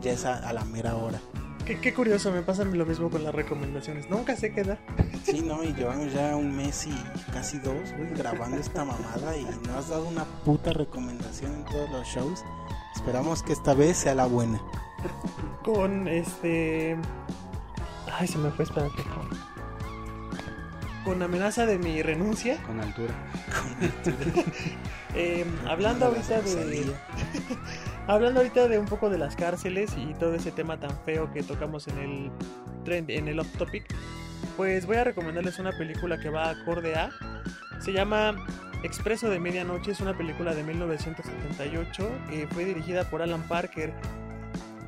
ya 0.00 0.12
es 0.12 0.24
a, 0.24 0.36
a 0.36 0.52
la 0.52 0.64
mera 0.64 0.96
hora. 0.96 1.20
Qué, 1.66 1.80
qué 1.80 1.92
curioso, 1.92 2.30
me 2.30 2.42
pasa 2.42 2.62
lo 2.64 2.86
mismo 2.86 3.10
con 3.10 3.24
las 3.24 3.34
recomendaciones. 3.34 4.08
Nunca 4.08 4.36
sé 4.36 4.52
qué 4.52 4.62
da. 4.62 4.78
Sí, 5.24 5.42
no, 5.44 5.64
y 5.64 5.72
llevamos 5.74 6.12
ya 6.12 6.36
un 6.36 6.56
mes 6.56 6.86
y 6.86 6.94
casi 7.32 7.58
dos, 7.58 7.92
güey, 7.96 8.10
grabando 8.14 8.56
esta 8.56 8.84
mamada 8.84 9.36
y 9.36 9.44
no 9.66 9.76
has 9.76 9.88
dado 9.88 10.06
una 10.06 10.24
puta 10.44 10.72
recomendación 10.72 11.52
en 11.52 11.64
todos 11.64 11.90
los 11.90 12.06
shows. 12.06 12.44
Esperamos 12.94 13.42
que 13.42 13.52
esta 13.52 13.74
vez 13.74 13.96
sea 13.96 14.14
la 14.14 14.26
buena. 14.26 14.60
Con 15.64 16.06
este. 16.06 16.96
Ay, 18.16 18.28
se 18.28 18.38
me 18.38 18.52
fue, 18.52 18.64
espérate. 18.64 19.02
Con 21.04 21.20
amenaza 21.20 21.66
de 21.66 21.78
mi 21.78 22.00
renuncia. 22.00 22.62
Con 22.62 22.80
altura. 22.80 23.14
Eh, 25.18 25.46
hablando 25.66 26.04
ahorita 26.04 26.42
de. 26.42 26.84
Hablando 28.08 28.38
ahorita 28.38 28.68
de 28.68 28.78
un 28.78 28.86
poco 28.86 29.10
de 29.10 29.18
las 29.18 29.34
cárceles 29.34 29.96
y 29.96 30.14
todo 30.14 30.34
ese 30.34 30.52
tema 30.52 30.78
tan 30.78 30.96
feo 31.04 31.32
que 31.32 31.42
tocamos 31.42 31.88
en 31.88 31.98
el 31.98 32.30
trend 32.84 33.10
en 33.10 33.26
el 33.26 33.40
off 33.40 33.50
topic, 33.58 33.84
pues 34.56 34.86
voy 34.86 34.96
a 34.96 35.04
recomendarles 35.04 35.58
una 35.58 35.72
película 35.72 36.16
que 36.16 36.30
va 36.30 36.50
acorde 36.50 36.94
a. 36.94 37.10
Se 37.80 37.92
llama 37.92 38.46
Expreso 38.84 39.28
de 39.28 39.40
Medianoche, 39.40 39.90
es 39.90 40.00
una 40.00 40.16
película 40.16 40.54
de 40.54 40.62
1978 40.62 42.08
que 42.30 42.46
fue 42.46 42.64
dirigida 42.64 43.10
por 43.10 43.22
Alan 43.22 43.42
Parker. 43.42 43.92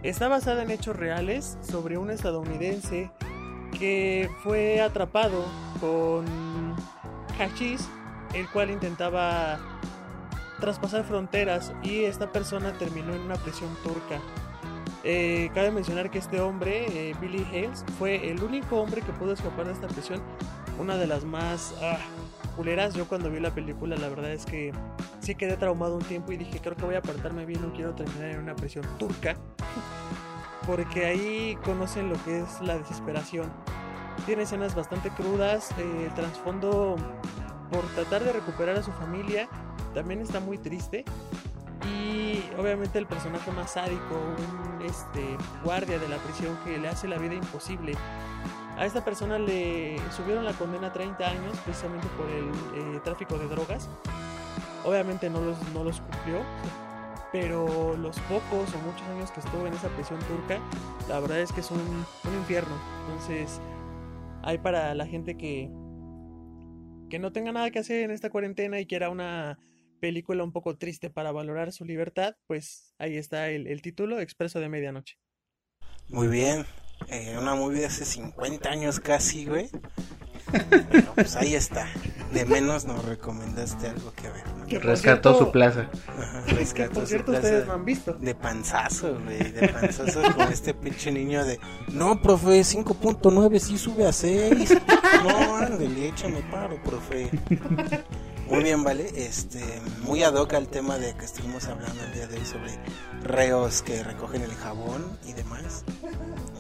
Está 0.04 0.28
basada 0.28 0.62
en 0.62 0.70
hechos 0.70 0.94
reales 0.94 1.58
sobre 1.60 1.98
un 1.98 2.12
estadounidense 2.12 3.10
que 3.76 4.30
fue 4.44 4.80
atrapado 4.80 5.44
con 5.80 6.24
hachís, 7.36 7.88
el 8.32 8.48
cual 8.50 8.70
intentaba 8.70 9.58
traspasar 10.60 11.04
fronteras 11.04 11.72
y 11.82 12.04
esta 12.04 12.30
persona 12.32 12.72
terminó 12.72 13.14
en 13.14 13.22
una 13.22 13.36
prisión 13.36 13.70
turca. 13.82 14.20
Eh, 15.04 15.50
cabe 15.54 15.70
mencionar 15.70 16.10
que 16.10 16.18
este 16.18 16.40
hombre, 16.40 16.86
eh, 16.88 17.14
Billy 17.20 17.44
Hales, 17.52 17.84
fue 17.98 18.30
el 18.30 18.42
único 18.42 18.80
hombre 18.80 19.02
que 19.02 19.12
pudo 19.12 19.32
escapar 19.32 19.66
de 19.66 19.72
esta 19.72 19.86
prisión. 19.88 20.20
Una 20.78 20.96
de 20.96 21.06
las 21.06 21.24
más 21.24 21.74
ah, 21.82 21.98
culeras. 22.56 22.94
Yo 22.94 23.06
cuando 23.06 23.30
vi 23.30 23.40
la 23.40 23.54
película, 23.54 23.96
la 23.96 24.08
verdad 24.08 24.32
es 24.32 24.44
que 24.44 24.72
sí 25.20 25.34
quedé 25.34 25.56
traumado 25.56 25.96
un 25.96 26.02
tiempo 26.02 26.32
y 26.32 26.36
dije, 26.36 26.60
creo 26.60 26.76
que 26.76 26.84
voy 26.84 26.94
a 26.94 26.98
apartarme 26.98 27.44
bien, 27.44 27.62
no 27.62 27.72
quiero 27.72 27.94
terminar 27.94 28.30
en 28.30 28.40
una 28.40 28.56
prisión 28.56 28.84
turca. 28.98 29.36
Porque 30.66 31.06
ahí 31.06 31.56
conocen 31.64 32.10
lo 32.10 32.22
que 32.24 32.40
es 32.40 32.60
la 32.60 32.76
desesperación. 32.76 33.50
Tiene 34.26 34.42
escenas 34.42 34.74
bastante 34.74 35.10
crudas. 35.10 35.70
eh, 35.78 36.04
el 36.06 36.14
trasfondo 36.14 36.96
por 37.70 37.84
tratar 37.94 38.24
de 38.24 38.32
recuperar 38.32 38.76
a 38.76 38.82
su 38.82 38.92
familia 38.92 39.48
también 39.94 40.20
está 40.20 40.40
muy 40.40 40.58
triste. 40.58 41.04
Y 41.86 42.42
obviamente 42.58 42.98
el 42.98 43.06
personaje 43.06 43.50
más 43.52 43.72
sádico, 43.72 44.14
un 44.14 44.84
este, 44.84 45.36
guardia 45.64 45.98
de 45.98 46.08
la 46.08 46.16
prisión 46.18 46.56
que 46.64 46.78
le 46.78 46.88
hace 46.88 47.08
la 47.08 47.18
vida 47.18 47.34
imposible. 47.34 47.94
A 48.76 48.86
esta 48.86 49.04
persona 49.04 49.38
le 49.38 49.98
subieron 50.16 50.44
la 50.44 50.52
condena 50.52 50.88
a 50.88 50.92
30 50.92 51.26
años 51.26 51.58
precisamente 51.64 52.06
por 52.16 52.28
el 52.28 52.96
eh, 52.96 53.00
tráfico 53.02 53.38
de 53.38 53.48
drogas. 53.48 53.88
Obviamente 54.84 55.28
no 55.30 55.40
los, 55.40 55.58
no 55.72 55.82
los 55.82 56.00
cumplió, 56.00 56.42
pero 57.32 57.96
los 57.96 58.18
pocos 58.20 58.72
o 58.74 58.78
muchos 58.78 59.02
años 59.08 59.30
que 59.32 59.40
estuvo 59.40 59.66
en 59.66 59.74
esa 59.74 59.88
prisión 59.88 60.18
turca, 60.20 60.60
la 61.08 61.18
verdad 61.20 61.40
es 61.40 61.52
que 61.52 61.60
es 61.60 61.70
un, 61.70 61.80
un 61.80 62.34
infierno. 62.38 62.74
Entonces, 63.06 63.60
hay 64.42 64.58
para 64.58 64.94
la 64.94 65.06
gente 65.06 65.36
que, 65.36 65.70
que 67.10 67.18
no 67.18 67.32
tenga 67.32 67.52
nada 67.52 67.70
que 67.70 67.80
hacer 67.80 68.04
en 68.04 68.10
esta 68.10 68.30
cuarentena 68.30 68.78
y 68.78 68.86
quiera 68.86 69.10
una 69.10 69.58
película 69.98 70.42
un 70.44 70.52
poco 70.52 70.76
triste 70.76 71.10
para 71.10 71.32
valorar 71.32 71.72
su 71.72 71.84
libertad, 71.84 72.34
pues 72.46 72.94
ahí 72.98 73.16
está 73.16 73.48
el, 73.50 73.66
el 73.66 73.82
título, 73.82 74.20
Expreso 74.20 74.60
de 74.60 74.68
Medianoche. 74.68 75.16
Muy 76.08 76.28
bien. 76.28 76.64
Eh, 77.08 77.36
una 77.40 77.54
movie 77.54 77.80
de 77.80 77.86
hace 77.86 78.04
50 78.04 78.68
años 78.70 78.98
casi, 78.98 79.44
güey. 79.46 79.68
Pero, 80.90 81.12
pues 81.14 81.36
ahí 81.36 81.54
está. 81.54 81.86
De 82.32 82.46
menos 82.46 82.86
nos 82.86 83.04
recomendaste 83.04 83.86
algo 83.88 84.12
que 84.14 84.30
ver. 84.30 84.46
¿no? 84.56 84.66
Que 84.66 84.76
por 84.80 84.86
Rescató 84.86 85.30
cierto- 85.34 85.44
su 85.46 85.52
plaza. 85.52 85.90
Ajá, 86.08 86.44
Que 86.46 86.54
rescató 86.54 86.94
por 86.94 87.02
su 87.02 87.08
cierto 87.08 87.32
plaza 87.32 87.46
ustedes 87.46 87.66
no 87.66 87.72
han 87.74 87.84
visto. 87.84 88.14
De 88.14 88.34
panzazo, 88.34 89.20
güey. 89.22 89.52
De 89.52 89.68
panzazo 89.68 90.22
con 90.34 90.50
este 90.50 90.72
pinche 90.72 91.12
niño 91.12 91.44
de. 91.44 91.60
No, 91.92 92.20
profe, 92.22 92.60
5.9 92.64 93.58
sí 93.58 93.76
sube 93.76 94.06
a 94.06 94.12
6. 94.12 94.74
No, 95.24 95.56
ándale, 95.56 96.08
échame 96.08 96.40
paro, 96.50 96.82
profe. 96.82 97.28
Muy 98.48 98.62
bien, 98.64 98.82
vale. 98.82 99.10
Este, 99.14 99.60
muy 100.02 100.22
ad 100.22 100.34
hoc 100.34 100.54
al 100.54 100.68
tema 100.68 100.98
de 100.98 101.14
que 101.14 101.24
estuvimos 101.24 101.64
hablando 101.66 102.02
el 102.04 102.12
día 102.14 102.26
de 102.26 102.38
hoy 102.38 102.44
sobre 102.46 102.78
reos 103.22 103.82
que 103.82 104.02
recogen 104.02 104.42
el 104.42 104.54
jabón 104.54 105.04
y 105.26 105.32
demás. 105.34 105.84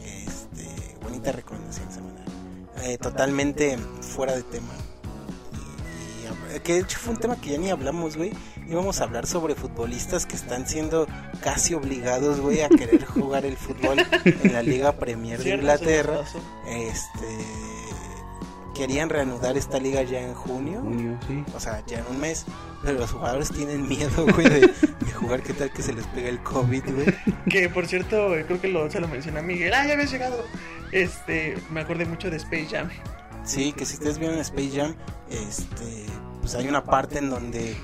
Este, 0.04 0.96
bonita 1.02 1.32
recomendación 1.32 1.90
semanal. 1.90 2.24
Eh, 2.82 2.98
totalmente 2.98 3.78
fuera 4.02 4.34
de 4.36 4.42
tema. 4.42 4.72
Y- 6.52 6.56
y- 6.56 6.60
que 6.60 6.74
de 6.74 6.80
hecho 6.80 6.98
fue 6.98 7.14
un 7.14 7.20
tema 7.20 7.36
que 7.40 7.50
ya 7.50 7.58
ni 7.58 7.70
hablamos, 7.70 8.16
güey. 8.16 8.32
Íbamos 8.68 9.00
a 9.00 9.04
hablar 9.04 9.26
sobre 9.26 9.54
futbolistas 9.54 10.26
que 10.26 10.36
están 10.36 10.68
siendo 10.68 11.06
casi 11.42 11.72
obligados, 11.72 12.38
güey, 12.40 12.60
a 12.60 12.68
querer 12.68 13.04
jugar 13.06 13.46
el 13.46 13.56
fútbol 13.56 13.98
en 14.24 14.52
la 14.52 14.62
Liga 14.62 14.92
Premier 14.92 15.38
de 15.42 15.54
Inglaterra. 15.54 16.20
Este 16.68 17.26
querían 18.78 19.08
reanudar 19.08 19.56
esta 19.56 19.80
liga 19.80 20.02
ya 20.04 20.20
en 20.20 20.34
junio. 20.34 20.80
Junio, 20.82 21.18
sí. 21.26 21.44
O 21.52 21.58
sea, 21.58 21.84
ya 21.84 21.98
en 21.98 22.06
un 22.06 22.20
mes. 22.20 22.46
Pero 22.84 23.00
los 23.00 23.10
jugadores 23.10 23.50
tienen 23.50 23.88
miedo, 23.88 24.24
güey, 24.32 24.48
de, 24.48 24.60
de 24.60 25.12
jugar. 25.12 25.42
¿Qué 25.42 25.52
tal 25.52 25.72
que 25.72 25.82
se 25.82 25.92
les 25.92 26.06
pega 26.06 26.28
el 26.28 26.40
COVID, 26.44 26.84
güey? 26.84 27.06
Que 27.50 27.68
por 27.68 27.88
cierto, 27.88 28.36
eh, 28.36 28.44
creo 28.46 28.60
que 28.60 28.68
lo, 28.68 28.88
se 28.88 29.00
lo 29.00 29.08
menciona 29.08 29.42
Miguel. 29.42 29.74
Ah, 29.74 29.84
ya 29.84 29.94
habías 29.94 30.12
llegado. 30.12 30.44
Este, 30.92 31.58
me 31.70 31.80
acordé 31.80 32.04
mucho 32.06 32.30
de 32.30 32.36
Space 32.36 32.68
Jam. 32.70 32.88
Sí, 33.44 33.72
que 33.72 33.84
si 33.84 33.94
ustedes 33.94 34.18
vieron 34.20 34.38
Space 34.38 34.70
Jam, 34.76 34.94
este, 35.28 36.06
pues 36.40 36.54
hay 36.54 36.68
una 36.68 36.84
parte 36.84 37.18
en 37.18 37.30
donde 37.30 37.76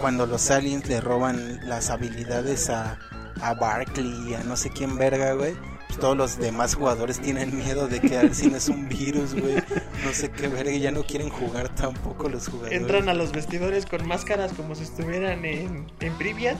cuando 0.00 0.26
los 0.26 0.50
aliens 0.50 0.88
le 0.88 1.00
roban 1.00 1.60
las 1.68 1.90
habilidades 1.90 2.70
a, 2.70 2.98
a 3.40 3.54
Barkley 3.54 4.30
y 4.30 4.34
a 4.34 4.42
no 4.42 4.56
sé 4.56 4.70
quién 4.70 4.98
verga, 4.98 5.34
güey. 5.34 5.54
Todos 6.00 6.16
los 6.16 6.38
demás 6.38 6.74
jugadores 6.74 7.20
tienen 7.20 7.56
miedo 7.56 7.86
de 7.86 8.00
que 8.00 8.16
al 8.16 8.34
cine 8.34 8.56
es 8.56 8.68
un 8.68 8.88
virus, 8.88 9.34
güey. 9.34 9.56
No 10.04 10.12
sé 10.12 10.30
qué 10.30 10.48
verga, 10.48 10.72
ya 10.72 10.90
no 10.90 11.04
quieren 11.04 11.28
jugar 11.28 11.74
tampoco 11.74 12.28
los 12.28 12.48
jugadores. 12.48 12.80
Entran 12.80 13.08
a 13.08 13.14
los 13.14 13.32
vestidores 13.32 13.86
con 13.86 14.06
máscaras 14.08 14.52
como 14.54 14.74
si 14.74 14.84
estuvieran 14.84 15.44
en, 15.44 15.86
en 16.00 16.14
Pripyat. 16.14 16.58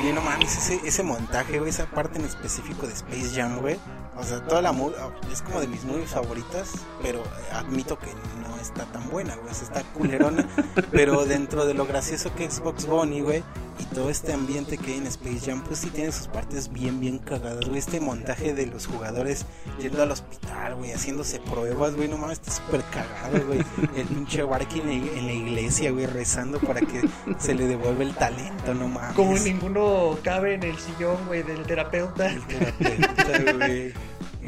Oye, 0.00 0.12
no 0.12 0.20
mames, 0.20 0.56
ese, 0.56 0.80
ese 0.86 1.02
montaje, 1.02 1.58
güey, 1.58 1.70
esa 1.70 1.86
parte 1.86 2.18
en 2.18 2.24
específico 2.24 2.86
de 2.86 2.92
Space 2.92 3.30
Jam, 3.34 3.60
güey. 3.60 3.78
O 4.20 4.24
sea, 4.24 4.40
toda 4.44 4.62
la 4.62 4.72
movie 4.72 4.96
es 5.32 5.42
como 5.42 5.60
de 5.60 5.66
mis 5.66 5.84
movies 5.84 6.10
favoritas, 6.10 6.72
pero 7.02 7.22
admito 7.52 7.98
que 7.98 8.08
no 8.42 8.56
está 8.60 8.84
tan 8.86 9.08
buena, 9.10 9.34
güey. 9.36 9.50
o 9.50 9.54
sea, 9.54 9.64
está 9.64 9.82
culerona, 9.92 10.46
pero 10.92 11.24
dentro 11.24 11.64
de 11.66 11.74
lo 11.74 11.86
gracioso 11.86 12.34
que 12.34 12.44
es 12.44 12.60
Box 12.60 12.86
Bunny, 12.86 13.20
güey, 13.22 13.42
y 13.78 13.84
todo 13.94 14.10
este 14.10 14.34
ambiente 14.34 14.76
que 14.76 14.92
hay 14.92 14.98
en 14.98 15.06
Space 15.06 15.40
Jam, 15.46 15.62
pues 15.64 15.78
sí 15.78 15.88
tiene 15.88 16.12
sus 16.12 16.26
partes 16.28 16.70
bien, 16.70 17.00
bien 17.00 17.18
cagadas, 17.18 17.64
güey. 17.66 17.78
Este 17.78 17.98
montaje 17.98 18.52
de 18.52 18.66
los 18.66 18.86
jugadores 18.86 19.46
yendo 19.80 20.02
al 20.02 20.10
hospital, 20.10 20.74
güey, 20.74 20.92
haciéndose 20.92 21.40
pruebas, 21.40 21.94
güey, 21.96 22.06
no 22.08 22.18
mames, 22.18 22.38
está 22.40 22.50
súper 22.52 22.82
cagado, 22.90 23.46
güey. 23.46 23.60
El 23.96 24.06
pinche 24.06 24.42
Barky 24.42 24.80
en, 24.80 24.86
la- 24.88 25.12
en 25.18 25.26
la 25.26 25.32
iglesia, 25.32 25.90
güey, 25.92 26.04
rezando 26.04 26.58
para 26.60 26.80
que 26.82 27.08
se 27.38 27.54
le 27.54 27.66
devuelva 27.66 28.02
el 28.02 28.14
talento, 28.14 28.74
no 28.74 28.86
mames. 28.88 29.14
Como 29.16 29.32
ninguno 29.38 30.18
cabe 30.22 30.54
en 30.54 30.62
el 30.64 30.78
sillón, 30.78 31.16
güey, 31.26 31.42
del 31.42 31.62
terapeuta. 31.62 32.26
El 32.30 32.42
terapeuta, 32.46 33.52
güey. 33.56 33.94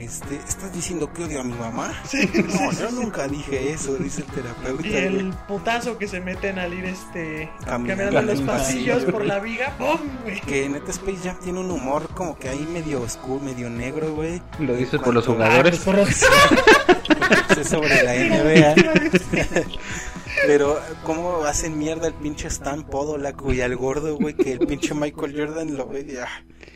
Este, 0.02 0.34
¿Estás 0.34 0.72
diciendo 0.72 1.12
que 1.12 1.22
odio 1.22 1.40
a 1.40 1.44
mi 1.44 1.52
mamá? 1.54 1.92
no, 2.12 2.72
yo 2.72 2.90
nunca 2.90 3.28
dije 3.28 3.72
eso, 3.72 3.94
dice 3.96 4.22
el 4.22 4.26
terapeuta. 4.26 4.88
Y 4.88 4.94
el 4.96 5.12
güey. 5.30 5.46
putazo 5.46 5.96
que 5.96 6.08
se 6.08 6.20
meten 6.20 6.58
al 6.58 6.74
ir 6.74 6.86
este 6.86 7.48
Caminando 7.64 8.20
los 8.22 8.40
pasillos 8.40 8.96
pasillo, 8.96 9.12
por 9.12 9.20
güey. 9.20 9.28
la 9.28 9.38
viga. 9.40 9.76
¡Pum! 9.78 10.00
güey! 10.24 10.40
Que 10.40 10.68
neta 10.68 10.90
Space 10.90 11.18
Jam 11.22 11.36
tiene 11.40 11.60
un 11.60 11.70
humor 11.70 12.08
como 12.14 12.36
que 12.36 12.48
ahí 12.48 12.66
medio 12.72 13.00
oscuro, 13.02 13.38
medio 13.44 13.70
negro, 13.70 14.12
güey. 14.12 14.42
Lo 14.58 14.74
dices 14.74 15.00
por 15.00 15.14
los 15.14 15.24
jugadores. 15.24 15.80
Ah, 15.80 15.84
pues 15.84 15.84
por 15.84 15.94
los- 15.96 17.58
es 17.58 17.68
sobre 17.68 18.02
la 18.02 18.14
NBA. 18.14 19.64
Pero 20.46 20.80
cómo 21.04 21.44
hacen 21.44 21.78
mierda 21.78 22.08
el 22.08 22.14
pinche 22.14 22.48
Stan 22.48 22.82
Podolak 22.82 23.40
y 23.52 23.60
al 23.60 23.76
gordo, 23.76 24.16
güey, 24.16 24.34
que 24.34 24.50
el 24.52 24.58
pinche 24.66 24.94
Michael 24.94 25.34
Jordan 25.38 25.76
lo 25.76 25.86
ve 25.86 26.06
y 26.08 26.16
ah, 26.16 26.26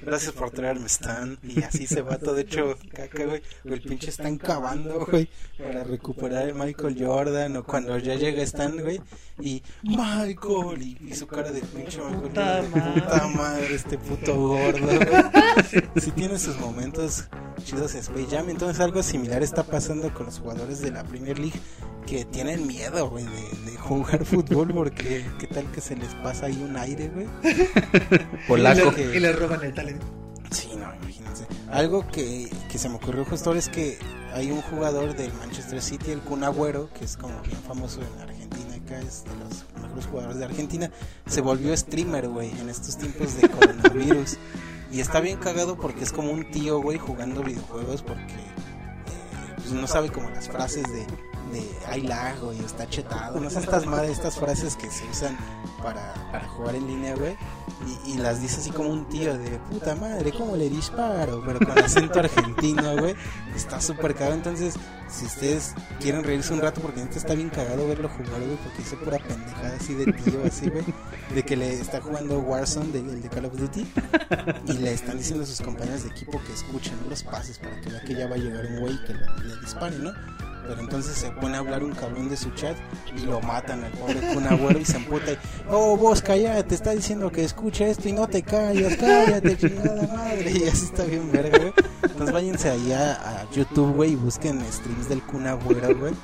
gracias 0.03 0.33
por 0.33 0.51
traerme 0.51 0.87
Stan. 0.87 1.39
Y 1.43 1.63
así 1.63 1.87
se 1.87 2.03
va 2.03 2.19
todo 2.19 2.39
hecho 2.39 2.77
caca, 2.93 3.25
güey. 3.25 3.43
El 3.65 3.83
pinche 3.83 4.11
Stan 4.11 4.37
cavando, 4.39 5.07
güey, 5.07 5.29
para 5.59 5.85
recuperar 5.85 6.49
el 6.49 6.55
Michael 6.55 6.97
Jordan. 6.99 7.57
O 7.57 7.65
cuando 7.65 7.97
ya 7.99 8.15
llega 8.15 8.43
Stan, 8.43 8.77
güey, 8.81 9.01
y 9.41 9.63
Michael, 9.83 10.83
y, 10.83 10.99
y 11.09 11.15
su 11.15 11.27
cara 11.27 11.51
de 11.51 11.61
pinche 11.61 11.99
Michael 11.99 12.21
Puta 12.23 12.63
madre. 12.75 13.01
Puta 13.01 13.29
madre, 13.29 13.75
este 13.75 13.99
puto 13.99 14.37
gordo, 14.37 14.87
güey. 14.87 15.85
Sí 16.01 16.11
tiene 16.13 16.39
sus 16.39 16.59
momentos 16.59 17.25
chidos 17.65 17.95
Space 17.95 18.27
Jam. 18.31 18.49
Entonces 18.51 18.81
algo 18.81 19.03
similar 19.03 19.43
está 19.43 19.63
pasando 19.63 20.13
con 20.13 20.27
los 20.27 20.39
jugadores 20.39 20.81
de 20.81 20.91
la 20.91 21.05
Premier 21.05 21.39
League 21.39 21.61
que 22.07 22.25
tienen 22.25 22.67
miedo, 22.67 23.11
güey, 23.11 23.25
de, 23.25 23.71
de 23.71 23.77
jugar 23.79 24.25
fútbol 24.25 24.73
porque 24.73 25.25
qué 25.39 25.47
tal 25.49 25.71
que 25.73 25.81
se 25.81 25.97
les 25.97 26.15
pasa 26.17 26.47
ahí 26.47 26.63
un 26.63 26.77
aire, 26.77 27.09
güey. 27.09 27.27
Polaco. 28.49 28.93
Que- 28.95 29.17
Y 29.17 29.21
le 29.21 29.33
roban 29.33 29.63
el 29.65 29.75
talento. 29.75 30.07
Sí, 30.51 30.71
no, 30.77 30.95
imagínense. 31.03 31.47
Algo 31.71 32.07
que, 32.09 32.49
que 32.71 32.79
se 32.79 32.89
me 32.89 32.95
ocurrió 32.97 33.25
justo 33.25 33.51
ahora 33.51 33.59
es 33.59 33.69
que 33.69 33.99
hay 34.33 34.51
un 34.51 34.63
jugador 34.63 35.15
del 35.17 35.33
Manchester 35.35 35.83
City, 35.83 36.13
el 36.13 36.21
Kun 36.21 36.45
Agüero, 36.45 36.89
que 36.97 37.05
es 37.05 37.17
como 37.17 37.41
bien 37.43 37.59
famoso 37.67 38.01
en 38.01 38.21
Argentina, 38.23 38.75
acá 38.77 39.01
es 39.01 39.25
de 39.25 39.31
los 39.37 39.65
mejores 39.83 40.07
jugadores 40.07 40.39
de 40.39 40.45
Argentina, 40.45 40.91
se 41.27 41.41
volvió 41.41 41.77
streamer, 41.77 42.29
güey, 42.29 42.51
en 42.61 42.69
estos 42.71 42.97
tiempos 42.97 43.41
de 43.41 43.49
coronavirus. 43.49 44.37
Y 44.93 45.01
está 45.01 45.19
bien 45.19 45.37
cagado 45.39 45.77
porque 45.77 46.05
es 46.05 46.13
como 46.13 46.31
un 46.31 46.49
tío, 46.53 46.81
güey, 46.81 46.97
jugando 46.97 47.43
videojuegos 47.43 48.03
porque 48.03 48.23
eh, 48.23 49.53
pues 49.57 49.73
no 49.73 49.85
sabe 49.89 50.11
como 50.11 50.31
las 50.31 50.49
frases 50.49 50.85
de, 50.85 51.05
de 51.53 51.79
hay 51.87 52.03
lag, 52.03 52.39
güey, 52.41 52.59
está 52.61 52.89
chetado, 52.89 53.41
no 53.41 53.49
estas 53.49 53.87
madres, 53.87 54.13
estas 54.13 54.37
frases 54.37 54.77
que 54.77 54.91
se 54.91 55.05
usan 55.09 55.37
para, 55.83 56.15
jugar 56.57 56.75
en 56.75 56.87
línea, 56.87 57.15
güey. 57.15 57.37
Y, 58.07 58.15
las 58.17 58.41
dice 58.41 58.61
así 58.61 58.71
como 58.71 58.89
un 58.89 59.07
tío 59.09 59.37
de 59.37 59.59
puta 59.71 59.95
madre, 59.95 60.33
¿cómo 60.33 60.57
le 60.57 60.69
disparo? 60.71 61.43
Pero 61.45 61.59
con 61.59 61.79
acento 61.79 62.19
argentino, 62.19 62.97
güey. 62.97 63.15
Está 63.55 63.81
súper 63.81 64.15
cagado. 64.15 64.35
Entonces, 64.35 64.75
si 65.09 65.27
ustedes 65.27 65.75
quieren 66.01 66.25
reírse 66.25 66.55
un 66.55 66.61
rato, 66.61 66.81
porque 66.81 67.01
neta 67.01 67.19
está 67.19 67.35
bien 67.35 67.51
cagado 67.51 67.87
verlo 67.87 68.09
jugar, 68.09 68.41
güey, 68.41 68.57
porque 68.57 68.79
dice 68.79 68.97
pura 68.97 69.19
pendejada 69.19 69.77
así 69.77 69.95
de 69.95 70.13
tío, 70.13 70.43
así, 70.45 70.71
güey. 70.71 70.85
De 71.35 71.43
que 71.45 71.55
le 71.55 71.75
está 71.75 72.01
jugando 72.01 72.41
Warzone, 72.41 72.93
de, 72.93 73.01
el 73.01 73.23
de 73.23 73.29
Call 73.29 73.45
of 73.45 73.57
Duty. 73.57 73.87
Y 74.67 74.73
le 74.73 74.93
están 74.93 75.19
diciendo 75.19 75.45
a 75.45 75.47
sus 75.47 75.61
compañeros 75.61 76.05
de 76.05 76.11
equipo 76.11 76.41
que 76.45 76.53
escuchen 76.55 76.95
los 77.09 77.23
pases 77.23 77.59
para 77.59 77.79
que 77.81 77.91
vea 77.91 78.01
que 78.01 78.15
ya 78.15 78.27
va 78.27 78.35
a 78.35 78.39
llegar 78.39 78.67
un 78.67 78.81
güey 78.81 79.05
que 79.05 79.13
le, 79.13 79.27
le 79.45 79.61
dispare, 79.61 79.99
¿no? 79.99 80.13
Pero 80.67 80.81
entonces 80.81 81.17
se 81.17 81.31
pone 81.31 81.57
a 81.57 81.61
hablar 81.61 81.83
un 81.85 81.93
cabrón 81.93 82.29
de 82.29 82.37
su 82.37 82.51
chat 82.51 82.77
y 83.17 83.21
lo 83.21 83.41
matan 83.41 83.85
al 83.85 83.93
pobre 83.93 84.21
Kun 84.35 84.47
Agüero 84.47 84.79
y 84.79 84.85
se 84.85 84.97
emputa 84.97 85.33
y, 85.33 85.39
oh 85.71 85.97
vos 85.97 86.21
callate, 86.23 86.65
te 86.65 86.75
está 86.75 86.91
diciendo 86.91 87.31
que 87.31 87.45
escucha 87.45 87.87
esto 87.87 88.09
y 88.09 88.13
no 88.13 88.27
te 88.27 88.43
callas, 88.43 88.97
cállate, 88.97 89.57
chingada 89.57 90.07
madre. 90.15 90.51
Y 90.51 90.69
así 90.69 90.87
está 90.87 91.05
bien 91.05 91.31
verga, 91.31 91.59
güey. 91.59 91.73
Entonces 92.03 92.33
váyanse 92.33 92.71
ahí 92.71 92.93
a, 92.93 93.47
YouTube, 93.53 93.95
güey, 93.95 94.13
y 94.13 94.17
busquen 94.17 94.61
streams 94.73 95.09
del 95.09 95.23
Kun 95.23 95.47
Agüero, 95.47 95.97
güey. 95.97 96.15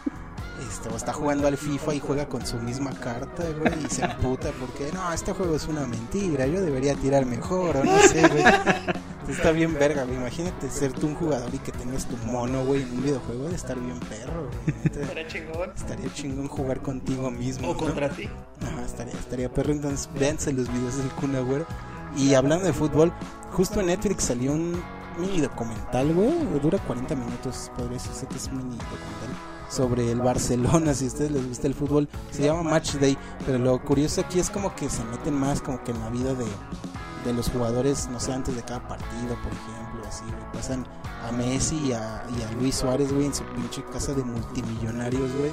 Este, 0.69 0.95
está 0.95 1.13
jugando 1.13 1.47
al 1.47 1.57
FIFA 1.57 1.95
y 1.95 2.01
juega 2.01 2.27
con 2.27 2.47
su 2.47 2.57
misma 2.57 2.93
carta, 2.93 3.45
güey, 3.59 3.85
y 3.85 3.89
se 3.89 4.05
emputa 4.05 4.51
porque, 4.59 4.91
no, 4.93 5.13
este 5.13 5.33
juego 5.33 5.55
es 5.55 5.67
una 5.67 5.87
mentira, 5.87 6.47
yo 6.47 6.61
debería 6.61 6.95
tirar 6.95 7.27
mejor, 7.27 7.77
o 7.77 7.85
no 7.85 7.99
sé, 8.01 8.27
güey. 8.29 8.45
Está 9.33 9.53
bien 9.53 9.75
verga, 9.75 10.05
güey. 10.05 10.17
Imagínate 10.17 10.71
ser 10.71 10.93
tú 10.93 11.07
un 11.07 11.15
jugador 11.15 11.53
y 11.55 11.59
que 11.59 11.73
tengas 11.73 12.07
tu 12.07 12.17
mono, 12.19 12.65
güey, 12.65 12.83
en 12.83 12.91
un 12.93 13.03
videojuego 13.03 13.49
de 13.49 13.55
estar 13.55 13.79
bien 13.79 13.99
perro, 14.01 14.49
güey. 14.49 14.77
Estaría 14.85 15.27
chingón. 15.27 15.71
Estaría 15.75 16.15
chingón 16.15 16.49
jugar 16.49 16.81
contigo 16.81 17.31
mismo. 17.31 17.71
O 17.71 17.75
¿no? 17.75 17.79
contra 17.79 18.09
ti. 18.11 18.29
Ajá, 18.61 18.85
estaría, 18.85 19.15
estaría 19.15 19.53
perro. 19.53 19.73
Entonces, 19.73 20.09
véanse 20.19 20.53
los 20.53 20.73
videos 20.73 20.97
del 20.97 21.09
Kun 21.11 21.35
Agüero. 21.37 21.67
Y 22.17 22.35
hablando 22.35 22.67
de 22.67 22.73
fútbol, 22.73 23.13
justo 23.53 23.81
en 23.81 23.87
Netflix 23.87 24.25
salió 24.25 24.53
un 24.53 24.83
mini 25.19 25.41
documental, 25.41 26.13
güey. 26.13 26.61
Dura 26.61 26.79
40 26.79 27.15
minutos, 27.15 27.71
podría 27.77 27.95
decirse 27.95 28.27
que 28.27 28.37
es 28.37 28.47
un 28.49 28.59
mini 28.59 28.77
documental 28.77 29.53
sobre 29.73 30.11
el 30.13 30.21
Barcelona, 30.21 30.93
si 30.93 31.07
a 31.07 31.09
ustedes 31.09 31.31
les 31.31 31.49
gusta 31.49 31.67
el 31.67 31.75
fútbol. 31.75 32.09
Se 32.31 32.45
llama 32.45 32.63
Match 32.63 32.95
Day, 32.97 33.17
pero 33.47 33.59
lo 33.59 33.83
curioso 33.83 34.21
aquí 34.21 34.39
es 34.39 34.51
como 34.51 34.75
que 34.75 34.91
se 34.91 35.03
meten 35.05 35.35
más 35.35 35.63
como 35.63 35.83
que 35.83 35.93
en 35.93 36.01
la 36.01 36.11
vida 36.11 36.35
de, 36.35 36.45
de 37.25 37.33
los 37.33 37.51
jugadores, 37.51 38.09
no 38.09 38.21
sé, 38.21 38.33
antes 38.33 38.55
de 38.57 38.63
cada 38.63 38.87
partido, 38.87 39.37
por 39.43 39.53
ejemplo, 39.53 40.07
así, 40.09 40.25
güey. 40.25 40.53
Pasan 40.53 40.87
a 41.29 41.33
Messi 41.33 41.77
y 41.77 41.93
a, 41.93 42.25
Luis 42.59 42.77
Suárez, 42.77 43.13
güey, 43.13 43.27
en 43.27 43.35
su 43.35 43.45
pinche 43.45 43.83
casa 43.93 44.15
de 44.15 44.25
multimillonarios, 44.25 45.31
güey. 45.37 45.53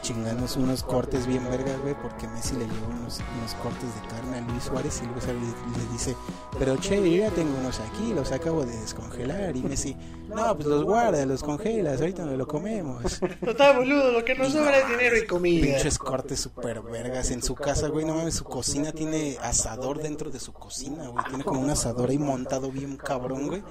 Chingándose 0.00 0.60
unos 0.60 0.84
cortes 0.84 1.26
bien 1.26 1.44
verga, 1.50 1.76
güey, 1.82 1.94
porque 2.00 2.28
Messi 2.28 2.54
le 2.54 2.66
llevó 2.66 2.86
unos, 2.86 3.20
unos 3.38 3.54
cortes 3.62 3.94
de 4.00 4.08
carne 4.08 4.38
a 4.38 4.40
Luis 4.42 4.64
Suárez 4.64 5.00
y 5.02 5.06
luego 5.06 5.20
se 5.20 5.34
le, 5.34 5.40
le 5.40 5.92
dice, 5.92 6.16
pero 6.58 6.76
che, 6.76 6.96
yo 7.10 7.24
ya 7.24 7.30
tengo 7.30 7.58
unos 7.58 7.80
aquí, 7.80 8.14
los 8.14 8.30
acabo 8.30 8.64
de 8.64 8.78
descongelar. 8.78 9.56
Y 9.56 9.62
Messi, 9.62 9.96
no, 10.28 10.54
pues 10.54 10.66
los 10.66 10.84
guarda, 10.84 11.24
los 11.26 11.42
congelas, 11.42 12.00
ahorita 12.00 12.24
no 12.24 12.36
lo 12.36 12.46
comemos. 12.46 13.20
Total, 13.44 13.76
boludo, 13.76 14.12
lo 14.12 14.24
que 14.24 14.34
nos 14.34 14.52
sobra 14.52 14.78
es 14.78 14.88
dinero 14.88 15.16
y 15.16 15.26
comida. 15.26 15.66
Pinches 15.66 15.98
cortes 15.98 16.40
super 16.40 16.80
vergas 16.82 17.30
en 17.30 17.42
su 17.42 17.54
casa, 17.54 17.88
güey. 17.88 18.04
No 18.04 18.14
mames, 18.14 18.34
su 18.34 18.44
cocina 18.44 18.92
tiene 18.92 19.36
asador 19.42 20.02
dentro 20.02 20.30
de 20.30 20.38
su 20.40 20.52
cocina, 20.52 21.08
güey. 21.08 21.24
Tiene 21.28 21.44
como 21.44 21.60
un 21.60 21.70
asador 21.70 22.10
ahí 22.10 22.18
montado 22.18 22.70
bien 22.70 22.96
cabrón, 22.96 23.48
güey. 23.48 23.62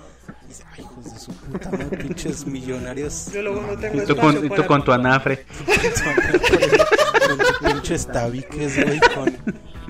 Y 0.43 0.47
dice, 0.47 0.63
ay, 0.73 0.83
hijos 0.83 1.13
de 1.13 1.19
su 1.19 1.31
puta 1.33 1.71
madre, 1.71 1.97
pinches 1.97 2.45
millonarios. 2.45 3.31
Yo 3.33 3.41
luego 3.41 3.61
no 3.61 3.77
tengo 3.77 4.01
Y 4.03 4.05
tú 4.05 4.15
con, 4.15 4.37
y 4.37 4.41
tú 4.41 4.55
para- 4.55 4.67
con 4.67 4.83
tu 4.83 4.91
anafre. 4.91 5.45
con 7.27 7.37
tus 7.37 7.57
pinches 7.59 8.07
tabiques, 8.07 8.83
güey. 8.83 8.99
Con, 9.15 9.37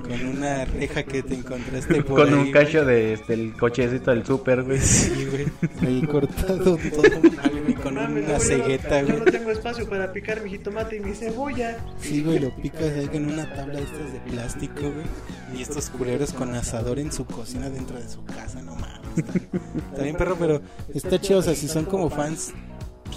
con 0.07 0.25
una 0.25 0.65
reja 0.65 1.03
que 1.03 1.23
te 1.23 1.35
encontraste 1.35 2.03
por 2.03 2.21
Con 2.25 2.33
ahí, 2.33 2.39
un 2.39 2.51
cacho 2.51 2.85
de, 2.85 3.13
este, 3.13 3.33
el 3.33 3.53
cochecito 3.53 4.11
del 4.11 4.25
súper, 4.25 4.63
güey. 4.63 4.79
Sí, 4.79 5.27
güey. 5.29 5.47
Ahí 5.81 6.01
cortado 6.05 6.57
todo 6.77 6.77
güey. 6.81 7.73
Con 7.75 7.97
una 7.97 8.07
no, 8.07 8.19
yo 8.19 8.39
cegueta, 8.39 9.01
Yo 9.01 9.07
güey. 9.07 9.19
no 9.19 9.25
tengo 9.25 9.51
espacio 9.51 9.87
para 9.87 10.11
picar 10.11 10.41
mi 10.41 10.49
jitomate 10.49 10.97
y 10.97 10.99
mi 10.99 11.13
cebolla. 11.13 11.77
Sí, 11.99 12.23
güey, 12.23 12.39
lo 12.39 12.55
picas 12.55 12.93
ahí 12.95 13.07
con 13.07 13.25
una 13.31 13.53
tabla 13.53 13.75
de 13.75 13.83
estas 13.85 14.13
de 14.13 14.19
plástico, 14.31 14.81
güey. 14.81 15.05
Y 15.57 15.61
estos 15.61 15.89
culeros 15.89 16.33
con 16.33 16.53
asador 16.55 16.99
en 16.99 17.11
su 17.11 17.25
cocina 17.25 17.69
dentro 17.69 17.97
de 17.97 18.07
su 18.09 18.23
casa, 18.25 18.61
no 18.61 18.75
mames. 18.75 19.17
Está, 19.17 19.33
está 19.37 20.03
bien, 20.03 20.15
perro, 20.15 20.35
pero 20.39 20.61
está 20.93 21.19
chido. 21.19 21.39
O 21.39 21.41
sea, 21.41 21.55
si 21.55 21.67
son 21.67 21.85
como 21.85 22.09
fans, 22.09 22.53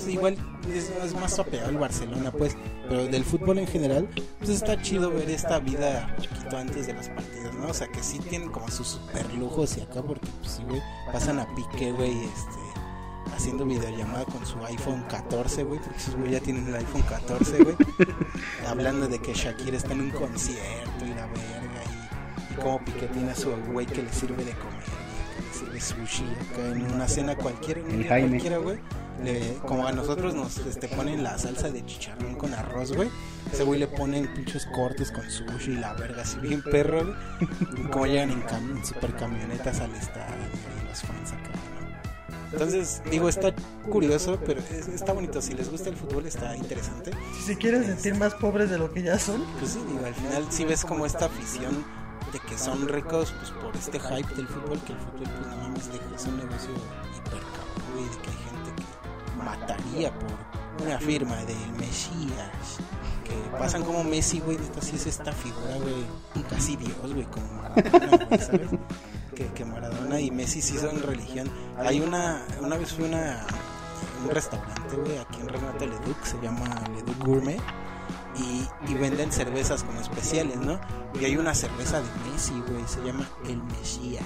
pues 0.01 0.15
igual 0.15 0.37
es, 0.75 0.91
es 1.05 1.15
más 1.15 1.39
apegado 1.39 1.69
al 1.69 1.79
Barcelona, 1.79 2.31
pues. 2.31 2.57
Pero 2.89 3.07
del 3.07 3.25
fútbol 3.25 3.59
en 3.59 3.67
general, 3.67 4.09
pues 4.39 4.51
está 4.51 4.81
chido 4.81 5.11
ver 5.11 5.31
esta 5.31 5.59
vida 5.61 6.15
un 6.19 6.25
poquito 6.25 6.57
antes 6.57 6.87
de 6.87 6.95
los 6.95 7.09
partidos, 7.09 7.55
¿no? 7.55 7.69
O 7.69 7.75
sea, 7.75 7.87
que 7.87 8.03
sí 8.03 8.19
tienen 8.19 8.51
como 8.51 8.69
sus 8.69 8.89
super 8.89 9.33
lujos 9.35 9.77
y 9.77 9.83
acá, 9.83 10.03
porque, 10.03 10.27
pues 10.41 10.53
sí, 10.53 10.63
güey, 10.69 10.83
pasan 11.13 11.39
a 11.39 11.55
pique, 11.55 11.93
güey, 11.93 12.25
este 12.25 12.61
haciendo 13.35 13.65
videollamada 13.65 14.25
con 14.27 14.45
su 14.45 14.63
iPhone 14.67 15.03
14, 15.09 15.65
güey, 15.65 15.81
porque 15.81 15.97
esos 15.97 16.17
güey 16.17 16.33
ya 16.33 16.41
tienen 16.41 16.67
el 16.67 16.75
iPhone 16.75 17.03
14, 17.03 17.65
güey. 17.65 17.77
Hablando 18.67 19.09
de 19.09 19.19
que 19.19 19.33
Shakira 19.33 19.77
está 19.77 19.93
en 19.93 20.03
un 20.03 20.11
concierto 20.11 21.05
y 21.05 21.09
la 21.09 21.27
verga 21.27 21.83
y, 22.51 22.53
y 22.53 22.57
cómo 22.57 22.85
Piqué 22.85 23.07
tiene 23.07 23.31
a 23.31 23.35
su 23.35 23.51
güey 23.73 23.87
que 23.87 24.03
le 24.03 24.13
sirve 24.13 24.45
de 24.45 24.53
comer 24.53 24.85
que 25.37 25.43
le 25.43 25.81
sirve 25.81 25.81
sushi 25.81 26.25
acá 26.25 26.67
en 26.67 26.93
una 26.93 27.09
cena 27.09 27.35
cualquiera, 27.37 27.81
en 27.81 27.87
un 27.87 27.93
El 27.93 28.03
día 28.03 28.09
cualquiera, 28.19 28.59
güey. 28.59 28.79
Le- 29.25 29.55
como 29.67 29.87
a 29.87 29.93
nosotros 29.93 30.35
nos 30.35 30.57
este, 30.59 30.89
ponen 30.89 31.23
la 31.23 31.37
salsa 31.39 31.71
de 31.71 31.85
chicharrón 31.85 32.37
con 32.37 32.55
arroz, 32.55 32.93
güey. 32.93 33.11
Ese 33.53 33.65
güey 33.65 33.81
le 33.81 33.87
ponen 33.89 34.33
pinches 34.35 34.67
cortes 34.67 35.13
con 35.13 35.29
sushi 35.31 35.73
y 35.73 35.77
la 35.77 35.93
verga, 35.95 36.23
así 36.23 36.39
bien 36.39 36.63
perro, 36.63 37.05
güey. 37.05 37.17
Y 37.79 37.83
Como 37.89 38.07
llegan 38.07 38.31
en, 38.31 38.41
cam 38.43 38.77
en 38.77 38.85
super 38.85 39.15
camionetas 39.17 39.81
al 39.81 39.95
estadio 39.95 40.47
y 40.83 40.89
los 40.89 41.01
fans 41.03 41.33
acá, 41.33 41.51
¿no? 41.51 42.51
Entonces, 42.53 43.03
digo, 43.11 43.29
está 43.29 43.55
curioso, 43.91 44.39
pero 44.45 44.61
es- 44.61 44.89
está 44.89 45.13
bonito. 45.13 45.41
Si 45.43 45.53
les 45.55 45.71
gusta 45.71 45.91
el 45.91 45.97
fútbol, 45.97 46.27
está 46.27 46.57
interesante. 46.57 47.13
Si 47.37 47.43
se 47.43 47.57
quieren 47.59 47.85
sentir 47.85 48.15
más 48.17 48.35
pobres 48.35 48.71
de 48.71 48.79
lo 48.79 48.91
que 48.93 49.03
ya 49.03 49.19
son. 49.19 49.45
Pues 49.59 49.73
sí, 49.73 49.81
digo, 49.89 50.05
al 50.05 50.15
final 50.15 50.47
sí 50.51 50.65
ves 50.65 50.85
como 50.85 51.05
esta 51.07 51.27
afición 51.27 51.85
de 52.33 52.39
que 52.41 52.57
son 52.57 52.89
ricos 52.89 53.33
pues 53.39 53.51
por 53.51 53.77
este 53.77 53.99
hype 54.01 54.35
del 54.35 54.47
fútbol, 54.49 54.81
que 54.87 54.93
el 54.93 54.99
fútbol 54.99 55.25
pues 55.37 55.47
no 55.49 55.57
mames, 55.57 55.93
deja- 55.93 56.15
es 56.17 56.25
un 56.27 56.37
negocio 56.39 56.71
hiper 57.17 57.41
cabrón, 57.41 57.93
güey, 57.95 58.05
de 58.05 58.11
que 58.23 58.31
hay 58.31 58.37
gente 58.37 58.50
que 58.50 58.50
mataría 59.41 60.13
por 60.19 60.87
una 60.87 60.99
firma 60.99 61.37
del 61.37 61.73
Mesías. 61.79 62.79
Que 63.25 63.59
pasan 63.59 63.85
como 63.85 64.03
Messi, 64.03 64.41
güey, 64.41 64.59
neta 64.59 64.81
sí 64.81 64.97
es 64.97 65.07
esta 65.07 65.33
figura, 65.33 65.77
güey, 65.77 66.45
casi 66.49 66.77
Dios, 66.77 66.97
güey, 67.13 67.25
como 67.27 67.47
Maradona, 67.63 68.39
¿sabes? 68.39 68.71
Que, 69.35 69.47
que 69.47 69.65
Maradona 69.65 70.21
y 70.21 70.31
Messi 70.31 70.61
sí 70.61 70.77
son 70.77 71.01
religión. 71.03 71.49
Hay 71.79 72.01
una, 72.01 72.43
una 72.61 72.77
vez 72.77 72.93
fui 72.93 73.13
a 73.13 73.47
un 74.25 74.31
restaurante, 74.31 74.97
güey, 74.97 75.19
aquí 75.19 75.41
en 75.41 75.49
Renato 75.49 75.87
Leduc, 75.87 76.25
se 76.25 76.41
llama 76.41 76.69
Leduc 76.95 77.25
Gourmet 77.25 77.61
y, 78.41 78.91
y 78.91 78.95
venden 78.95 79.33
cervezas 79.33 79.83
como 79.85 80.01
especiales, 80.01 80.57
¿no? 80.57 80.81
Y 81.21 81.25
hay 81.25 81.37
una 81.37 81.55
cerveza 81.55 82.01
de 82.01 82.09
Messi, 82.31 82.55
güey, 82.69 82.87
se 82.87 83.03
llama 83.03 83.29
El 83.45 83.63
Mesías. 83.65 84.25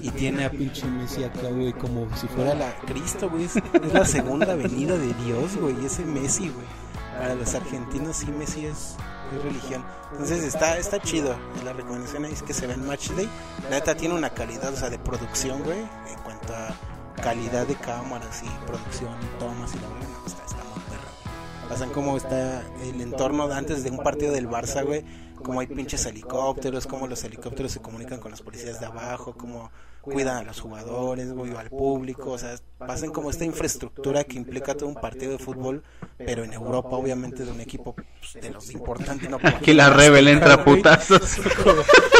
Y 0.00 0.10
tiene 0.10 0.44
a 0.44 0.50
pinche 0.50 0.86
Messi 0.86 1.24
acá, 1.24 1.48
güey, 1.50 1.72
como 1.72 2.06
si 2.16 2.26
fuera 2.28 2.54
la 2.54 2.74
Cristo, 2.86 3.28
güey. 3.28 3.44
Es, 3.44 3.56
es 3.56 3.92
la 3.92 4.04
segunda 4.04 4.54
venida 4.54 4.96
de 4.96 5.12
Dios, 5.24 5.56
güey, 5.56 5.84
ese 5.84 6.04
Messi, 6.04 6.48
güey. 6.48 6.66
Para 7.18 7.34
los 7.34 7.54
argentinos 7.54 8.16
sí 8.16 8.26
Messi 8.26 8.66
es, 8.66 8.96
es 9.34 9.42
religión. 9.42 9.84
Entonces 10.12 10.42
está, 10.42 10.78
está 10.78 11.00
chido. 11.00 11.36
La 11.64 11.72
recomendación 11.72 12.24
es 12.24 12.42
que 12.42 12.54
se 12.54 12.66
ve 12.66 12.74
en 12.74 12.86
Match 12.86 13.10
Day. 13.10 13.28
La 13.64 13.70
neta 13.70 13.94
tiene 13.94 14.14
una 14.14 14.30
calidad, 14.30 14.72
o 14.72 14.76
sea, 14.76 14.90
de 14.90 14.98
producción, 14.98 15.62
güey, 15.62 15.78
en 15.80 16.18
cuanto 16.24 16.54
a 16.54 16.74
calidad 17.22 17.66
de 17.66 17.74
cámaras 17.74 18.42
y 18.42 18.66
producción 18.66 19.12
y 19.22 19.38
tomas 19.38 19.74
y 19.74 19.80
la 19.80 19.88
verdad, 19.88 20.08
no, 20.08 20.26
está. 20.26 20.49
Pasan 21.70 21.90
como 21.90 22.16
está 22.16 22.64
el 22.82 23.00
entorno 23.00 23.44
antes 23.44 23.84
de 23.84 23.90
un 23.90 23.98
partido 23.98 24.32
del 24.32 24.48
Barça, 24.48 24.84
güey. 24.84 25.04
Como 25.36 25.60
hay 25.60 25.68
pinches 25.68 26.04
helicópteros, 26.04 26.88
como 26.88 27.06
los 27.06 27.22
helicópteros 27.22 27.70
se 27.70 27.80
comunican 27.80 28.18
con 28.18 28.32
las 28.32 28.42
policías 28.42 28.80
de 28.80 28.86
abajo, 28.86 29.34
como 29.34 29.70
cuidan 30.00 30.38
a 30.38 30.42
los 30.42 30.60
jugadores, 30.60 31.32
güey, 31.32 31.52
o 31.52 31.58
al 31.58 31.68
público. 31.68 32.32
O 32.32 32.38
sea, 32.38 32.56
pasan 32.78 33.10
como 33.10 33.30
esta 33.30 33.44
infraestructura 33.44 34.24
que 34.24 34.36
implica 34.36 34.74
todo 34.74 34.88
un 34.88 34.94
partido 34.94 35.32
de 35.32 35.38
fútbol, 35.38 35.82
pero 36.18 36.44
en 36.44 36.52
Europa, 36.52 36.90
obviamente, 36.90 37.44
de 37.44 37.52
un 37.52 37.60
equipo 37.60 37.94
pues, 37.94 38.42
de 38.42 38.50
los 38.50 38.70
importantes. 38.70 39.28
No 39.28 39.38
Aquí 39.42 39.72
la 39.72 39.90
Rebel 39.90 40.28
entra 40.28 40.64
putazos. 40.64 41.38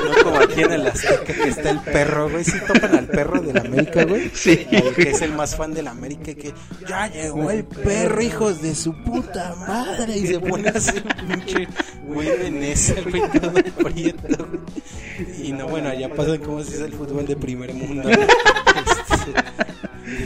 No 0.01 0.25
como 0.25 0.39
aquí 0.39 0.63
en 0.63 0.73
el 0.73 0.87
Azteca 0.87 1.25
que 1.25 1.49
está 1.49 1.71
el 1.71 1.81
perro, 1.81 2.31
güey. 2.31 2.43
Sí 2.43 2.59
topan 2.67 2.95
al 2.97 3.07
perro 3.07 3.41
del 3.43 3.59
América, 3.59 4.05
güey. 4.05 4.31
Sí. 4.33 4.67
Que 4.97 5.11
es 5.11 5.21
el 5.21 5.35
más 5.35 5.55
fan 5.55 5.75
del 5.75 5.89
América 5.89 6.31
y 6.31 6.35
que 6.37 6.55
ya 6.89 7.09
llegó 7.09 7.51
el 7.51 7.65
perro, 7.65 8.23
hijos 8.23 8.63
de 8.63 8.75
su 8.75 8.95
puta 9.03 9.55
madre. 9.57 10.17
Y 10.17 10.27
se 10.27 10.41
pone 10.41 10.71
así 10.71 10.93
un 10.97 11.29
pinche 11.29 11.69
güey 12.05 12.39
de 12.39 12.51
Nesa, 12.51 12.95
güey, 13.03 13.23
todo 13.41 13.53
prieto, 13.53 14.47
güey. 14.47 15.49
Y 15.49 15.53
no, 15.53 15.69
bueno, 15.69 15.91
allá 15.91 16.09
pasan 16.15 16.39
como 16.39 16.63
si 16.63 16.75
es 16.75 16.81
el 16.81 16.93
fútbol 16.93 17.27
de 17.27 17.37
primer 17.37 17.70
Este, 17.71 19.33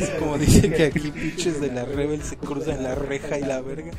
es 0.04 0.10
como 0.18 0.38
dicen 0.38 0.72
que 0.72 0.84
aquí 0.86 1.10
pinches 1.10 1.60
de 1.60 1.70
la 1.72 1.84
Rebel 1.84 2.22
se 2.22 2.36
cruzan 2.36 2.82
la 2.82 2.94
reja 2.94 3.38
y 3.38 3.42
la 3.42 3.60
verga. 3.60 3.90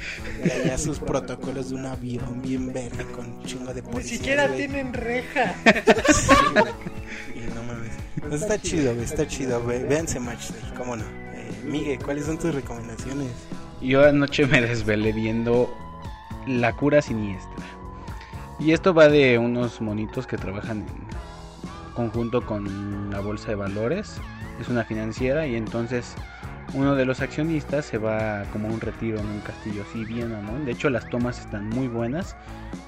Y 0.44 0.50
allá 0.52 0.78
sus 0.78 1.00
protocolos 1.00 1.70
de 1.70 1.76
un 1.76 1.86
avión 1.86 2.42
bien 2.42 2.74
verga 2.74 3.04
con 3.16 3.26
un 3.26 3.44
chingo 3.44 3.74
de 3.74 3.82
Ni 3.82 3.92
policía. 3.92 4.18
siquiera 4.18 4.48
tienen 4.50 4.94
reja. 4.94 5.56
Y 7.36 7.54
no 7.54 7.64
mames. 7.64 7.92
Pues 8.28 8.42
está 8.42 8.60
chido, 8.60 8.94
güey, 8.94 9.06
está 9.06 9.28
chido. 9.28 9.64
Ve, 9.66 9.84
véanse 9.84 10.20
Match 10.20 10.50
Day, 10.50 10.74
cómo 10.78 10.96
no. 10.96 11.04
Eh, 11.34 11.52
Miguel, 11.66 12.00
¿cuáles 12.04 12.26
son 12.26 12.38
tus 12.40 12.54
recomendaciones? 12.56 13.28
Yo 13.82 14.04
anoche 14.06 14.46
me 14.48 14.62
desvelé 14.62 15.12
viendo 15.12 15.72
La 16.48 16.76
cura 16.76 17.02
siniestra. 17.02 17.52
Y 18.60 18.72
esto 18.72 18.94
va 18.94 19.10
de 19.10 19.38
unos 19.38 19.82
monitos 19.82 20.26
que 20.26 20.38
trabajan 20.38 20.86
en 20.88 21.05
conjunto 21.96 22.46
con 22.46 23.10
la 23.10 23.20
bolsa 23.20 23.50
de 23.50 23.56
valores. 23.56 24.22
Es 24.62 24.70
una 24.70 24.84
financiera 24.84 25.48
y 25.48 25.56
entonces 25.56 26.16
uno 26.74 26.96
de 26.96 27.06
los 27.06 27.22
accionistas 27.22 27.86
se 27.86 27.98
va 27.98 28.44
como 28.52 28.68
a 28.68 28.72
un 28.72 28.82
retiro 28.82 29.20
en 29.20 29.26
un 29.26 29.40
castillo 29.40 29.84
así 29.90 30.06
bien 30.06 30.32
mamón. 30.32 30.66
De 30.66 30.72
hecho 30.74 30.90
las 30.90 31.10
tomas 31.10 31.40
están 31.40 31.70
muy 31.70 31.88
buenas. 31.88 32.36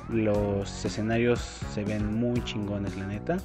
Los 0.10 0.86
escenarios 0.86 1.40
se 1.74 1.84
ven 1.84 2.20
muy 2.20 2.44
chingones 2.44 2.96
la 2.98 3.08
neta. 3.08 3.38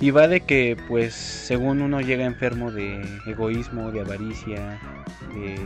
Y 0.00 0.10
va 0.10 0.28
de 0.28 0.40
que 0.40 0.76
pues 0.88 1.14
según 1.14 1.82
uno 1.82 2.00
llega 2.00 2.24
enfermo 2.24 2.70
de 2.70 3.04
egoísmo, 3.26 3.90
de 3.90 4.00
avaricia, 4.00 4.78
de 5.34 5.58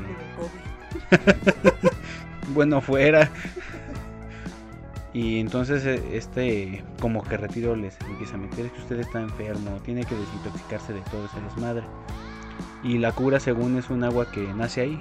bueno 2.55 2.81
fuera. 2.81 3.31
Y 5.15 5.41
entonces 5.41 5.85
eh, 5.85 6.03
este 6.17 6.83
como 7.01 7.23
que 7.23 7.37
retiro 7.37 7.77
les 7.77 8.01
empieza 8.01 8.35
a 8.35 8.39
meter 8.39 8.67
es 8.67 8.73
que 8.73 8.81
usted 8.81 9.01
está 9.01 9.21
enfermo, 9.21 9.79
tiene 9.85 10.05
que 10.05 10.15
desintoxicarse 10.15 10.93
de 10.95 11.01
todo 11.03 11.27
ese 11.27 11.41
desmadre. 11.41 11.85
Y 12.83 12.99
la 12.99 13.13
cura 13.13 13.39
según 13.39 13.79
es 13.79 13.91
un 13.91 14.05
agua 14.05 14.31
que 14.31 14.41
nace 14.55 14.81
ahí. 14.81 15.01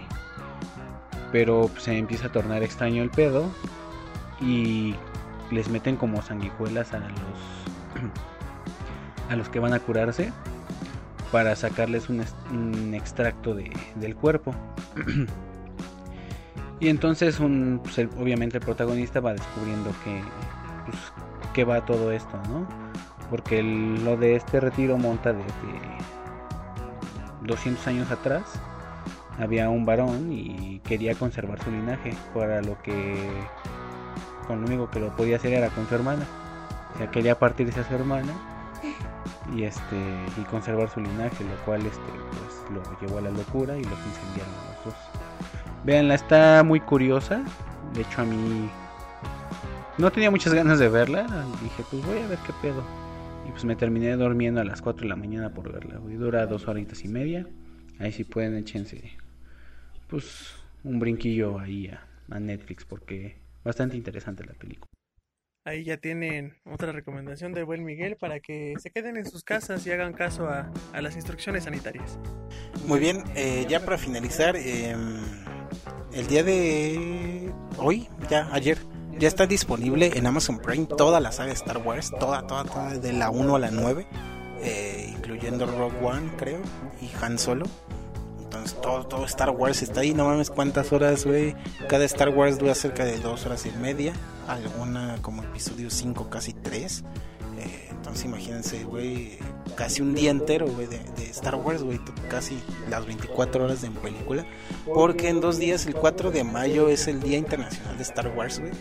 Pero 1.31 1.69
se 1.77 1.97
empieza 1.97 2.27
a 2.27 2.31
tornar 2.31 2.61
extraño 2.61 3.01
el 3.03 3.09
pedo 3.09 3.49
y 4.41 4.95
les 5.49 5.69
meten 5.69 5.95
como 5.95 6.21
sanguijuelas 6.21 6.93
a 6.93 6.99
los 6.99 7.09
a 9.29 9.35
los 9.37 9.47
que 9.47 9.59
van 9.59 9.73
a 9.73 9.79
curarse 9.79 10.33
para 11.31 11.55
sacarles 11.55 12.09
un, 12.09 12.21
un 12.51 12.93
extracto 12.93 13.55
de- 13.55 13.71
del 13.95 14.13
cuerpo. 14.15 14.53
y 16.81 16.89
entonces 16.89 17.39
un, 17.39 17.79
pues, 17.83 17.99
obviamente 18.19 18.57
el 18.57 18.63
protagonista 18.65 19.19
va 19.19 19.33
descubriendo 19.33 19.91
que, 20.03 20.21
pues, 21.53 21.69
va 21.69 21.85
todo 21.85 22.11
esto, 22.11 22.41
¿no? 22.49 22.67
Porque 23.29 23.61
lo 23.61 24.17
de 24.17 24.35
este 24.35 24.59
retiro 24.59 24.97
monta 24.97 25.31
desde 25.31 25.51
200 27.43 27.87
años 27.87 28.09
atrás. 28.11 28.59
Había 29.39 29.69
un 29.69 29.85
varón 29.85 30.31
y 30.31 30.79
quería 30.79 31.13
conservar 31.15 31.63
su 31.63 31.69
linaje. 31.69 32.15
Para 32.33 32.61
lo 32.61 32.81
que 32.81 33.15
con 34.47 34.61
lo 34.61 34.67
único 34.67 34.89
que 34.89 34.99
lo 34.99 35.15
podía 35.15 35.37
hacer 35.37 35.53
era 35.53 35.69
con 35.69 35.87
su 35.87 35.95
hermana. 35.95 36.25
O 36.95 36.97
sea, 36.97 37.11
quería 37.11 37.37
partirse 37.37 37.79
a 37.79 37.87
su 37.87 37.93
hermana 37.93 38.33
y 39.55 39.63
este 39.63 39.97
y 40.37 40.41
conservar 40.45 40.89
su 40.89 40.99
linaje, 40.99 41.43
lo 41.43 41.55
cual 41.63 41.85
este 41.85 42.01
pues 42.31 42.71
lo 42.71 42.99
llevó 42.99 43.19
a 43.19 43.21
la 43.21 43.31
locura 43.31 43.77
y 43.77 43.83
los 43.83 43.99
incendiaron 43.99 44.53
los 44.53 44.85
dos. 44.85 45.20
Veanla, 45.83 46.15
está 46.15 46.63
muy 46.63 46.79
curiosa. 46.79 47.43
De 47.93 48.01
hecho 48.01 48.21
a 48.21 48.25
mí 48.25 48.69
no 49.97 50.11
tenía 50.11 50.31
muchas 50.31 50.53
ganas 50.53 50.79
de 50.79 50.89
verla. 50.89 51.23
Dije, 51.61 51.83
pues 51.89 52.05
voy 52.05 52.19
a 52.19 52.27
ver 52.27 52.39
qué 52.45 52.53
pedo. 52.61 52.83
Y 53.47 53.51
pues 53.51 53.65
me 53.65 53.75
terminé 53.75 54.15
durmiendo 54.15 54.61
a 54.61 54.63
las 54.63 54.81
4 54.81 55.03
de 55.03 55.09
la 55.09 55.15
mañana 55.15 55.53
por 55.53 55.71
verla. 55.71 55.97
güey. 55.97 56.15
Dura 56.15 56.45
dos 56.45 56.67
horitas 56.67 57.03
y 57.03 57.07
media. 57.07 57.47
Ahí 57.99 58.11
sí 58.11 58.23
pueden 58.23 58.55
échense 58.55 59.17
pues 60.07 60.53
un 60.83 60.99
brinquillo 60.99 61.57
ahí 61.57 61.87
a, 61.87 62.05
a 62.29 62.39
Netflix 62.39 62.83
porque 62.83 63.37
bastante 63.63 63.95
interesante 63.95 64.43
la 64.43 64.53
película. 64.53 64.87
Ahí 65.63 65.83
ya 65.83 65.97
tienen 65.97 66.55
otra 66.65 66.91
recomendación 66.91 67.53
del 67.53 67.65
buen 67.65 67.85
Miguel 67.85 68.17
para 68.17 68.39
que 68.39 68.73
se 68.79 68.89
queden 68.89 69.15
en 69.15 69.25
sus 69.25 69.43
casas 69.43 69.85
y 69.85 69.91
hagan 69.91 70.13
caso 70.13 70.47
a, 70.49 70.71
a 70.91 71.01
las 71.01 71.15
instrucciones 71.15 71.65
sanitarias. 71.65 72.19
Muy 72.87 72.99
bien, 72.99 73.23
eh, 73.35 73.65
ya 73.69 73.79
para 73.85 73.97
finalizar, 73.99 74.55
eh, 74.57 74.95
el 76.13 76.27
día 76.27 76.43
de 76.43 77.51
hoy, 77.77 78.09
ya 78.29 78.49
ayer, 78.51 78.77
ya 79.17 79.27
está 79.27 79.45
disponible 79.47 80.11
en 80.15 80.25
Amazon 80.25 80.59
Prime 80.59 80.85
toda 80.85 81.19
la 81.19 81.31
saga 81.31 81.47
de 81.49 81.53
Star 81.53 81.77
Wars, 81.77 82.11
toda, 82.19 82.45
toda, 82.47 82.63
toda, 82.65 82.97
de 82.97 83.13
la 83.13 83.29
1 83.29 83.55
a 83.55 83.59
la 83.59 83.71
9, 83.71 84.07
eh, 84.61 85.13
incluyendo 85.15 85.65
Rogue 85.65 85.97
One, 86.03 86.31
creo, 86.37 86.59
y 87.01 87.09
Han 87.23 87.37
Solo. 87.37 87.65
Entonces 88.41 88.79
todo, 88.81 89.25
Star 89.25 89.51
Wars 89.51 89.81
está 89.81 90.01
ahí, 90.01 90.13
no 90.13 90.25
mames 90.25 90.49
cuántas 90.49 90.91
horas, 90.91 91.25
güey. 91.25 91.55
Cada 91.87 92.03
Star 92.03 92.29
Wars 92.29 92.59
dura 92.59 92.75
cerca 92.75 93.05
de 93.05 93.17
dos 93.17 93.45
horas 93.45 93.65
y 93.65 93.71
media, 93.71 94.13
alguna 94.47 95.17
como 95.21 95.41
episodio 95.43 95.89
5, 95.89 96.29
casi 96.29 96.51
3. 96.51 97.03
Imagínense, 98.23 98.83
güey, 98.83 99.39
casi 99.75 100.01
un 100.01 100.13
día 100.13 100.31
entero, 100.31 100.67
güey, 100.67 100.87
de, 100.87 100.99
de 100.99 101.29
Star 101.29 101.55
Wars, 101.55 101.81
güey, 101.81 101.99
casi 102.29 102.61
las 102.89 103.05
24 103.05 103.65
horas 103.65 103.81
de 103.81 103.89
película. 103.89 104.45
Porque 104.85 105.29
en 105.29 105.41
dos 105.41 105.57
días, 105.57 105.85
el 105.85 105.95
4 105.95 106.31
de 106.31 106.43
mayo, 106.43 106.89
es 106.89 107.07
el 107.07 107.21
Día 107.21 107.37
Internacional 107.37 107.97
de 107.97 108.03
Star 108.03 108.27
Wars, 108.35 108.59
güey. 108.59 108.71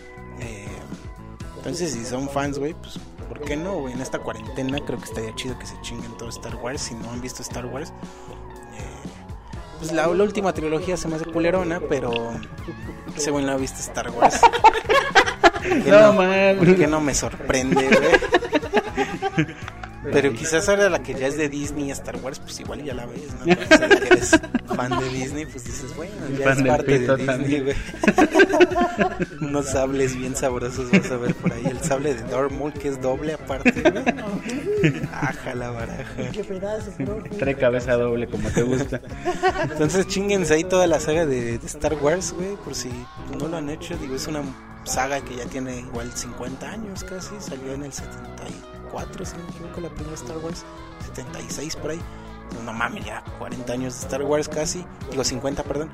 Eh, 0.41 0.67
entonces, 1.57 1.93
si 1.93 2.05
son 2.05 2.29
fans, 2.29 2.59
güey, 2.59 2.75
pues, 2.75 2.99
¿por 3.29 3.41
qué 3.41 3.57
no, 3.57 3.81
güey? 3.81 3.95
En 3.95 4.01
esta 4.01 4.19
cuarentena 4.19 4.79
creo 4.85 4.99
que 4.99 5.05
estaría 5.05 5.35
chido 5.35 5.59
que 5.59 5.67
se 5.67 5.81
chinguen 5.81 6.17
todo 6.17 6.29
Star 6.29 6.57
Wars. 6.57 6.81
Si 6.83 6.95
no 6.95 7.11
han 7.11 7.21
visto 7.21 7.43
Star 7.43 7.67
Wars, 7.67 7.91
eh, 7.91 9.09
pues 9.79 9.93
la, 9.93 10.07
la 10.07 10.25
última 10.25 10.53
trilogía 10.53 10.97
se 10.97 11.09
me 11.09 11.17
hace 11.17 11.27
culerona, 11.27 11.81
pero 11.89 12.13
no 13.29 13.53
ha 13.53 13.57
visto 13.57 13.81
Star 13.81 14.11
Wars. 14.11 14.41
¿Por 15.53 15.83
qué 15.83 15.91
No, 15.91 16.01
no, 16.01 16.13
man. 16.15 16.57
¿Por 16.59 16.77
qué 16.77 16.87
no 16.87 17.01
me 17.01 17.15
sorprende, 17.15 17.89
güey? 17.89 18.40
Pero 20.03 20.33
quizás 20.33 20.69
ahora 20.69 20.89
la 20.89 21.03
que 21.03 21.15
ya 21.15 21.27
es 21.27 21.37
de 21.37 21.49
Disney 21.49 21.91
Star 21.91 22.17
Wars, 22.17 22.39
pues 22.39 22.59
igual 22.61 22.83
ya 22.83 22.95
la 22.95 23.05
ves, 23.05 23.35
¿no? 23.39 23.53
Entonces, 23.53 23.81
ahora 23.81 23.97
que 23.97 24.07
eres 24.07 24.41
fan 24.75 24.99
de 24.99 25.09
Disney, 25.11 25.47
pues 25.47 25.65
dices, 25.65 25.95
bueno, 25.95 26.15
ya 26.39 26.45
Fan 26.45 26.67
es 26.67 26.73
parte 26.73 26.99
de 26.99 27.17
Disney, 27.17 27.61
güey. 27.61 27.77
Unos 29.43 29.67
sables 29.67 30.17
bien 30.17 30.35
sabrosos 30.35 30.91
vas 30.91 31.11
a 31.11 31.17
ver 31.19 31.35
por 31.35 31.53
ahí. 31.53 31.67
El 31.67 31.81
sable 31.81 32.15
de 32.15 32.23
Dormul, 32.23 32.73
que 32.73 32.89
es 32.89 33.01
doble 33.03 33.35
aparte, 33.35 33.73
güey. 33.73 35.03
Aja 35.13 35.55
la 35.55 35.71
baraja. 35.71 36.15
Trae 37.39 37.57
cabeza 37.57 37.93
doble 37.95 38.27
como 38.27 38.49
te 38.49 38.63
gusta. 38.63 39.03
Entonces 39.65 40.07
chinguense 40.07 40.55
ahí 40.55 40.65
toda 40.65 40.87
la 40.87 40.99
saga 40.99 41.27
de, 41.27 41.59
de 41.59 41.67
Star 41.67 41.95
Wars, 41.95 42.33
güey, 42.33 42.57
por 42.65 42.75
si 42.75 42.91
no 43.39 43.49
lo 43.49 43.57
han 43.59 43.69
hecho. 43.69 43.97
Digo, 43.99 44.15
es 44.15 44.27
una 44.27 44.43
saga 44.85 45.21
que 45.21 45.37
ya 45.37 45.45
tiene 45.45 45.81
igual 45.81 46.11
50 46.11 46.71
años 46.71 47.05
casi. 47.05 47.35
Salió 47.39 47.75
en 47.75 47.85
el 47.85 47.93
74, 48.91 49.25
si 49.25 49.37
no 49.37 49.45
me 49.45 49.51
equivoco, 49.51 49.81
la 49.81 49.89
primera 49.91 50.15
Star 50.15 50.39
Wars. 50.39 50.65
76 51.07 51.77
por 51.77 51.91
ahí. 51.93 52.01
No 52.65 52.73
mames, 52.73 53.05
ya 53.05 53.23
40 53.39 53.73
años 53.73 53.95
de 53.95 54.07
Star 54.07 54.23
Wars 54.23 54.49
casi. 54.49 54.85
Digo, 55.11 55.23
50, 55.23 55.63
perdón. 55.63 55.91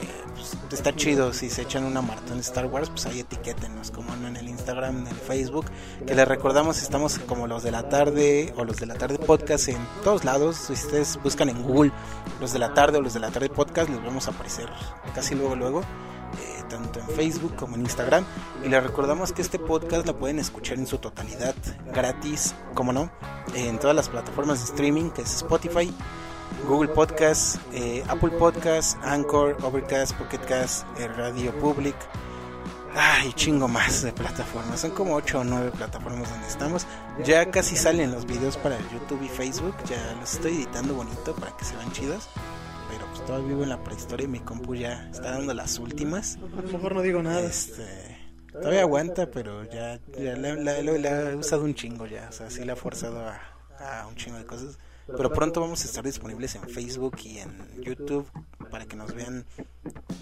Eh, 0.00 0.24
pues, 0.34 0.56
está 0.72 0.94
chido 0.94 1.32
si 1.32 1.50
se 1.50 1.62
echan 1.62 1.84
una 1.84 2.00
maratón 2.00 2.36
de 2.36 2.42
Star 2.42 2.66
Wars, 2.66 2.88
pues 2.88 3.06
ahí 3.06 3.20
etiquétenos 3.20 3.90
como 3.90 4.14
en 4.14 4.36
el 4.36 4.48
Instagram, 4.48 4.98
en 4.98 5.06
el 5.08 5.16
Facebook. 5.16 5.66
Que 6.06 6.14
les 6.14 6.28
recordamos, 6.28 6.80
estamos 6.80 7.18
como 7.18 7.46
los 7.46 7.62
de 7.64 7.72
la 7.72 7.88
tarde 7.88 8.54
o 8.56 8.64
los 8.64 8.76
de 8.76 8.86
la 8.86 8.94
tarde 8.94 9.18
podcast 9.18 9.68
en 9.68 9.84
todos 10.04 10.24
lados. 10.24 10.56
Si 10.56 10.72
ustedes 10.72 11.18
buscan 11.22 11.48
en 11.48 11.62
Google 11.62 11.92
los 12.40 12.52
de 12.52 12.60
la 12.60 12.74
tarde 12.74 12.98
o 12.98 13.00
los 13.00 13.14
de 13.14 13.20
la 13.20 13.30
tarde 13.30 13.48
podcast, 13.48 13.90
les 13.90 14.02
vamos 14.02 14.28
a 14.28 14.30
aparecer 14.30 14.68
casi 15.14 15.34
luego, 15.34 15.56
luego. 15.56 15.82
Tanto 16.68 17.00
en 17.00 17.08
Facebook 17.08 17.54
como 17.56 17.74
en 17.74 17.82
Instagram. 17.82 18.24
Y 18.64 18.68
les 18.68 18.82
recordamos 18.82 19.32
que 19.32 19.42
este 19.42 19.58
podcast 19.58 20.06
lo 20.06 20.16
pueden 20.16 20.38
escuchar 20.38 20.78
en 20.78 20.86
su 20.86 20.98
totalidad 20.98 21.54
gratis, 21.92 22.54
como 22.74 22.92
no, 22.92 23.10
en 23.54 23.78
todas 23.78 23.96
las 23.96 24.08
plataformas 24.08 24.58
de 24.60 24.64
streaming, 24.66 25.10
que 25.10 25.22
es 25.22 25.36
Spotify, 25.36 25.92
Google 26.66 26.88
Podcast, 26.88 27.56
eh, 27.72 28.04
Apple 28.08 28.30
Podcast, 28.30 28.98
Anchor, 29.02 29.56
Overcast, 29.62 30.14
Pocket 30.14 30.40
Cast, 30.46 30.86
eh, 30.98 31.08
Radio 31.08 31.52
Public. 31.58 31.96
Ay, 32.94 33.32
chingo 33.34 33.68
más 33.68 34.02
de 34.02 34.12
plataformas. 34.12 34.80
Son 34.80 34.90
como 34.90 35.14
8 35.14 35.40
o 35.40 35.44
9 35.44 35.70
plataformas 35.72 36.30
donde 36.30 36.48
estamos. 36.48 36.86
Ya 37.24 37.50
casi 37.50 37.76
salen 37.76 38.10
los 38.10 38.26
videos 38.26 38.56
para 38.56 38.78
YouTube 38.92 39.22
y 39.22 39.28
Facebook. 39.28 39.74
Ya 39.88 40.16
los 40.18 40.34
estoy 40.34 40.56
editando 40.56 40.94
bonito 40.94 41.34
para 41.34 41.56
que 41.56 41.64
se 41.64 41.76
vean 41.76 41.92
chidos. 41.92 42.28
Todavía 43.28 43.48
vivo 43.48 43.62
en 43.62 43.68
la 43.68 43.84
prehistoria 43.84 44.24
y 44.24 44.28
mi 44.28 44.40
compu 44.40 44.74
ya 44.74 45.08
está 45.10 45.32
dando 45.32 45.52
las 45.52 45.78
últimas. 45.78 46.36
A 46.36 46.62
lo 46.62 46.72
mejor 46.72 46.94
no 46.94 47.02
digo 47.02 47.22
nada. 47.22 47.42
Este, 47.42 47.84
todavía 48.52 48.80
aguanta, 48.80 49.30
pero 49.30 49.64
ya, 49.64 50.00
ya 50.18 50.34
la, 50.36 50.54
la- 50.54 50.82
la- 50.82 50.92
la 50.98 51.30
he 51.32 51.36
usado 51.36 51.64
un 51.64 51.74
chingo 51.74 52.06
ya. 52.06 52.26
O 52.30 52.32
sea, 52.32 52.50
sí 52.50 52.64
la 52.64 52.72
he 52.72 52.76
forzado 52.76 53.20
a, 53.20 53.38
a 53.78 54.06
un 54.06 54.14
chingo 54.16 54.38
de 54.38 54.46
cosas. 54.46 54.78
Pero 55.06 55.30
pronto 55.32 55.60
vamos 55.60 55.82
a 55.82 55.84
estar 55.86 56.04
disponibles 56.04 56.54
en 56.54 56.62
Facebook 56.68 57.16
y 57.24 57.38
en 57.38 57.82
YouTube 57.82 58.26
para 58.70 58.86
que 58.86 58.96
nos 58.96 59.14
vean. 59.14 59.44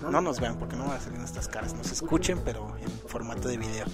No 0.01 0.21
nos 0.21 0.41
vean 0.41 0.59
porque 0.59 0.77
no 0.77 0.85
van 0.87 0.97
a 0.97 1.01
salir 1.01 1.19
nuestras 1.19 1.47
caras. 1.49 1.75
Nos 1.75 1.91
escuchen, 1.93 2.41
pero 2.45 2.77
en 2.79 2.91
formato 3.09 3.49
de 3.49 3.57
video. 3.57 3.87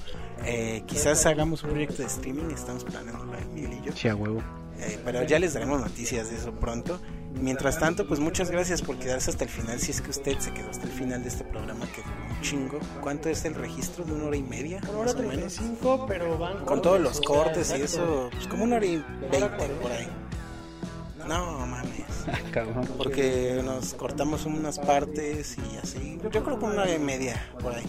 Eh, 0.45 0.85
quizás 0.87 1.25
hagamos 1.27 1.63
un 1.65 1.71
proyecto 1.71 1.97
de 2.03 2.07
streaming. 2.09 2.51
Estamos 2.51 2.85
planeándolo 2.85 3.37
en 3.39 3.55
Miguel 3.55 3.73
y 3.75 3.87
yo. 3.87 3.93
Sí, 3.95 4.09
a 4.09 4.15
huevo. 4.15 4.43
Eh, 4.79 4.99
pero 5.05 5.23
ya 5.23 5.39
les 5.39 5.53
daremos 5.55 5.81
noticias 5.81 6.31
de 6.31 6.37
eso 6.37 6.53
pronto. 6.53 7.01
Mientras 7.41 7.79
tanto, 7.79 8.07
pues 8.07 8.21
muchas 8.21 8.51
gracias 8.51 8.83
por 8.83 8.99
quedarse 8.99 9.31
hasta 9.31 9.45
el 9.45 9.51
final. 9.51 9.81
Si 9.81 9.91
es 9.91 10.01
que 10.01 10.11
usted 10.11 10.39
se 10.39 10.53
quedó 10.53 10.71
hasta 10.71 10.85
el 10.85 10.93
final 10.93 11.23
de 11.23 11.29
este 11.29 11.45
programa, 11.45 11.87
que 11.87 12.01
un 12.01 12.41
chingo. 12.41 12.79
¿Cuánto 13.01 13.29
es 13.29 13.45
el 13.45 13.55
registro? 13.55 14.05
¿De 14.05 14.13
una 14.13 14.27
hora 14.27 14.37
y 14.37 14.43
media? 14.43 14.81
Una 14.89 14.99
hora 14.99 15.13
más 15.13 15.15
o 15.15 15.19
menos. 15.19 15.55
35, 15.55 16.07
pero 16.07 16.39
van 16.39 16.65
Con 16.65 16.83
todos 16.83 17.01
los 17.01 17.21
cortes 17.21 17.75
y 17.77 17.83
eso, 17.83 18.29
pues 18.33 18.47
como 18.47 18.65
una 18.65 18.77
hora 18.77 18.87
y 18.87 19.05
veinte 19.31 19.69
por 19.81 19.91
ahí. 19.91 20.09
No 21.27 21.67
mames. 21.67 21.91
Ah. 22.55 22.83
Porque 22.99 23.61
nos 23.65 23.95
cortamos 23.95 24.45
unas 24.47 24.79
partes 24.79 25.57
y 25.59 25.77
así. 25.79 26.19
Yo 26.23 26.31
creo 26.31 26.59
que 26.59 26.65
una 26.67 26.83
hora 26.83 26.95
y 26.95 26.99
media 26.99 27.43
por 27.61 27.75
ahí. 27.75 27.87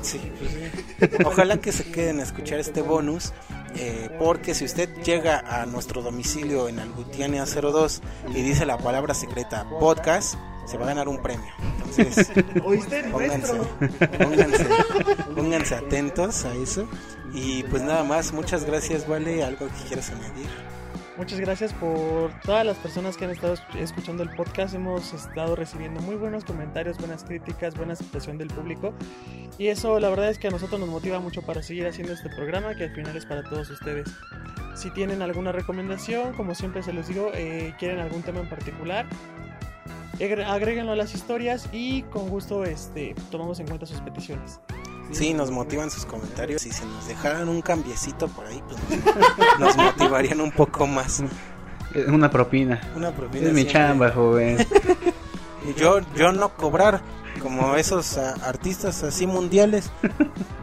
Sí, 0.00 0.32
pues 0.38 1.10
sí. 1.10 1.24
Ojalá 1.26 1.58
que 1.58 1.72
se 1.72 1.90
queden 1.90 2.20
a 2.20 2.22
escuchar 2.22 2.60
este 2.60 2.80
bonus. 2.80 3.32
Eh, 3.76 4.08
porque 4.18 4.54
si 4.54 4.64
usted 4.64 4.88
llega 5.02 5.38
a 5.40 5.66
nuestro 5.66 6.02
domicilio 6.02 6.68
en 6.68 6.78
Algutiania 6.78 7.44
02 7.44 8.02
y 8.30 8.42
dice 8.42 8.66
la 8.66 8.78
palabra 8.78 9.14
secreta 9.14 9.68
podcast, 9.80 10.34
se 10.66 10.76
va 10.76 10.84
a 10.84 10.88
ganar 10.88 11.08
un 11.08 11.22
premio. 11.22 11.50
Entonces, 11.76 12.30
¿Oíste? 12.64 13.04
pónganse, 13.04 13.54
Nuestro. 13.54 14.18
pónganse, 14.18 14.66
pónganse 15.34 15.74
atentos 15.74 16.44
a 16.44 16.54
eso. 16.54 16.86
Y 17.32 17.62
pues 17.64 17.82
nada 17.82 18.04
más, 18.04 18.32
muchas 18.32 18.64
gracias, 18.64 19.06
Vale. 19.06 19.42
¿Algo 19.44 19.66
que 19.68 19.84
quieras 19.88 20.10
añadir? 20.10 20.48
Muchas 21.18 21.40
gracias 21.40 21.72
por 21.74 22.30
todas 22.44 22.64
las 22.64 22.76
personas 22.76 23.16
que 23.16 23.24
han 23.24 23.32
estado 23.32 23.54
escu- 23.54 23.76
escuchando 23.80 24.22
el 24.22 24.30
podcast. 24.30 24.72
Hemos 24.74 25.12
estado 25.12 25.56
recibiendo 25.56 26.00
muy 26.00 26.14
buenos 26.14 26.44
comentarios, 26.44 26.96
buenas 26.96 27.24
críticas, 27.24 27.74
buena 27.74 27.94
aceptación 27.94 28.38
del 28.38 28.46
público. 28.48 28.94
Y 29.58 29.66
eso 29.66 29.98
la 29.98 30.10
verdad 30.10 30.30
es 30.30 30.38
que 30.38 30.46
a 30.46 30.50
nosotros 30.52 30.78
nos 30.78 30.88
motiva 30.88 31.18
mucho 31.18 31.42
para 31.42 31.60
seguir 31.60 31.88
haciendo 31.88 32.12
este 32.12 32.30
programa 32.30 32.76
que 32.76 32.84
al 32.84 32.94
final 32.94 33.16
es 33.16 33.26
para 33.26 33.42
todos 33.42 33.68
ustedes. 33.68 34.08
Si 34.76 34.90
tienen 34.92 35.20
alguna 35.20 35.50
recomendación, 35.50 36.34
como 36.34 36.54
siempre 36.54 36.84
se 36.84 36.92
los 36.92 37.08
digo, 37.08 37.32
eh, 37.34 37.74
quieren 37.80 37.98
algún 37.98 38.22
tema 38.22 38.38
en 38.38 38.48
particular, 38.48 39.04
agréguenlo 40.46 40.92
a 40.92 40.96
las 40.96 41.14
historias 41.14 41.68
y 41.72 42.02
con 42.04 42.28
gusto 42.28 42.64
este, 42.64 43.16
tomamos 43.32 43.58
en 43.58 43.66
cuenta 43.66 43.86
sus 43.86 44.00
peticiones. 44.02 44.60
Sí, 45.10 45.32
nos 45.34 45.50
motivan 45.50 45.90
sus 45.90 46.04
comentarios 46.04 46.66
y 46.66 46.72
si 46.72 46.84
nos 46.84 47.06
dejaran 47.08 47.48
un 47.48 47.62
cambiecito 47.62 48.28
por 48.28 48.46
ahí, 48.46 48.62
pues 48.68 48.80
nos, 49.58 49.76
motivarían 49.76 50.40
un 50.40 50.52
poco 50.52 50.86
más. 50.86 51.22
Es 51.94 52.06
Una 52.08 52.30
propina. 52.30 52.80
Una 52.94 53.10
propina 53.12 53.46
Es 53.48 53.52
mi 53.54 53.62
siempre. 53.62 53.72
chamba, 53.72 54.10
joven. 54.10 54.58
Y 55.66 55.78
Yo, 55.80 56.00
yo 56.14 56.32
no 56.32 56.50
cobrar 56.50 57.00
como 57.42 57.74
esos 57.76 58.18
ah, 58.18 58.34
artistas 58.44 59.02
así 59.02 59.26
mundiales. 59.26 59.90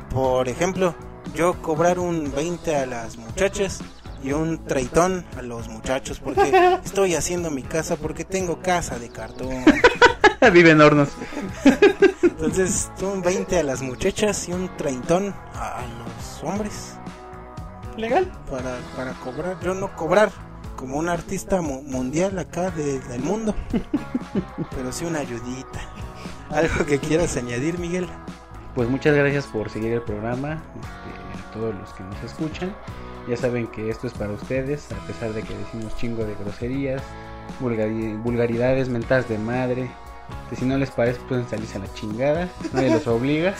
Por 0.10 0.48
ejemplo, 0.48 0.96
yo 1.34 1.62
cobrar 1.62 2.00
un 2.00 2.32
20 2.34 2.76
a 2.76 2.86
las 2.86 3.18
muchachas 3.18 3.82
y 4.26 4.34
un 4.34 4.65
treitón 4.65 5.23
a 5.38 5.41
los 5.43 5.68
muchachos 5.69 6.19
porque 6.19 6.52
estoy 6.84 7.14
haciendo 7.15 7.52
mi 7.52 7.61
casa 7.64 7.95
porque 7.95 8.26
tengo 8.26 8.60
casa 8.61 8.97
de 8.99 9.10
cartón. 9.10 9.64
Vive 10.53 10.72
en 10.72 10.81
hornos. 10.81 11.10
Entonces, 12.22 12.91
un 13.02 13.22
20 13.22 13.60
a 13.60 13.64
las 13.64 13.81
muchachas 13.81 14.47
y 14.49 14.53
un 14.53 14.69
treintón 14.77 15.34
a 15.53 15.81
los 15.99 16.43
hombres. 16.43 16.93
¿Legal? 17.97 18.30
para, 18.52 18.76
para 18.97 19.14
cobrar, 19.14 19.57
yo 19.61 19.73
no 19.73 19.95
cobrar 19.95 20.30
como 20.76 20.97
un 20.97 21.07
artista 21.07 21.61
mu- 21.61 21.81
mundial 21.84 22.38
acá 22.38 22.69
de- 22.72 22.99
del 22.99 23.22
mundo, 23.22 23.56
pero 24.76 24.91
sí 24.91 25.06
una 25.06 25.19
ayudita. 25.19 25.80
¿Algo 26.49 26.85
que 26.85 26.99
quieras 26.99 27.38
añadir, 27.38 27.80
Miguel? 27.80 28.07
Pues 28.76 28.89
muchas 28.89 29.15
gracias 29.15 29.45
por 29.45 29.69
seguir 29.69 29.93
el 29.93 30.02
programa. 30.02 30.61
este, 30.76 31.41
a 31.47 31.52
todos 31.53 31.73
los 31.73 31.93
que 31.93 32.03
nos 32.03 32.22
escuchan. 32.23 32.76
Ya 33.27 33.35
saben 33.38 33.68
que 33.68 33.89
esto 33.89 34.07
es 34.07 34.14
para 34.14 34.31
ustedes, 34.34 34.91
a 34.91 35.07
pesar 35.07 35.34
de 35.34 35.41
que 35.41 35.53
decimos 35.57 35.95
chingo 35.97 36.23
de 36.26 36.35
groserías, 36.35 37.02
vulgari- 37.60 38.22
vulgaridades, 38.22 38.88
mentas 38.89 39.27
de 39.27 39.38
madre. 39.38 39.89
Que 40.49 40.56
si 40.56 40.65
no 40.65 40.77
les 40.77 40.91
parece, 40.91 41.19
pueden 41.27 41.47
salirse 41.47 41.77
a 41.77 41.81
la 41.81 41.93
chingada. 41.93 42.49
Nadie 42.73 42.91
los 42.91 43.07
obliga. 43.07 43.53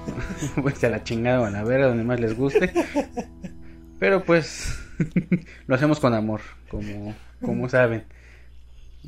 pues 0.62 0.82
a 0.84 0.88
la 0.90 1.02
chingada 1.04 1.40
o 1.40 1.44
a 1.44 1.50
la 1.50 1.62
verga, 1.64 1.88
donde 1.88 2.04
más 2.04 2.20
les 2.20 2.36
guste. 2.36 2.72
Pero 3.98 4.24
pues 4.24 4.76
lo 5.66 5.74
hacemos 5.74 6.00
con 6.00 6.14
amor, 6.14 6.40
como, 6.68 7.14
como 7.40 7.68
saben. 7.68 8.04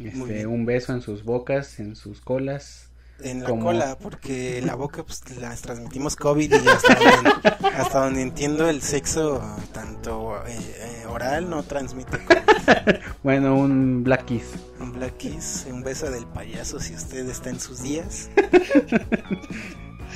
Este, 0.00 0.46
un 0.46 0.64
beso 0.64 0.92
en 0.94 1.02
sus 1.02 1.24
bocas, 1.24 1.78
en 1.80 1.96
sus 1.96 2.20
colas. 2.20 2.88
En 3.24 3.43
la 3.43 3.49
Como- 3.49 3.65
cola, 3.65 3.97
porque 3.99 4.61
la 4.65 4.74
boca 4.74 5.05
pues 5.05 5.23
las 5.39 5.61
transmitimos 5.62 6.16
COVID 6.16 6.53
y 6.53 6.69
hasta 6.69 6.94
donde, 6.94 7.31
hasta 7.77 8.05
donde 8.05 8.23
entiendo 8.23 8.69
el 8.69 8.82
sexo, 8.82 9.40
tanto 9.73 10.36
eh, 10.47 10.57
eh, 10.59 11.07
oral, 11.09 11.49
no 11.49 11.62
transmite 11.62 12.19
COVID. 12.24 12.39
Bueno, 13.23 13.57
un 13.57 14.03
black 14.05 14.24
kiss. 14.24 14.44
Un 14.81 14.93
black 14.93 15.16
kiss, 15.16 15.66
un 15.70 15.82
beso 15.82 16.11
del 16.11 16.27
payaso 16.27 16.81
si 16.81 16.94
usted 16.94 17.28
está 17.28 17.51
en 17.51 17.61
sus 17.61 17.82
días. 17.82 18.31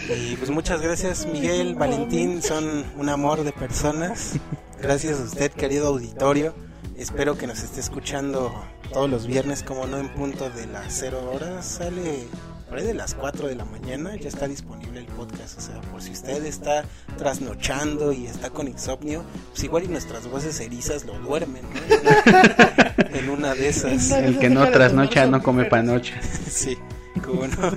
Y 0.08 0.36
pues 0.36 0.50
muchas 0.50 0.82
gracias 0.82 1.26
Miguel, 1.26 1.74
Valentín, 1.74 2.42
son 2.42 2.84
un 2.98 3.08
amor 3.08 3.44
de 3.44 3.52
personas. 3.52 4.32
Gracias 4.80 5.18
a 5.18 5.24
usted 5.24 5.50
querido 5.52 5.86
auditorio. 5.88 6.54
Espero 6.98 7.36
que 7.38 7.46
nos 7.46 7.62
esté 7.62 7.80
escuchando 7.80 8.54
todos 8.92 9.08
los 9.08 9.26
viernes, 9.26 9.62
como 9.62 9.86
no 9.86 9.96
en 9.98 10.08
punto 10.10 10.50
de 10.50 10.66
las 10.66 10.92
0 11.00 11.30
horas. 11.32 11.64
Sale 11.66 12.26
por 12.68 12.78
ahí 12.78 12.86
de 12.86 12.94
las 12.94 13.14
4 13.14 13.48
de 13.48 13.54
la 13.54 13.64
mañana, 13.64 14.16
ya 14.16 14.28
está 14.28 14.48
disponible 14.48 15.00
el 15.00 15.06
podcast. 15.06 15.58
O 15.58 15.60
sea, 15.60 15.80
por 15.92 16.02
si 16.02 16.12
usted 16.12 16.44
está 16.44 16.84
trasnochando 17.16 18.12
y 18.12 18.26
está 18.26 18.50
con 18.50 18.68
insomnio, 18.68 19.24
pues 19.50 19.64
igual 19.64 19.84
y 19.84 19.88
nuestras 19.88 20.28
voces 20.28 20.58
erizas 20.60 21.04
lo 21.04 21.18
duermen, 21.18 21.62
¿no? 21.62 23.16
En 23.16 23.30
una 23.30 23.54
de 23.54 23.68
esas. 23.68 24.10
El 24.10 24.38
que 24.38 24.50
no 24.50 24.68
trasnocha 24.70 25.26
no 25.26 25.42
come 25.42 25.64
panocha. 25.66 26.20
Sí, 26.22 26.76
como 27.24 27.46
no. 27.46 27.76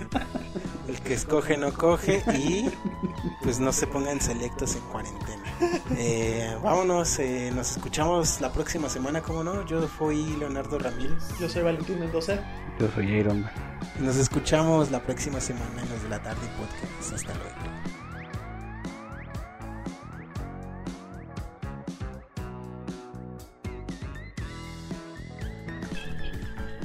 Que 1.09 1.15
escoge 1.15 1.57
no 1.57 1.73
coge 1.73 2.21
y 2.37 2.69
pues 3.41 3.59
no 3.59 3.71
se 3.71 3.87
pongan 3.87 4.21
selectos 4.21 4.75
en 4.75 4.81
cuarentena. 4.91 5.43
Eh, 5.97 6.55
vámonos, 6.63 7.17
eh, 7.17 7.49
nos 7.51 7.71
escuchamos 7.71 8.39
la 8.41 8.53
próxima 8.53 8.89
semana, 8.89 9.19
como 9.19 9.43
no. 9.43 9.65
Yo 9.65 9.87
fui 9.87 10.23
Leonardo 10.37 10.77
Ramírez. 10.77 11.23
Yo 11.39 11.49
soy 11.49 11.63
Valentín 11.63 11.99
Mendoza. 11.99 12.35
Yo 12.79 12.87
soy 12.93 13.07
Iron 13.07 13.49
nos 13.99 14.17
escuchamos 14.17 14.91
la 14.91 15.01
próxima 15.01 15.41
semana 15.41 15.81
en 15.81 15.89
los 15.89 16.03
de 16.03 16.09
la 16.09 16.21
tarde 16.21 16.47
podcast. 16.59 17.13
Hasta 17.15 17.33
luego. 17.33 17.55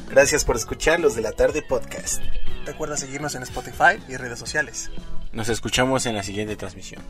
Gracias 0.08 0.46
por 0.46 0.56
escuchar 0.56 0.98
los 0.98 1.14
de 1.14 1.20
la 1.20 1.32
tarde 1.32 1.60
podcast. 1.60 2.22
Recuerda 2.64 2.96
seguirnos 2.96 3.34
en 3.34 3.42
Spotify 3.42 4.02
y 4.08 4.16
redes 4.16 4.38
sociales. 4.38 4.90
Nos 5.32 5.48
escuchamos 5.48 6.06
en 6.06 6.14
la 6.14 6.22
siguiente 6.22 6.56
transmisión. 6.56 7.02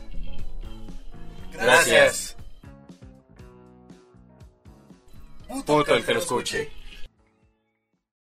Gracias. 1.53 2.35
Puto 5.47 5.95
el 5.95 6.05
que 6.05 6.13
lo 6.13 6.19
escuche. 6.19 6.71